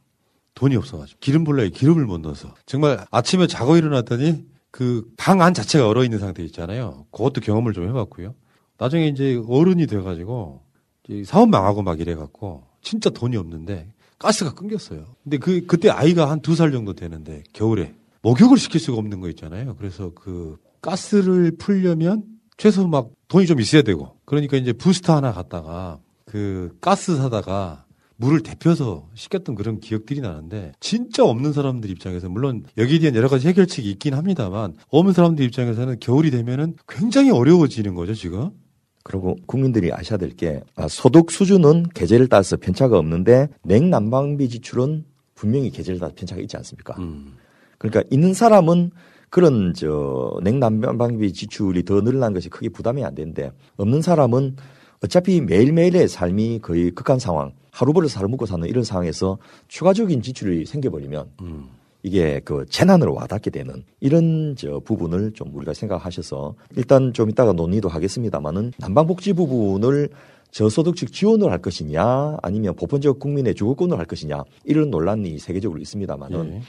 돈이 0.55 0.75
없어가지고 0.75 1.19
기름보일러에 1.21 1.69
기름을 1.69 2.05
못 2.07 2.21
넣어서 2.21 2.55
정말 2.67 3.05
아침에 3.13 3.47
자고 3.47 3.77
일어났더니 3.77 4.45
그 4.73 5.09
방 5.17 5.41
안 5.41 5.55
자체가 5.55 5.87
얼어 5.89 6.03
있는 6.03 6.19
상태 6.19 6.43
있잖아요. 6.43 7.07
그것도 7.13 7.41
경험을 7.41 7.73
좀 7.73 7.89
해봤고요. 7.89 8.35
나중에 8.79 9.09
이제 9.09 9.43
어른이 9.49 9.87
돼가지고 9.87 10.63
사업 11.25 11.49
망하고 11.49 11.83
막 11.83 12.01
이래갖고 12.01 12.65
진짜 12.83 13.11
돈이 13.11 13.37
없는데 13.37 13.89
가스가 14.19 14.55
끊겼어요. 14.55 15.05
근데 15.25 15.39
그 15.39 15.67
그때 15.67 15.89
아이가 15.91 16.31
한 16.31 16.41
두 16.41 16.55
살 16.55 16.73
정도 16.73 16.93
되는데 16.95 17.43
겨울에 17.53 17.95
목욕을 18.23 18.59
시킬 18.59 18.81
수가 18.81 18.99
없는 18.99 19.21
거 19.21 19.29
있잖아요. 19.31 19.77
그래서 19.77 20.11
그 20.15 20.57
가스를 20.83 21.53
풀려면 21.59 22.25
최소 22.57 22.87
막 22.89 23.11
돈이 23.29 23.47
좀 23.47 23.61
있어야 23.61 23.83
되고 23.83 24.17
그러니까 24.25 24.57
이제 24.57 24.73
부스터 24.73 25.15
하나 25.15 25.33
갖다가 25.33 25.99
그 26.25 26.77
가스 26.81 27.17
사다가 27.17 27.85
물을 28.17 28.43
데펴서 28.43 29.09
시켰던 29.15 29.55
그런 29.57 29.79
기억들이 29.79 30.21
나는데 30.23 30.73
진짜 30.81 31.23
없는 31.25 31.53
사람들 31.53 31.91
입장에서 31.91 32.31
물론 32.31 32.65
여기에 32.79 32.99
대한 33.01 33.15
여러 33.15 33.29
가지 33.29 33.47
해결책이 33.49 33.91
있긴 33.91 34.15
합니다만 34.15 34.75
없는 34.89 35.13
사람들 35.13 35.45
입장에서는 35.45 35.99
겨울이 36.01 36.31
되면은 36.31 36.77
굉장히 36.89 37.31
어려워지는 37.31 37.95
거죠 37.95 38.15
지금. 38.15 38.51
그리고 39.07 39.37
국민들이 39.47 39.93
아셔야 39.93 40.19
될게 40.19 40.65
아, 40.75 40.89
소득 40.89 41.31
수준은 41.31 41.91
계절에 41.95 42.27
따라서 42.27 42.57
편차가 42.57 42.99
없는데 42.99 43.49
냉난방비 43.63 44.49
지출은 44.49 45.05
분명히 45.37 45.71
계절에 45.71 45.99
따라 45.99 46.11
편차가 46.13 46.43
있지 46.43 46.57
않습니까? 46.57 46.97
그러니까 47.79 48.03
있는 48.11 48.35
사람은 48.35 48.91
그런 49.31 49.75
저 49.75 50.37
냉난방비 50.43 51.33
지출이 51.35 51.85
더 51.85 52.01
늘어난 52.01 52.35
것이 52.35 52.49
크게 52.49 52.69
부담이 52.69 53.05
안 53.05 53.15
되는데 53.15 53.53
없는 53.77 54.03
사람은 54.03 54.57
어차피 55.05 55.41
매일매일의 55.41 56.09
삶이 56.09 56.59
거의 56.61 56.91
극한 56.91 57.21
상황, 57.21 57.53
하루 57.71 57.93
벌어 57.93 58.09
살을 58.09 58.29
먹고 58.29 58.45
사는 58.47 58.67
이런 58.67 58.83
상황에서 58.83 59.39
추가적인 59.69 60.21
지출이 60.21 60.67
생겨버리면 60.67 61.31
이게 62.07 62.41
그 62.45 62.65
재난으로 62.71 63.15
와닿게 63.15 63.51
되는 63.51 63.83
이런 63.99 64.55
저 64.57 64.79
부분을 64.79 65.33
좀 65.33 65.53
우리가 65.53 65.75
생각하셔서 65.75 66.55
일단 66.77 67.13
좀 67.13 67.29
이따가 67.29 67.53
논의도 67.53 67.89
하겠습니다만은 67.89 68.75
난방복지 68.79 69.33
부분을 69.33 70.11
저소득 70.53 70.95
층 70.95 71.09
지원을 71.09 71.51
할 71.51 71.59
것이냐 71.59 72.37
아니면 72.43 72.77
보편적 72.77 73.19
국민의 73.19 73.57
주거권을 73.57 73.99
할 73.99 74.07
것이냐 74.07 74.45
이런 74.65 74.91
논란이 74.91 75.41
세계적으로 75.41 75.81
있습니다만은 75.81 76.53
예. 76.53 76.61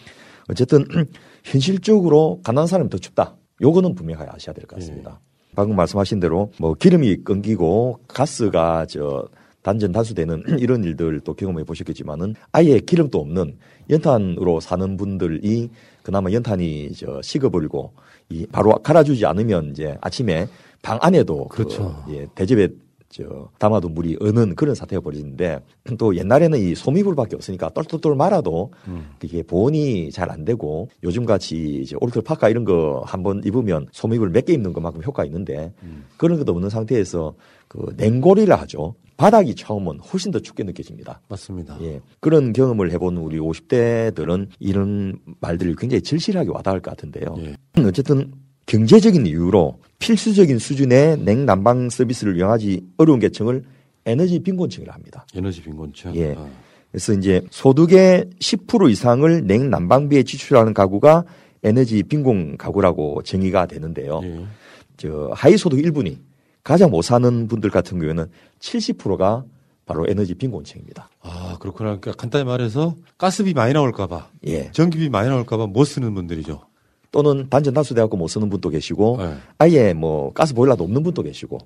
어쨌든 0.49 0.83
현실적으로 1.45 2.41
가난한 2.43 2.65
사람이 2.65 2.89
더 2.89 2.97
춥다. 2.97 3.35
요거는 3.61 3.93
분명하게 3.93 4.31
아셔야 4.33 4.55
될 4.55 4.65
것 4.65 4.77
같습니다. 4.79 5.19
방금 5.55 5.75
말씀하신 5.75 6.19
대로 6.19 6.51
뭐 6.57 6.73
기름이 6.73 7.17
끊기고 7.17 7.99
가스가 8.07 8.87
저 8.87 9.27
단전 9.61 9.91
단수되는 9.91 10.43
이런 10.59 10.83
일들 10.83 11.19
또 11.21 11.33
경험해 11.35 11.63
보셨겠지만은 11.65 12.33
아예 12.51 12.79
기름도 12.79 13.19
없는 13.19 13.57
연탄으로 13.89 14.59
사는 14.59 14.97
분들이 14.97 15.69
그나마 16.03 16.31
연탄이 16.31 16.91
저 16.93 17.21
식어버리고 17.21 17.93
이 18.29 18.45
바로 18.47 18.73
갈아주지 18.75 19.25
않으면 19.25 19.71
이제 19.71 19.97
아침에 20.01 20.47
방 20.81 20.99
안에도 21.01 21.47
그 21.47 21.57
그렇죠. 21.63 22.03
예, 22.09 22.27
대접에 22.35 22.67
저 23.09 23.49
담아도 23.57 23.87
물이 23.87 24.17
어는 24.19 24.55
그런 24.55 24.75
사태가 24.75 25.01
벌어지는데 25.01 25.59
또 25.97 26.15
옛날에는 26.17 26.59
이 26.59 26.75
소미불밖에 26.75 27.37
없으니까 27.37 27.69
똘똘똘 27.69 28.15
말아도 28.15 28.71
이게 29.23 29.43
보온이 29.43 30.11
잘 30.11 30.29
안 30.29 30.43
되고 30.43 30.89
요즘 31.03 31.23
같이 31.25 31.79
이제 31.83 31.95
오르클 32.01 32.21
파카 32.21 32.49
이런 32.49 32.65
거 32.65 33.01
한번 33.05 33.41
입으면 33.45 33.87
소미불 33.93 34.31
몇 34.31 34.45
개 34.45 34.51
입는 34.53 34.73
것만큼 34.73 35.01
효과 35.05 35.23
있는데 35.23 35.73
그런 36.17 36.37
것도 36.37 36.51
없는 36.51 36.69
상태에서 36.69 37.33
그 37.69 37.93
냉골이라 37.95 38.57
하죠. 38.57 38.95
바닥이 39.17 39.55
처음은 39.55 39.99
훨씬 39.99 40.31
더 40.31 40.39
춥게 40.39 40.63
느껴집니다. 40.63 41.21
맞습니다. 41.27 41.77
예. 41.81 41.99
그런 42.19 42.53
경험을 42.53 42.91
해본 42.91 43.17
우리 43.17 43.39
50대들은 43.39 44.47
이런 44.59 45.19
말들이 45.39 45.75
굉장히 45.75 46.01
절실하게 46.01 46.51
와닿을 46.51 46.81
것 46.81 46.91
같은데요. 46.91 47.35
어쨌든 47.79 48.31
경제적인 48.67 49.25
이유로 49.25 49.79
필수적인 49.99 50.59
수준의 50.59 51.19
냉난방 51.19 51.89
서비스를 51.89 52.37
이용하지 52.37 52.81
어려운 52.97 53.19
계층을 53.19 53.63
에너지 54.05 54.39
빈곤층이라 54.39 54.93
합니다. 54.93 55.25
에너지 55.35 55.61
빈곤층. 55.63 56.15
예. 56.15 56.35
아. 56.37 56.47
그래서 56.91 57.13
이제 57.13 57.41
소득의 57.49 58.29
10% 58.39 58.89
이상을 58.89 59.45
냉난방비에 59.45 60.23
지출하는 60.23 60.73
가구가 60.73 61.25
에너지 61.63 62.03
빈곤 62.03 62.55
가구라고 62.57 63.23
정의가 63.23 63.65
되는데요. 63.65 64.21
예. 64.23 64.45
저 64.95 65.31
하위 65.33 65.57
소득 65.57 65.77
1분위 65.77 66.17
가장 66.67 66.91
못 66.91 67.01
사는 67.01 67.47
분들 67.47 67.69
같은 67.69 67.97
경우에는 67.97 68.29
70%가 68.59 69.45
바로 69.85 70.05
에너지 70.09 70.35
빈곤층입니다. 70.35 71.09
아 71.21 71.55
그렇구나. 71.61 71.97
그러니까 71.97 72.11
간단히 72.11 72.43
말해서 72.43 72.93
가스비 73.17 73.53
많이 73.53 73.71
나올까봐, 73.71 74.27
예. 74.47 74.69
전기비 74.73 75.07
많이 75.07 75.29
나올까봐 75.29 75.67
못 75.67 75.85
쓰는 75.85 76.13
분들이죠. 76.13 76.59
또는 77.13 77.47
단전 77.49 77.73
단수돼갖고 77.73 78.17
못 78.17 78.27
쓰는 78.27 78.49
분도 78.49 78.67
계시고 78.67 79.15
네. 79.17 79.37
아예 79.59 79.93
뭐 79.93 80.33
가스 80.33 80.53
보일러도 80.53 80.83
없는 80.83 81.03
분도 81.03 81.23
계시고 81.23 81.57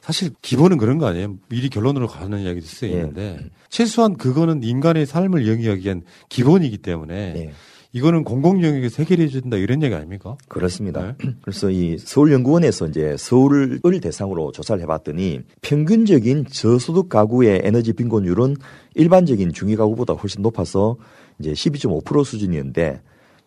사실 0.00 0.30
기본은 0.40 0.78
그런 0.78 0.96
거 0.96 1.04
아니에요. 1.04 1.36
미리 1.50 1.68
결론으로 1.68 2.06
가는 2.06 2.38
이야기도 2.38 2.66
쓰여 2.66 2.88
예. 2.88 2.94
있는데 2.94 3.38
최소한 3.68 4.16
그거는 4.16 4.62
인간의 4.62 5.04
삶을 5.04 5.46
영위하기 5.46 5.84
위한 5.84 6.00
기본이기 6.30 6.78
때문에 6.78 7.34
예. 7.36 7.52
이거는 7.94 8.24
공공 8.24 8.60
영역에서 8.62 9.04
해결해 9.04 9.28
준다 9.28 9.56
이런 9.56 9.80
얘기 9.80 9.94
아닙니까? 9.94 10.36
그렇습니다. 10.48 11.14
그래서 11.42 11.70
이 11.70 11.96
서울연구원에서 11.96 12.88
이제 12.88 13.14
서울을 13.16 13.80
대상으로 14.02 14.50
조사를 14.50 14.82
해봤더니 14.82 15.42
평균적인 15.62 16.46
저소득 16.50 17.08
가구의 17.08 17.60
에너지 17.62 17.92
빈곤율은 17.92 18.56
일반적인 18.96 19.52
중위 19.52 19.76
가구보다 19.76 20.14
훨씬 20.14 20.42
높아서 20.42 20.96
이제 21.38 21.52
12.5% 21.52 22.24
수준이었는데 22.24 23.00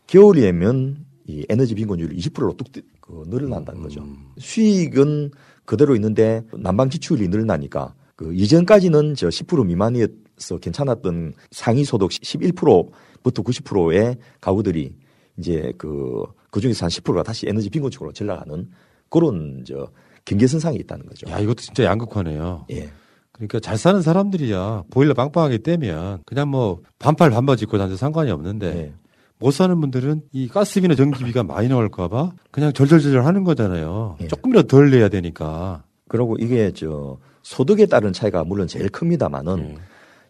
겨울이면 0.08 1.06
이 1.28 1.46
에너지 1.50 1.76
빈곤율이 1.76 2.16
20%로 2.18 2.54
뚝 2.56 2.72
뜨- 2.72 2.84
그 3.02 3.24
늘어난다는 3.28 3.82
거죠. 3.82 4.02
수익은 4.38 5.32
그대로 5.66 5.94
있는데 5.96 6.42
난방 6.58 6.90
지출이 6.90 7.28
늘어나니까 7.28 7.94
그 8.16 8.34
이전까지는 8.34 9.16
저 9.16 9.28
10% 9.28 9.66
미만이어서 9.66 10.58
괜찮았던 10.62 11.34
상위 11.52 11.84
소득 11.84 12.12
11% 12.12 12.90
부터 13.28 13.44
90%의 13.44 14.18
가구들이 14.42 14.96
이제 15.38 15.74
그, 15.78 16.24
그 16.50 16.60
중에서 16.60 16.86
한 16.86 16.90
10%가 16.90 17.24
다시 17.24 17.48
에너지 17.48 17.70
빈곤층으로 17.70 18.12
전락하는 18.14 18.70
그런 19.10 19.64
저 19.66 19.90
경계선상에 20.26 20.78
있다는 20.80 21.06
거죠. 21.06 21.30
야 21.30 21.40
이것도 21.40 21.62
진짜 21.62 21.84
양극화네요. 21.86 22.66
예. 22.72 22.90
그러니까 23.32 23.60
잘 23.60 23.78
사는 23.78 24.02
사람들이야 24.02 24.86
보일러 24.90 25.14
빵빵하게 25.14 25.60
떼면 25.60 26.24
그냥 26.26 26.50
뭐 26.50 26.82
반팔 27.00 27.30
반바지 27.30 27.64
입고 27.64 27.78
다녀도 27.78 27.96
상관이 27.96 28.32
없는데 28.32 28.74
네. 28.74 28.94
못 29.40 29.52
사는 29.52 29.80
분들은 29.80 30.24
이 30.32 30.48
가스비나 30.48 30.96
전기비가 30.96 31.44
많이 31.44 31.70
나올까봐 31.70 32.32
그냥 32.50 32.74
절절절절 32.74 33.26
하는 33.26 33.44
거잖아요. 33.44 34.18
예. 34.22 34.28
조금이라도 34.28 34.68
덜 34.68 34.90
내야 34.90 35.10
되니까. 35.10 35.84
그리고 36.08 36.36
이게 36.40 36.72
저 36.72 37.18
소득에 37.44 37.86
따른 37.86 38.12
차이가 38.12 38.44
물론 38.44 38.68
제일 38.68 38.90
큽니다만은 38.90 39.56
네. 39.56 39.76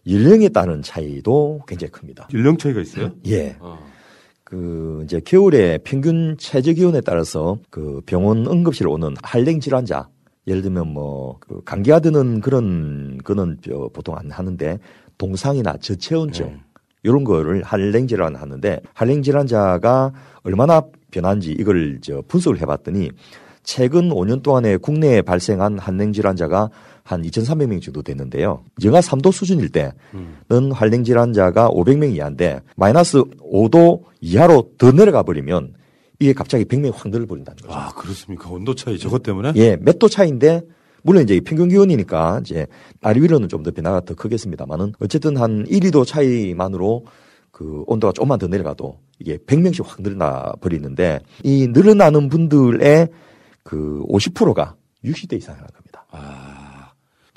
연령에 0.08 0.48
따른 0.48 0.82
차이도 0.82 1.62
굉장히 1.66 1.90
큽니다. 1.92 2.28
연령 2.32 2.56
차이가 2.56 2.80
있어요? 2.80 3.10
예. 3.26 3.56
어. 3.60 3.78
그 4.44 5.02
이제 5.04 5.20
겨울에 5.20 5.78
평균 5.84 6.36
최저 6.38 6.72
기온에 6.72 7.02
따라서 7.02 7.58
그 7.68 8.00
병원 8.06 8.46
응급실 8.46 8.88
오는 8.88 9.14
한랭 9.22 9.60
질환자 9.60 10.08
예를 10.46 10.62
들면 10.62 10.88
뭐그 10.88 11.64
감기가 11.66 12.00
드는 12.00 12.40
그런 12.40 13.18
거는 13.18 13.58
저 13.62 13.90
보통 13.92 14.16
안 14.16 14.30
하는데 14.30 14.78
동상이나 15.18 15.76
저체온증 15.76 16.60
이런 17.02 17.24
거를 17.24 17.62
한랭 17.62 18.06
질환 18.06 18.36
하는데 18.36 18.80
한랭 18.94 19.22
질환자가 19.22 20.12
얼마나 20.44 20.82
변한지 21.10 21.52
이걸 21.52 21.98
저 22.00 22.22
분석을 22.26 22.58
해봤더니 22.62 23.10
최근 23.62 24.08
5년 24.08 24.42
동안에 24.42 24.78
국내에 24.78 25.20
발생한 25.20 25.78
한랭 25.78 26.14
질환자가 26.14 26.70
한 27.08 27.22
2,300명 27.22 27.80
정도 27.80 28.02
됐는데요. 28.02 28.64
영하 28.84 29.00
3도 29.00 29.32
수준일 29.32 29.70
때는 29.70 30.72
한랭 30.72 31.04
질환자가 31.04 31.70
500명 31.70 32.14
이하인데 32.14 32.60
마이너스 32.76 33.22
5도 33.40 34.02
이하로 34.20 34.72
더 34.76 34.92
내려가 34.92 35.22
버리면 35.22 35.72
이게 36.20 36.34
갑자기 36.34 36.66
100명 36.66 36.92
확 36.94 37.08
늘어버린다는 37.08 37.62
거죠. 37.62 37.72
아 37.74 37.88
그렇습니까? 37.96 38.50
온도 38.50 38.74
차이 38.74 38.98
저것 38.98 39.22
때문에? 39.22 39.52
예, 39.56 39.76
몇 39.80 39.98
도 39.98 40.06
차인데 40.08 40.60
물론 41.02 41.22
이제 41.22 41.40
평균 41.40 41.68
기온이니까 41.70 42.40
이제 42.44 42.66
아래 43.00 43.18
위로는 43.22 43.48
좀 43.48 43.62
더 43.62 43.70
변화가 43.70 44.02
더 44.02 44.14
크겠습니다만은 44.14 44.92
어쨌든 45.00 45.38
한 45.38 45.64
1, 45.66 45.80
2도 45.80 46.04
차이만으로 46.06 47.06
그 47.52 47.84
온도가 47.86 48.12
조금만 48.12 48.38
더 48.38 48.48
내려가도 48.48 48.98
이게 49.18 49.38
100명씩 49.38 49.82
확 49.86 50.02
늘어나 50.02 50.52
버리는데 50.60 51.20
이 51.42 51.68
늘어나는 51.68 52.28
분들의 52.28 53.08
그 53.62 54.04
50%가 54.10 54.74
60대 55.04 55.38
이상이라는 55.38 55.68
겁니다. 55.74 56.04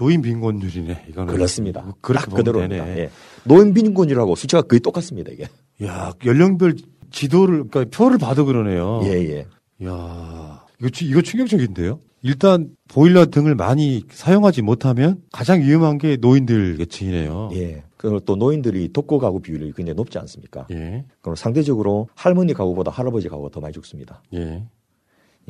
노인 0.01 0.21
빈곤율이네. 0.23 1.05
이거는 1.09 1.31
그렇습니다. 1.31 1.81
뭐 1.83 1.93
그렇게 2.01 2.25
딱 2.25 2.35
그대로입니다. 2.35 2.85
되네. 2.85 2.99
예. 3.01 3.09
노인 3.43 3.71
빈곤율하고 3.75 4.35
수치가 4.35 4.63
거의 4.63 4.79
똑같습니다, 4.79 5.31
이게. 5.31 5.47
야, 5.83 6.11
연령별 6.25 6.75
지도를 7.11 7.65
그러니까 7.67 7.85
표를 7.95 8.17
봐도 8.17 8.45
그러네요. 8.45 9.01
예, 9.03 9.09
예. 9.11 9.85
야, 9.85 10.65
이거 10.79 10.89
추- 10.89 11.05
이거 11.05 11.21
충격적인데요. 11.21 11.99
일단 12.23 12.69
보일러 12.87 13.25
등을 13.27 13.53
많이 13.55 14.03
사용하지 14.11 14.61
못하면 14.63 15.21
가장 15.31 15.61
위험한 15.61 15.97
게 15.99 16.17
노인들 16.19 16.77
계층이네요. 16.77 17.49
예. 17.53 17.83
그리고 17.97 18.19
또 18.21 18.35
노인들이 18.35 18.91
독거 18.93 19.19
가구 19.19 19.39
비율이 19.39 19.73
굉장히 19.75 19.95
높지 19.95 20.17
않습니까? 20.17 20.65
예. 20.71 21.05
그럼 21.21 21.35
상대적으로 21.35 22.09
할머니 22.15 22.53
가구보다 22.53 22.89
할아버지 22.89 23.29
가구가 23.29 23.49
더 23.51 23.59
많이 23.59 23.73
죽습니다. 23.73 24.23
예. 24.33 24.63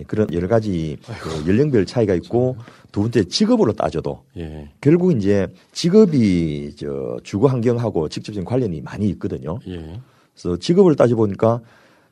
예, 0.01 0.03
그런 0.03 0.27
여러 0.33 0.47
가지 0.47 0.97
그 1.21 1.49
연령별 1.49 1.85
차이가 1.85 2.13
있고 2.15 2.57
두 2.91 3.01
번째 3.01 3.23
직업으로 3.23 3.73
따져도 3.73 4.23
예. 4.37 4.69
결국 4.81 5.15
이제 5.15 5.47
직업이 5.71 6.73
저 6.75 7.17
주거 7.23 7.47
환경하고 7.47 8.09
직접적인 8.09 8.45
관련이 8.45 8.81
많이 8.81 9.07
있거든요. 9.09 9.59
예. 9.67 9.99
그래서 10.33 10.57
직업을 10.57 10.95
따져 10.95 11.15
보니까 11.15 11.61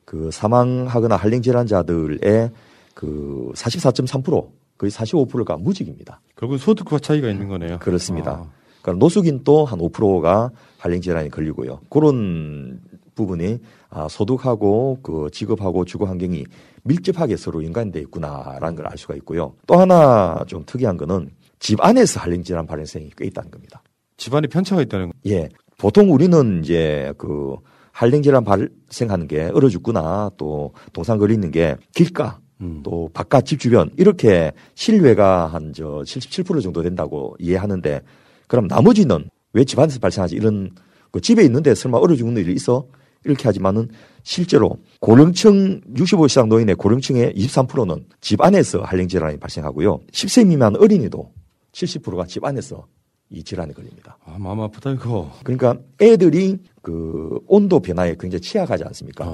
그 0.06 0.30
사망하거나 0.32 1.16
한랭 1.16 1.42
질환자들의 1.42 2.52
그 2.94 3.52
44.3% 3.56 4.48
거의 4.78 4.92
45%가 4.92 5.58
무직입니다. 5.58 6.22
결국 6.36 6.58
소득과 6.58 7.00
차이가 7.00 7.30
있는 7.30 7.48
거네요. 7.48 7.80
그렇습니다. 7.80 8.46
그러니까 8.82 9.00
노숙인도 9.00 9.66
한 9.66 9.80
5%가 9.80 10.52
한랭 10.78 11.02
질환이 11.02 11.30
걸리고요. 11.30 11.82
그런 11.90 12.80
부분이 13.16 13.60
아, 13.90 14.08
소득하고 14.08 15.00
그 15.02 15.30
직업하고 15.32 15.84
주거 15.84 16.06
환경이 16.06 16.46
밀접하게 16.84 17.38
서로 17.38 17.64
연관돼 17.64 18.00
있구나라는 18.02 18.76
걸 18.76 18.86
알 18.88 18.98
수가 18.98 19.16
있고요. 19.16 19.54
또 19.68 19.78
하나 19.80 20.44
좀 20.48 20.64
특이한 20.66 20.98
거는 20.98 21.30
집 21.60 21.84
안에서 21.84 22.20
한랭 22.22 22.44
질환 22.44 22.66
발생이 22.66 23.12
꽤 23.18 23.26
있다는 23.28 23.52
겁니다. 23.52 23.82
집안에 24.18 24.48
편차가 24.48 24.82
있다는 24.82 25.08
거. 25.10 25.14
예. 25.28 25.50
보통 25.78 26.12
우리는 26.12 26.62
이제 26.64 27.14
그 27.18 27.56
한랭 27.92 28.22
질환 28.22 28.44
발생하는 28.44 29.28
게 29.28 29.50
얼어 29.54 29.70
죽거나 29.70 30.32
또 30.38 30.74
동상 30.94 31.18
걸리는 31.18 31.52
게 31.52 31.76
길가 31.94 32.40
또 32.84 33.10
바깥 33.14 33.46
집 33.46 33.60
주변 33.60 33.90
이렇게 33.98 34.52
실외가 34.76 35.48
한 35.48 35.72
저 35.74 36.02
77% 36.06 36.62
정도 36.62 36.82
된다고 36.84 37.36
이해하는데 37.40 38.02
그럼 38.48 38.68
나머지는 38.68 39.30
왜 39.54 39.64
집안에서 39.64 40.00
발생하지 40.00 40.36
이런 40.36 40.72
그 41.12 41.22
집에 41.22 41.44
있는데 41.44 41.74
설마 41.74 41.98
얼어 42.00 42.16
죽는 42.16 42.42
일이 42.42 42.54
있어 42.54 42.86
이렇게 43.24 43.44
하지만은 43.46 43.88
실제로 44.24 44.78
고령층 45.00 45.82
65 45.96 46.26
이상 46.26 46.50
노인의 46.50 46.76
고령층의 46.76 47.34
23%는 47.36 48.06
집 48.22 48.42
안에서 48.42 48.82
한랭 48.82 49.08
질환이 49.08 49.38
발생하고요. 49.38 50.00
10세 50.12 50.48
미만 50.48 50.76
어린이도 50.76 51.32
70%가 51.72 52.26
집 52.26 52.44
안에서 52.44 52.86
이 53.32 53.44
질환에 53.44 53.74
걸립니다. 53.74 54.18
아, 54.26 54.38
마음 54.40 54.60
아프다 54.62 54.92
이거. 54.92 55.32
그러니까 55.44 55.76
애들이 56.02 56.58
그 56.82 57.40
온도 57.48 57.80
변화에 57.80 58.16
굉장히 58.20 58.42
취약하지 58.42 58.84
않습니까? 58.86 59.26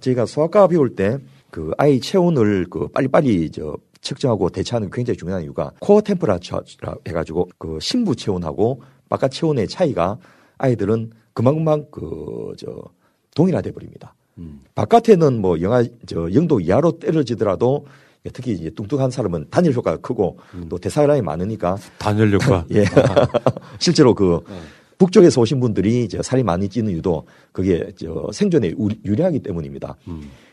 저희가 0.00 0.26
소아과 0.26 0.68
배울 0.68 0.94
때 0.94 1.18
그 1.54 1.70
아이 1.78 2.00
체온을 2.00 2.66
그 2.68 2.88
빨리빨리 2.88 3.48
저 3.52 3.76
측정하고 4.00 4.50
대처하는 4.50 4.90
게 4.90 4.96
굉장히 4.96 5.16
중요한 5.16 5.44
이유가 5.44 5.70
코어 5.78 6.00
템퍼라처라 6.00 6.96
해가지고 7.06 7.48
그 7.58 7.78
신부 7.80 8.16
체온하고 8.16 8.82
바깥 9.08 9.30
체온의 9.30 9.68
차이가 9.68 10.18
아이들은 10.58 11.12
금방금방 11.32 11.92
그저 11.92 12.82
동일화돼 13.34 13.72
버립니다. 13.72 14.14
바깥에는 14.74 15.40
뭐 15.40 15.60
영하 15.60 15.84
저 16.06 16.32
영도 16.34 16.60
이하로 16.60 16.98
떨어지더라도 16.98 17.86
특히 18.32 18.52
이제 18.52 18.70
뚱뚱한 18.70 19.10
사람은 19.10 19.46
단열 19.50 19.72
효과가 19.74 19.98
크고 19.98 20.38
또 20.68 20.78
대사량이 20.78 21.22
많으니까 21.22 21.76
단열 21.98 22.32
효과. 22.32 22.64
예. 22.74 22.84
실제로 23.78 24.14
그 24.14 24.40
북쪽에서 24.98 25.40
오신 25.40 25.60
분들이 25.60 26.04
이제 26.04 26.20
살이 26.22 26.42
많이 26.42 26.68
찌는 26.68 26.92
이유도 26.92 27.26
그게 27.52 27.92
저 27.96 28.28
생존에 28.32 28.72
우- 28.76 28.88
유리하기 29.04 29.40
때문입니다. 29.40 29.96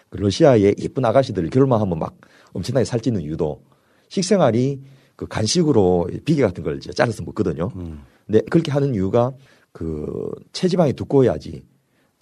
그 0.10 0.18
러시아의 0.18 0.76
예쁜 0.80 1.06
아가씨들 1.06 1.50
겨울만 1.50 1.80
하면 1.82 1.98
막 2.00 2.16
엄청나게 2.54 2.84
살찌는 2.86 3.22
이유도 3.22 3.62
식생활이 4.10 4.82
그 5.16 5.26
간식으로 5.28 6.10
비계 6.26 6.42
같은 6.42 6.64
걸 6.64 6.78
이제 6.78 6.92
잘라서 6.92 7.24
먹거든요. 7.24 7.72
근데 8.26 8.42
그렇게 8.50 8.72
하는 8.72 8.94
이유가 8.94 9.32
그 9.72 10.30
체지방이 10.52 10.94
두꺼워야지 10.94 11.64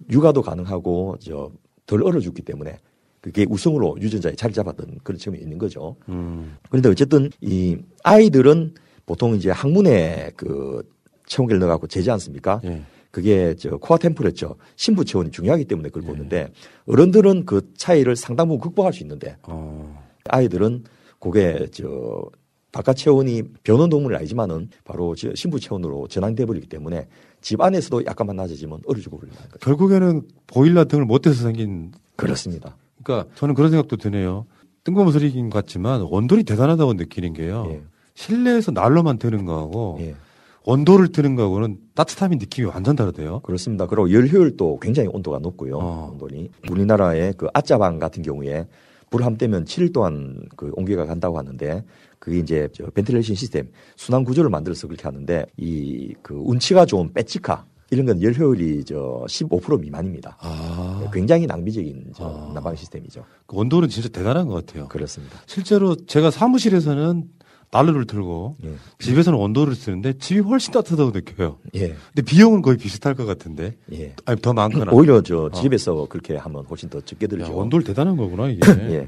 육아도 0.10 0.42
가능하고 0.42 1.18
저덜 1.20 2.04
얼어 2.04 2.20
죽기 2.20 2.42
때문에 2.42 2.78
그게 3.22 3.46
우성으로 3.50 3.98
유전자에 4.00 4.36
자리 4.36 4.54
잡았던 4.54 5.00
그런 5.04 5.18
측면이 5.20 5.44
있는 5.44 5.58
거죠. 5.58 5.96
그런데 6.70 6.90
어쨌든 6.90 7.30
이 7.42 7.78
아이들은 8.04 8.76
보통 9.06 9.36
이제 9.36 9.50
항문에 9.50 10.32
그 10.36 10.88
체온계를 11.26 11.60
넣어갖고 11.60 11.88
재지 11.88 12.10
않습니까? 12.12 12.62
그게 13.12 13.56
저 13.56 13.78
코어 13.78 13.98
템퍼레처 13.98 14.56
신부 14.76 15.04
체온이 15.04 15.32
중요하기 15.32 15.66
때문에 15.66 15.90
그걸 15.90 16.04
보는데 16.04 16.52
어른들은 16.86 17.46
그 17.46 17.74
차이를 17.76 18.16
상당 18.16 18.48
부분 18.48 18.62
극복할 18.62 18.94
수 18.94 19.04
있는데 19.04 19.36
아이들은 20.26 20.84
그게 21.20 21.68
저 21.72 22.30
바깥 22.72 22.98
체온이 22.98 23.44
변온 23.64 23.90
동물이 23.90 24.16
아니지만은 24.16 24.70
바로 24.84 25.16
저 25.16 25.34
신부 25.34 25.60
체온으로 25.60 26.08
전환돼 26.08 26.46
버리기 26.46 26.68
때문에 26.68 27.08
집 27.42 27.62
안에서도 27.62 28.06
약간만 28.06 28.36
낮아지면 28.36 28.82
얼어 28.86 29.00
죽어버린다는 29.00 29.50
거죠. 29.50 29.60
결국에는 29.60 30.24
보일러 30.48 30.86
등을 30.86 31.06
못 31.06 31.22
때서 31.22 31.44
생긴 31.44 31.92
그렇습니다. 32.16 32.76
그러니까 33.04 33.30
저는 33.36 33.56
그런 33.56 33.72
생각도 33.72 33.98
드네요. 33.98 34.46
뜬금없는 34.84 35.14
소리긴 35.14 35.50
같지만 35.50 36.02
온돌이 36.02 36.44
대단하다고 36.44 36.94
느끼는 36.94 37.34
게요. 37.34 37.68
예. 37.70 37.82
실내에서 38.16 38.72
난로만 38.72 39.18
트는 39.18 39.46
거하고 39.46 40.00
온돌을 40.66 41.10
트는 41.10 41.36
거하고는 41.36 41.78
따뜻함이 41.96 42.36
느낌이 42.36 42.68
완전 42.68 42.96
다르대요. 42.96 43.40
그렇습니다. 43.42 43.88
그리고 43.88 44.12
열 44.12 44.28
효율도 44.28 44.80
굉장히 44.82 45.10
온도가 45.12 45.40
높고요. 45.40 45.78
온돌이 46.20 46.50
우리나라의 46.70 47.34
그 47.38 47.48
아자방 47.54 48.00
같은 48.00 48.24
경우에 48.24 48.68
불 49.10 49.18
한번 49.18 49.38
때면 49.38 49.66
7일 49.66 49.94
동안 49.94 50.42
그 50.56 50.72
온기가 50.76 51.06
간다고 51.06 51.38
하는데 51.38 51.84
그게 52.30 52.40
이제 52.40 52.70
저 52.74 52.86
ventilation 52.92 53.36
시스템 53.36 53.70
순환 53.96 54.24
구조를 54.24 54.52
만들어서 54.52 54.88
그렇게 54.88 55.04
하는데 55.04 55.46
이 55.58 56.14
그 56.22 56.36
운치가 56.36 56.86
좋은 56.86 57.12
페치카 57.12 57.66
이런 57.92 58.06
건 58.06 58.22
열 58.22 58.36
효율이 58.36 58.84
저 58.86 59.24
15% 59.28 59.80
미만입니다. 59.80 60.38
굉장히 61.12 61.48
낭비적인 61.48 62.12
저 62.16 62.52
난방 62.54 62.76
시스템이죠. 62.76 63.26
그 63.48 63.58
원도는 63.58 63.90
진짜 63.90 64.10
대단한 64.10 64.48
것 64.48 64.64
같아요. 64.66 64.88
그렇습니다. 64.90 65.40
실제로 65.48 65.96
제가 65.96 66.30
사무실에서는 66.30 67.24
난로를 67.72 68.06
틀고 68.06 68.58
집에서는 69.00 69.38
원도를 69.40 69.74
쓰는데 69.76 70.14
집이 70.20 70.40
훨씬 70.42 70.72
따뜻하다고 70.74 71.12
느껴요. 71.12 71.58
예. 71.76 71.90
근데 72.14 72.22
비용은 72.26 72.62
거의 72.62 72.78
비슷할 72.78 73.16
것 73.16 73.26
같은데. 73.26 73.76
예. 73.94 74.14
아니 74.26 74.40
더 74.42 74.54
많거나. 74.54 74.92
오히려 74.92 75.22
저 75.22 75.46
어. 75.46 75.52
집에서 75.52 76.06
그렇게 76.10 76.36
하면 76.36 76.66
훨씬 76.66 76.90
더 76.90 77.00
적게 77.02 77.26
들죠. 77.28 77.46
야, 77.46 77.50
원도를 77.50 77.84
대단한 77.84 78.18
거구나 78.18 78.50
이게. 78.50 78.60
예. 78.94 79.08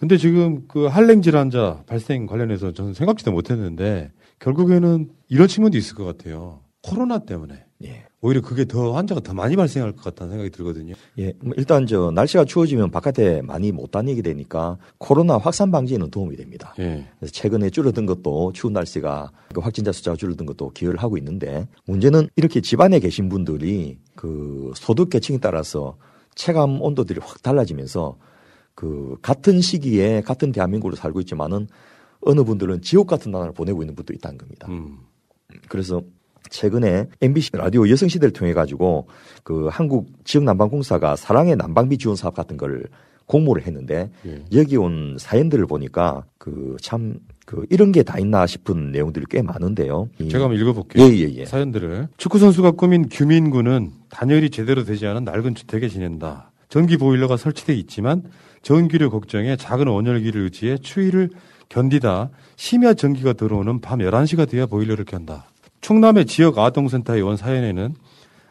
근데 0.00 0.16
지금 0.16 0.64
그 0.66 0.86
한랭 0.86 1.20
질환자 1.20 1.82
발생 1.86 2.26
관련해서 2.26 2.72
저는 2.72 2.94
생각지도 2.94 3.32
못했는데 3.32 4.10
결국에는 4.38 5.10
이런 5.28 5.46
측면도 5.46 5.76
있을 5.76 5.94
것 5.94 6.04
같아요. 6.04 6.60
코로나 6.82 7.18
때문에. 7.18 7.62
예. 7.84 8.06
오히려 8.22 8.40
그게 8.40 8.64
더 8.64 8.92
환자가 8.92 9.20
더 9.20 9.34
많이 9.34 9.56
발생할 9.56 9.92
것 9.92 10.02
같다는 10.02 10.32
생각이 10.32 10.50
들거든요. 10.50 10.94
예, 11.18 11.34
뭐 11.40 11.52
일단 11.56 11.86
저 11.86 12.10
날씨가 12.10 12.46
추워지면 12.46 12.90
바깥에 12.90 13.42
많이 13.42 13.72
못 13.72 13.90
다니게 13.90 14.22
되니까 14.22 14.78
코로나 14.96 15.36
확산 15.36 15.70
방지에는 15.70 16.10
도움이 16.10 16.36
됩니다. 16.36 16.74
예. 16.78 17.06
그래서 17.18 17.32
최근에 17.32 17.68
줄어든 17.68 18.06
것도 18.06 18.52
추운 18.54 18.72
날씨가 18.72 19.30
그 19.54 19.60
확진자 19.60 19.92
숫자가 19.92 20.16
줄어든 20.16 20.46
것도 20.46 20.70
기여를 20.70 20.98
하고 20.98 21.18
있는데 21.18 21.68
문제는 21.86 22.28
이렇게 22.36 22.62
집안에 22.62 23.00
계신 23.00 23.28
분들이 23.28 23.98
그 24.16 24.72
소득 24.76 25.10
계층에 25.10 25.38
따라서 25.38 25.96
체감 26.34 26.80
온도들이 26.80 27.20
확 27.22 27.42
달라지면서 27.42 28.16
그 28.80 29.14
같은 29.20 29.60
시기에 29.60 30.22
같은 30.22 30.52
대한민국으로 30.52 30.96
살고 30.96 31.20
있지만은 31.20 31.68
어느 32.22 32.42
분들은 32.44 32.80
지옥 32.80 33.08
같은 33.08 33.30
나날을 33.30 33.52
보내고 33.52 33.82
있는 33.82 33.94
분도 33.94 34.14
있다는 34.14 34.38
겁니다. 34.38 34.68
그래서 35.68 36.00
최근에 36.48 37.06
MBC 37.20 37.50
라디오 37.52 37.86
여성시대를 37.90 38.32
통해 38.32 38.54
가지고 38.54 39.06
그 39.44 39.68
한국 39.70 40.08
지역 40.24 40.44
난방공사가 40.44 41.14
사랑의 41.14 41.56
난방비 41.56 41.98
지원 41.98 42.16
사업 42.16 42.34
같은 42.34 42.56
걸 42.56 42.84
공모를 43.26 43.66
했는데 43.66 44.10
예. 44.26 44.42
여기 44.54 44.78
온 44.78 45.16
사연들을 45.20 45.66
보니까 45.66 46.24
그 46.38 46.76
참그 46.80 47.66
이런 47.68 47.92
게 47.92 48.02
다 48.02 48.18
있나 48.18 48.46
싶은 48.46 48.92
내용들이 48.92 49.26
꽤 49.28 49.42
많은데요. 49.42 50.08
이- 50.20 50.30
제가 50.30 50.44
한번 50.44 50.58
읽어볼게요. 50.58 51.04
예, 51.04 51.10
예, 51.18 51.34
예. 51.34 51.44
사연들을. 51.44 52.08
축구 52.16 52.38
선수가 52.38 52.70
꾸민 52.72 53.08
규민군은 53.10 53.90
단열이 54.08 54.48
제대로 54.50 54.84
되지 54.84 55.06
않은 55.06 55.24
낡은 55.24 55.54
주택에 55.54 55.88
지낸다. 55.88 56.50
전기 56.70 56.96
보일러가 56.96 57.36
설치돼 57.36 57.74
있지만 57.74 58.22
전기료 58.62 59.10
걱정에 59.10 59.56
작은 59.56 59.88
온열기를 59.88 60.42
의지해 60.42 60.78
추위를 60.78 61.30
견디다 61.68 62.30
심야 62.56 62.94
전기가 62.94 63.32
들어오는 63.32 63.80
밤 63.80 64.00
11시가 64.00 64.48
돼야 64.48 64.66
보일러를 64.66 65.04
켠다. 65.04 65.46
충남의 65.80 66.26
지역 66.26 66.58
아동센터에 66.58 67.20
온 67.20 67.36
사연에는 67.36 67.94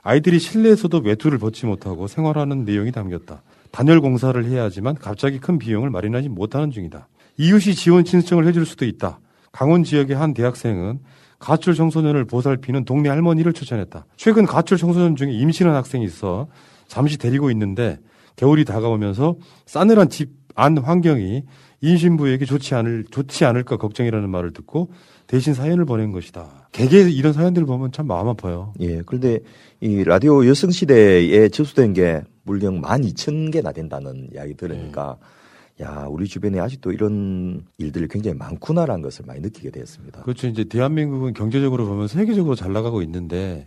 아이들이 0.02 0.40
실내에서도 0.40 0.98
외투를 1.00 1.38
벗지 1.38 1.66
못하고 1.66 2.08
생활하는 2.08 2.66
내용이 2.66 2.92
담겼다. 2.92 3.44
단열 3.72 4.02
공사를 4.02 4.44
해야 4.46 4.64
하지만 4.64 4.96
갑자기 4.96 5.40
큰 5.40 5.60
비용을 5.60 5.90
마련하지 5.90 6.30
못하는 6.30 6.72
중이다. 6.72 7.08
이웃이 7.38 7.76
지원 7.76 8.04
신청을 8.04 8.48
해줄 8.48 8.66
수도 8.66 8.86
있다. 8.86 9.20
강원 9.52 9.84
지역의 9.84 10.16
한 10.16 10.34
대학생은 10.34 11.00
가출 11.38 11.74
청소년을 11.74 12.26
보살피는 12.26 12.86
동네 12.86 13.10
할머니를 13.10 13.54
추천했다. 13.54 14.06
최근 14.18 14.46
가출 14.46 14.78
청소년 14.78 15.16
중에 15.16 15.32
임신한 15.32 15.76
학생이 15.76 16.04
있어 16.06 16.48
잠시 16.88 17.18
데리고 17.18 17.52
있는데 17.52 18.00
겨울이 18.40 18.66
다가오면서 18.66 19.36
싸늘한 19.66 20.10
집 20.10 20.40
안 20.60 20.78
환경이 20.78 21.44
임신부에게 21.82 22.44
좋지 22.44 22.76
않을 22.76 23.06
좋지 23.10 23.46
않을까 23.46 23.78
걱정이라는 23.78 24.30
말을 24.30 24.52
듣고 24.52 24.92
대신 25.26 25.54
사연을 25.54 25.86
보낸 25.86 26.12
것이다. 26.12 26.68
개개 26.74 27.00
이런 27.10 27.32
사연들을 27.32 27.66
보면 27.66 27.94
참 27.94 28.08
마음 28.08 28.28
아파요. 28.28 28.74
예. 28.82 29.02
그런데 29.06 29.40
이 29.80 30.04
라디오 30.04 30.46
여성 30.46 30.70
시대에 30.72 31.48
접수된 31.48 31.94
게 31.94 32.22
물량 32.44 32.82
12,000개나 32.82 33.74
된다는 33.74 34.28
이야기 34.34 34.56
들으니까 34.56 35.18
야, 35.82 36.08
우리 36.10 36.28
주변에 36.28 36.60
아직도 36.60 36.92
이런 36.92 37.64
일들이 37.78 38.10
굉장히 38.10 38.38
많구나라는 38.38 39.02
것을 39.02 39.24
많이 39.26 39.40
느끼게 39.40 39.72
되었습니다. 39.72 40.24
그렇죠. 40.24 40.48
이제 40.48 40.66
대한민국은 40.66 41.34
경제적으로 41.34 41.86
보면 41.86 42.10
세계적으로 42.10 42.56
잘 42.56 42.74
나가고 42.74 43.02
있는데 43.04 43.64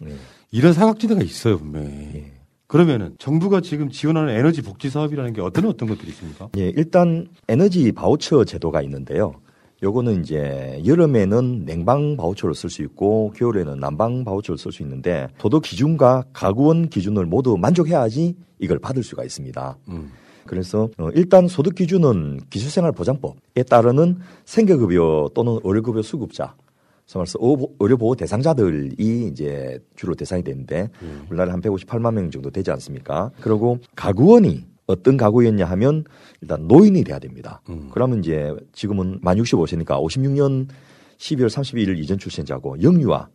이런 0.51 0.75
사각지대가 0.75 1.23
있어요 1.23 1.57
분명히. 1.57 2.32
그러면은 2.73 3.15
정부가 3.19 3.61
지금 3.61 3.91
지원하는 3.91 4.35
에너지 4.35 4.63
복지 4.63 4.89
사업이라는 4.89 5.35
게 5.35 5.43
어떤 5.43 5.67
어떤 5.67 5.91
것들이 5.91 6.09
있습니까? 6.09 6.49
예, 6.57 6.73
일단 6.75 7.27
에너지 7.47 7.93
바우처 7.93 8.45
제도가 8.45 8.81
있는데요. 8.81 9.35
요거는 9.83 10.23
이제 10.23 10.81
여름에는 10.87 11.67
냉방 11.67 12.17
바우처를 12.17 12.55
쓸 12.55 12.71
수 12.71 12.81
있고 12.81 13.35
겨울에는 13.37 13.79
난방 13.79 14.25
바우처를 14.25 14.57
쓸 14.57 14.73
수 14.73 14.83
있는데 14.85 15.29
도덕 15.37 15.65
기준과 15.65 16.25
가구원 16.33 16.89
기준을 16.89 17.27
모두 17.27 17.59
만족해야지 17.59 18.37
이걸 18.59 18.79
받을 18.79 19.03
수가 19.03 19.23
있습니다. 19.23 19.77
그래서 20.47 20.89
어, 20.97 21.11
일단 21.15 21.49
소득 21.49 21.75
기준은 21.75 22.41
기술생활 22.49 22.93
보장법에 22.93 23.65
따르는 23.69 24.17
생계급여 24.47 25.33
또는 25.35 25.59
의료급여 25.63 26.01
수급자, 26.01 26.55
말해서 27.15 27.39
의료 27.79 27.97
보호 27.97 28.15
대상자들이 28.15 29.29
이제 29.29 29.79
주로 29.97 30.15
대상이 30.15 30.43
되는데 30.43 30.89
우리나라에 31.29 31.53
한 31.53 31.61
158만 31.61 32.15
명 32.15 32.31
정도 32.31 32.51
되지 32.51 32.71
않습니까? 32.71 33.31
그리고 33.41 33.79
가구원이 33.97 34.65
어떤 34.87 35.17
가구였냐 35.17 35.65
하면 35.67 36.05
일단 36.41 36.67
노인이 36.67 37.05
돼야 37.05 37.19
됩니다. 37.19 37.61
그러면 37.91 38.19
이제 38.21 38.55
지금은 38.73 39.19
만 39.23 39.37
65세니까 39.39 40.03
56년 40.03 40.69
12월 41.19 41.47
31일 41.47 41.99
이전 41.99 42.19
출생자고 42.19 42.83
영유아 42.83 43.29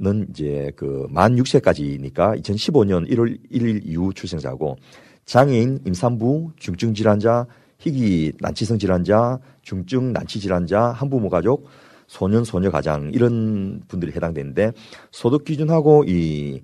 는 0.00 0.26
이제 0.30 0.70
그 0.76 1.08
만 1.10 1.34
6세까지니까 1.34 2.40
2015년 2.40 3.10
1월 3.10 3.36
1일 3.50 3.80
이후 3.84 4.14
출생자고 4.14 4.76
장애인, 5.24 5.80
임산부, 5.84 6.52
중증 6.56 6.94
질환자, 6.94 7.46
희귀 7.78 8.34
난치성 8.40 8.78
질환자, 8.78 9.40
중증 9.62 10.12
난치 10.12 10.38
질환자, 10.38 10.90
한부모 10.92 11.28
가족, 11.28 11.66
소년 12.08 12.42
소녀 12.42 12.72
가장 12.72 13.10
이런 13.14 13.82
분들이 13.86 14.10
해당되는데 14.12 14.72
소득 15.12 15.44
기준하고 15.44 16.04
이 16.08 16.62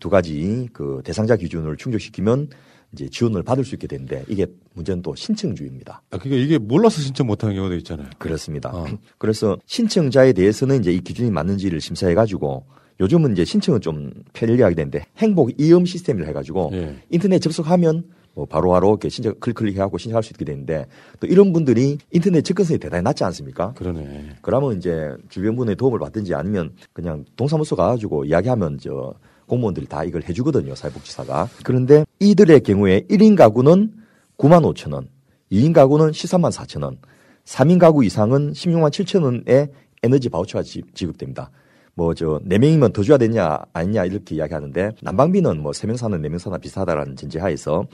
두 0.00 0.08
가지 0.08 0.68
그 0.72 1.02
대상자 1.04 1.36
기준을 1.36 1.76
충족시키면 1.76 2.48
이제 2.92 3.08
지원을 3.08 3.42
받을 3.42 3.64
수 3.64 3.74
있게 3.74 3.86
되는데 3.86 4.24
이게 4.28 4.46
문제는 4.74 5.02
또 5.02 5.14
신청주의입니다. 5.14 6.02
아, 6.10 6.18
그러니까 6.18 6.44
이게 6.44 6.58
몰라서 6.58 7.00
신청 7.02 7.26
못하는 7.26 7.54
경우도 7.56 7.74
있잖아요. 7.76 8.08
그렇습니다. 8.18 8.72
그래서 9.18 9.58
신청자에 9.66 10.32
대해서는 10.32 10.80
이제 10.80 10.92
이 10.92 11.00
기준이 11.00 11.30
맞는지를 11.30 11.80
심사해 11.80 12.14
가지고 12.14 12.64
요즘은 13.00 13.32
이제 13.32 13.44
신청은 13.44 13.80
좀 13.80 14.12
편리하게 14.32 14.76
되는데 14.76 15.04
행복 15.18 15.60
이음 15.60 15.84
시스템이라 15.84 16.28
해가지고 16.28 16.70
예. 16.74 16.96
인터넷 17.10 17.40
접속하면 17.40 18.04
뭐 18.34 18.46
바로바로 18.46 18.88
이렇게 18.90 19.08
신청 19.08 19.34
클릭해갖고 19.38 19.96
신청할 19.98 20.22
수 20.22 20.32
있게 20.32 20.44
되는데 20.44 20.86
또 21.20 21.26
이런 21.26 21.52
분들이 21.52 21.98
인터넷 22.10 22.42
접근성이 22.42 22.78
대단히 22.78 23.02
낮지 23.04 23.22
않습니까? 23.24 23.72
그러네. 23.74 24.30
그러면 24.42 24.76
이제 24.76 25.10
주변 25.28 25.54
분의 25.56 25.76
도움을 25.76 25.98
받든지 26.00 26.34
아니면 26.34 26.72
그냥 26.92 27.24
동사무소 27.36 27.76
가가지고 27.76 28.24
이야기하면 28.24 28.78
저 28.80 29.14
공무원들이 29.46 29.86
다 29.86 30.02
이걸 30.04 30.22
해주거든요 30.28 30.74
사회복지사가. 30.74 31.48
그런데 31.62 32.04
이들의 32.18 32.60
경우에 32.60 33.02
1인 33.08 33.36
가구는 33.36 33.92
9만 34.36 34.62
5천 34.74 34.92
원, 34.94 35.08
2인 35.52 35.72
가구는 35.72 36.10
13만 36.10 36.50
4천 36.50 36.82
원, 36.82 36.98
3인 37.44 37.78
가구 37.78 38.04
이상은 38.04 38.52
16만 38.52 38.90
7천 38.90 39.22
원의 39.22 39.68
에너지 40.02 40.28
바우처가 40.28 40.62
지- 40.64 40.82
지급됩니다. 40.94 41.50
뭐 41.96 42.12
저 42.14 42.40
네 42.42 42.58
명이면 42.58 42.92
더 42.92 43.02
줘야 43.02 43.18
되냐 43.18 43.58
아니냐 43.72 44.04
이렇게 44.04 44.34
이야기하는데 44.34 44.92
난방비는 45.02 45.62
뭐 45.62 45.72
세 45.72 45.86
명 45.86 45.96
사는 45.96 46.20
네 46.20 46.28
명 46.28 46.38
사나 46.38 46.58
비슷하다라는 46.58 47.16
전제하에서 47.16 47.86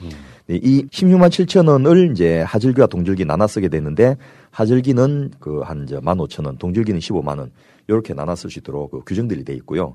네, 0.47 0.59
이 0.61 0.87
16만 0.87 1.29
7천 1.29 1.67
원을 1.69 2.11
이제 2.11 2.41
하절기와 2.41 2.87
동절기 2.87 3.25
나눠 3.25 3.45
쓰게 3.47 3.69
되는데 3.69 4.17
하절기는 4.49 5.31
그 5.39 5.61
한1 5.61 5.93
5 5.93 6.07
0 6.07 6.17
0 6.19 6.27
0 6.39 6.45
원, 6.45 6.57
동절기는 6.57 6.99
15만 6.99 7.37
원 7.39 7.51
이렇게 7.87 8.13
나눠 8.13 8.35
쓸 8.35 8.49
수 8.49 8.59
있도록 8.59 8.91
그 8.91 9.01
규정들이 9.05 9.43
돼 9.43 9.53
있고요. 9.55 9.93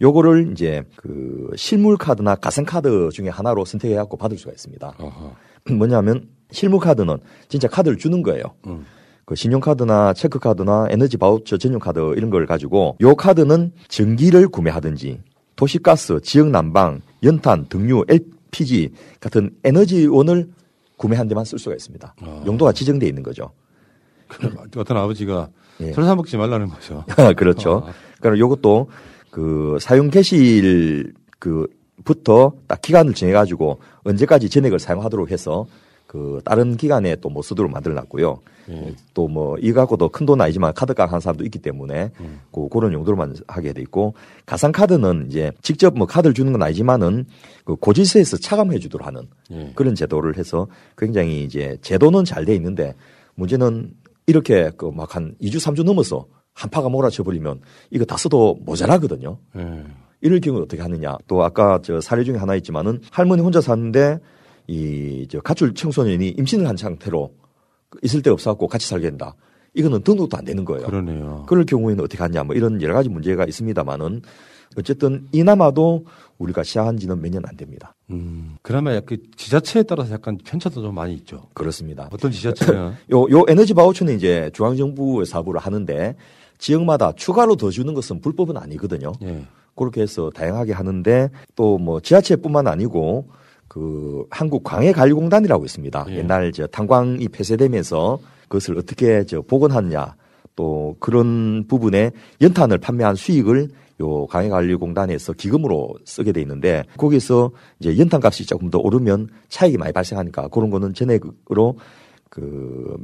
요거를 0.00 0.50
이제 0.52 0.82
그 0.96 1.50
실물 1.56 1.96
카드나 1.96 2.34
가상 2.36 2.64
카드 2.64 3.08
중에 3.12 3.28
하나로 3.28 3.64
선택해 3.64 3.94
갖고 3.94 4.16
받을 4.16 4.36
수가 4.36 4.52
있습니다. 4.52 4.94
뭐냐면 5.70 6.28
실물 6.50 6.80
카드는 6.80 7.18
진짜 7.48 7.68
카드를 7.68 7.98
주는 7.98 8.22
거예요. 8.22 8.44
그 9.26 9.34
신용카드나 9.34 10.12
체크카드나 10.12 10.88
에너지 10.90 11.16
바우처 11.16 11.56
전용 11.56 11.80
카드 11.80 11.98
이런 12.16 12.30
걸 12.30 12.46
가지고 12.46 12.96
요 13.00 13.14
카드는 13.14 13.72
전기를 13.88 14.48
구매하든지 14.48 15.20
도시가스, 15.56 16.20
지역 16.22 16.48
난방, 16.48 17.00
연탄, 17.22 17.66
등유, 17.68 18.04
LPG 18.08 18.90
같은 19.20 19.50
에너지원을 19.64 20.50
구매한 20.96 21.28
데만 21.28 21.44
쓸 21.44 21.58
수가 21.58 21.74
있습니다. 21.74 22.14
용도가 22.46 22.72
지정돼 22.72 23.06
있는 23.06 23.22
거죠. 23.22 23.50
어떤 24.76 24.96
아버지가 24.96 25.48
예. 25.80 25.92
설사 25.92 26.14
먹지 26.14 26.36
말라는 26.36 26.68
거죠. 26.68 27.04
그렇죠. 27.36 27.86
그러니까 28.20 28.38
요것도 28.38 28.88
그 29.30 29.78
사용 29.80 30.10
개시일 30.10 31.14
그 31.38 31.66
부터 32.04 32.52
딱 32.66 32.80
기간을 32.80 33.14
정해가지고 33.14 33.80
언제까지 34.04 34.50
전액을 34.50 34.78
사용하도록 34.78 35.30
해서 35.30 35.66
그 36.14 36.40
다른 36.44 36.76
기간에 36.76 37.16
또 37.16 37.28
못 37.28 37.42
쓰도록 37.42 37.72
만들어놨고요. 37.72 38.38
또뭐 39.14 39.56
이 39.58 39.72
갖고도 39.72 40.10
큰 40.10 40.26
돈 40.26 40.40
아니지만 40.40 40.72
카드깡 40.72 41.12
한 41.12 41.18
사람도 41.18 41.44
있기 41.46 41.58
때문에 41.58 42.12
그 42.52 42.68
그런 42.68 42.92
용도로만 42.92 43.34
하게 43.48 43.72
돼 43.72 43.82
있고 43.82 44.14
가상 44.46 44.70
카드는 44.70 45.26
이제 45.28 45.50
직접 45.60 45.98
뭐 45.98 46.06
카드를 46.06 46.32
주는 46.32 46.52
건 46.52 46.62
아니지만은 46.62 47.26
그 47.64 47.74
고지서에서 47.74 48.36
차감해 48.36 48.78
주도록 48.78 49.08
하는 49.08 49.26
예. 49.50 49.72
그런 49.74 49.96
제도를 49.96 50.38
해서 50.38 50.68
굉장히 50.96 51.42
이제 51.42 51.76
제도는 51.82 52.24
잘 52.24 52.44
돼 52.44 52.54
있는데 52.54 52.94
문제는 53.34 53.90
이렇게 54.28 54.70
그 54.76 54.86
막 54.92 55.16
한 55.16 55.34
2주 55.42 55.56
3주 55.56 55.82
넘어서 55.82 56.26
한파가 56.54 56.88
몰아쳐 56.88 57.24
버리면 57.24 57.60
이거 57.90 58.04
다 58.04 58.16
써도 58.16 58.56
모자라거든요. 58.64 59.36
예. 59.56 59.82
이럴 60.20 60.38
경우 60.40 60.62
어떻게 60.62 60.80
하느냐. 60.80 61.16
또 61.26 61.42
아까 61.42 61.80
저 61.82 62.00
사례 62.00 62.22
중에 62.22 62.36
하나 62.36 62.54
있지만은 62.54 63.00
할머니 63.10 63.42
혼자 63.42 63.60
사는데 63.60 64.20
이 64.66 65.26
저 65.30 65.40
가출 65.40 65.74
청소년이 65.74 66.30
임신을 66.38 66.66
한 66.66 66.76
상태로 66.76 67.32
있을 68.02 68.22
데 68.22 68.30
없어갖고 68.30 68.66
같이 68.68 68.88
살게 68.88 69.08
된다. 69.08 69.34
이거는 69.74 70.02
등록도 70.02 70.36
안 70.36 70.44
되는 70.44 70.64
거예요. 70.64 70.86
그러네요. 70.86 71.44
그럴 71.48 71.64
경우에는 71.64 72.04
어떻게 72.04 72.22
하냐. 72.22 72.44
뭐 72.44 72.54
이런 72.54 72.80
여러 72.82 72.94
가지 72.94 73.08
문제가 73.08 73.44
있습니다만은 73.44 74.22
어쨌든 74.76 75.26
이나마도 75.32 76.04
우리가 76.38 76.62
시작한 76.62 76.96
지는 76.96 77.20
몇 77.20 77.30
년 77.30 77.42
안 77.46 77.56
됩니다. 77.56 77.94
음, 78.10 78.56
그나마 78.62 78.98
그 79.00 79.16
지자체에 79.36 79.84
따라서 79.84 80.12
약간 80.14 80.36
편차도 80.44 80.82
좀 80.82 80.94
많이 80.94 81.14
있죠. 81.14 81.46
그렇습니다. 81.54 82.08
어떤 82.12 82.30
지자체는 82.30 82.92
요, 83.12 83.22
요 83.30 83.44
에너지 83.48 83.72
바우처는 83.74 84.14
이제 84.16 84.50
중앙정부의 84.54 85.26
사업을 85.26 85.58
하는데 85.58 86.16
지역마다 86.58 87.12
추가로 87.12 87.56
더 87.56 87.70
주는 87.70 87.94
것은 87.94 88.20
불법은 88.20 88.56
아니거든요. 88.56 89.12
예. 89.22 89.44
그렇게 89.76 90.02
해서 90.02 90.30
다양하게 90.34 90.72
하는데 90.72 91.30
또 91.56 91.78
뭐 91.78 92.00
지하철뿐만 92.00 92.66
아니고 92.68 93.28
그 93.74 94.24
한국 94.30 94.62
광해 94.62 94.92
관리공단이라고 94.92 95.64
있습니다. 95.64 96.06
예. 96.10 96.18
옛날 96.18 96.52
저 96.52 96.64
탄광이 96.68 97.26
폐쇄되면서 97.26 98.20
그것을 98.42 98.78
어떻게 98.78 99.26
저 99.26 99.42
복원하느냐 99.42 100.14
또 100.54 100.94
그런 101.00 101.66
부분에 101.66 102.12
연탄을 102.40 102.78
판매한 102.78 103.16
수익을 103.16 103.70
요 104.00 104.26
광해관리공단에서 104.28 105.32
기금으로 105.32 105.96
쓰게 106.04 106.30
돼 106.30 106.40
있는데 106.42 106.84
거기서 106.96 107.50
이제 107.80 107.98
연탄 107.98 108.20
값이 108.22 108.46
조금 108.46 108.70
더 108.70 108.78
오르면 108.78 109.28
차익이 109.48 109.76
많이 109.76 109.92
발생하니까 109.92 110.46
그런 110.48 110.70
거는 110.70 110.94
전액으로 110.94 111.76
그 112.30 112.96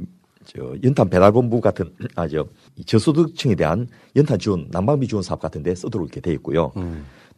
저 0.45 0.73
연탄 0.83 1.09
배달본부 1.09 1.61
같은 1.61 1.91
아저 2.15 2.47
저소득층에 2.85 3.55
대한 3.55 3.87
연탄 4.15 4.39
지원, 4.39 4.67
난방비 4.71 5.07
지원 5.07 5.21
사업 5.23 5.39
같은 5.39 5.61
데 5.63 5.75
쓰도록 5.75 6.07
이렇게 6.07 6.19
돼 6.19 6.33
있고요. 6.33 6.71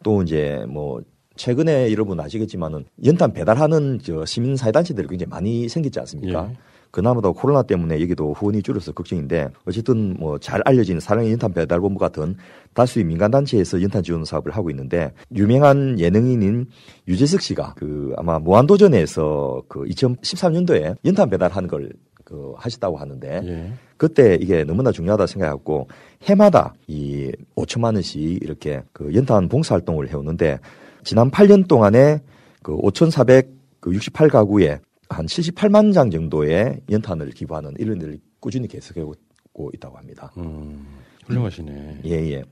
또 0.02 0.22
이제 0.22 0.64
뭐 0.68 1.02
최근에 1.36 1.90
여러분 1.92 2.18
아시겠지만은 2.20 2.84
연탄 3.04 3.32
배달하는 3.32 3.98
저 4.02 4.24
시민 4.24 4.56
사회 4.56 4.72
단체들이 4.72 5.08
굉장히 5.08 5.30
많이 5.30 5.68
생겼지 5.68 5.98
않습니까? 6.00 6.48
예. 6.50 6.56
그나마도 6.90 7.32
코로나 7.32 7.62
때문에 7.64 8.00
여기도 8.00 8.32
후원이 8.34 8.62
줄어서 8.62 8.92
걱정인데 8.92 9.48
어쨌든 9.64 10.14
뭐 10.16 10.38
잘 10.38 10.62
알려진 10.64 11.00
사랑의 11.00 11.32
연탄 11.32 11.52
배달본부 11.52 11.98
같은 11.98 12.36
다수의 12.72 13.04
민간 13.04 13.32
단체에서 13.32 13.82
연탄 13.82 14.02
지원 14.04 14.24
사업을 14.24 14.52
하고 14.52 14.70
있는데 14.70 15.12
유명한 15.34 15.98
예능인인 15.98 16.66
유재석 17.08 17.40
씨가 17.40 17.74
그 17.76 18.12
아마 18.16 18.38
무한도전에서 18.38 19.64
그 19.68 19.84
2013년도에 19.84 20.96
연탄 21.04 21.28
배달하는 21.30 21.68
걸 21.68 21.90
그 22.24 22.54
하셨다고 22.56 22.96
하는데 22.96 23.42
예. 23.44 23.72
그때 23.96 24.36
이게 24.40 24.64
너무나 24.64 24.90
중요하다 24.90 25.26
생각했고 25.26 25.88
해마다 26.22 26.74
이 26.86 27.30
5천만 27.54 27.94
원씩 27.94 28.42
이렇게 28.42 28.82
그 28.92 29.14
연탄 29.14 29.48
봉사 29.48 29.74
활동을 29.74 30.08
해오는데 30.10 30.58
지난 31.04 31.30
8년 31.30 31.68
동안에 31.68 32.20
그 32.62 32.76
5,468가구에 32.76 34.80
한 35.08 35.26
78만 35.26 35.92
장 35.92 36.10
정도의 36.10 36.80
연탄을 36.90 37.30
기부하는 37.30 37.74
이런 37.78 38.00
일을 38.00 38.18
꾸준히 38.40 38.66
계속하고 38.66 39.14
있다고 39.74 39.96
합니다. 39.96 40.32
훌륭하시네. 41.26 42.00
예, 42.06 42.10
예. 42.10 42.42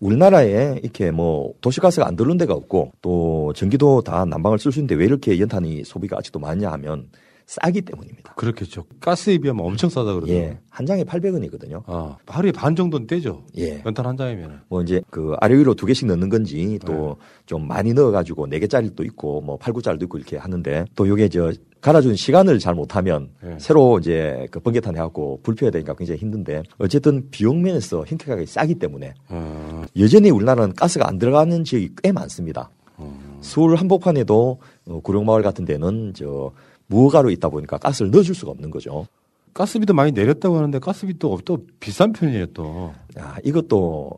우리나라에 0.00 0.80
이렇게 0.82 1.10
뭐 1.10 1.54
도시가스가 1.60 2.06
안 2.06 2.16
들어오는 2.16 2.36
데가 2.36 2.52
없고 2.52 2.92
또 3.00 3.52
전기도 3.54 4.02
다 4.02 4.24
난방을 4.24 4.58
쓸 4.58 4.72
수 4.72 4.80
있는데 4.80 4.96
왜 4.96 5.06
이렇게 5.06 5.38
연탄이 5.38 5.84
소비가 5.84 6.18
아직도 6.18 6.38
많냐 6.38 6.70
하면 6.72 7.08
싸기 7.46 7.82
때문입니다. 7.82 8.34
그렇겠죠. 8.34 8.84
가스에 9.00 9.38
비하면 9.38 9.64
엄청 9.64 9.90
싸다 9.90 10.14
그러죠. 10.14 10.32
예. 10.32 10.58
한 10.70 10.86
장에 10.86 11.04
800원이거든요. 11.04 11.82
아, 11.86 12.16
하루에 12.26 12.52
반 12.52 12.74
정도는 12.74 13.06
떼죠. 13.06 13.44
예. 13.58 13.82
연탄 13.84 14.06
한 14.06 14.16
장이면. 14.16 14.62
뭐 14.68 14.82
이제 14.82 15.02
그 15.10 15.34
아래 15.40 15.54
위로 15.56 15.74
두 15.74 15.86
개씩 15.86 16.06
넣는 16.08 16.28
건지 16.30 16.78
또좀 16.84 17.68
많이 17.68 17.92
넣어 17.92 18.10
가지고 18.10 18.46
네 18.46 18.58
개짜리도 18.58 19.04
있고 19.04 19.40
뭐 19.42 19.56
8, 19.58 19.74
9짜리도 19.74 20.04
있고 20.04 20.18
이렇게 20.18 20.36
하는데 20.36 20.86
또 20.96 21.06
요게 21.06 21.28
저 21.28 21.52
갈아준 21.80 22.16
시간을 22.16 22.58
잘 22.58 22.74
못하면 22.74 23.28
예. 23.44 23.58
새로 23.58 23.98
이제 23.98 24.46
그 24.50 24.58
번개탄 24.58 24.96
해갖고 24.96 25.40
불 25.42 25.54
피워야 25.54 25.70
되니까 25.70 25.94
굉장히 25.94 26.20
힘든데 26.20 26.62
어쨌든 26.78 27.28
비용 27.30 27.62
면에서 27.62 28.04
현격하게 28.06 28.46
싸기 28.46 28.76
때문에 28.76 29.14
어. 29.28 29.84
여전히 29.98 30.30
우리나라는 30.30 30.74
가스가 30.74 31.06
안 31.06 31.18
들어가는 31.18 31.62
지역이 31.62 31.90
꽤 32.02 32.10
많습니다. 32.10 32.70
서울 33.44 33.76
한복판에도 33.76 34.58
어, 34.86 35.00
구룡마을 35.00 35.42
같은 35.42 35.64
데는 35.64 36.12
저 36.14 36.50
무허가로 36.86 37.30
있다 37.30 37.48
보니까 37.48 37.78
가스를 37.78 38.10
넣어줄 38.10 38.34
수가 38.34 38.52
없는 38.52 38.70
거죠. 38.70 39.06
가스비도 39.54 39.94
많이 39.94 40.12
내렸다고 40.12 40.56
하는데 40.56 40.78
가스비도 40.78 41.40
또 41.44 41.58
비싼 41.80 42.12
편이에요 42.12 42.46
또. 42.46 42.92
야, 43.18 43.36
이것도 43.44 44.10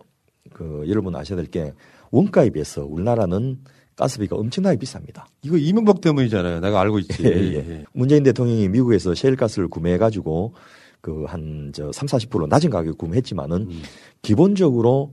그 0.52 0.84
여러분 0.88 1.14
아셔야 1.14 1.36
될 1.36 1.46
게 1.50 1.72
원가에 2.10 2.50
비해서 2.50 2.84
우리나라는 2.86 3.58
가스비가 3.96 4.36
엄청나게 4.36 4.78
비쌉니다. 4.78 5.24
이거 5.42 5.56
이명박 5.56 6.00
때문이잖아요. 6.00 6.60
내가 6.60 6.80
알고 6.80 6.98
있지. 7.00 7.24
예, 7.26 7.54
예. 7.56 7.84
문재인 7.92 8.22
대통령이 8.22 8.68
미국에서 8.68 9.14
셰일 9.14 9.36
가스를 9.36 9.68
구매해 9.68 9.98
가지고 9.98 10.54
그 11.00 11.24
한 11.26 11.70
저 11.74 11.92
3, 11.92 12.06
40% 12.06 12.48
낮은 12.48 12.70
가격에 12.70 12.96
구매했지만은 12.96 13.68
기본적으로 14.22 15.12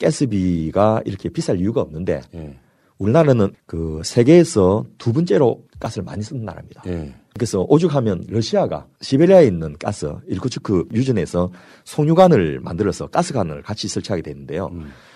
가스비가 0.00 1.02
이렇게 1.04 1.28
비쌀 1.28 1.58
이유가 1.60 1.80
없는데 1.82 2.20
예. 2.34 2.58
우리나라는 3.00 3.52
그 3.66 4.00
세계에서 4.04 4.84
두 4.98 5.12
번째로 5.12 5.64
가스를 5.80 6.04
많이 6.04 6.22
쓰는 6.22 6.44
나라입니다. 6.44 6.82
예. 6.86 7.14
그래서 7.32 7.64
오죽하면 7.68 8.24
러시아가 8.28 8.86
시베리아에 9.00 9.46
있는 9.46 9.74
가스 9.78 10.12
일쿠츠크 10.26 10.88
유전에서 10.92 11.50
송유관을 11.84 12.60
만들어서 12.60 13.06
가스관을 13.06 13.62
같이 13.62 13.88
설치하게 13.88 14.22
됐는데요. 14.22 14.70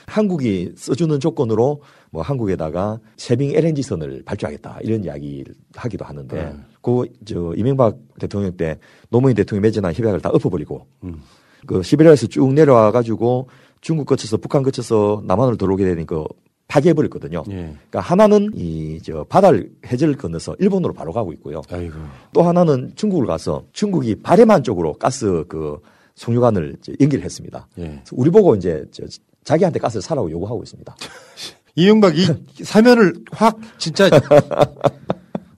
한국이 0.07 0.73
써주는 0.77 1.21
조건으로 1.21 1.83
뭐 2.11 2.23
한국에다가 2.23 3.01
세빙 3.17 3.55
LNG선을 3.55 4.23
발주하겠다 4.25 4.79
이런 4.83 5.05
이야기를 5.05 5.55
하기도 5.75 6.05
하는데 6.05 6.37
네. 6.37 6.57
그저 6.81 7.53
이명박 7.57 7.99
대통령 8.19 8.57
때 8.57 8.79
노무현 9.11 9.35
대통령이 9.35 9.63
맺어난 9.63 9.93
협약을 9.93 10.21
다 10.21 10.31
엎어버리고 10.31 10.87
음. 11.03 11.21
그 11.67 11.83
시베리아에서 11.83 12.29
쭉 12.29 12.53
내려와 12.55 12.93
가지고 12.93 13.49
중국 13.81 14.07
거쳐서 14.07 14.39
북한 14.39 14.63
거쳐서 14.63 15.23
남한으로 15.27 15.57
들어오게 15.57 15.85
되니까 15.85 16.25
파괴해버렸거든요. 16.69 17.45
예. 17.51 17.55
그러니까 17.55 18.01
하나는 18.01 18.51
이 18.55 18.99
저 19.05 19.25
바다를 19.25 19.71
해저를 19.87 20.17
건너서 20.17 20.57
일본으로 20.59 20.95
바로 20.95 21.13
가고 21.13 21.33
있고요. 21.35 21.61
아이고. 21.71 21.95
또 22.33 22.43
하나는 22.43 22.93
중국을 22.95 23.27
가서 23.27 23.65
중국이 23.73 24.17
바레만 24.17 24.63
쪽으로 24.63 24.95
가스 24.95 25.45
그 25.49 25.79
송유관을 26.15 26.77
이제 26.79 26.95
연결했습니다. 27.01 27.69
예. 27.81 28.03
우리 28.13 28.31
보고 28.31 28.55
이제 28.55 28.85
저 28.93 29.03
자기한테 29.45 29.79
가스를 29.79 30.01
사라고 30.03 30.31
요구하고 30.31 30.63
있습니다. 30.63 30.97
이명박이 31.77 32.27
사면을 32.63 33.13
확 33.33 33.59
진짜 33.79 34.09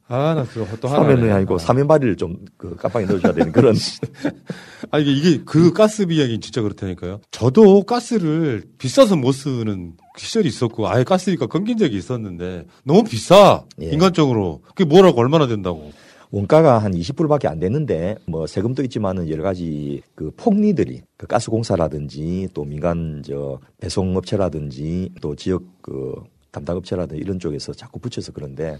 아, 0.09 0.35
나또 0.35 0.89
하나. 0.89 1.03
사면이 1.03 1.31
아니고 1.31 1.59
사면발이를 1.59 2.17
좀 2.17 2.37
그 2.57 2.75
깜빡이 2.77 3.07
넣어줘야 3.07 3.33
되는 3.33 3.53
그런. 3.53 3.75
아 4.91 4.99
이게 4.99 5.13
이게 5.13 5.43
그 5.45 5.73
가스비 5.73 6.17
이야기는 6.17 6.41
진짜 6.41 6.63
그렇다니까요. 6.63 7.21
저도 7.31 7.83
가스를 7.83 8.65
비싸서 8.79 9.17
못 9.17 9.33
쓰는 9.33 9.95
시절이 10.17 10.49
있었고 10.49 10.89
아예 10.89 11.05
가스비가 11.05 11.47
끊긴 11.47 11.77
적이 11.79 11.97
있었는데 11.99 12.65
너무 12.85 13.05
비싸 13.05 13.65
예. 13.83 13.87
인간적으로 13.91 14.63
그게 14.69 14.85
뭐라고 14.85 15.21
얼마나 15.21 15.47
된다고. 15.47 15.93
원가가 16.33 16.79
한 16.79 16.93
20%밖에 16.93 17.47
안 17.47 17.61
되는데 17.61 18.17
뭐 18.27 18.49
세금도 18.49 18.83
있지만은 18.83 19.31
여러 19.31 19.45
가지 19.45 20.03
그 20.17 20.33
폭리들이 20.37 21.03
그 21.17 21.27
가스공사라든지 21.29 22.49
또 22.53 22.65
민간 22.65 23.23
저 23.25 23.61
배송업체라든지 23.79 25.11
또 25.21 25.37
지역 25.37 25.63
그 25.83 26.15
담당업체라든지 26.51 27.23
이런 27.23 27.39
쪽에서 27.39 27.73
자꾸 27.73 28.01
붙여서 28.01 28.33
그런데 28.33 28.77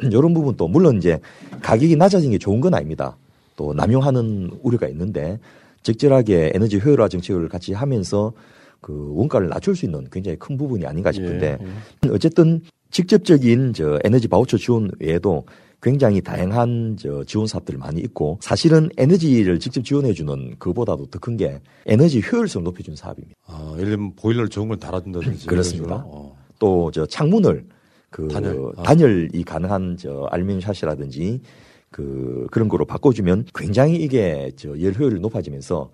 이런 0.10 0.34
부분 0.34 0.54
또 0.56 0.68
물론 0.68 0.96
이제 0.96 1.18
가격이 1.62 1.96
낮아진 1.96 2.30
게 2.30 2.38
좋은 2.38 2.60
건 2.60 2.74
아닙니다. 2.74 3.16
또 3.56 3.72
남용하는 3.74 4.50
우려가 4.62 4.88
있는데 4.88 5.38
적절하게 5.82 6.52
에너지 6.54 6.78
효율화 6.78 7.08
정책을 7.08 7.48
같이 7.48 7.72
하면서 7.72 8.32
그 8.80 9.12
원가를 9.14 9.48
낮출 9.48 9.76
수 9.76 9.84
있는 9.84 10.06
굉장히 10.10 10.38
큰 10.38 10.56
부분이 10.56 10.86
아닌가 10.86 11.12
싶은데 11.12 11.58
어쨌든 12.10 12.60
직접적인 12.90 13.72
저 13.74 13.98
에너지 14.04 14.26
바우처 14.28 14.56
지원 14.56 14.90
외에도 15.00 15.44
굉장히 15.82 16.20
다양한 16.20 16.96
저 16.98 17.24
지원 17.24 17.46
사업들 17.46 17.78
많이 17.78 18.00
있고 18.02 18.38
사실은 18.42 18.90
에너지를 18.98 19.58
직접 19.58 19.82
지원해 19.82 20.12
주는 20.12 20.54
그보다도 20.58 21.06
더 21.06 21.18
큰 21.18 21.36
게 21.38 21.60
에너지 21.86 22.20
효율성을 22.20 22.64
높여 22.64 22.82
주는 22.82 22.96
사업입니다. 22.96 23.34
아, 23.46 23.72
예를 23.78 23.90
들면 23.90 24.12
보일러를 24.16 24.48
좋은 24.50 24.68
걸 24.68 24.78
달아준다든지 24.78 25.46
그렇습니다. 25.48 26.02
어. 26.06 26.36
또저 26.58 27.06
창문을 27.06 27.64
그 28.10 28.28
단열. 28.28 28.72
아. 28.76 28.82
단열이 28.82 29.42
가능한 29.44 29.96
저 29.98 30.24
알루미늄 30.30 30.60
샷이라든지 30.60 31.40
그 31.90 32.46
그런 32.50 32.68
거로 32.68 32.84
바꿔주면 32.84 33.46
굉장히 33.54 33.96
이게 33.96 34.50
저 34.56 34.70
열 34.80 34.92
효율이 34.94 35.20
높아지면서 35.20 35.90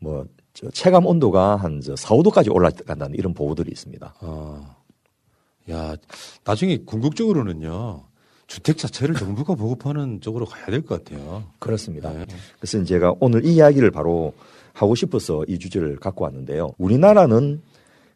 뭐 0.00 0.26
저 0.54 0.68
체감 0.70 1.06
온도가 1.06 1.54
한 1.56 1.80
저 1.80 1.94
4, 1.94 2.16
5도까지 2.16 2.52
올라간다는 2.52 3.14
이런 3.16 3.32
보고들이 3.32 3.70
있습니다. 3.70 4.14
아, 4.20 4.76
야, 5.70 5.94
나중에 6.44 6.78
궁극적으로는요, 6.78 8.02
주택 8.48 8.76
자체를 8.78 9.14
정부가 9.14 9.54
보급하는 9.54 10.20
쪽으로 10.20 10.46
가야 10.46 10.66
될 10.66 10.82
것 10.84 11.04
같아요. 11.04 11.44
그렇습니다. 11.60 12.12
네. 12.12 12.24
그래서 12.58 12.82
제가 12.82 13.14
오늘 13.20 13.44
이 13.44 13.54
이야기를 13.54 13.92
바로 13.92 14.32
하고 14.72 14.96
싶어서 14.96 15.44
이 15.46 15.58
주제를 15.60 15.96
갖고 15.96 16.24
왔는데요. 16.24 16.70
우리나라는 16.78 17.62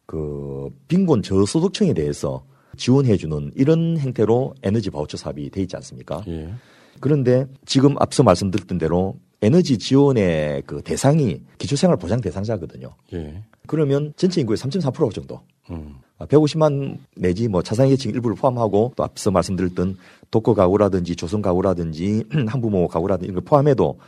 그 0.07 0.69
빈곤 0.89 1.23
저소득층에 1.23 1.93
대해서 1.95 2.45
지원해주는 2.77 3.53
이런 3.55 3.99
행태로 3.99 4.55
에너지 4.63 4.91
바우처 4.91 5.17
사업이 5.17 5.51
돼 5.51 5.63
있지 5.63 5.77
않습니까? 5.77 6.23
예. 6.29 6.53
그런데 7.01 7.47
지금 7.67 7.97
앞서 7.99 8.23
말씀드렸던 8.23 8.79
대로 8.79 9.17
에너지 9.41 9.79
지원의 9.79 10.63
그 10.67 10.83
대상이 10.83 11.43
기초생활 11.59 11.97
보장 11.97 12.21
대상자거든요. 12.21 12.95
예. 13.15 13.43
그러면 13.67 14.13
전체 14.17 14.41
인구의 14.41 14.57
3.4% 14.57 15.13
정도. 15.13 15.41
음. 15.71 15.97
아, 16.19 16.27
150만 16.27 16.99
내지 17.17 17.49
뭐 17.49 17.63
차상계층 17.63 18.13
일부를 18.13 18.37
포함하고 18.37 18.93
또 18.95 19.03
앞서 19.03 19.31
말씀드렸던 19.31 19.97
독거 20.31 20.55
가구라든지 20.55 21.17
조선 21.17 21.43
가구라든지 21.43 22.25
한부모 22.47 22.87
가구라든지 22.89 23.27
이런 23.27 23.35
걸 23.35 23.45
포함해도 23.45 23.99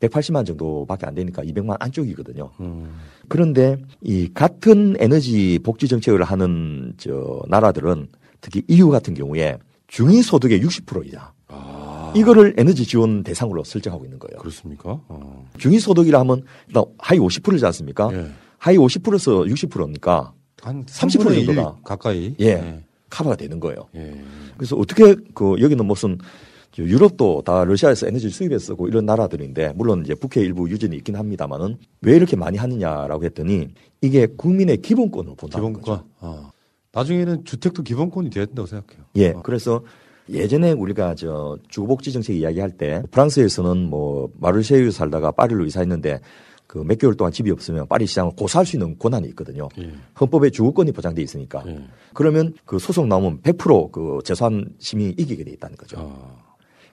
180만 0.00 0.46
정도밖에 0.46 1.06
안 1.06 1.14
되니까 1.14 1.42
200만 1.42 1.76
안쪽이거든요. 1.80 2.50
음. 2.60 2.94
그런데 3.28 3.76
이 4.00 4.30
같은 4.32 4.96
에너지 4.98 5.58
복지 5.62 5.88
정책을 5.88 6.22
하는 6.22 6.92
저 6.96 7.42
나라들은 7.48 8.08
특히 8.40 8.62
EU 8.68 8.90
같은 8.90 9.14
경우에 9.14 9.58
중위 9.88 10.22
소득의 10.22 10.62
60%이자 10.62 11.32
이거를 12.14 12.54
에너지 12.56 12.84
지원 12.86 13.22
대상으로 13.22 13.64
설정하고 13.64 14.04
있는 14.04 14.18
거예요. 14.18 14.38
그렇습니까? 14.38 15.00
어. 15.08 15.46
중위 15.58 15.78
소득이라 15.78 16.20
하면 16.20 16.42
일단 16.68 16.84
하위 16.98 17.18
50%지 17.18 17.64
않습니까? 17.66 18.08
예. 18.12 18.30
하위 18.58 18.78
50%에서 18.78 19.42
60%니까 19.42 20.32
한 20.62 20.84
30% 20.84 21.20
3분의 21.20 21.38
1 21.38 21.46
정도가 21.46 21.76
가까이. 21.84 22.34
예, 22.40 22.82
커버가 23.10 23.36
되는 23.36 23.60
거예요. 23.60 23.88
예. 23.94 24.20
그래서 24.56 24.76
어떻게 24.76 25.14
그 25.34 25.56
여기는 25.60 25.84
무슨 25.84 26.16
저 26.16 26.22
유럽도 26.84 27.42
다 27.44 27.64
러시아에서 27.64 28.06
에너지를 28.06 28.30
수입해 28.30 28.58
쓰고 28.58 28.88
이런 28.88 29.06
나라들인데 29.06 29.72
물론 29.74 30.02
이제 30.04 30.14
북해 30.14 30.44
일부 30.44 30.68
유전이 30.70 30.96
있긴 30.96 31.16
합니다만은 31.16 31.76
왜 32.02 32.16
이렇게 32.16 32.36
많이 32.36 32.58
하느냐라고 32.58 33.24
했더니 33.24 33.68
이게 34.00 34.26
국민의 34.26 34.78
기본권을 34.78 35.34
본다는 35.36 35.72
거죠. 35.72 35.80
기본권. 35.82 36.04
아. 36.20 36.50
나중에는 36.92 37.44
주택도 37.44 37.82
기본권이 37.82 38.30
돼야 38.30 38.46
된다고 38.46 38.66
생각해요. 38.66 39.04
예, 39.16 39.34
그래서 39.42 39.82
예전에 40.30 40.72
우리가 40.72 41.14
저 41.14 41.58
주거복지 41.68 42.12
정책 42.12 42.36
이야기할 42.36 42.72
때 42.72 43.02
프랑스에서는 43.10 43.76
뭐 43.88 44.30
마르세유 44.38 44.90
살다가 44.90 45.30
파리로 45.30 45.64
이사했는데 45.66 46.20
그 46.66 46.84
몇 46.84 46.98
개월 46.98 47.14
동안 47.16 47.32
집이 47.32 47.50
없으면 47.50 47.88
파리 47.88 48.06
시장을 48.06 48.32
고소할 48.36 48.66
수 48.66 48.76
있는 48.76 48.98
권한이 48.98 49.26
있거든요. 49.28 49.68
예. 49.78 49.90
헌법에 50.20 50.50
주거권이 50.50 50.92
보장돼 50.92 51.22
있으니까. 51.22 51.64
그러면 52.12 52.52
그 52.66 52.78
소송 52.78 53.08
나오면 53.08 53.40
100%그 53.40 54.18
재산 54.22 54.66
심이 54.78 55.08
이기게 55.16 55.44
돼 55.44 55.52
있다는 55.52 55.76
거죠. 55.76 55.96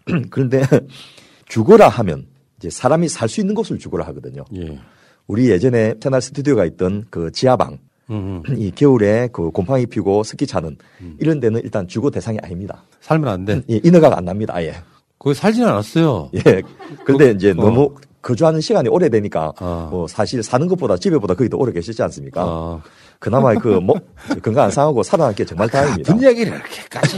그런데 0.30 0.61
주거라 1.48 1.90
하면 1.90 2.27
이제 2.57 2.69
사람이 2.69 3.10
살 3.10 3.30
수 3.30 3.41
있는 3.41 3.53
곳을 3.56 3.77
주거라 3.77 4.06
하거든요. 4.07 4.44
예. 4.56 4.80
우리 5.27 5.49
예전에 5.49 5.95
채널 5.99 6.22
스튜디오가 6.22 6.65
있던 6.65 7.06
그 7.10 7.32
지하방 7.32 7.80
음. 8.11 8.44
이 8.57 8.72
겨울에 8.72 9.27
그 9.32 9.52
곰팡이 9.52 9.86
피고 9.86 10.23
습기 10.23 10.45
차는 10.45 10.77
이런 11.19 11.40
데는 11.40 11.61
일단 11.64 11.88
주거 11.88 12.10
대상이 12.11 12.38
아닙니다. 12.41 12.84
살면 13.02 13.27
안 13.27 13.45
돼. 13.45 13.61
예, 13.69 13.80
인허가가 13.84 14.18
안 14.18 14.26
납니다. 14.26 14.53
아예. 14.56 14.76
거기 15.18 15.34
살지는 15.36 15.68
않았어요. 15.69 16.30
예. 16.36 16.61
그런데 17.03 17.32
이제 17.32 17.52
어. 17.52 17.53
너무 17.56 17.95
거주하는 18.22 18.60
시간이 18.60 18.90
오래되니까 18.90 19.53
뭐 19.91 20.07
사실 20.07 20.41
사는 20.41 20.68
것보다 20.68 20.98
집에보다 20.98 21.36
거기 21.36 21.48
더 21.49 21.57
오래 21.57 21.72
계시지 21.72 22.02
않습니까? 22.03 22.82
그나마 23.20 23.54
그 23.56 23.80
뭐 23.82 23.96
건강 24.44 24.66
안 24.66 24.72
상하고 24.72 25.04
살아남기 25.04 25.46
정말 25.46 25.70
다행입니다. 25.70 26.14
무슨 26.14 26.26
이야기를 26.28 26.54
이렇게까지 26.54 27.16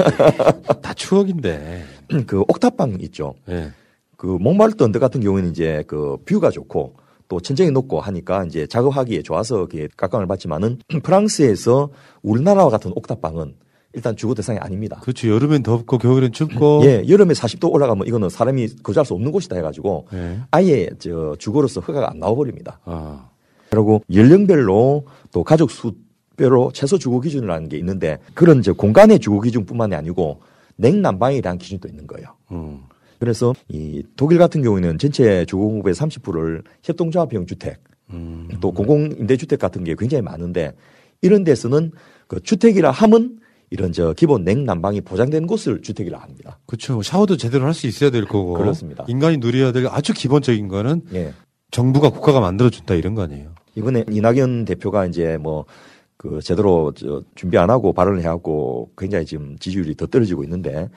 다 0.82 0.94
추억인데. 0.94 1.84
그 2.28 2.42
옥탑방 2.48 2.98
있죠. 3.02 3.36
예. 3.50 3.72
그 4.16 4.26
몽말트 4.26 4.84
언덕 4.84 5.00
같은 5.00 5.22
경우에는 5.22 5.52
이제 5.52 5.84
그 5.88 6.18
뷰가 6.26 6.50
좋고 6.50 6.96
또 7.28 7.40
천정이 7.40 7.72
높고 7.72 8.00
하니까 8.00 8.46
이제 8.46 8.66
작업하기에 8.68 9.22
좋아서 9.22 9.68
각광을 9.98 10.28
받지만은 10.28 10.80
프랑스에서 11.04 11.90
우리나라와 12.24 12.70
같은 12.70 12.92
옥탑방은 12.96 13.56
일단 13.94 14.16
주거 14.16 14.34
대상이 14.34 14.60
아닙니다. 14.60 15.00
그렇죠. 15.02 15.28
여름엔 15.30 15.64
덥고 15.64 15.98
겨울엔 15.98 16.32
춥고. 16.32 16.82
예, 16.88 17.04
여름에 17.08 17.34
40도 17.34 17.72
올라가면 17.74 18.08
이거는 18.08 18.30
사람이 18.30 18.78
거주할 18.84 19.06
수 19.06 19.14
없는 19.14 19.32
곳이다 19.32 19.56
해가지고 19.58 20.08
예. 20.14 20.40
아예 20.52 20.90
저 21.00 21.36
주거로서 21.40 21.82
허가가 21.82 22.10
안 22.12 22.20
나와버립니다. 22.20 22.80
아. 22.86 23.30
그리고 23.70 24.02
연령별로 24.14 25.04
또 25.32 25.44
가족 25.44 25.72
수별로 25.72 26.72
최소 26.74 26.98
주거 26.98 27.20
기준이라는 27.20 27.70
게 27.70 27.78
있는데 27.78 28.18
그런 28.34 28.62
저 28.62 28.74
공간의 28.74 29.20
주거 29.20 29.42
기준뿐만이 29.42 29.96
아니고 29.96 30.42
냉난방이라는 30.78 31.58
기준도 31.58 31.88
있는 31.88 32.08
거예요. 32.08 32.28
음. 32.52 32.82
그래서 33.20 33.54
이 33.68 34.04
독일 34.16 34.38
같은 34.38 34.62
경우에는 34.62 35.00
전체 35.00 35.44
주거 35.46 35.64
공급의 35.64 35.94
30%를 35.96 36.64
협동조합형 36.84 37.48
주택, 37.48 37.84
음. 38.12 38.48
또 38.62 38.72
공공임대주택 38.72 39.58
같은 39.60 39.84
게 39.84 39.96
굉장히 39.98 40.22
많은데 40.22 40.74
이런 41.22 41.44
데서는 41.44 41.92
그 42.28 42.40
주택이라 42.42 42.92
함은 42.92 43.40
이런 43.70 43.92
저 43.92 44.14
기본 44.14 44.44
냉난방이 44.44 45.02
보장된 45.02 45.48
곳을 45.48 45.82
주택이라 45.82 46.20
합니다. 46.20 46.60
그렇죠. 46.68 47.02
샤워도 47.02 47.38
제대로 47.38 47.66
할 47.66 47.74
수 47.74 47.88
있어야 47.88 48.12
될 48.12 48.26
거고. 48.26 48.54
그렇습니다. 48.54 49.04
인간이 49.08 49.38
누려야 49.38 49.72
될 49.72 49.88
아주 49.88 50.14
기본적인 50.14 50.68
거는 50.68 51.02
예. 51.14 51.34
정부가 51.72 52.12
국가가 52.12 52.40
만들어준다 52.40 52.96
이런 52.96 53.14
거 53.16 53.24
아니에요. 53.24 53.56
이번에 53.78 54.04
이낙연 54.10 54.66
대표가 54.66 55.06
이제 55.06 55.38
뭐 55.38 55.66
그 56.18 56.40
제대로 56.42 56.92
저 56.96 57.22
준비 57.36 57.58
안 57.60 57.70
하고 57.70 57.94
발언을 57.94 58.20
해갖고 58.22 58.90
굉장히 58.98 59.24
지금 59.26 59.56
지지율이 59.60 59.96
더 59.96 60.08
떨어지고 60.08 60.44
있는데 60.44 60.90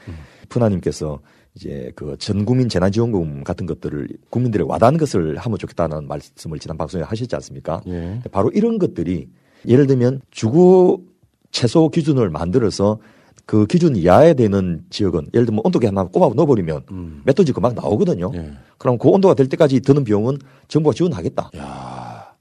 푸나님께서 0.49 1.21
이제 1.55 1.93
그 1.95 2.17
전 2.19 2.45
국민 2.47 2.69
재난지원금 2.69 3.45
같은 3.45 3.67
것들을 3.67 4.09
국민들의 4.31 4.67
와닿는 4.67 4.99
것을 4.99 5.37
하면 5.37 5.59
좋겠다는 5.59 6.09
말씀을 6.09 6.59
지난 6.59 6.79
방송에 6.79 7.03
하셨지 7.05 7.35
않습니까? 7.37 7.83
예. 7.89 8.21
바로 8.33 8.51
이런 8.55 8.79
것들이 8.79 9.29
예를 9.69 9.87
들면 9.87 10.23
주거 10.31 10.99
최소 11.51 11.91
기준을 11.91 12.31
만들어서 12.31 12.99
그 13.45 13.67
기준 13.67 13.97
이하에 13.97 14.33
되는 14.35 14.85
지역은 14.89 15.31
예를 15.35 15.45
들면 15.45 15.61
온도계 15.65 15.89
하나 15.89 16.05
꼽아 16.05 16.33
넣어버리면 16.35 16.83
음. 16.93 17.23
몇 17.25 17.35
도지 17.35 17.53
금방 17.53 17.75
나오거든요. 17.75 18.31
예. 18.35 18.53
그럼 18.79 18.97
그 18.97 19.09
온도가 19.09 19.35
될 19.35 19.49
때까지 19.49 19.81
드는 19.81 20.05
비용은 20.05 20.39
정부가 20.69 20.95
지원하겠다. 20.95 21.51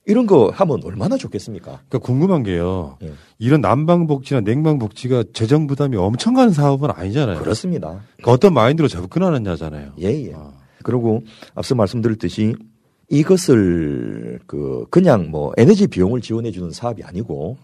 이런 0.10 0.26
거 0.26 0.50
하면 0.52 0.80
얼마나 0.84 1.18
좋겠습니까? 1.18 1.82
그러니까 1.88 2.00
궁금한 2.00 2.42
게요. 2.44 2.98
예. 3.04 3.14
이런 3.38 3.62
난방 3.62 4.08
복지나 4.08 4.42
냉방 4.42 4.80
복지가 4.80 5.26
재정 5.34 5.68
부담이 5.68 5.96
엄청 5.98 6.34
가는 6.34 6.52
사업은 6.52 6.90
아니잖아요. 6.92 7.40
그렇습니다. 7.40 8.02
그러니까 8.18 8.32
어떤 8.32 8.54
마인드로 8.56 8.88
접근하느냐잖아요. 8.88 9.94
예, 10.02 10.08
예. 10.08 10.36
그리고 10.84 11.22
앞서 11.54 11.76
말씀드렸듯이 11.76 12.56
이것을 13.10 14.40
그 14.48 14.86
그냥 14.90 15.30
뭐 15.30 15.52
에너지 15.58 15.88
비용을 15.88 16.22
지원해 16.22 16.52
주는 16.52 16.72
사업이 16.72 17.04
아니고 17.04 17.58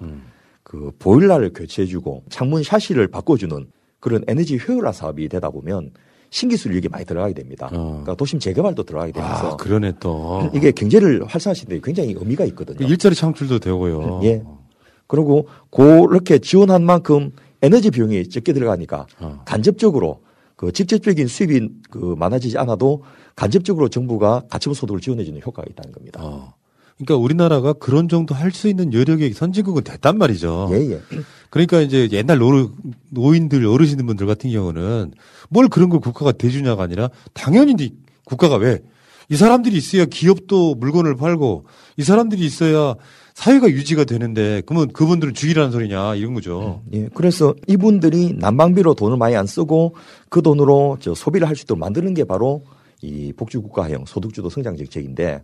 그 0.64 0.92
보일러를 1.00 1.52
교체해 1.54 1.88
주고 1.88 2.24
창문 2.30 2.64
샤시를 2.64 3.08
바꿔 3.08 3.38
주는 3.38 3.66
그런 4.00 4.24
에너지 4.28 4.58
효율화 4.58 4.92
사업이 4.92 5.30
되다 5.30 5.50
보면 5.50 5.92
신기술이 6.36 6.76
여기 6.76 6.90
많이 6.90 7.06
들어가게 7.06 7.34
됩니다. 7.34 7.70
그러니까 7.70 8.14
도심 8.14 8.40
재개발도 8.40 8.84
들어가게 8.84 9.14
되면서 9.14 9.52
아, 9.52 9.56
그러네 9.56 9.94
또. 10.02 10.52
이게 10.54 10.74
경제를 10.74 11.24
활성화시키는 11.26 11.78
데 11.78 11.82
굉장히 11.82 12.14
의미가 12.14 12.44
있거든요. 12.48 12.86
일자리 12.86 13.16
창출도 13.16 13.60
되고요. 13.60 14.20
예. 14.24 14.44
그리고 15.08 15.48
그렇게 15.72 16.40
지원한 16.40 16.84
만큼 16.84 17.32
에너지 17.62 17.90
비용이 17.90 18.28
적게 18.28 18.52
들어가니까 18.52 19.08
간접적으로 19.46 20.24
그 20.58 20.74
직접적인 20.74 21.28
수입이 21.28 21.70
그 21.90 22.16
많아지지 22.18 22.58
않아도 22.58 23.04
간접적으로 23.38 23.88
정부가 23.88 24.44
가처분 24.50 24.74
소득을 24.74 25.00
지원해주는 25.00 25.42
효과가 25.42 25.66
있다는 25.72 25.94
겁니다. 25.94 26.54
그러니까 26.98 27.18
우리나라가 27.18 27.74
그런 27.74 28.08
정도 28.08 28.34
할 28.36 28.52
수 28.52 28.68
있는 28.70 28.94
여력의 28.94 29.34
선진국은 29.34 29.84
됐단 29.84 30.18
말이죠. 30.18 30.70
예, 30.72 30.92
예. 30.92 31.02
그러니까 31.50 31.82
이제 31.82 32.08
옛날 32.12 32.38
노, 32.38 32.72
노인들, 33.10 33.66
어르신들 33.66 34.26
같은 34.26 34.50
경우는 34.52 35.12
뭘 35.50 35.68
그런 35.68 35.90
걸 35.90 36.00
국가가 36.00 36.32
대주냐가 36.32 36.84
아니라 36.84 37.10
당연히 37.34 37.76
이 37.80 37.94
국가가 38.24 38.56
왜? 38.56 38.80
이 39.30 39.36
사람들이 39.36 39.76
있어야 39.76 40.06
기업도 40.06 40.76
물건을 40.76 41.16
팔고 41.16 41.66
이 41.98 42.04
사람들이 42.04 42.46
있어야 42.46 42.96
사회가 43.34 43.70
유지가 43.70 44.04
되는데 44.06 44.62
그러면 44.66 44.88
그분들은 44.94 45.34
죽이라는 45.34 45.72
소리냐 45.72 46.16
이런 46.16 46.34
거죠. 46.34 46.82
예, 46.94 47.10
그래서 47.14 47.54
이분들이 47.68 48.36
난방비로 48.38 48.94
돈을 48.94 49.18
많이 49.18 49.36
안 49.36 49.46
쓰고 49.48 49.96
그 50.30 50.42
돈으로 50.42 50.98
저 51.02 51.14
소비를 51.14 51.48
할 51.48 51.56
수 51.56 51.64
있도록 51.64 51.80
만드는 51.80 52.14
게 52.14 52.24
바로 52.24 52.64
이 53.02 53.34
복지국가형 53.34 54.06
소득주도 54.06 54.50
성장 54.50 54.78
정책인데 54.78 55.44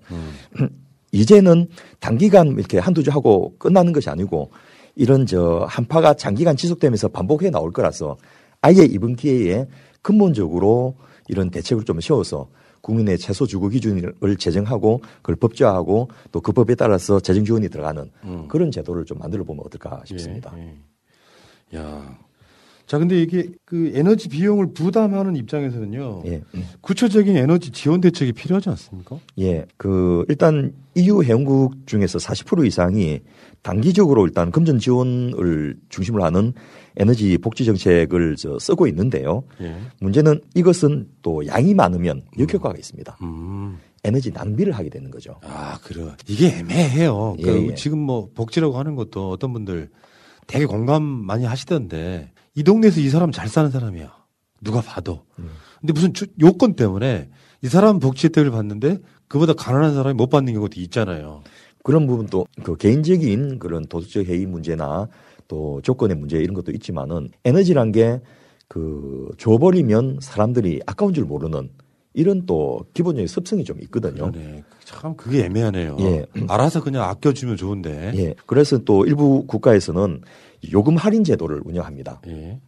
이제는 1.11 1.67
단기간 1.99 2.51
이렇게 2.57 2.79
한두 2.79 3.03
주 3.03 3.11
하고 3.11 3.53
끝나는 3.57 3.91
것이 3.93 4.09
아니고 4.09 4.51
이런 4.95 5.25
저 5.25 5.65
한파가 5.69 6.13
장기간 6.15 6.55
지속되면서 6.55 7.09
반복해 7.09 7.49
나올 7.49 7.71
거라서 7.71 8.17
아예 8.61 8.83
이번 8.83 9.15
기회에 9.15 9.67
근본적으로 10.01 10.95
이런 11.27 11.49
대책을 11.49 11.85
좀 11.85 11.99
세워서 12.01 12.47
국민의 12.81 13.17
최소 13.19 13.45
주거 13.45 13.69
기준을 13.69 14.37
제정하고 14.37 15.01
그걸 15.17 15.35
법제화하고 15.35 16.09
또 16.31 16.41
그 16.41 16.51
법에 16.51 16.75
따라서 16.75 17.19
재정 17.19 17.45
지원이 17.45 17.69
들어가는 17.69 18.11
음. 18.23 18.47
그런 18.47 18.71
제도를 18.71 19.05
좀 19.05 19.19
만들어 19.19 19.43
보면 19.43 19.63
어떨까 19.65 20.01
싶습니다. 20.05 20.53
예, 20.57 21.77
야. 21.77 22.17
자, 22.91 22.99
근데 22.99 23.21
이게 23.21 23.47
그 23.63 23.93
에너지 23.95 24.27
비용을 24.27 24.73
부담하는 24.73 25.37
입장에서는요. 25.37 26.23
예. 26.25 26.43
구체적인 26.81 27.37
에너지 27.37 27.71
지원 27.71 28.01
대책이 28.01 28.33
필요하지 28.33 28.67
않습니까? 28.67 29.17
예, 29.39 29.65
그 29.77 30.25
일단 30.27 30.73
EU 30.95 31.23
회원국 31.23 31.87
중에서 31.87 32.17
40% 32.17 32.67
이상이 32.67 33.21
단기적으로 33.61 34.25
일단 34.25 34.51
금전 34.51 34.79
지원을 34.79 35.77
중심으로 35.87 36.25
하는 36.25 36.51
에너지 36.97 37.37
복지 37.37 37.63
정책을 37.63 38.35
저 38.35 38.59
쓰고 38.59 38.87
있는데요. 38.87 39.43
예. 39.61 39.73
문제는 40.01 40.41
이것은 40.53 41.07
또 41.21 41.47
양이 41.47 41.73
많으면 41.73 42.23
역효과가 42.39 42.77
있습니다. 42.77 43.19
음. 43.21 43.79
에너지 44.03 44.31
낭비를 44.31 44.73
하게 44.73 44.89
되는 44.89 45.09
거죠. 45.09 45.39
아, 45.45 45.79
그래. 45.81 46.11
이게 46.27 46.57
애매해요. 46.57 47.37
예, 47.39 47.43
그 47.43 47.67
예. 47.69 47.75
지금 47.75 47.99
뭐 47.99 48.29
복지라고 48.35 48.77
하는 48.77 48.95
것도 48.97 49.29
어떤 49.29 49.53
분들 49.53 49.89
되게 50.45 50.65
공감 50.65 51.03
많이 51.03 51.45
하시던데 51.45 52.31
이 52.55 52.63
동네에서 52.63 52.99
이 52.99 53.09
사람 53.09 53.31
잘 53.31 53.47
사는 53.47 53.69
사람이야. 53.71 54.11
누가 54.61 54.81
봐도. 54.81 55.23
음. 55.39 55.49
근데 55.79 55.93
무슨 55.93 56.13
주- 56.13 56.27
요건 56.39 56.75
때문에 56.75 57.29
이 57.63 57.67
사람 57.67 57.99
복지 57.99 58.27
혜택을 58.27 58.51
받는데 58.51 58.97
그보다 59.27 59.53
가난한 59.53 59.93
사람이 59.95 60.15
못 60.15 60.29
받는 60.29 60.53
경우도 60.53 60.79
있잖아요. 60.81 61.43
그런 61.83 62.05
부분도 62.05 62.45
그 62.63 62.75
개인적인 62.75 63.59
그런 63.59 63.85
도덕적 63.87 64.27
해이 64.27 64.45
문제나 64.45 65.07
또 65.47 65.79
조건의 65.83 66.15
문제 66.17 66.37
이런 66.37 66.53
것도 66.53 66.71
있지만은 66.71 67.29
에너지란 67.45 67.91
게 67.91 68.19
그 68.67 69.27
줘버리면 69.37 70.19
사람들이 70.21 70.79
아까운 70.85 71.13
줄 71.13 71.25
모르는 71.25 71.71
이런 72.13 72.45
또 72.45 72.85
기본적인 72.93 73.27
습성이 73.27 73.65
좀 73.65 73.81
있거든요. 73.81 74.31
그러네. 74.31 74.63
참 74.85 75.13
그게 75.17 75.43
애매하네요. 75.43 75.97
예. 75.99 76.25
알아서 76.47 76.81
그냥 76.81 77.03
아껴주면 77.03 77.57
좋은데. 77.57 78.13
예. 78.15 78.33
그래서 78.45 78.77
또 78.77 79.05
일부 79.05 79.45
국가에서는 79.45 80.21
요금 80.73 80.97
할인 80.97 81.23
제도를 81.23 81.61
운영합니다. 81.65 82.21
예. 82.27 82.59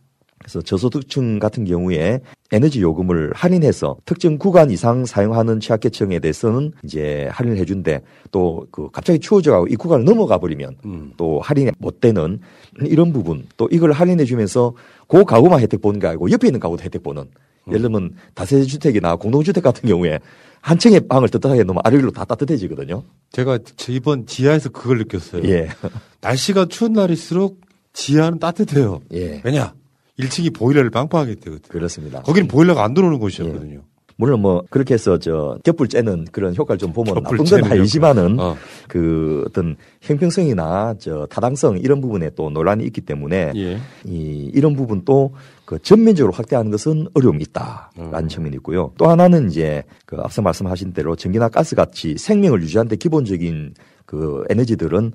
그래서 0.44 0.61
저소득층 0.61 1.40
같은 1.40 1.64
경우에 1.64 2.20
에너지 2.52 2.82
요금을 2.82 3.32
할인해서 3.34 3.95
특정 4.03 4.38
구간 4.38 4.72
이상 4.72 5.06
사용하는 5.06 5.61
취약계층에 5.61 6.20
대해서는 6.20 6.74
이제 6.84 7.30
할인을 7.32 7.57
해준대 7.60 8.02
또그 8.32 8.90
갑자기 8.91 9.20
추워져가고 9.20 9.68
이 9.68 9.76
구간을 9.78 10.03
넘어가 10.03 10.38
버리면 10.38 11.14
또 11.15 11.40
할인이 11.40 11.72
못 11.78 12.02
되는 12.02 12.41
이런 12.82 13.14
부분 13.14 13.45
또 13.56 13.70
이걸 13.72 13.94
할인해 13.94 14.26
주면서 14.26 14.74
그 15.07 15.24
가구만 15.24 15.61
혜택 15.61 15.82
보는 15.82 16.02
게 16.02 16.07
아니고 16.07 16.30
옆에 16.30 16.49
있는 16.49 16.60
가구도 16.60 16.84
혜택 16.84 17.03
보는 17.03 17.24
예를 17.70 17.82
들면 17.84 18.15
다세대 18.36 18.65
주택이나 18.65 19.15
공동주택 19.15 19.64
같은 19.64 19.88
경우에 19.88 20.20
한 20.60 20.78
층의 20.78 21.07
방을 21.07 21.30
뜨뜻하게 21.30 21.64
놓으면 21.64 21.82
아래로 21.84 22.11
다 22.11 22.24
따뜻해지거든요. 22.24 23.03
제가 23.32 23.60
저 23.76 23.91
이번 23.91 24.26
지하에서 24.26 24.70
그걸 24.70 24.98
느꼈어요. 24.99 25.44
예. 25.49 25.70
날씨가 26.22 26.68
추운 26.68 26.94
날일수록 26.94 27.60
지하는 27.94 28.40
따뜻해요. 28.40 29.02
예. 29.14 29.41
왜냐? 29.44 29.74
1층이 30.20 30.53
보일러를 30.53 30.90
빵빵하게 30.90 31.36
되거든요. 31.36 31.70
그렇습니다. 31.70 32.22
거기는 32.22 32.48
보일러가 32.48 32.84
안 32.84 32.94
들어오는 32.94 33.20
곳이었거든요. 33.20 33.82
물론 34.15 34.41
뭐 34.41 34.64
그렇게 34.70 34.94
해서 34.94 35.18
저 35.18 35.57
겹불 35.64 35.88
째는 35.88 36.28
그런 36.32 36.56
효과를 36.56 36.78
좀 36.78 36.94
보면 36.94 37.15
나쁜 37.15 37.38
건 37.38 37.64
아니지만은. 37.64 38.40
어. 38.40 38.56
그 38.88 39.44
어떤 39.48 39.76
형평성이나 40.02 40.95
저 40.99 41.26
타당성 41.28 41.80
이런 41.80 41.99
부분에 41.99 42.30
또 42.36 42.49
논란이 42.49 42.84
있기 42.86 43.02
때문에 43.02 43.53
예. 43.56 43.80
이 44.06 44.52
이런 44.53 44.76
부분도 44.76 45.34
그 45.65 45.80
전면적으로 45.80 46.32
확대하는 46.34 46.70
것은 46.70 47.07
어려움이 47.15 47.44
있다라는 47.44 48.30
측면이 48.30 48.57
있고요. 48.57 48.91
또 48.98 49.10
하나는 49.10 49.49
이제 49.49 49.84
그 50.06 50.18
앞서 50.20 50.41
말씀하신 50.41 50.94
대로 50.94 51.15
전기나 51.15 51.49
가스 51.49 51.76
같이 51.76 52.15
생명을 52.18 52.61
유지하는 52.61 52.90
데 52.90 52.95
기본적인 52.95 53.74
그 54.06 54.44
에너지들은 54.49 55.11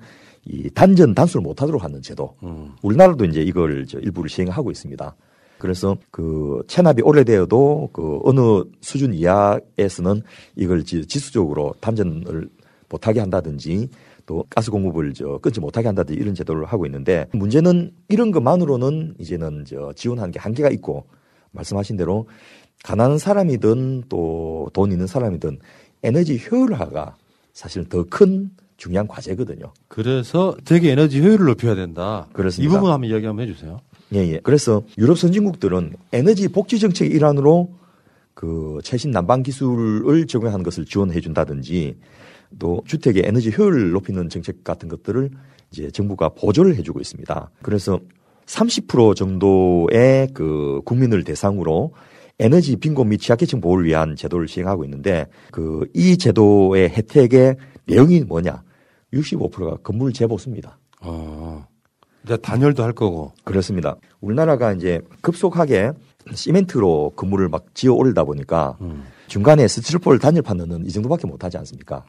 이 0.51 0.69
단전 0.71 1.13
단수를 1.13 1.41
못하도록 1.43 1.83
하는 1.83 2.01
제도. 2.01 2.35
우리나라도 2.81 3.25
이제 3.25 3.41
이걸 3.41 3.85
저 3.85 3.99
일부를 3.99 4.29
시행하고 4.29 4.71
있습니다. 4.71 5.15
그래서 5.59 5.95
그 6.09 6.63
체납이 6.67 7.01
오래되어도 7.03 7.89
그 7.93 8.19
어느 8.23 8.63
수준 8.81 9.13
이하에서는 9.13 10.21
이걸 10.55 10.83
지- 10.83 11.05
지수적으로 11.05 11.73
단전을 11.81 12.49
못하게 12.89 13.19
한다든지 13.19 13.89
또 14.25 14.45
가스 14.49 14.71
공급을 14.71 15.13
저 15.13 15.37
끊지 15.39 15.59
못하게 15.59 15.87
한다든지 15.87 16.19
이런 16.19 16.33
제도를 16.33 16.65
하고 16.65 16.85
있는데 16.85 17.27
문제는 17.33 17.91
이런 18.07 18.31
것만으로는 18.31 19.15
이제는 19.19 19.65
저 19.65 19.91
지원하는 19.93 20.31
게 20.31 20.39
한계가 20.39 20.69
있고 20.71 21.05
말씀하신 21.51 21.97
대로 21.97 22.27
가난한 22.83 23.17
사람이든 23.17 24.03
또 24.09 24.69
돈 24.73 24.91
있는 24.91 25.07
사람이든 25.07 25.59
에너지 26.03 26.39
효율화가 26.49 27.15
사실 27.53 27.87
더큰 27.89 28.51
중요한 28.79 29.07
과제거든요. 29.07 29.73
그래서 29.87 30.55
되게 30.65 30.91
에너지 30.91 31.21
효율을 31.21 31.45
높여야 31.45 31.75
된다. 31.75 32.27
그렇습니다. 32.33 32.67
이 32.67 32.75
부분 32.75 32.91
한번 32.91 33.09
이야기 33.09 33.25
한번 33.27 33.47
해주세요. 33.47 33.79
예, 34.15 34.19
예. 34.19 34.39
그래서 34.41 34.81
유럽 34.97 35.19
선진국들은 35.19 35.93
에너지 36.13 36.47
복지 36.47 36.79
정책의 36.79 37.15
일환으로 37.15 37.69
그 38.33 38.79
최신 38.83 39.11
난방 39.11 39.43
기술을 39.43 40.25
적용하는 40.25 40.63
것을 40.63 40.85
지원해 40.85 41.19
준다든지 41.19 41.97
또 42.57 42.81
주택의 42.87 43.23
에너지 43.25 43.51
효율을 43.55 43.91
높이는 43.91 44.29
정책 44.29 44.63
같은 44.63 44.87
것들을 44.89 45.29
이제 45.71 45.91
정부가 45.91 46.29
보조를 46.29 46.75
해주고 46.77 46.99
있습니다. 47.01 47.51
그래서 47.61 47.99
30% 48.47 49.15
정도의 49.15 50.29
그 50.33 50.81
국민을 50.85 51.23
대상으로 51.23 51.93
에너지 52.39 52.77
빈곤 52.77 53.09
및 53.09 53.17
취약계층 53.19 53.59
보호를 53.61 53.85
위한 53.85 54.15
제도를 54.15 54.47
시행하고 54.47 54.85
있는데 54.85 55.27
그 55.51 55.85
이 55.93 56.17
제도의 56.17 56.89
혜택의 56.89 57.57
내용이 57.85 58.21
뭐냐? 58.21 58.63
65%가 59.13 59.77
건물 59.83 60.13
재보수입니다. 60.13 60.77
아, 61.01 61.65
이제 62.23 62.37
단열도 62.37 62.83
할 62.83 62.93
거고. 62.93 63.31
그렇습니다. 63.43 63.95
우리나라가 64.21 64.73
이제 64.73 65.01
급속하게 65.21 65.91
시멘트로 66.33 67.13
건물을 67.15 67.49
막 67.49 67.65
지어 67.73 67.93
올리다 67.93 68.23
보니까 68.23 68.77
중간에 69.27 69.67
스티로폴 69.67 70.19
단열판 70.19 70.57
넣는 70.57 70.85
이 70.85 70.89
정도밖에 70.91 71.27
못 71.27 71.43
하지 71.43 71.57
않습니까? 71.57 72.03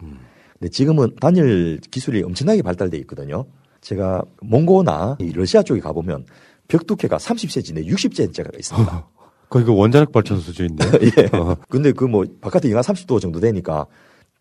근데 0.59 0.69
지금은 0.71 1.15
단열 1.21 1.79
기술이 1.91 2.23
엄청나게 2.23 2.63
발달돼 2.63 2.99
있거든요. 2.99 3.47
제가 3.81 4.23
몽고나 4.43 5.17
이 5.21 5.33
러시아 5.33 5.63
쪽에 5.63 5.81
가보면 5.81 6.27
벽 6.69 6.87
두께가 6.87 7.17
30cm 7.17 7.75
내 7.75 7.83
60cm가 7.85 8.59
있습니다. 8.59 9.07
거기 9.49 9.65
그 9.65 9.75
원자력 9.75 10.13
발전소 10.13 10.43
수준인데. 10.43 10.85
예. 11.19 11.29
근데 11.69 11.93
그 11.93 12.05
뭐 12.07 12.25
바깥에 12.41 12.71
영하 12.71 12.83
30도 12.83 13.21
정도 13.21 13.41
되니까 13.41 13.87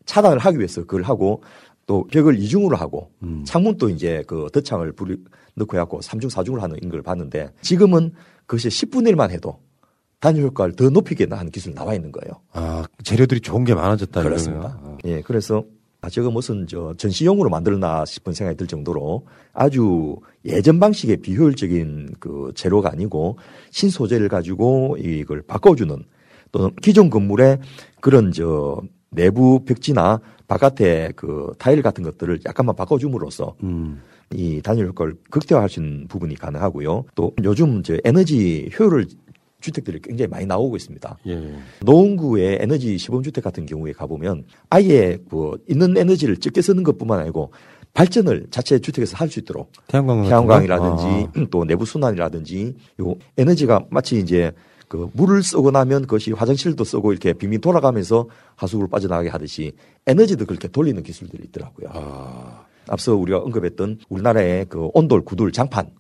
차단을 0.06 0.40
하기 0.40 0.58
위해서 0.58 0.82
그걸 0.82 1.04
하고 1.04 1.42
또 1.90 2.06
벽을 2.06 2.38
이중으로 2.38 2.78
하고 2.78 3.10
창문도 3.46 3.90
이제 3.90 4.24
그 4.28 4.48
덧창을 4.54 4.92
불 4.92 5.18
넣고 5.56 5.76
해갖고 5.76 6.02
3중 6.02 6.30
4중으로 6.30 6.60
하는 6.60 6.78
걸 6.88 7.02
봤는데 7.02 7.52
지금은 7.64 8.14
그것이 8.46 8.70
10분의 8.70 9.16
1만 9.16 9.32
해도 9.32 9.58
단열 10.20 10.44
효과를 10.44 10.76
더 10.76 10.88
높이게 10.92 11.26
하는 11.28 11.50
기술이 11.50 11.74
나와 11.74 11.96
있는 11.96 12.12
거예요. 12.12 12.42
아, 12.54 12.86
재료들이 13.04 13.42
좋은 13.42 13.64
게 13.64 13.74
많아졌다. 13.74 14.22
그렇습니다. 14.22 14.80
예, 15.06 15.22
그래서 15.22 15.64
아, 16.02 16.10
저거 16.12 16.30
무슨 16.30 16.68
저 16.68 16.94
전시용으로 16.96 17.50
만들었나 17.50 18.06
싶은 18.06 18.34
생각이 18.34 18.56
들 18.56 18.68
정도로 18.68 19.26
아주 19.54 20.18
예전 20.46 20.80
방식의 20.80 21.18
비효율적인 21.18 22.18
그 22.20 22.52
재료가 22.54 22.92
아니고 22.92 23.40
신소재를 23.72 24.30
가지고 24.30 24.96
이걸 25.00 25.42
바꿔주는 25.42 26.04
또는 26.52 26.70
기존 26.84 27.10
건물의 27.10 27.58
그런 28.00 28.32
저 28.32 28.80
내부 29.10 29.64
벽지나 29.66 30.20
바깥에 30.48 31.12
그 31.16 31.54
타일 31.58 31.82
같은 31.82 32.04
것들을 32.04 32.40
약간만 32.46 32.76
바꿔줌으로써 32.76 33.56
이 34.34 34.62
단열 34.62 34.88
효과를 34.88 35.16
극대화할 35.30 35.70
수 35.70 35.80
있는 35.80 36.08
부분이 36.08 36.36
가능하고요. 36.36 37.06
또 37.16 37.34
요즘 37.44 37.82
저 37.84 37.98
에너지 38.04 38.70
효율을 38.78 39.08
주택들이 39.62 40.00
굉장히 40.02 40.30
많이 40.30 40.46
나오고 40.46 40.78
있습니다. 40.78 41.18
예. 41.28 41.54
노원구의 41.82 42.60
에너지 42.62 42.98
시범주택 42.98 43.44
같은 43.44 43.66
경우에 43.66 43.92
가보면 43.92 44.46
아예 44.70 45.18
뭐 45.30 45.58
있는 45.68 45.98
에너지를 45.98 46.38
적게 46.38 46.62
쓰는 46.62 46.84
것뿐만 46.84 47.20
아니고 47.20 47.52
발전을 47.94 48.48
자체 48.52 48.80
주택에서 48.80 49.18
할 49.18 49.30
수 49.30 49.40
있도록 49.40 49.72
태양광 49.88 50.24
태양광이라든지 50.24 51.04
거? 51.34 51.46
또 51.50 51.66
내부 51.66 51.86
순환이라든지 51.86 52.76
요 53.02 53.16
에너지가 53.38 53.86
마치 53.90 54.20
이제 54.20 54.54
그 54.90 55.10
물을 55.14 55.42
쓰고 55.44 55.72
나면 55.72 56.02
그것이 56.02 56.32
화장실도 56.32 56.84
쓰고 56.84 57.12
이렇게 57.12 57.32
빙빙 57.32 57.62
돌아가면서 57.62 58.28
하수구로 58.56 58.90
빠져나가게 58.90 59.30
하듯이 59.30 59.72
에너지도 60.08 60.46
그렇게 60.46 60.68
돌리는 60.68 61.02
기술들이 61.04 61.44
있더라고요. 61.46 61.90
아. 61.94 62.66
앞서 62.88 63.16
우리가 63.16 63.38
언급했던 63.38 64.00
우리나라의 64.10 64.66
그 64.68 64.90
온돌, 64.94 65.22
구돌, 65.22 65.52
장판 65.52 65.92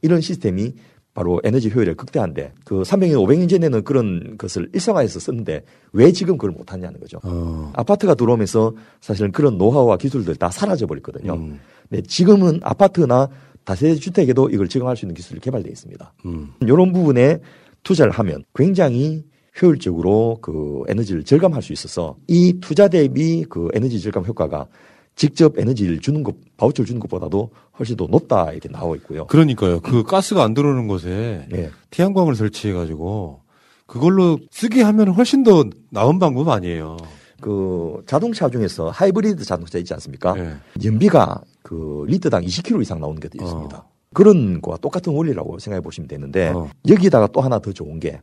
이런 0.00 0.20
시스템이 0.20 0.74
바로 1.12 1.40
에너지 1.42 1.70
효율을 1.70 1.96
극대화한데 1.96 2.52
그 2.64 2.82
300년, 2.82 3.14
500년 3.26 3.48
전에는 3.48 3.82
그런 3.82 4.36
것을 4.38 4.68
일상화해서 4.72 5.18
썼는데 5.18 5.64
왜 5.92 6.12
지금 6.12 6.36
그걸 6.36 6.52
못하냐는 6.52 7.00
거죠. 7.00 7.18
어. 7.24 7.72
아파트가 7.74 8.14
들어오면서 8.14 8.74
사실은 9.00 9.32
그런 9.32 9.58
노하우와 9.58 9.96
기술들 9.96 10.36
다 10.36 10.50
사라져 10.50 10.86
버렸거든요. 10.86 11.34
음. 11.34 11.58
근데 11.88 12.02
지금은 12.02 12.60
아파트나 12.62 13.28
다세대 13.64 13.96
주택에도 13.96 14.48
이걸 14.50 14.68
적용할 14.68 14.96
수 14.96 15.04
있는 15.04 15.14
기술이 15.14 15.40
개발되어 15.40 15.72
있습니다. 15.72 16.12
음. 16.26 16.52
이런 16.60 16.92
부분에 16.92 17.40
투자를 17.86 18.10
하면 18.12 18.44
굉장히 18.54 19.24
효율적으로 19.62 20.38
그 20.42 20.82
에너지를 20.88 21.22
절감할 21.22 21.62
수 21.62 21.72
있어서 21.72 22.16
이 22.26 22.58
투자 22.60 22.88
대비 22.88 23.44
그 23.48 23.68
에너지 23.72 24.00
절감 24.00 24.24
효과가 24.24 24.66
직접 25.14 25.58
에너지를 25.58 26.00
주는 26.00 26.22
것, 26.22 26.34
바우처를 26.58 26.86
주는 26.86 27.00
것보다도 27.00 27.50
훨씬 27.78 27.96
더 27.96 28.06
높다 28.06 28.50
이렇게 28.52 28.68
나와 28.68 28.94
있고요. 28.96 29.26
그러니까요. 29.28 29.80
그 29.80 30.02
가스가 30.02 30.42
안 30.42 30.52
들어오는 30.52 30.88
곳에 30.88 31.46
예. 31.54 31.70
태양광을 31.90 32.34
설치해가지고 32.34 33.40
그걸로 33.86 34.38
쓰게 34.50 34.82
하면 34.82 35.08
훨씬 35.10 35.42
더 35.42 35.64
나은 35.90 36.18
방법 36.18 36.48
아니에요. 36.48 36.98
그 37.40 38.02
자동차 38.06 38.50
중에서 38.50 38.90
하이브리드 38.90 39.44
자동차 39.44 39.78
있지 39.78 39.94
않습니까? 39.94 40.34
예. 40.38 40.56
연비가 40.84 41.40
그 41.62 42.04
리터당 42.08 42.42
20km 42.42 42.82
이상 42.82 43.00
나오는 43.00 43.18
것도 43.20 43.42
있습니다. 43.42 43.86
그런 44.20 44.62
거와 44.62 44.78
똑같은 44.78 45.12
원리라고 45.12 45.58
생각해 45.58 45.82
보시면 45.82 46.08
되는데 46.08 46.50
여기다가 46.88 47.26
또 47.26 47.42
하나 47.42 47.58
더 47.58 47.70
좋은 47.70 48.00
게 48.00 48.22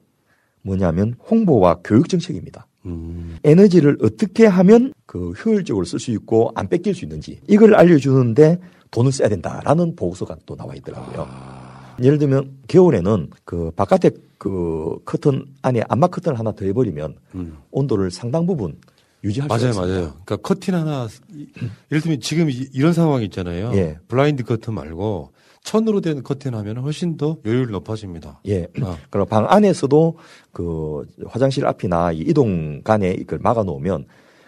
뭐냐면 0.64 1.14
홍보와 1.30 1.82
교육 1.84 2.10
정책입니다. 2.10 2.66
음. 2.88 3.38
에너지를 3.44 4.00
어떻게 4.02 4.48
하면 4.48 4.92
그 5.06 5.34
효율적으로 5.34 5.86
쓸 5.86 6.00
수 6.00 6.10
있고 6.10 6.52
안 6.56 6.68
뺏길 6.68 6.96
수 6.96 7.06
있는지 7.06 7.40
이걸 7.48 7.76
알려주는데 7.76 8.58
돈을 8.90 9.12
써야 9.12 9.30
된다라는 9.30 9.96
보고서가 9.96 10.36
또 10.48 10.56
나와 10.56 10.74
있더라고요. 10.74 11.28
예를 12.02 12.18
들면 12.18 12.58
겨울에는 12.68 13.30
그 13.46 13.70
바깥에 13.76 14.10
그 14.40 14.98
커튼 15.06 15.46
안에 15.62 15.84
안마 15.90 16.08
커튼을 16.08 16.40
하나 16.40 16.54
더 16.54 16.66
해버리면 16.66 17.16
음. 17.36 17.58
온도를 17.70 18.10
상당 18.10 18.48
부분 18.48 18.80
유지할 19.24 19.48
수 19.48 19.54
맞아요, 19.54 19.70
있습니다. 19.70 19.94
맞아요. 19.94 20.02
그러니까 20.26 20.38
커튼 20.38 20.74
하나 20.74 21.08
이- 21.32 21.48
예를 21.92 22.02
들면 22.02 22.20
지금 22.20 22.50
이- 22.50 22.68
이런 22.74 22.94
상황이 22.94 23.26
있잖아요. 23.26 23.72
예. 23.76 24.00
블라인드 24.08 24.44
커튼 24.44 24.74
말고 24.74 25.32
천으로 25.64 26.02
된 26.02 26.24
커튼 26.24 26.54
하면 26.56 26.78
훨씬 26.78 27.18
더 27.18 27.38
효율 27.46 27.68
높아집니다. 27.72 28.42
예. 28.48 28.68
어. 28.84 28.98
그리고 29.10 29.26
방 29.26 29.46
안에서도 29.50 30.18
그 30.52 31.06
화장실 31.28 31.66
앞이나 31.66 32.12
이 32.12 32.20
이동간에 32.20 33.12
이걸 33.12 33.40
막아 33.40 33.64
놓으면 33.64 34.06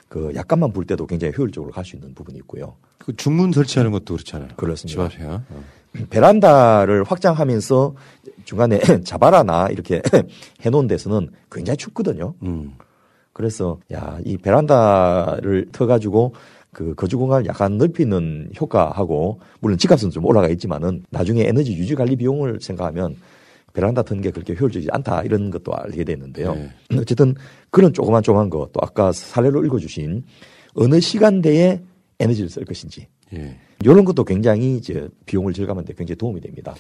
그 0.10 0.32
약간만 0.36 0.72
불 0.72 0.86
때도 0.86 1.08
굉장히 1.08 1.34
효율적으로 1.38 1.72
갈 1.72 1.84
수 1.84 1.96
있는 1.96 2.14
부분이 2.14 2.38
있고요. 2.40 2.76
그 3.00 3.16
중문 3.16 3.52
설치하는 3.52 3.92
것도 3.92 4.14
그렇잖아요. 4.16 4.50
그렇습니다. 4.56 5.10
집 5.10 5.20
앞에요. 5.22 5.44
어. 5.50 5.64
베란다를 6.10 7.04
확장하면서 7.06 7.96
중간에 8.44 8.80
자바라나 9.06 9.70
이렇게 9.70 10.02
해놓은 10.62 10.88
데서는 10.88 11.30
굉장히 11.52 11.78
춥거든요. 11.78 12.34
음. 12.44 12.74
그래서 13.32 13.80
야 13.92 14.20
이 14.26 14.38
베란다를 14.38 15.68
터가지고 15.72 16.34
그 16.76 16.94
거주 16.94 17.18
공간을 17.18 17.46
약간 17.46 17.78
넓히는 17.78 18.50
효과하고 18.60 19.40
물론 19.62 19.78
집값은 19.78 20.10
좀 20.10 20.26
올라가 20.26 20.50
있지만은 20.50 21.06
나중에 21.10 21.44
에너지 21.44 21.74
유지 21.74 21.96
관리 21.96 22.18
비용을 22.18 22.60
생각하면 22.60 23.16
베란다 23.72 24.04
트는 24.04 24.22
게 24.22 24.30
그렇게 24.30 24.54
효율적이지 24.60 24.90
않다 24.92 25.24
이런 25.24 25.52
것도 25.52 25.74
알게 25.74 26.04
됐는데요. 26.04 26.54
네. 26.54 26.70
어쨌든 27.00 27.34
그런 27.72 27.94
조그만 27.94 28.22
조그만 28.22 28.50
거또 28.50 28.82
아까 28.82 29.14
사례로 29.14 29.64
읽어주신 29.66 30.24
어느 30.74 31.00
시간대에 31.00 31.82
에너지를 32.20 32.50
쓸 32.50 32.66
것인지 32.66 33.08
예. 33.34 33.58
이런 33.82 34.04
것도 34.04 34.26
굉장히 34.26 34.76
이제 34.76 35.08
비용을 35.26 35.54
절감하는데 35.54 35.94
굉장히 35.94 36.18
도움이 36.18 36.42
됩니다. 36.42 36.76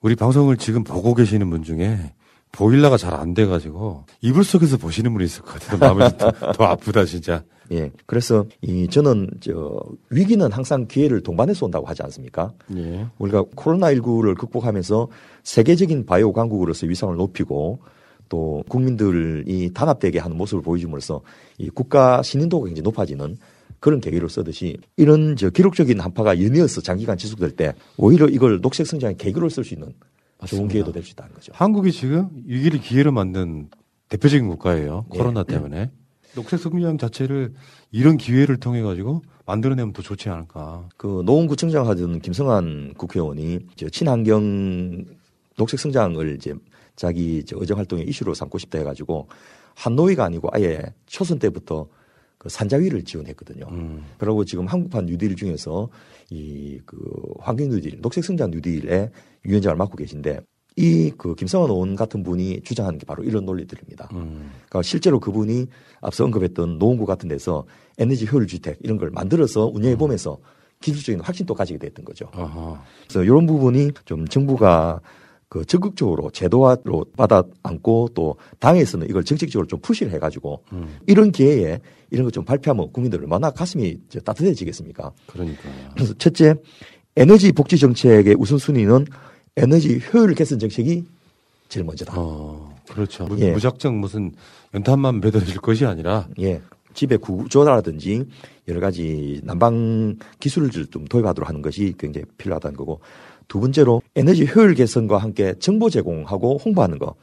우리 0.00 0.16
방송을 0.16 0.56
지금 0.56 0.82
보고 0.82 1.14
계시는 1.14 1.48
분 1.50 1.62
중에 1.62 2.14
보일러가 2.50 2.96
잘 2.96 3.14
안 3.14 3.32
돼가지고 3.32 4.06
이불 4.22 4.42
속에서 4.42 4.76
보시는 4.76 5.12
분이 5.12 5.24
있을 5.24 5.42
것 5.42 5.52
같아요. 5.54 5.78
마음이 5.78 6.18
더, 6.18 6.32
더 6.52 6.64
아프다 6.64 7.04
진짜. 7.04 7.44
예. 7.72 7.92
그래서 8.06 8.46
이 8.62 8.88
저는 8.88 9.30
저 9.40 9.80
위기는 10.10 10.50
항상 10.50 10.86
기회를 10.86 11.22
동반해서 11.22 11.66
온다고 11.66 11.86
하지 11.86 12.02
않습니까? 12.02 12.52
예. 12.76 13.06
우리가 13.18 13.44
코로나19를 13.44 14.36
극복하면서 14.36 15.08
세계적인 15.44 16.06
바이오 16.06 16.32
강국으로서 16.32 16.86
위상을 16.86 17.14
높이고 17.16 17.80
또 18.28 18.62
국민들이 18.68 19.70
단합되게 19.72 20.18
하는 20.18 20.36
모습을 20.36 20.62
보여줌으로써 20.62 21.20
이 21.58 21.68
국가 21.70 22.22
신인도가 22.22 22.66
굉장히 22.66 22.82
높아지는 22.82 23.36
그런 23.80 24.00
계기로 24.00 24.28
쓰듯이 24.28 24.76
이런 24.96 25.36
저 25.36 25.48
기록적인 25.50 25.98
한파가 26.00 26.40
연이어서 26.40 26.80
장기간 26.82 27.16
지속될 27.16 27.52
때 27.52 27.72
오히려 27.96 28.26
이걸 28.28 28.60
녹색 28.60 28.86
성장의 28.86 29.16
계기로 29.16 29.48
쓸 29.48 29.64
수 29.64 29.74
있는 29.74 29.92
좋은. 30.46 30.68
기회도 30.68 30.92
될 30.92 31.02
수 31.02 31.12
있다는 31.12 31.34
거죠. 31.34 31.52
한국이 31.54 31.92
지금 31.92 32.28
위기를 32.46 32.80
기회로 32.80 33.10
만든 33.12 33.68
대표적인 34.08 34.48
국가예요. 34.48 35.06
예. 35.14 35.18
코로나 35.18 35.44
때문에. 35.44 35.90
녹색 36.34 36.60
성장 36.60 36.98
자체를 36.98 37.52
이런 37.90 38.16
기회를 38.16 38.58
통해 38.58 38.82
가지고 38.82 39.22
만들어내면 39.46 39.92
더 39.92 40.02
좋지 40.02 40.28
않을까. 40.28 40.88
그 40.96 41.22
노원구청장 41.26 41.88
하던 41.88 42.20
김성한 42.20 42.94
국회의원이 42.96 43.60
저 43.76 43.88
친환경 43.88 45.04
녹색 45.56 45.80
성장을 45.80 46.34
이제 46.36 46.54
자기 46.96 47.42
저 47.44 47.56
의정 47.58 47.78
활동의 47.78 48.06
이슈로 48.08 48.34
삼고 48.34 48.58
싶다 48.58 48.78
해가지고 48.78 49.28
한노위가 49.74 50.24
아니고 50.24 50.48
아예 50.52 50.80
초선 51.06 51.38
때부터 51.38 51.88
그 52.38 52.48
산자위를 52.48 53.04
지원했거든요. 53.04 53.66
그리고 54.18 54.44
지금 54.44 54.66
한국판 54.66 55.06
뉴딜 55.06 55.36
중에서 55.36 55.88
이 56.30 56.78
그 56.86 56.96
환경 57.40 57.68
뉴딜, 57.68 58.00
녹색 58.00 58.24
성장 58.24 58.50
뉴딜의 58.50 59.10
위원장을 59.42 59.76
맡고 59.76 59.96
계신데 59.96 60.40
이 60.76 61.10
그 61.18 61.34
김성환 61.34 61.68
의원 61.68 61.96
같은 61.96 62.22
분이 62.22 62.62
주장하는 62.62 62.98
게 62.98 63.04
바로 63.04 63.24
이런 63.24 63.44
논리들입니다. 63.44 64.08
그러니까 64.08 64.82
실제로 64.82 65.20
그분이 65.20 65.66
앞서 66.00 66.24
언급했던 66.24 66.78
노원구 66.78 67.06
같은 67.06 67.28
데서 67.28 67.64
에너지 67.98 68.26
효율 68.26 68.46
주택 68.46 68.78
이런 68.82 68.96
걸 68.96 69.10
만들어서 69.10 69.66
운영해 69.66 69.96
보면서 69.96 70.38
기술적인 70.80 71.20
확신도 71.20 71.54
가지게 71.54 71.78
됐던 71.78 72.04
거죠. 72.04 72.30
그래서 73.06 73.22
이런 73.22 73.46
부분이 73.46 73.90
좀 74.06 74.26
정부가 74.26 75.00
그 75.48 75.64
적극적으로 75.64 76.30
제도화로 76.30 77.06
받아 77.16 77.42
안고 77.62 78.10
또 78.14 78.36
당에서는 78.60 79.10
이걸 79.10 79.24
정책적으로 79.24 79.66
좀 79.66 79.80
푸시를 79.80 80.12
해가지고 80.12 80.62
이런 81.06 81.32
기회에 81.32 81.80
이런 82.10 82.24
거좀 82.24 82.44
발표하면 82.44 82.92
국민들 82.92 83.20
얼마나 83.20 83.50
가슴이 83.50 83.98
따뜻해지겠습니까? 84.24 85.12
그러니까. 85.26 85.62
그래서 85.94 86.14
첫째 86.14 86.54
에너지 87.16 87.52
복지 87.52 87.76
정책의 87.76 88.36
우선순위는 88.38 89.06
에너지 89.56 90.00
효율 90.12 90.34
개선 90.34 90.58
정책이 90.58 91.04
제일 91.68 91.84
먼저다. 91.84 92.14
그렇죠. 92.88 93.26
무, 93.26 93.38
예. 93.40 93.52
무작정 93.52 94.00
무슨 94.00 94.32
연탄만 94.74 95.20
매달릴 95.20 95.56
것이 95.58 95.84
아니라 95.84 96.28
예. 96.40 96.60
집의 96.92 97.18
구조라든지 97.18 98.24
여러 98.66 98.80
가지 98.80 99.40
난방 99.44 100.16
기술을 100.40 100.70
좀 100.90 101.04
도입하도록 101.04 101.48
하는 101.48 101.62
것이 101.62 101.94
굉장히 101.98 102.26
필요하다는 102.36 102.76
거고 102.76 103.00
두 103.46 103.60
번째로 103.60 104.02
에너지 104.16 104.44
효율 104.44 104.74
개선과 104.74 105.18
함께 105.18 105.54
정보 105.60 105.88
제공하고 105.88 106.58
홍보하는 106.58 106.98
거 106.98 107.14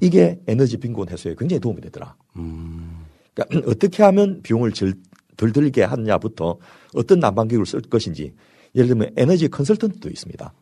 이게 0.00 0.38
에너지 0.46 0.76
빈곤 0.78 1.08
해소에 1.08 1.34
굉장히 1.38 1.60
도움이 1.60 1.80
되더라. 1.82 2.14
그러니까 2.32 3.46
어떻게 3.70 4.02
하면 4.02 4.40
비용을 4.42 4.72
절, 4.72 4.94
덜 5.36 5.52
들게 5.52 5.82
하느냐부터 5.82 6.58
어떤 6.94 7.20
난방기구를 7.20 7.66
쓸 7.66 7.80
것인지 7.82 8.32
예를 8.74 8.88
들면 8.88 9.12
에너지 9.16 9.48
컨설턴트도 9.48 10.08
있습니다. 10.08 10.52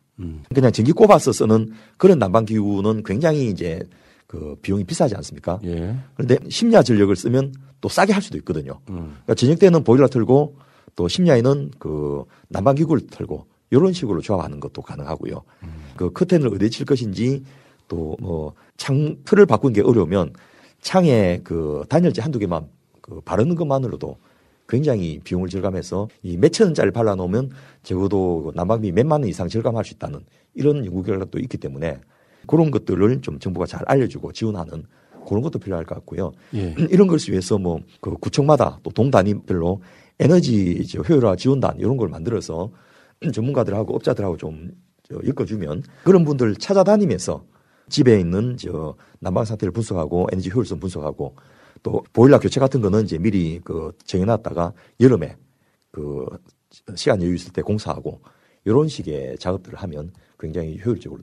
그냥 0.53 0.71
전기 0.71 0.91
꼽아서 0.93 1.31
쓰는 1.33 1.71
그런 1.97 2.19
난방기구는 2.19 3.03
굉장히 3.03 3.49
이제 3.49 3.81
그 4.35 4.55
비용이 4.61 4.83
비싸지 4.83 5.15
않습니까? 5.15 5.59
그런데 6.15 6.37
심야 6.49 6.83
전력을 6.83 7.15
쓰면 7.15 7.53
또 7.79 7.87
싸게 7.89 8.11
할 8.13 8.21
수도 8.21 8.37
있거든요. 8.39 8.79
그러니까 8.85 9.33
저녁 9.35 9.59
때는 9.59 9.83
보일러 9.83 10.07
틀고 10.07 10.57
또 10.95 11.07
심야에는 11.07 11.71
그 11.79 12.23
난방기구를 12.49 13.07
틀고 13.07 13.45
이런 13.69 13.93
식으로 13.93 14.21
조합하는 14.21 14.59
것도 14.59 14.81
가능하고요. 14.81 15.41
그 15.95 16.11
커튼을 16.11 16.53
어디에 16.53 16.69
칠 16.69 16.85
것인지 16.85 17.43
또 17.87 18.15
뭐 18.19 18.53
창 18.77 19.15
틀을 19.23 19.45
바꾸는 19.45 19.73
게 19.73 19.81
어려우면 19.81 20.33
창에 20.81 21.39
그 21.43 21.83
단열재 21.87 22.21
한두 22.21 22.39
개만 22.39 22.67
그 23.01 23.21
바르는 23.21 23.55
것만으로도 23.55 24.17
굉장히 24.67 25.19
비용을 25.23 25.47
절감해서 25.49 26.09
이 26.23 26.37
몇천 26.37 26.67
원짜리 26.67 26.91
발라놓으면 26.91 27.51
적어도 27.83 28.51
난방비 28.55 28.91
몇만 28.91 29.21
원 29.21 29.29
이상 29.29 29.47
절감할 29.47 29.85
수 29.85 29.93
있다는 29.93 30.21
이런 30.55 30.85
연구 30.85 31.03
결과도 31.03 31.39
있기 31.39 31.57
때문에 31.57 31.99
그런 32.47 32.71
것들을 32.71 33.21
좀 33.21 33.39
정부가 33.39 33.65
잘 33.65 33.81
알려주고 33.85 34.31
지원하는 34.33 34.83
그런 35.27 35.41
것도 35.41 35.59
필요할 35.59 35.85
것 35.85 35.95
같고요. 35.95 36.31
예. 36.53 36.75
이런 36.89 37.07
것을 37.07 37.31
위해서 37.31 37.57
뭐 37.57 37.79
그 38.01 38.15
구청마다 38.17 38.79
또 38.83 38.91
동 38.91 39.09
단위별로 39.11 39.81
에너지 40.19 40.85
저 40.87 41.01
효율화 41.01 41.35
지원단 41.35 41.79
이런 41.79 41.97
걸 41.97 42.09
만들어서 42.09 42.71
전문가들하고 43.33 43.95
업자들하고 43.95 44.37
좀저 44.37 45.21
엮어주면 45.25 45.83
그런 46.03 46.23
분들 46.23 46.55
찾아다니면서 46.55 47.43
집에 47.89 48.19
있는 48.19 48.55
저 48.57 48.95
난방 49.19 49.45
상태를 49.45 49.71
분석하고 49.71 50.27
에너지 50.31 50.49
효율성 50.49 50.79
분석하고 50.79 51.35
또 51.83 52.03
보일러 52.13 52.39
교체 52.39 52.59
같은 52.59 52.81
거는 52.81 53.03
이제 53.03 53.17
미리 53.17 53.59
그 53.63 53.91
정해놨다가 54.05 54.73
여름에 54.99 55.35
그 55.91 56.25
시간 56.95 57.21
여유 57.21 57.35
있을 57.35 57.53
때 57.53 57.61
공사하고 57.61 58.21
이런 58.65 58.87
식의 58.87 59.37
작업들을 59.37 59.77
하면 59.79 60.11
굉장히 60.39 60.79
효율적으로 60.83 61.21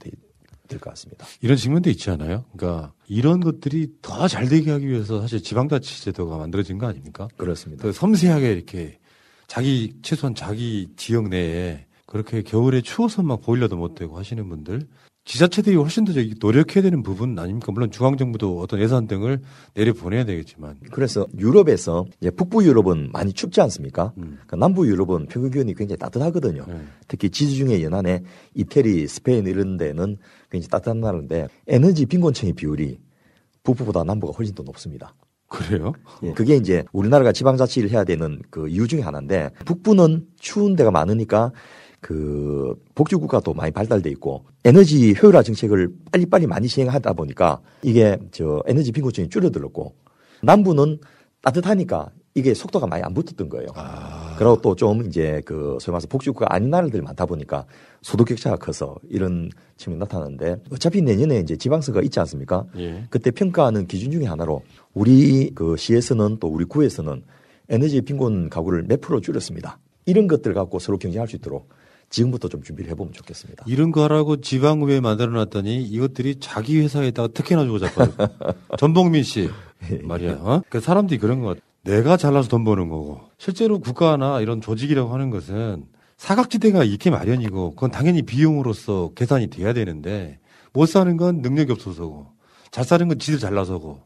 될 0.72 0.80
것 0.80 0.90
같습니다. 0.90 1.26
이런 1.40 1.56
측면도 1.56 1.90
있지 1.90 2.10
않아요? 2.10 2.44
그러니까 2.56 2.92
이런 3.08 3.40
것들이 3.40 3.88
더 4.02 4.26
잘 4.28 4.48
되게 4.48 4.70
하기 4.70 4.88
위해서 4.88 5.20
사실 5.20 5.42
지방자치제도가 5.42 6.36
만들어진 6.38 6.78
거 6.78 6.86
아닙니까? 6.86 7.28
그렇습니다. 7.36 7.82
더 7.84 7.92
섬세하게 7.92 8.52
이렇게 8.52 8.98
자기 9.46 9.94
최소한 10.02 10.34
자기 10.34 10.88
지역 10.96 11.28
내에 11.28 11.86
그렇게 12.06 12.42
겨울에 12.42 12.80
추워서 12.82 13.22
막 13.22 13.40
보일러도 13.42 13.76
못 13.76 13.94
되고 13.94 14.18
하시는 14.18 14.48
분들 14.48 14.86
지자체들이 15.24 15.76
훨씬 15.76 16.04
더 16.04 16.12
저기 16.12 16.34
노력해야 16.40 16.82
되는 16.82 17.02
부분 17.02 17.38
아닙니까? 17.38 17.70
물론 17.70 17.92
중앙정부도 17.92 18.60
어떤 18.60 18.80
예산 18.80 19.06
등을 19.06 19.40
내려 19.74 19.92
보내야 19.92 20.24
되겠지만 20.24 20.78
그래서 20.90 21.26
유럽에서 21.38 22.06
이제 22.20 22.30
북부 22.30 22.64
유럽은 22.64 23.10
많이 23.12 23.32
춥지 23.32 23.60
않습니까? 23.60 24.12
그러니까 24.16 24.56
남부 24.56 24.86
유럽은 24.86 25.26
평균 25.26 25.52
기온이 25.52 25.74
굉장히 25.74 25.98
따뜻하거든요. 25.98 26.66
특히 27.06 27.30
지주 27.30 27.54
중에 27.54 27.82
연안에 27.82 28.22
이태리, 28.54 29.06
스페인 29.06 29.46
이런 29.46 29.76
데는 29.76 30.16
굉장히 30.50 30.68
따뜻한 30.68 31.00
나라인데 31.00 31.46
에너지 31.68 32.06
빈곤층의 32.06 32.54
비율이 32.54 32.98
북부보다 33.62 34.02
남부가 34.02 34.32
훨씬 34.36 34.56
더 34.56 34.64
높습니다. 34.64 35.14
그래요? 35.46 35.92
예, 36.22 36.32
그게 36.32 36.56
이제 36.56 36.82
우리나라가 36.92 37.30
지방자치를 37.30 37.90
해야 37.90 38.04
되는 38.04 38.40
그 38.50 38.68
이유 38.68 38.88
중에 38.88 39.02
하나인데 39.02 39.50
북부는 39.66 40.26
추운 40.40 40.76
데가 40.76 40.90
많으니까 40.90 41.52
그 42.02 42.74
복지국가 42.96 43.40
도 43.40 43.54
많이 43.54 43.70
발달돼 43.70 44.10
있고 44.10 44.44
에너지 44.64 45.14
효율화 45.14 45.42
정책을 45.44 45.88
빨리빨리 46.10 46.48
많이 46.48 46.66
시행하다 46.66 47.12
보니까 47.12 47.60
이게 47.82 48.18
저 48.32 48.60
에너지 48.66 48.90
빈곤층이 48.90 49.28
줄어들었고 49.28 49.94
남부는 50.42 50.98
따뜻하니까 51.42 52.10
이게 52.34 52.54
속도가 52.54 52.86
많이 52.88 53.02
안 53.04 53.14
붙었던 53.14 53.48
거예요. 53.48 53.68
그리고 54.36 54.60
또 54.60 54.74
좀 54.74 55.06
이제 55.06 55.40
그 55.44 55.78
소위 55.80 55.92
말해서 55.92 56.08
복지국가 56.08 56.46
아닌 56.48 56.70
나라들이 56.70 57.02
많다 57.02 57.24
보니까 57.24 57.66
소득 58.00 58.24
격차가 58.26 58.56
커서 58.56 58.96
이런 59.08 59.50
측면이 59.76 60.00
나타나는데 60.00 60.56
어차피 60.72 61.02
내년에 61.02 61.38
이제 61.38 61.56
지방선거가 61.56 62.02
있지 62.04 62.18
않습니까? 62.18 62.64
예. 62.78 63.04
그때 63.10 63.30
평가하는 63.30 63.86
기준 63.86 64.10
중에 64.10 64.24
하나로 64.24 64.62
우리 64.92 65.52
그 65.54 65.76
시에서는 65.76 66.38
또 66.40 66.48
우리 66.48 66.64
구에서는 66.64 67.22
에너지 67.68 68.00
빈곤 68.00 68.48
가구를 68.50 68.86
몇 68.88 69.00
프로 69.00 69.20
줄였습니다. 69.20 69.78
이런 70.06 70.26
것들 70.26 70.52
갖고 70.52 70.80
서로 70.80 70.98
경쟁할 70.98 71.28
수 71.28 71.36
있도록 71.36 71.68
지금부터 72.12 72.48
좀 72.48 72.62
준비를 72.62 72.90
해보면 72.92 73.12
좋겠습니다. 73.12 73.64
이런 73.66 73.90
거 73.90 74.04
하라고 74.04 74.40
지방의회 74.40 75.00
만들어 75.00 75.32
놨더니 75.32 75.82
이것들이 75.82 76.36
자기 76.40 76.78
회사에다가 76.80 77.28
특혜나 77.28 77.64
주고 77.64 77.78
자빠져. 77.78 78.12
전봉민 78.78 79.24
씨 79.24 79.50
말이야. 80.02 80.32
어? 80.34 80.62
그 80.68 80.78
사람들이 80.80 81.18
그런 81.18 81.40
것 81.40 81.48
같아. 81.48 81.60
내가 81.84 82.16
잘나서 82.16 82.48
돈 82.48 82.64
버는 82.64 82.88
거고 82.88 83.22
실제로 83.38 83.80
국가나 83.80 84.40
이런 84.40 84.60
조직이라고 84.60 85.12
하는 85.12 85.30
것은 85.30 85.86
사각지대가 86.18 86.84
있게 86.84 87.10
마련이고 87.10 87.74
그건 87.74 87.90
당연히 87.90 88.22
비용으로서 88.22 89.10
계산이 89.16 89.48
돼야 89.48 89.72
되는데 89.72 90.38
못 90.72 90.86
사는 90.86 91.16
건 91.16 91.38
능력이 91.38 91.72
없어서고 91.72 92.28
잘 92.70 92.84
사는 92.84 93.08
건 93.08 93.18
지들 93.18 93.40
잘나서고 93.40 94.02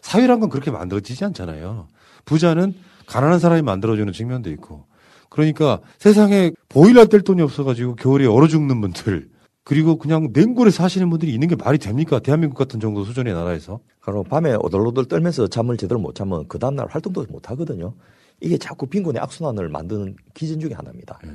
사회란 0.00 0.40
건 0.40 0.48
그렇게 0.48 0.70
만들어지지 0.70 1.24
않잖아요. 1.26 1.88
부자는 2.24 2.74
가난한 3.06 3.38
사람이 3.38 3.62
만들어주는 3.62 4.12
측면도 4.12 4.50
있고 4.52 4.86
그러니까 5.30 5.80
세상에 5.98 6.50
보일러 6.68 7.06
뗄 7.06 7.22
돈이 7.22 7.40
없어가지고 7.40 7.96
겨울에 7.96 8.26
얼어 8.26 8.48
죽는 8.48 8.80
분들 8.80 9.28
그리고 9.64 9.96
그냥 9.96 10.30
냉골에 10.32 10.70
사시는 10.70 11.08
분들이 11.10 11.32
있는 11.32 11.48
게 11.48 11.54
말이 11.54 11.78
됩니까? 11.78 12.18
대한민국 12.18 12.58
같은 12.58 12.80
정도 12.80 13.04
수준의 13.04 13.32
나라에서. 13.32 13.80
그럼 14.00 14.24
밤에 14.24 14.54
오돌오돌 14.54 15.06
떨면서 15.06 15.46
잠을 15.46 15.76
제대로 15.76 16.00
못 16.00 16.14
자면 16.14 16.46
그 16.48 16.58
다음날 16.58 16.88
활동도 16.88 17.24
못 17.30 17.50
하거든요. 17.50 17.94
이게 18.40 18.58
자꾸 18.58 18.86
빈곤의 18.86 19.22
악순환을 19.22 19.68
만드는 19.68 20.16
기전 20.34 20.58
중에 20.58 20.72
하나입니다. 20.72 21.20
예. 21.26 21.30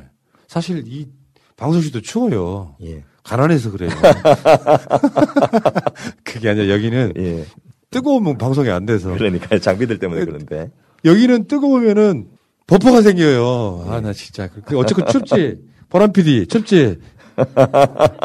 사실 0.47 0.84
이 0.85 1.07
방송실도 1.55 2.01
추워요. 2.01 2.76
예. 2.84 3.03
가난해서 3.23 3.72
그래요. 3.72 3.91
그게 6.26 6.49
아니라 6.49 6.73
여기는 6.73 7.13
예. 7.17 7.45
뜨거우면 7.91 8.38
방송이 8.38 8.69
안 8.69 8.85
돼서. 8.85 9.13
그러니까 9.13 9.57
장비들 9.59 9.99
때문에 9.99 10.26
그런데. 10.26 10.72
여기는 11.05 11.47
뜨거우면은 11.47 12.35
버퍼가 12.68 13.02
생겨요. 13.02 13.86
아, 13.88 14.02
나 14.02 14.12
진짜. 14.14 14.50
그 14.66 14.78
어쨌건 14.78 15.08
춥지. 15.08 15.58
보람 15.90 16.12
PD, 16.12 16.48
춥지. 16.48 16.98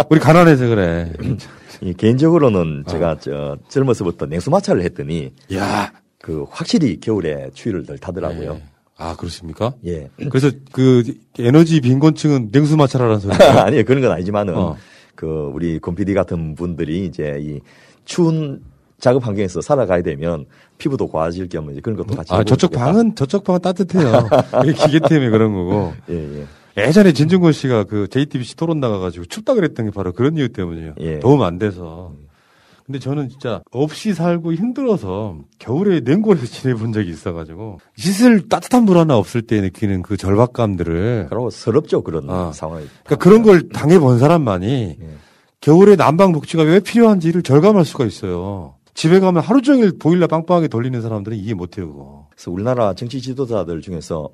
우리 0.09 0.21
가난해서 0.21 0.67
그래. 0.69 1.13
이 1.83 1.95
개인적으로는 1.95 2.85
제가 2.89 3.19
저 3.21 3.57
젊어서부터 3.69 4.27
냉수 4.27 4.51
마찰을 4.51 4.83
했더니 4.83 5.33
야. 5.55 5.93
그 6.19 6.45
확실히 6.51 7.01
겨울에 7.01 7.51
추위를 7.55 7.85
덜 7.85 7.99
타더라고요. 7.99 8.55
네. 8.55 8.63
아, 8.97 9.17
그렇습니까? 9.17 9.73
예. 9.87 10.11
그래서 10.31 10.51
그 10.73 11.03
에너지 11.39 11.81
빈곤층은 11.81 12.51
냉수 12.53 12.77
마찰하라는 12.77 13.21
소리. 13.21 13.35
아니요, 13.41 13.85
그런 13.85 14.03
건 14.03 14.13
아니지만은 14.13 14.55
어. 14.55 14.77
그 15.15 15.51
우리 15.55 15.79
곰피디 15.79 16.13
같은 16.13 16.55
분들이 16.55 17.07
이제 17.07 17.39
이 17.41 17.61
추운 18.05 18.63
작업 19.01 19.27
환경에서 19.27 19.61
살아가야 19.61 20.03
되면 20.03 20.47
피부도 20.79 21.09
과해질 21.09 21.49
겸 21.49 21.71
이제 21.71 21.81
그런 21.81 21.97
것도 21.97 22.15
같이. 22.15 22.33
아, 22.33 22.45
저쪽. 22.45 22.73
방은 22.73 23.15
저쪽 23.15 23.45
방은 23.45 23.61
따뜻해요. 23.61 24.29
기계 24.87 25.01
때문에 25.01 25.31
그런 25.31 25.53
거고. 25.53 25.93
예, 26.11 26.41
예. 26.41 26.47
예전에 26.87 27.13
진중권 27.13 27.53
씨가 27.53 27.85
그 27.85 28.07
JTBC 28.09 28.57
토론 28.57 28.81
나가가지고 28.81 29.27
춥다 29.27 29.55
그랬던 29.55 29.87
게 29.87 29.93
바로 29.93 30.13
그런 30.13 30.37
이유 30.37 30.49
때문이에요. 30.49 30.95
예. 31.01 31.19
도움 31.19 31.43
안 31.43 31.59
돼서. 31.59 32.13
근데 32.87 32.99
저는 32.99 33.29
진짜 33.29 33.63
없이 33.71 34.15
살고 34.15 34.53
힘들어서 34.53 35.39
겨울에 35.61 36.01
냉골에서 36.01 36.47
지내본 36.47 36.93
적이 36.93 37.11
있어가지고 37.11 37.79
씻을 37.97 38.49
따뜻한 38.49 38.85
물 38.85 38.99
하나 38.99 39.17
없을 39.17 39.43
때 39.43 39.61
느끼는 39.61 40.03
그 40.03 40.17
절박감들을. 40.17 41.27
그리고 41.29 41.51
서럽죠 41.51 42.03
그런 42.03 42.29
아. 42.29 42.51
상황이. 42.53 42.87
그러니까 43.05 43.23
그런 43.23 43.43
걸 43.43 43.69
당해본 43.69 44.19
사람만이 44.19 44.97
예. 45.01 45.07
겨울에 45.61 45.95
난방 45.95 46.33
복지가 46.33 46.63
왜 46.63 46.81
필요한지를 46.81 47.43
절감할 47.43 47.85
수가 47.85 48.07
있어요. 48.07 48.75
집에 49.01 49.19
가면 49.19 49.43
하루 49.43 49.63
종일 49.63 49.97
보일러 49.99 50.27
빵빵하게 50.27 50.69
돌리는 50.69 51.01
사람들은 51.01 51.35
이해 51.39 51.55
못해요, 51.55 51.89
그거. 51.91 52.27
그래서 52.29 52.51
우리나라 52.51 52.93
정치 52.93 53.19
지도자들 53.19 53.81
중에서 53.81 54.29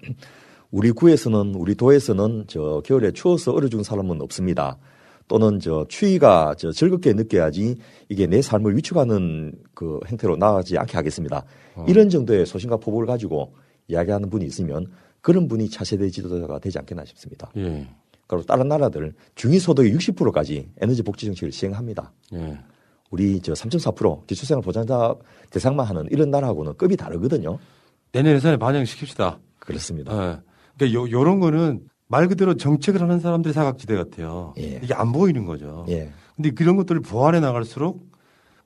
우리 0.72 0.90
구에서는 0.90 1.54
우리 1.54 1.76
도에서는 1.76 2.46
저 2.48 2.82
겨울에 2.84 3.12
추워서 3.12 3.52
얼어 3.52 3.68
죽은 3.68 3.84
사람은 3.84 4.20
없습니다. 4.22 4.76
또는 5.28 5.60
저 5.60 5.86
추위가 5.88 6.56
저 6.58 6.72
즐겁게 6.72 7.12
느껴야지 7.12 7.76
이게 8.08 8.26
내 8.26 8.42
삶을 8.42 8.76
위축하는 8.76 9.52
그 9.72 10.00
행태로 10.08 10.36
나아가지 10.36 10.76
않게 10.78 10.96
하겠습니다. 10.96 11.44
이런 11.86 12.08
정도의 12.08 12.44
소신과 12.44 12.78
포부를 12.78 13.06
가지고 13.06 13.54
이야기하는 13.86 14.30
분이 14.30 14.44
있으면 14.46 14.86
그런 15.20 15.46
분이 15.46 15.70
차세대 15.70 16.10
지도자가 16.10 16.58
되지 16.58 16.80
않겠나 16.80 17.04
싶습니다. 17.04 17.52
예. 17.56 17.86
그리고 18.26 18.44
다른 18.44 18.66
나라들 18.66 19.14
중위소득의 19.36 19.94
60%까지 19.94 20.70
에너지 20.80 21.04
복지 21.04 21.26
정책을 21.26 21.52
시행합니다. 21.52 22.12
예. 22.32 22.58
우리 23.10 23.40
저 23.40 23.52
3.4% 23.52 24.26
기초생활 24.26 24.62
보장자 24.62 25.14
대상만 25.50 25.86
하는 25.86 26.06
이런 26.10 26.30
나라하고는 26.30 26.76
급이 26.76 26.96
다르거든요. 26.96 27.58
내년 28.12 28.34
예산에 28.34 28.56
반영시킵시다. 28.56 29.38
그렇습니다. 29.58 30.12
예. 30.12 30.38
그러니까 30.76 30.98
요, 30.98 31.10
요런 31.10 31.40
거는 31.40 31.88
말 32.08 32.28
그대로 32.28 32.56
정책을 32.56 33.00
하는 33.00 33.20
사람들의 33.20 33.52
사각지대 33.52 33.96
같아요. 33.96 34.54
예. 34.58 34.80
이게 34.82 34.94
안 34.94 35.12
보이는 35.12 35.44
거죠. 35.44 35.84
예. 35.88 36.10
근데 36.36 36.50
그런 36.50 36.76
것들을 36.76 37.00
보완해 37.00 37.40
나갈수록 37.40 38.06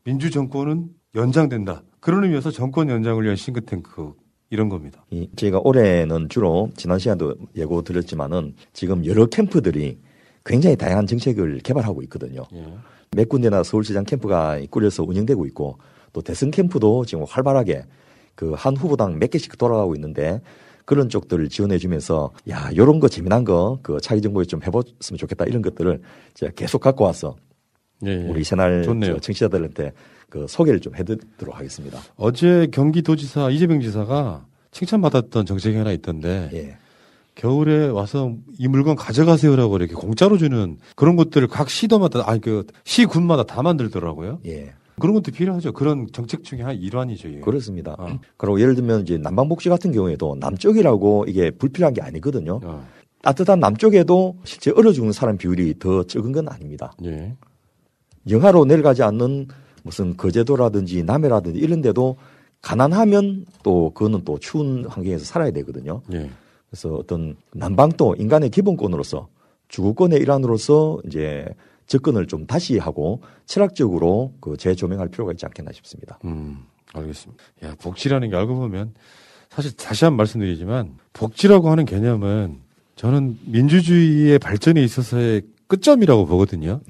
민주 0.04 0.30
정권은 0.30 0.88
연장된다. 1.14 1.82
그런 2.00 2.24
의미에서 2.24 2.50
정권 2.50 2.88
연장을 2.88 3.22
위한 3.22 3.36
싱크탱크 3.36 4.12
이런 4.50 4.68
겁니다. 4.68 5.04
이 5.10 5.28
저희가 5.36 5.60
올해는 5.62 6.28
주로 6.28 6.70
지난 6.76 6.98
시간도 6.98 7.34
예고 7.56 7.82
드렸지만은 7.82 8.54
지금 8.72 9.04
여러 9.06 9.26
캠프들이 9.26 9.98
굉장히 10.44 10.76
다양한 10.76 11.06
정책을 11.06 11.60
개발하고 11.60 12.02
있거든요. 12.02 12.42
예. 12.54 12.66
몇 13.16 13.28
군데나 13.28 13.64
서울시장 13.64 14.04
캠프가 14.04 14.60
꾸려서 14.70 15.02
운영되고 15.02 15.44
있고 15.46 15.78
또 16.12 16.22
대선 16.22 16.50
캠프도 16.52 17.04
지금 17.04 17.24
활발하게 17.28 17.84
그 18.36 18.54
한 18.54 18.76
후보당 18.76 19.18
몇 19.18 19.30
개씩 19.30 19.58
돌아가고 19.58 19.94
있는데 19.96 20.40
그런 20.84 21.08
쪽들을 21.08 21.48
지원해 21.48 21.76
주면서 21.78 22.30
야 22.48 22.70
요런 22.76 23.00
거 23.00 23.08
재미난 23.08 23.44
거 23.44 23.78
그 23.82 24.00
차기 24.00 24.22
정부에 24.22 24.44
좀 24.44 24.62
해봤으면 24.62 25.18
좋겠다 25.18 25.44
이런 25.46 25.60
것들을 25.60 26.00
제가 26.34 26.52
계속 26.54 26.80
갖고 26.80 27.04
와서 27.04 27.36
예, 28.06 28.10
예. 28.10 28.28
우리 28.28 28.44
새날 28.44 28.82
청취자들한테 28.84 29.92
그 30.28 30.46
소개를 30.48 30.80
좀 30.80 30.94
해드리도록 30.94 31.56
하겠습니다. 31.56 31.98
어제 32.16 32.68
경기도지사 32.72 33.50
이재명 33.50 33.80
지사가 33.80 34.46
칭찬받았던 34.70 35.46
정책이 35.46 35.76
하나 35.76 35.90
있던데 35.92 36.48
예. 36.54 36.76
겨울에 37.40 37.88
와서 37.88 38.34
이 38.58 38.68
물건 38.68 38.96
가져가세요라고 38.96 39.76
이렇게 39.76 39.94
공짜로 39.94 40.36
주는 40.36 40.76
그런 40.94 41.16
것들을 41.16 41.48
각 41.48 41.70
시도마다 41.70 42.22
아니 42.26 42.38
그 42.38 42.66
시군마다 42.84 43.44
다 43.44 43.62
만들더라고요. 43.62 44.40
예. 44.44 44.74
그런 44.98 45.14
것도 45.14 45.32
필요하죠. 45.32 45.72
그런 45.72 46.06
정책 46.12 46.44
중에 46.44 46.60
한 46.60 46.76
일환이죠. 46.76 47.28
이게. 47.28 47.40
그렇습니다. 47.40 47.96
어. 47.98 48.18
그리고 48.36 48.60
예를 48.60 48.74
들면 48.74 49.02
이제 49.02 49.16
남방복지 49.16 49.70
같은 49.70 49.90
경우에도 49.90 50.36
남쪽이라고 50.38 51.24
이게 51.28 51.50
불필요한 51.50 51.94
게 51.94 52.02
아니거든요. 52.02 52.60
어. 52.62 52.86
따뜻한 53.22 53.58
남쪽에도 53.58 54.36
실제 54.44 54.70
얼어 54.72 54.92
죽는 54.92 55.12
사람 55.12 55.38
비율이 55.38 55.78
더 55.78 56.02
적은 56.02 56.32
건 56.32 56.46
아닙니다. 56.46 56.92
예. 57.06 57.34
영하로 58.28 58.66
내려가지 58.66 59.02
않는 59.02 59.48
무슨 59.82 60.14
거제도라든지 60.14 61.04
남해라든지 61.04 61.58
이런 61.58 61.80
데도 61.80 62.18
가난하면 62.60 63.46
또 63.62 63.92
그거는 63.94 64.24
또 64.26 64.38
추운 64.38 64.84
환경에서 64.84 65.24
살아야 65.24 65.50
되거든요. 65.52 66.02
예. 66.12 66.28
그래서 66.70 66.94
어떤 66.94 67.36
난방도 67.52 68.14
인간의 68.18 68.50
기본권으로서 68.50 69.28
주거권의 69.68 70.20
일환으로서 70.20 71.00
이제 71.06 71.46
접근을 71.86 72.26
좀 72.26 72.46
다시 72.46 72.78
하고 72.78 73.20
철학적으로 73.46 74.32
그 74.40 74.56
재조명할 74.56 75.08
필요가 75.08 75.32
있지 75.32 75.44
않겠나 75.46 75.72
싶습니다. 75.72 76.18
음, 76.24 76.64
알겠습니다. 76.94 77.42
야, 77.64 77.74
복지라는 77.80 78.30
게 78.30 78.36
알고 78.36 78.54
보면 78.54 78.94
사실 79.48 79.76
다시 79.76 80.04
한번 80.04 80.18
말씀드리지만 80.18 80.96
복지라고 81.12 81.68
하는 81.70 81.84
개념은 81.84 82.60
저는 82.94 83.38
민주주의의 83.46 84.38
발전에 84.38 84.82
있어서의 84.84 85.42
끝점이라고 85.66 86.26
보거든요. 86.26 86.80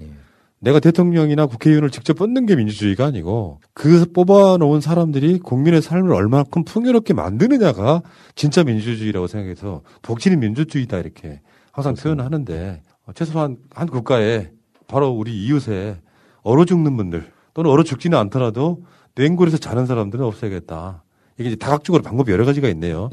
내가 0.61 0.79
대통령이나 0.79 1.47
국회의원을 1.47 1.91
직접 1.91 2.15
뽑는 2.15 2.45
게 2.45 2.55
민주주의가 2.55 3.07
아니고 3.07 3.61
그 3.73 4.05
뽑아놓은 4.13 4.83
사람들이 4.83 5.39
국민의 5.39 5.81
삶을 5.81 6.13
얼마큼 6.13 6.65
풍요롭게 6.65 7.15
만드느냐가 7.15 8.03
진짜 8.35 8.63
민주주의라고 8.63 9.27
생각해서 9.27 9.83
복지는 10.03 10.39
민주주의다 10.41 10.99
이렇게 10.99 11.41
항상 11.73 11.95
표현을 11.95 12.25
하는데 12.25 12.83
어, 13.07 13.13
최소한 13.15 13.57
한 13.71 13.89
국가에 13.89 14.51
바로 14.87 15.09
우리 15.11 15.45
이웃에 15.47 15.97
얼어 16.43 16.67
죽는 16.67 16.97
분들 16.97 17.33
또는 17.55 17.71
얼어 17.71 17.83
죽지는 17.83 18.19
않더라도 18.19 18.85
냉골에서 19.15 19.57
자는 19.59 19.87
사람들은 19.87 20.25
없애야겠다. 20.25 21.03
이게 21.39 21.49
이제 21.49 21.57
다각적으로 21.57 22.03
방법이 22.03 22.31
여러 22.33 22.45
가지가 22.45 22.69
있네요. 22.69 23.09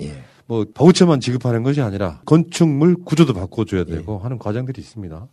뭐 0.48 0.66
바우처만 0.74 1.20
지급하는 1.22 1.64
것이 1.64 1.82
아니라 1.82 2.22
건축물 2.26 2.96
구조도 3.04 3.34
바꿔줘야 3.34 3.84
되고 3.86 4.18
하는 4.20 4.38
과정들이 4.38 4.82
있습니다. 4.82 5.28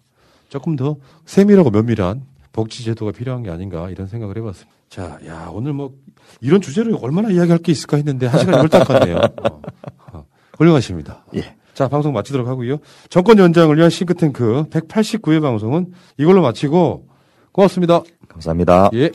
조금 0.54 0.76
더 0.76 0.98
세밀하고 1.26 1.70
면밀한 1.70 2.22
복지 2.52 2.84
제도가 2.84 3.10
필요한 3.10 3.42
게 3.42 3.50
아닌가 3.50 3.90
이런 3.90 4.06
생각을 4.06 4.36
해봤습니다. 4.36 4.72
자, 4.88 5.18
야 5.26 5.50
오늘 5.52 5.72
뭐 5.72 5.92
이런 6.40 6.60
주제로 6.60 6.96
얼마나 6.98 7.28
이야기할 7.28 7.58
게 7.58 7.72
있을까 7.72 7.96
했는데 7.96 8.28
한 8.28 8.38
시간이 8.38 8.58
홀딱 8.58 8.86
갔네요. 8.86 9.16
어, 9.42 9.60
어, 10.12 10.26
훌륭하십니다. 10.56 11.24
예. 11.34 11.56
자, 11.74 11.88
방송 11.88 12.12
마치도록 12.12 12.46
하고요. 12.46 12.76
정권 13.08 13.40
연장을 13.40 13.76
위한 13.76 13.90
싱크탱크 13.90 14.66
189회 14.70 15.42
방송은 15.42 15.92
이걸로 16.18 16.40
마치고 16.40 17.08
고맙습니다. 17.50 18.04
감사합니다. 18.28 18.90
예. 18.94 19.10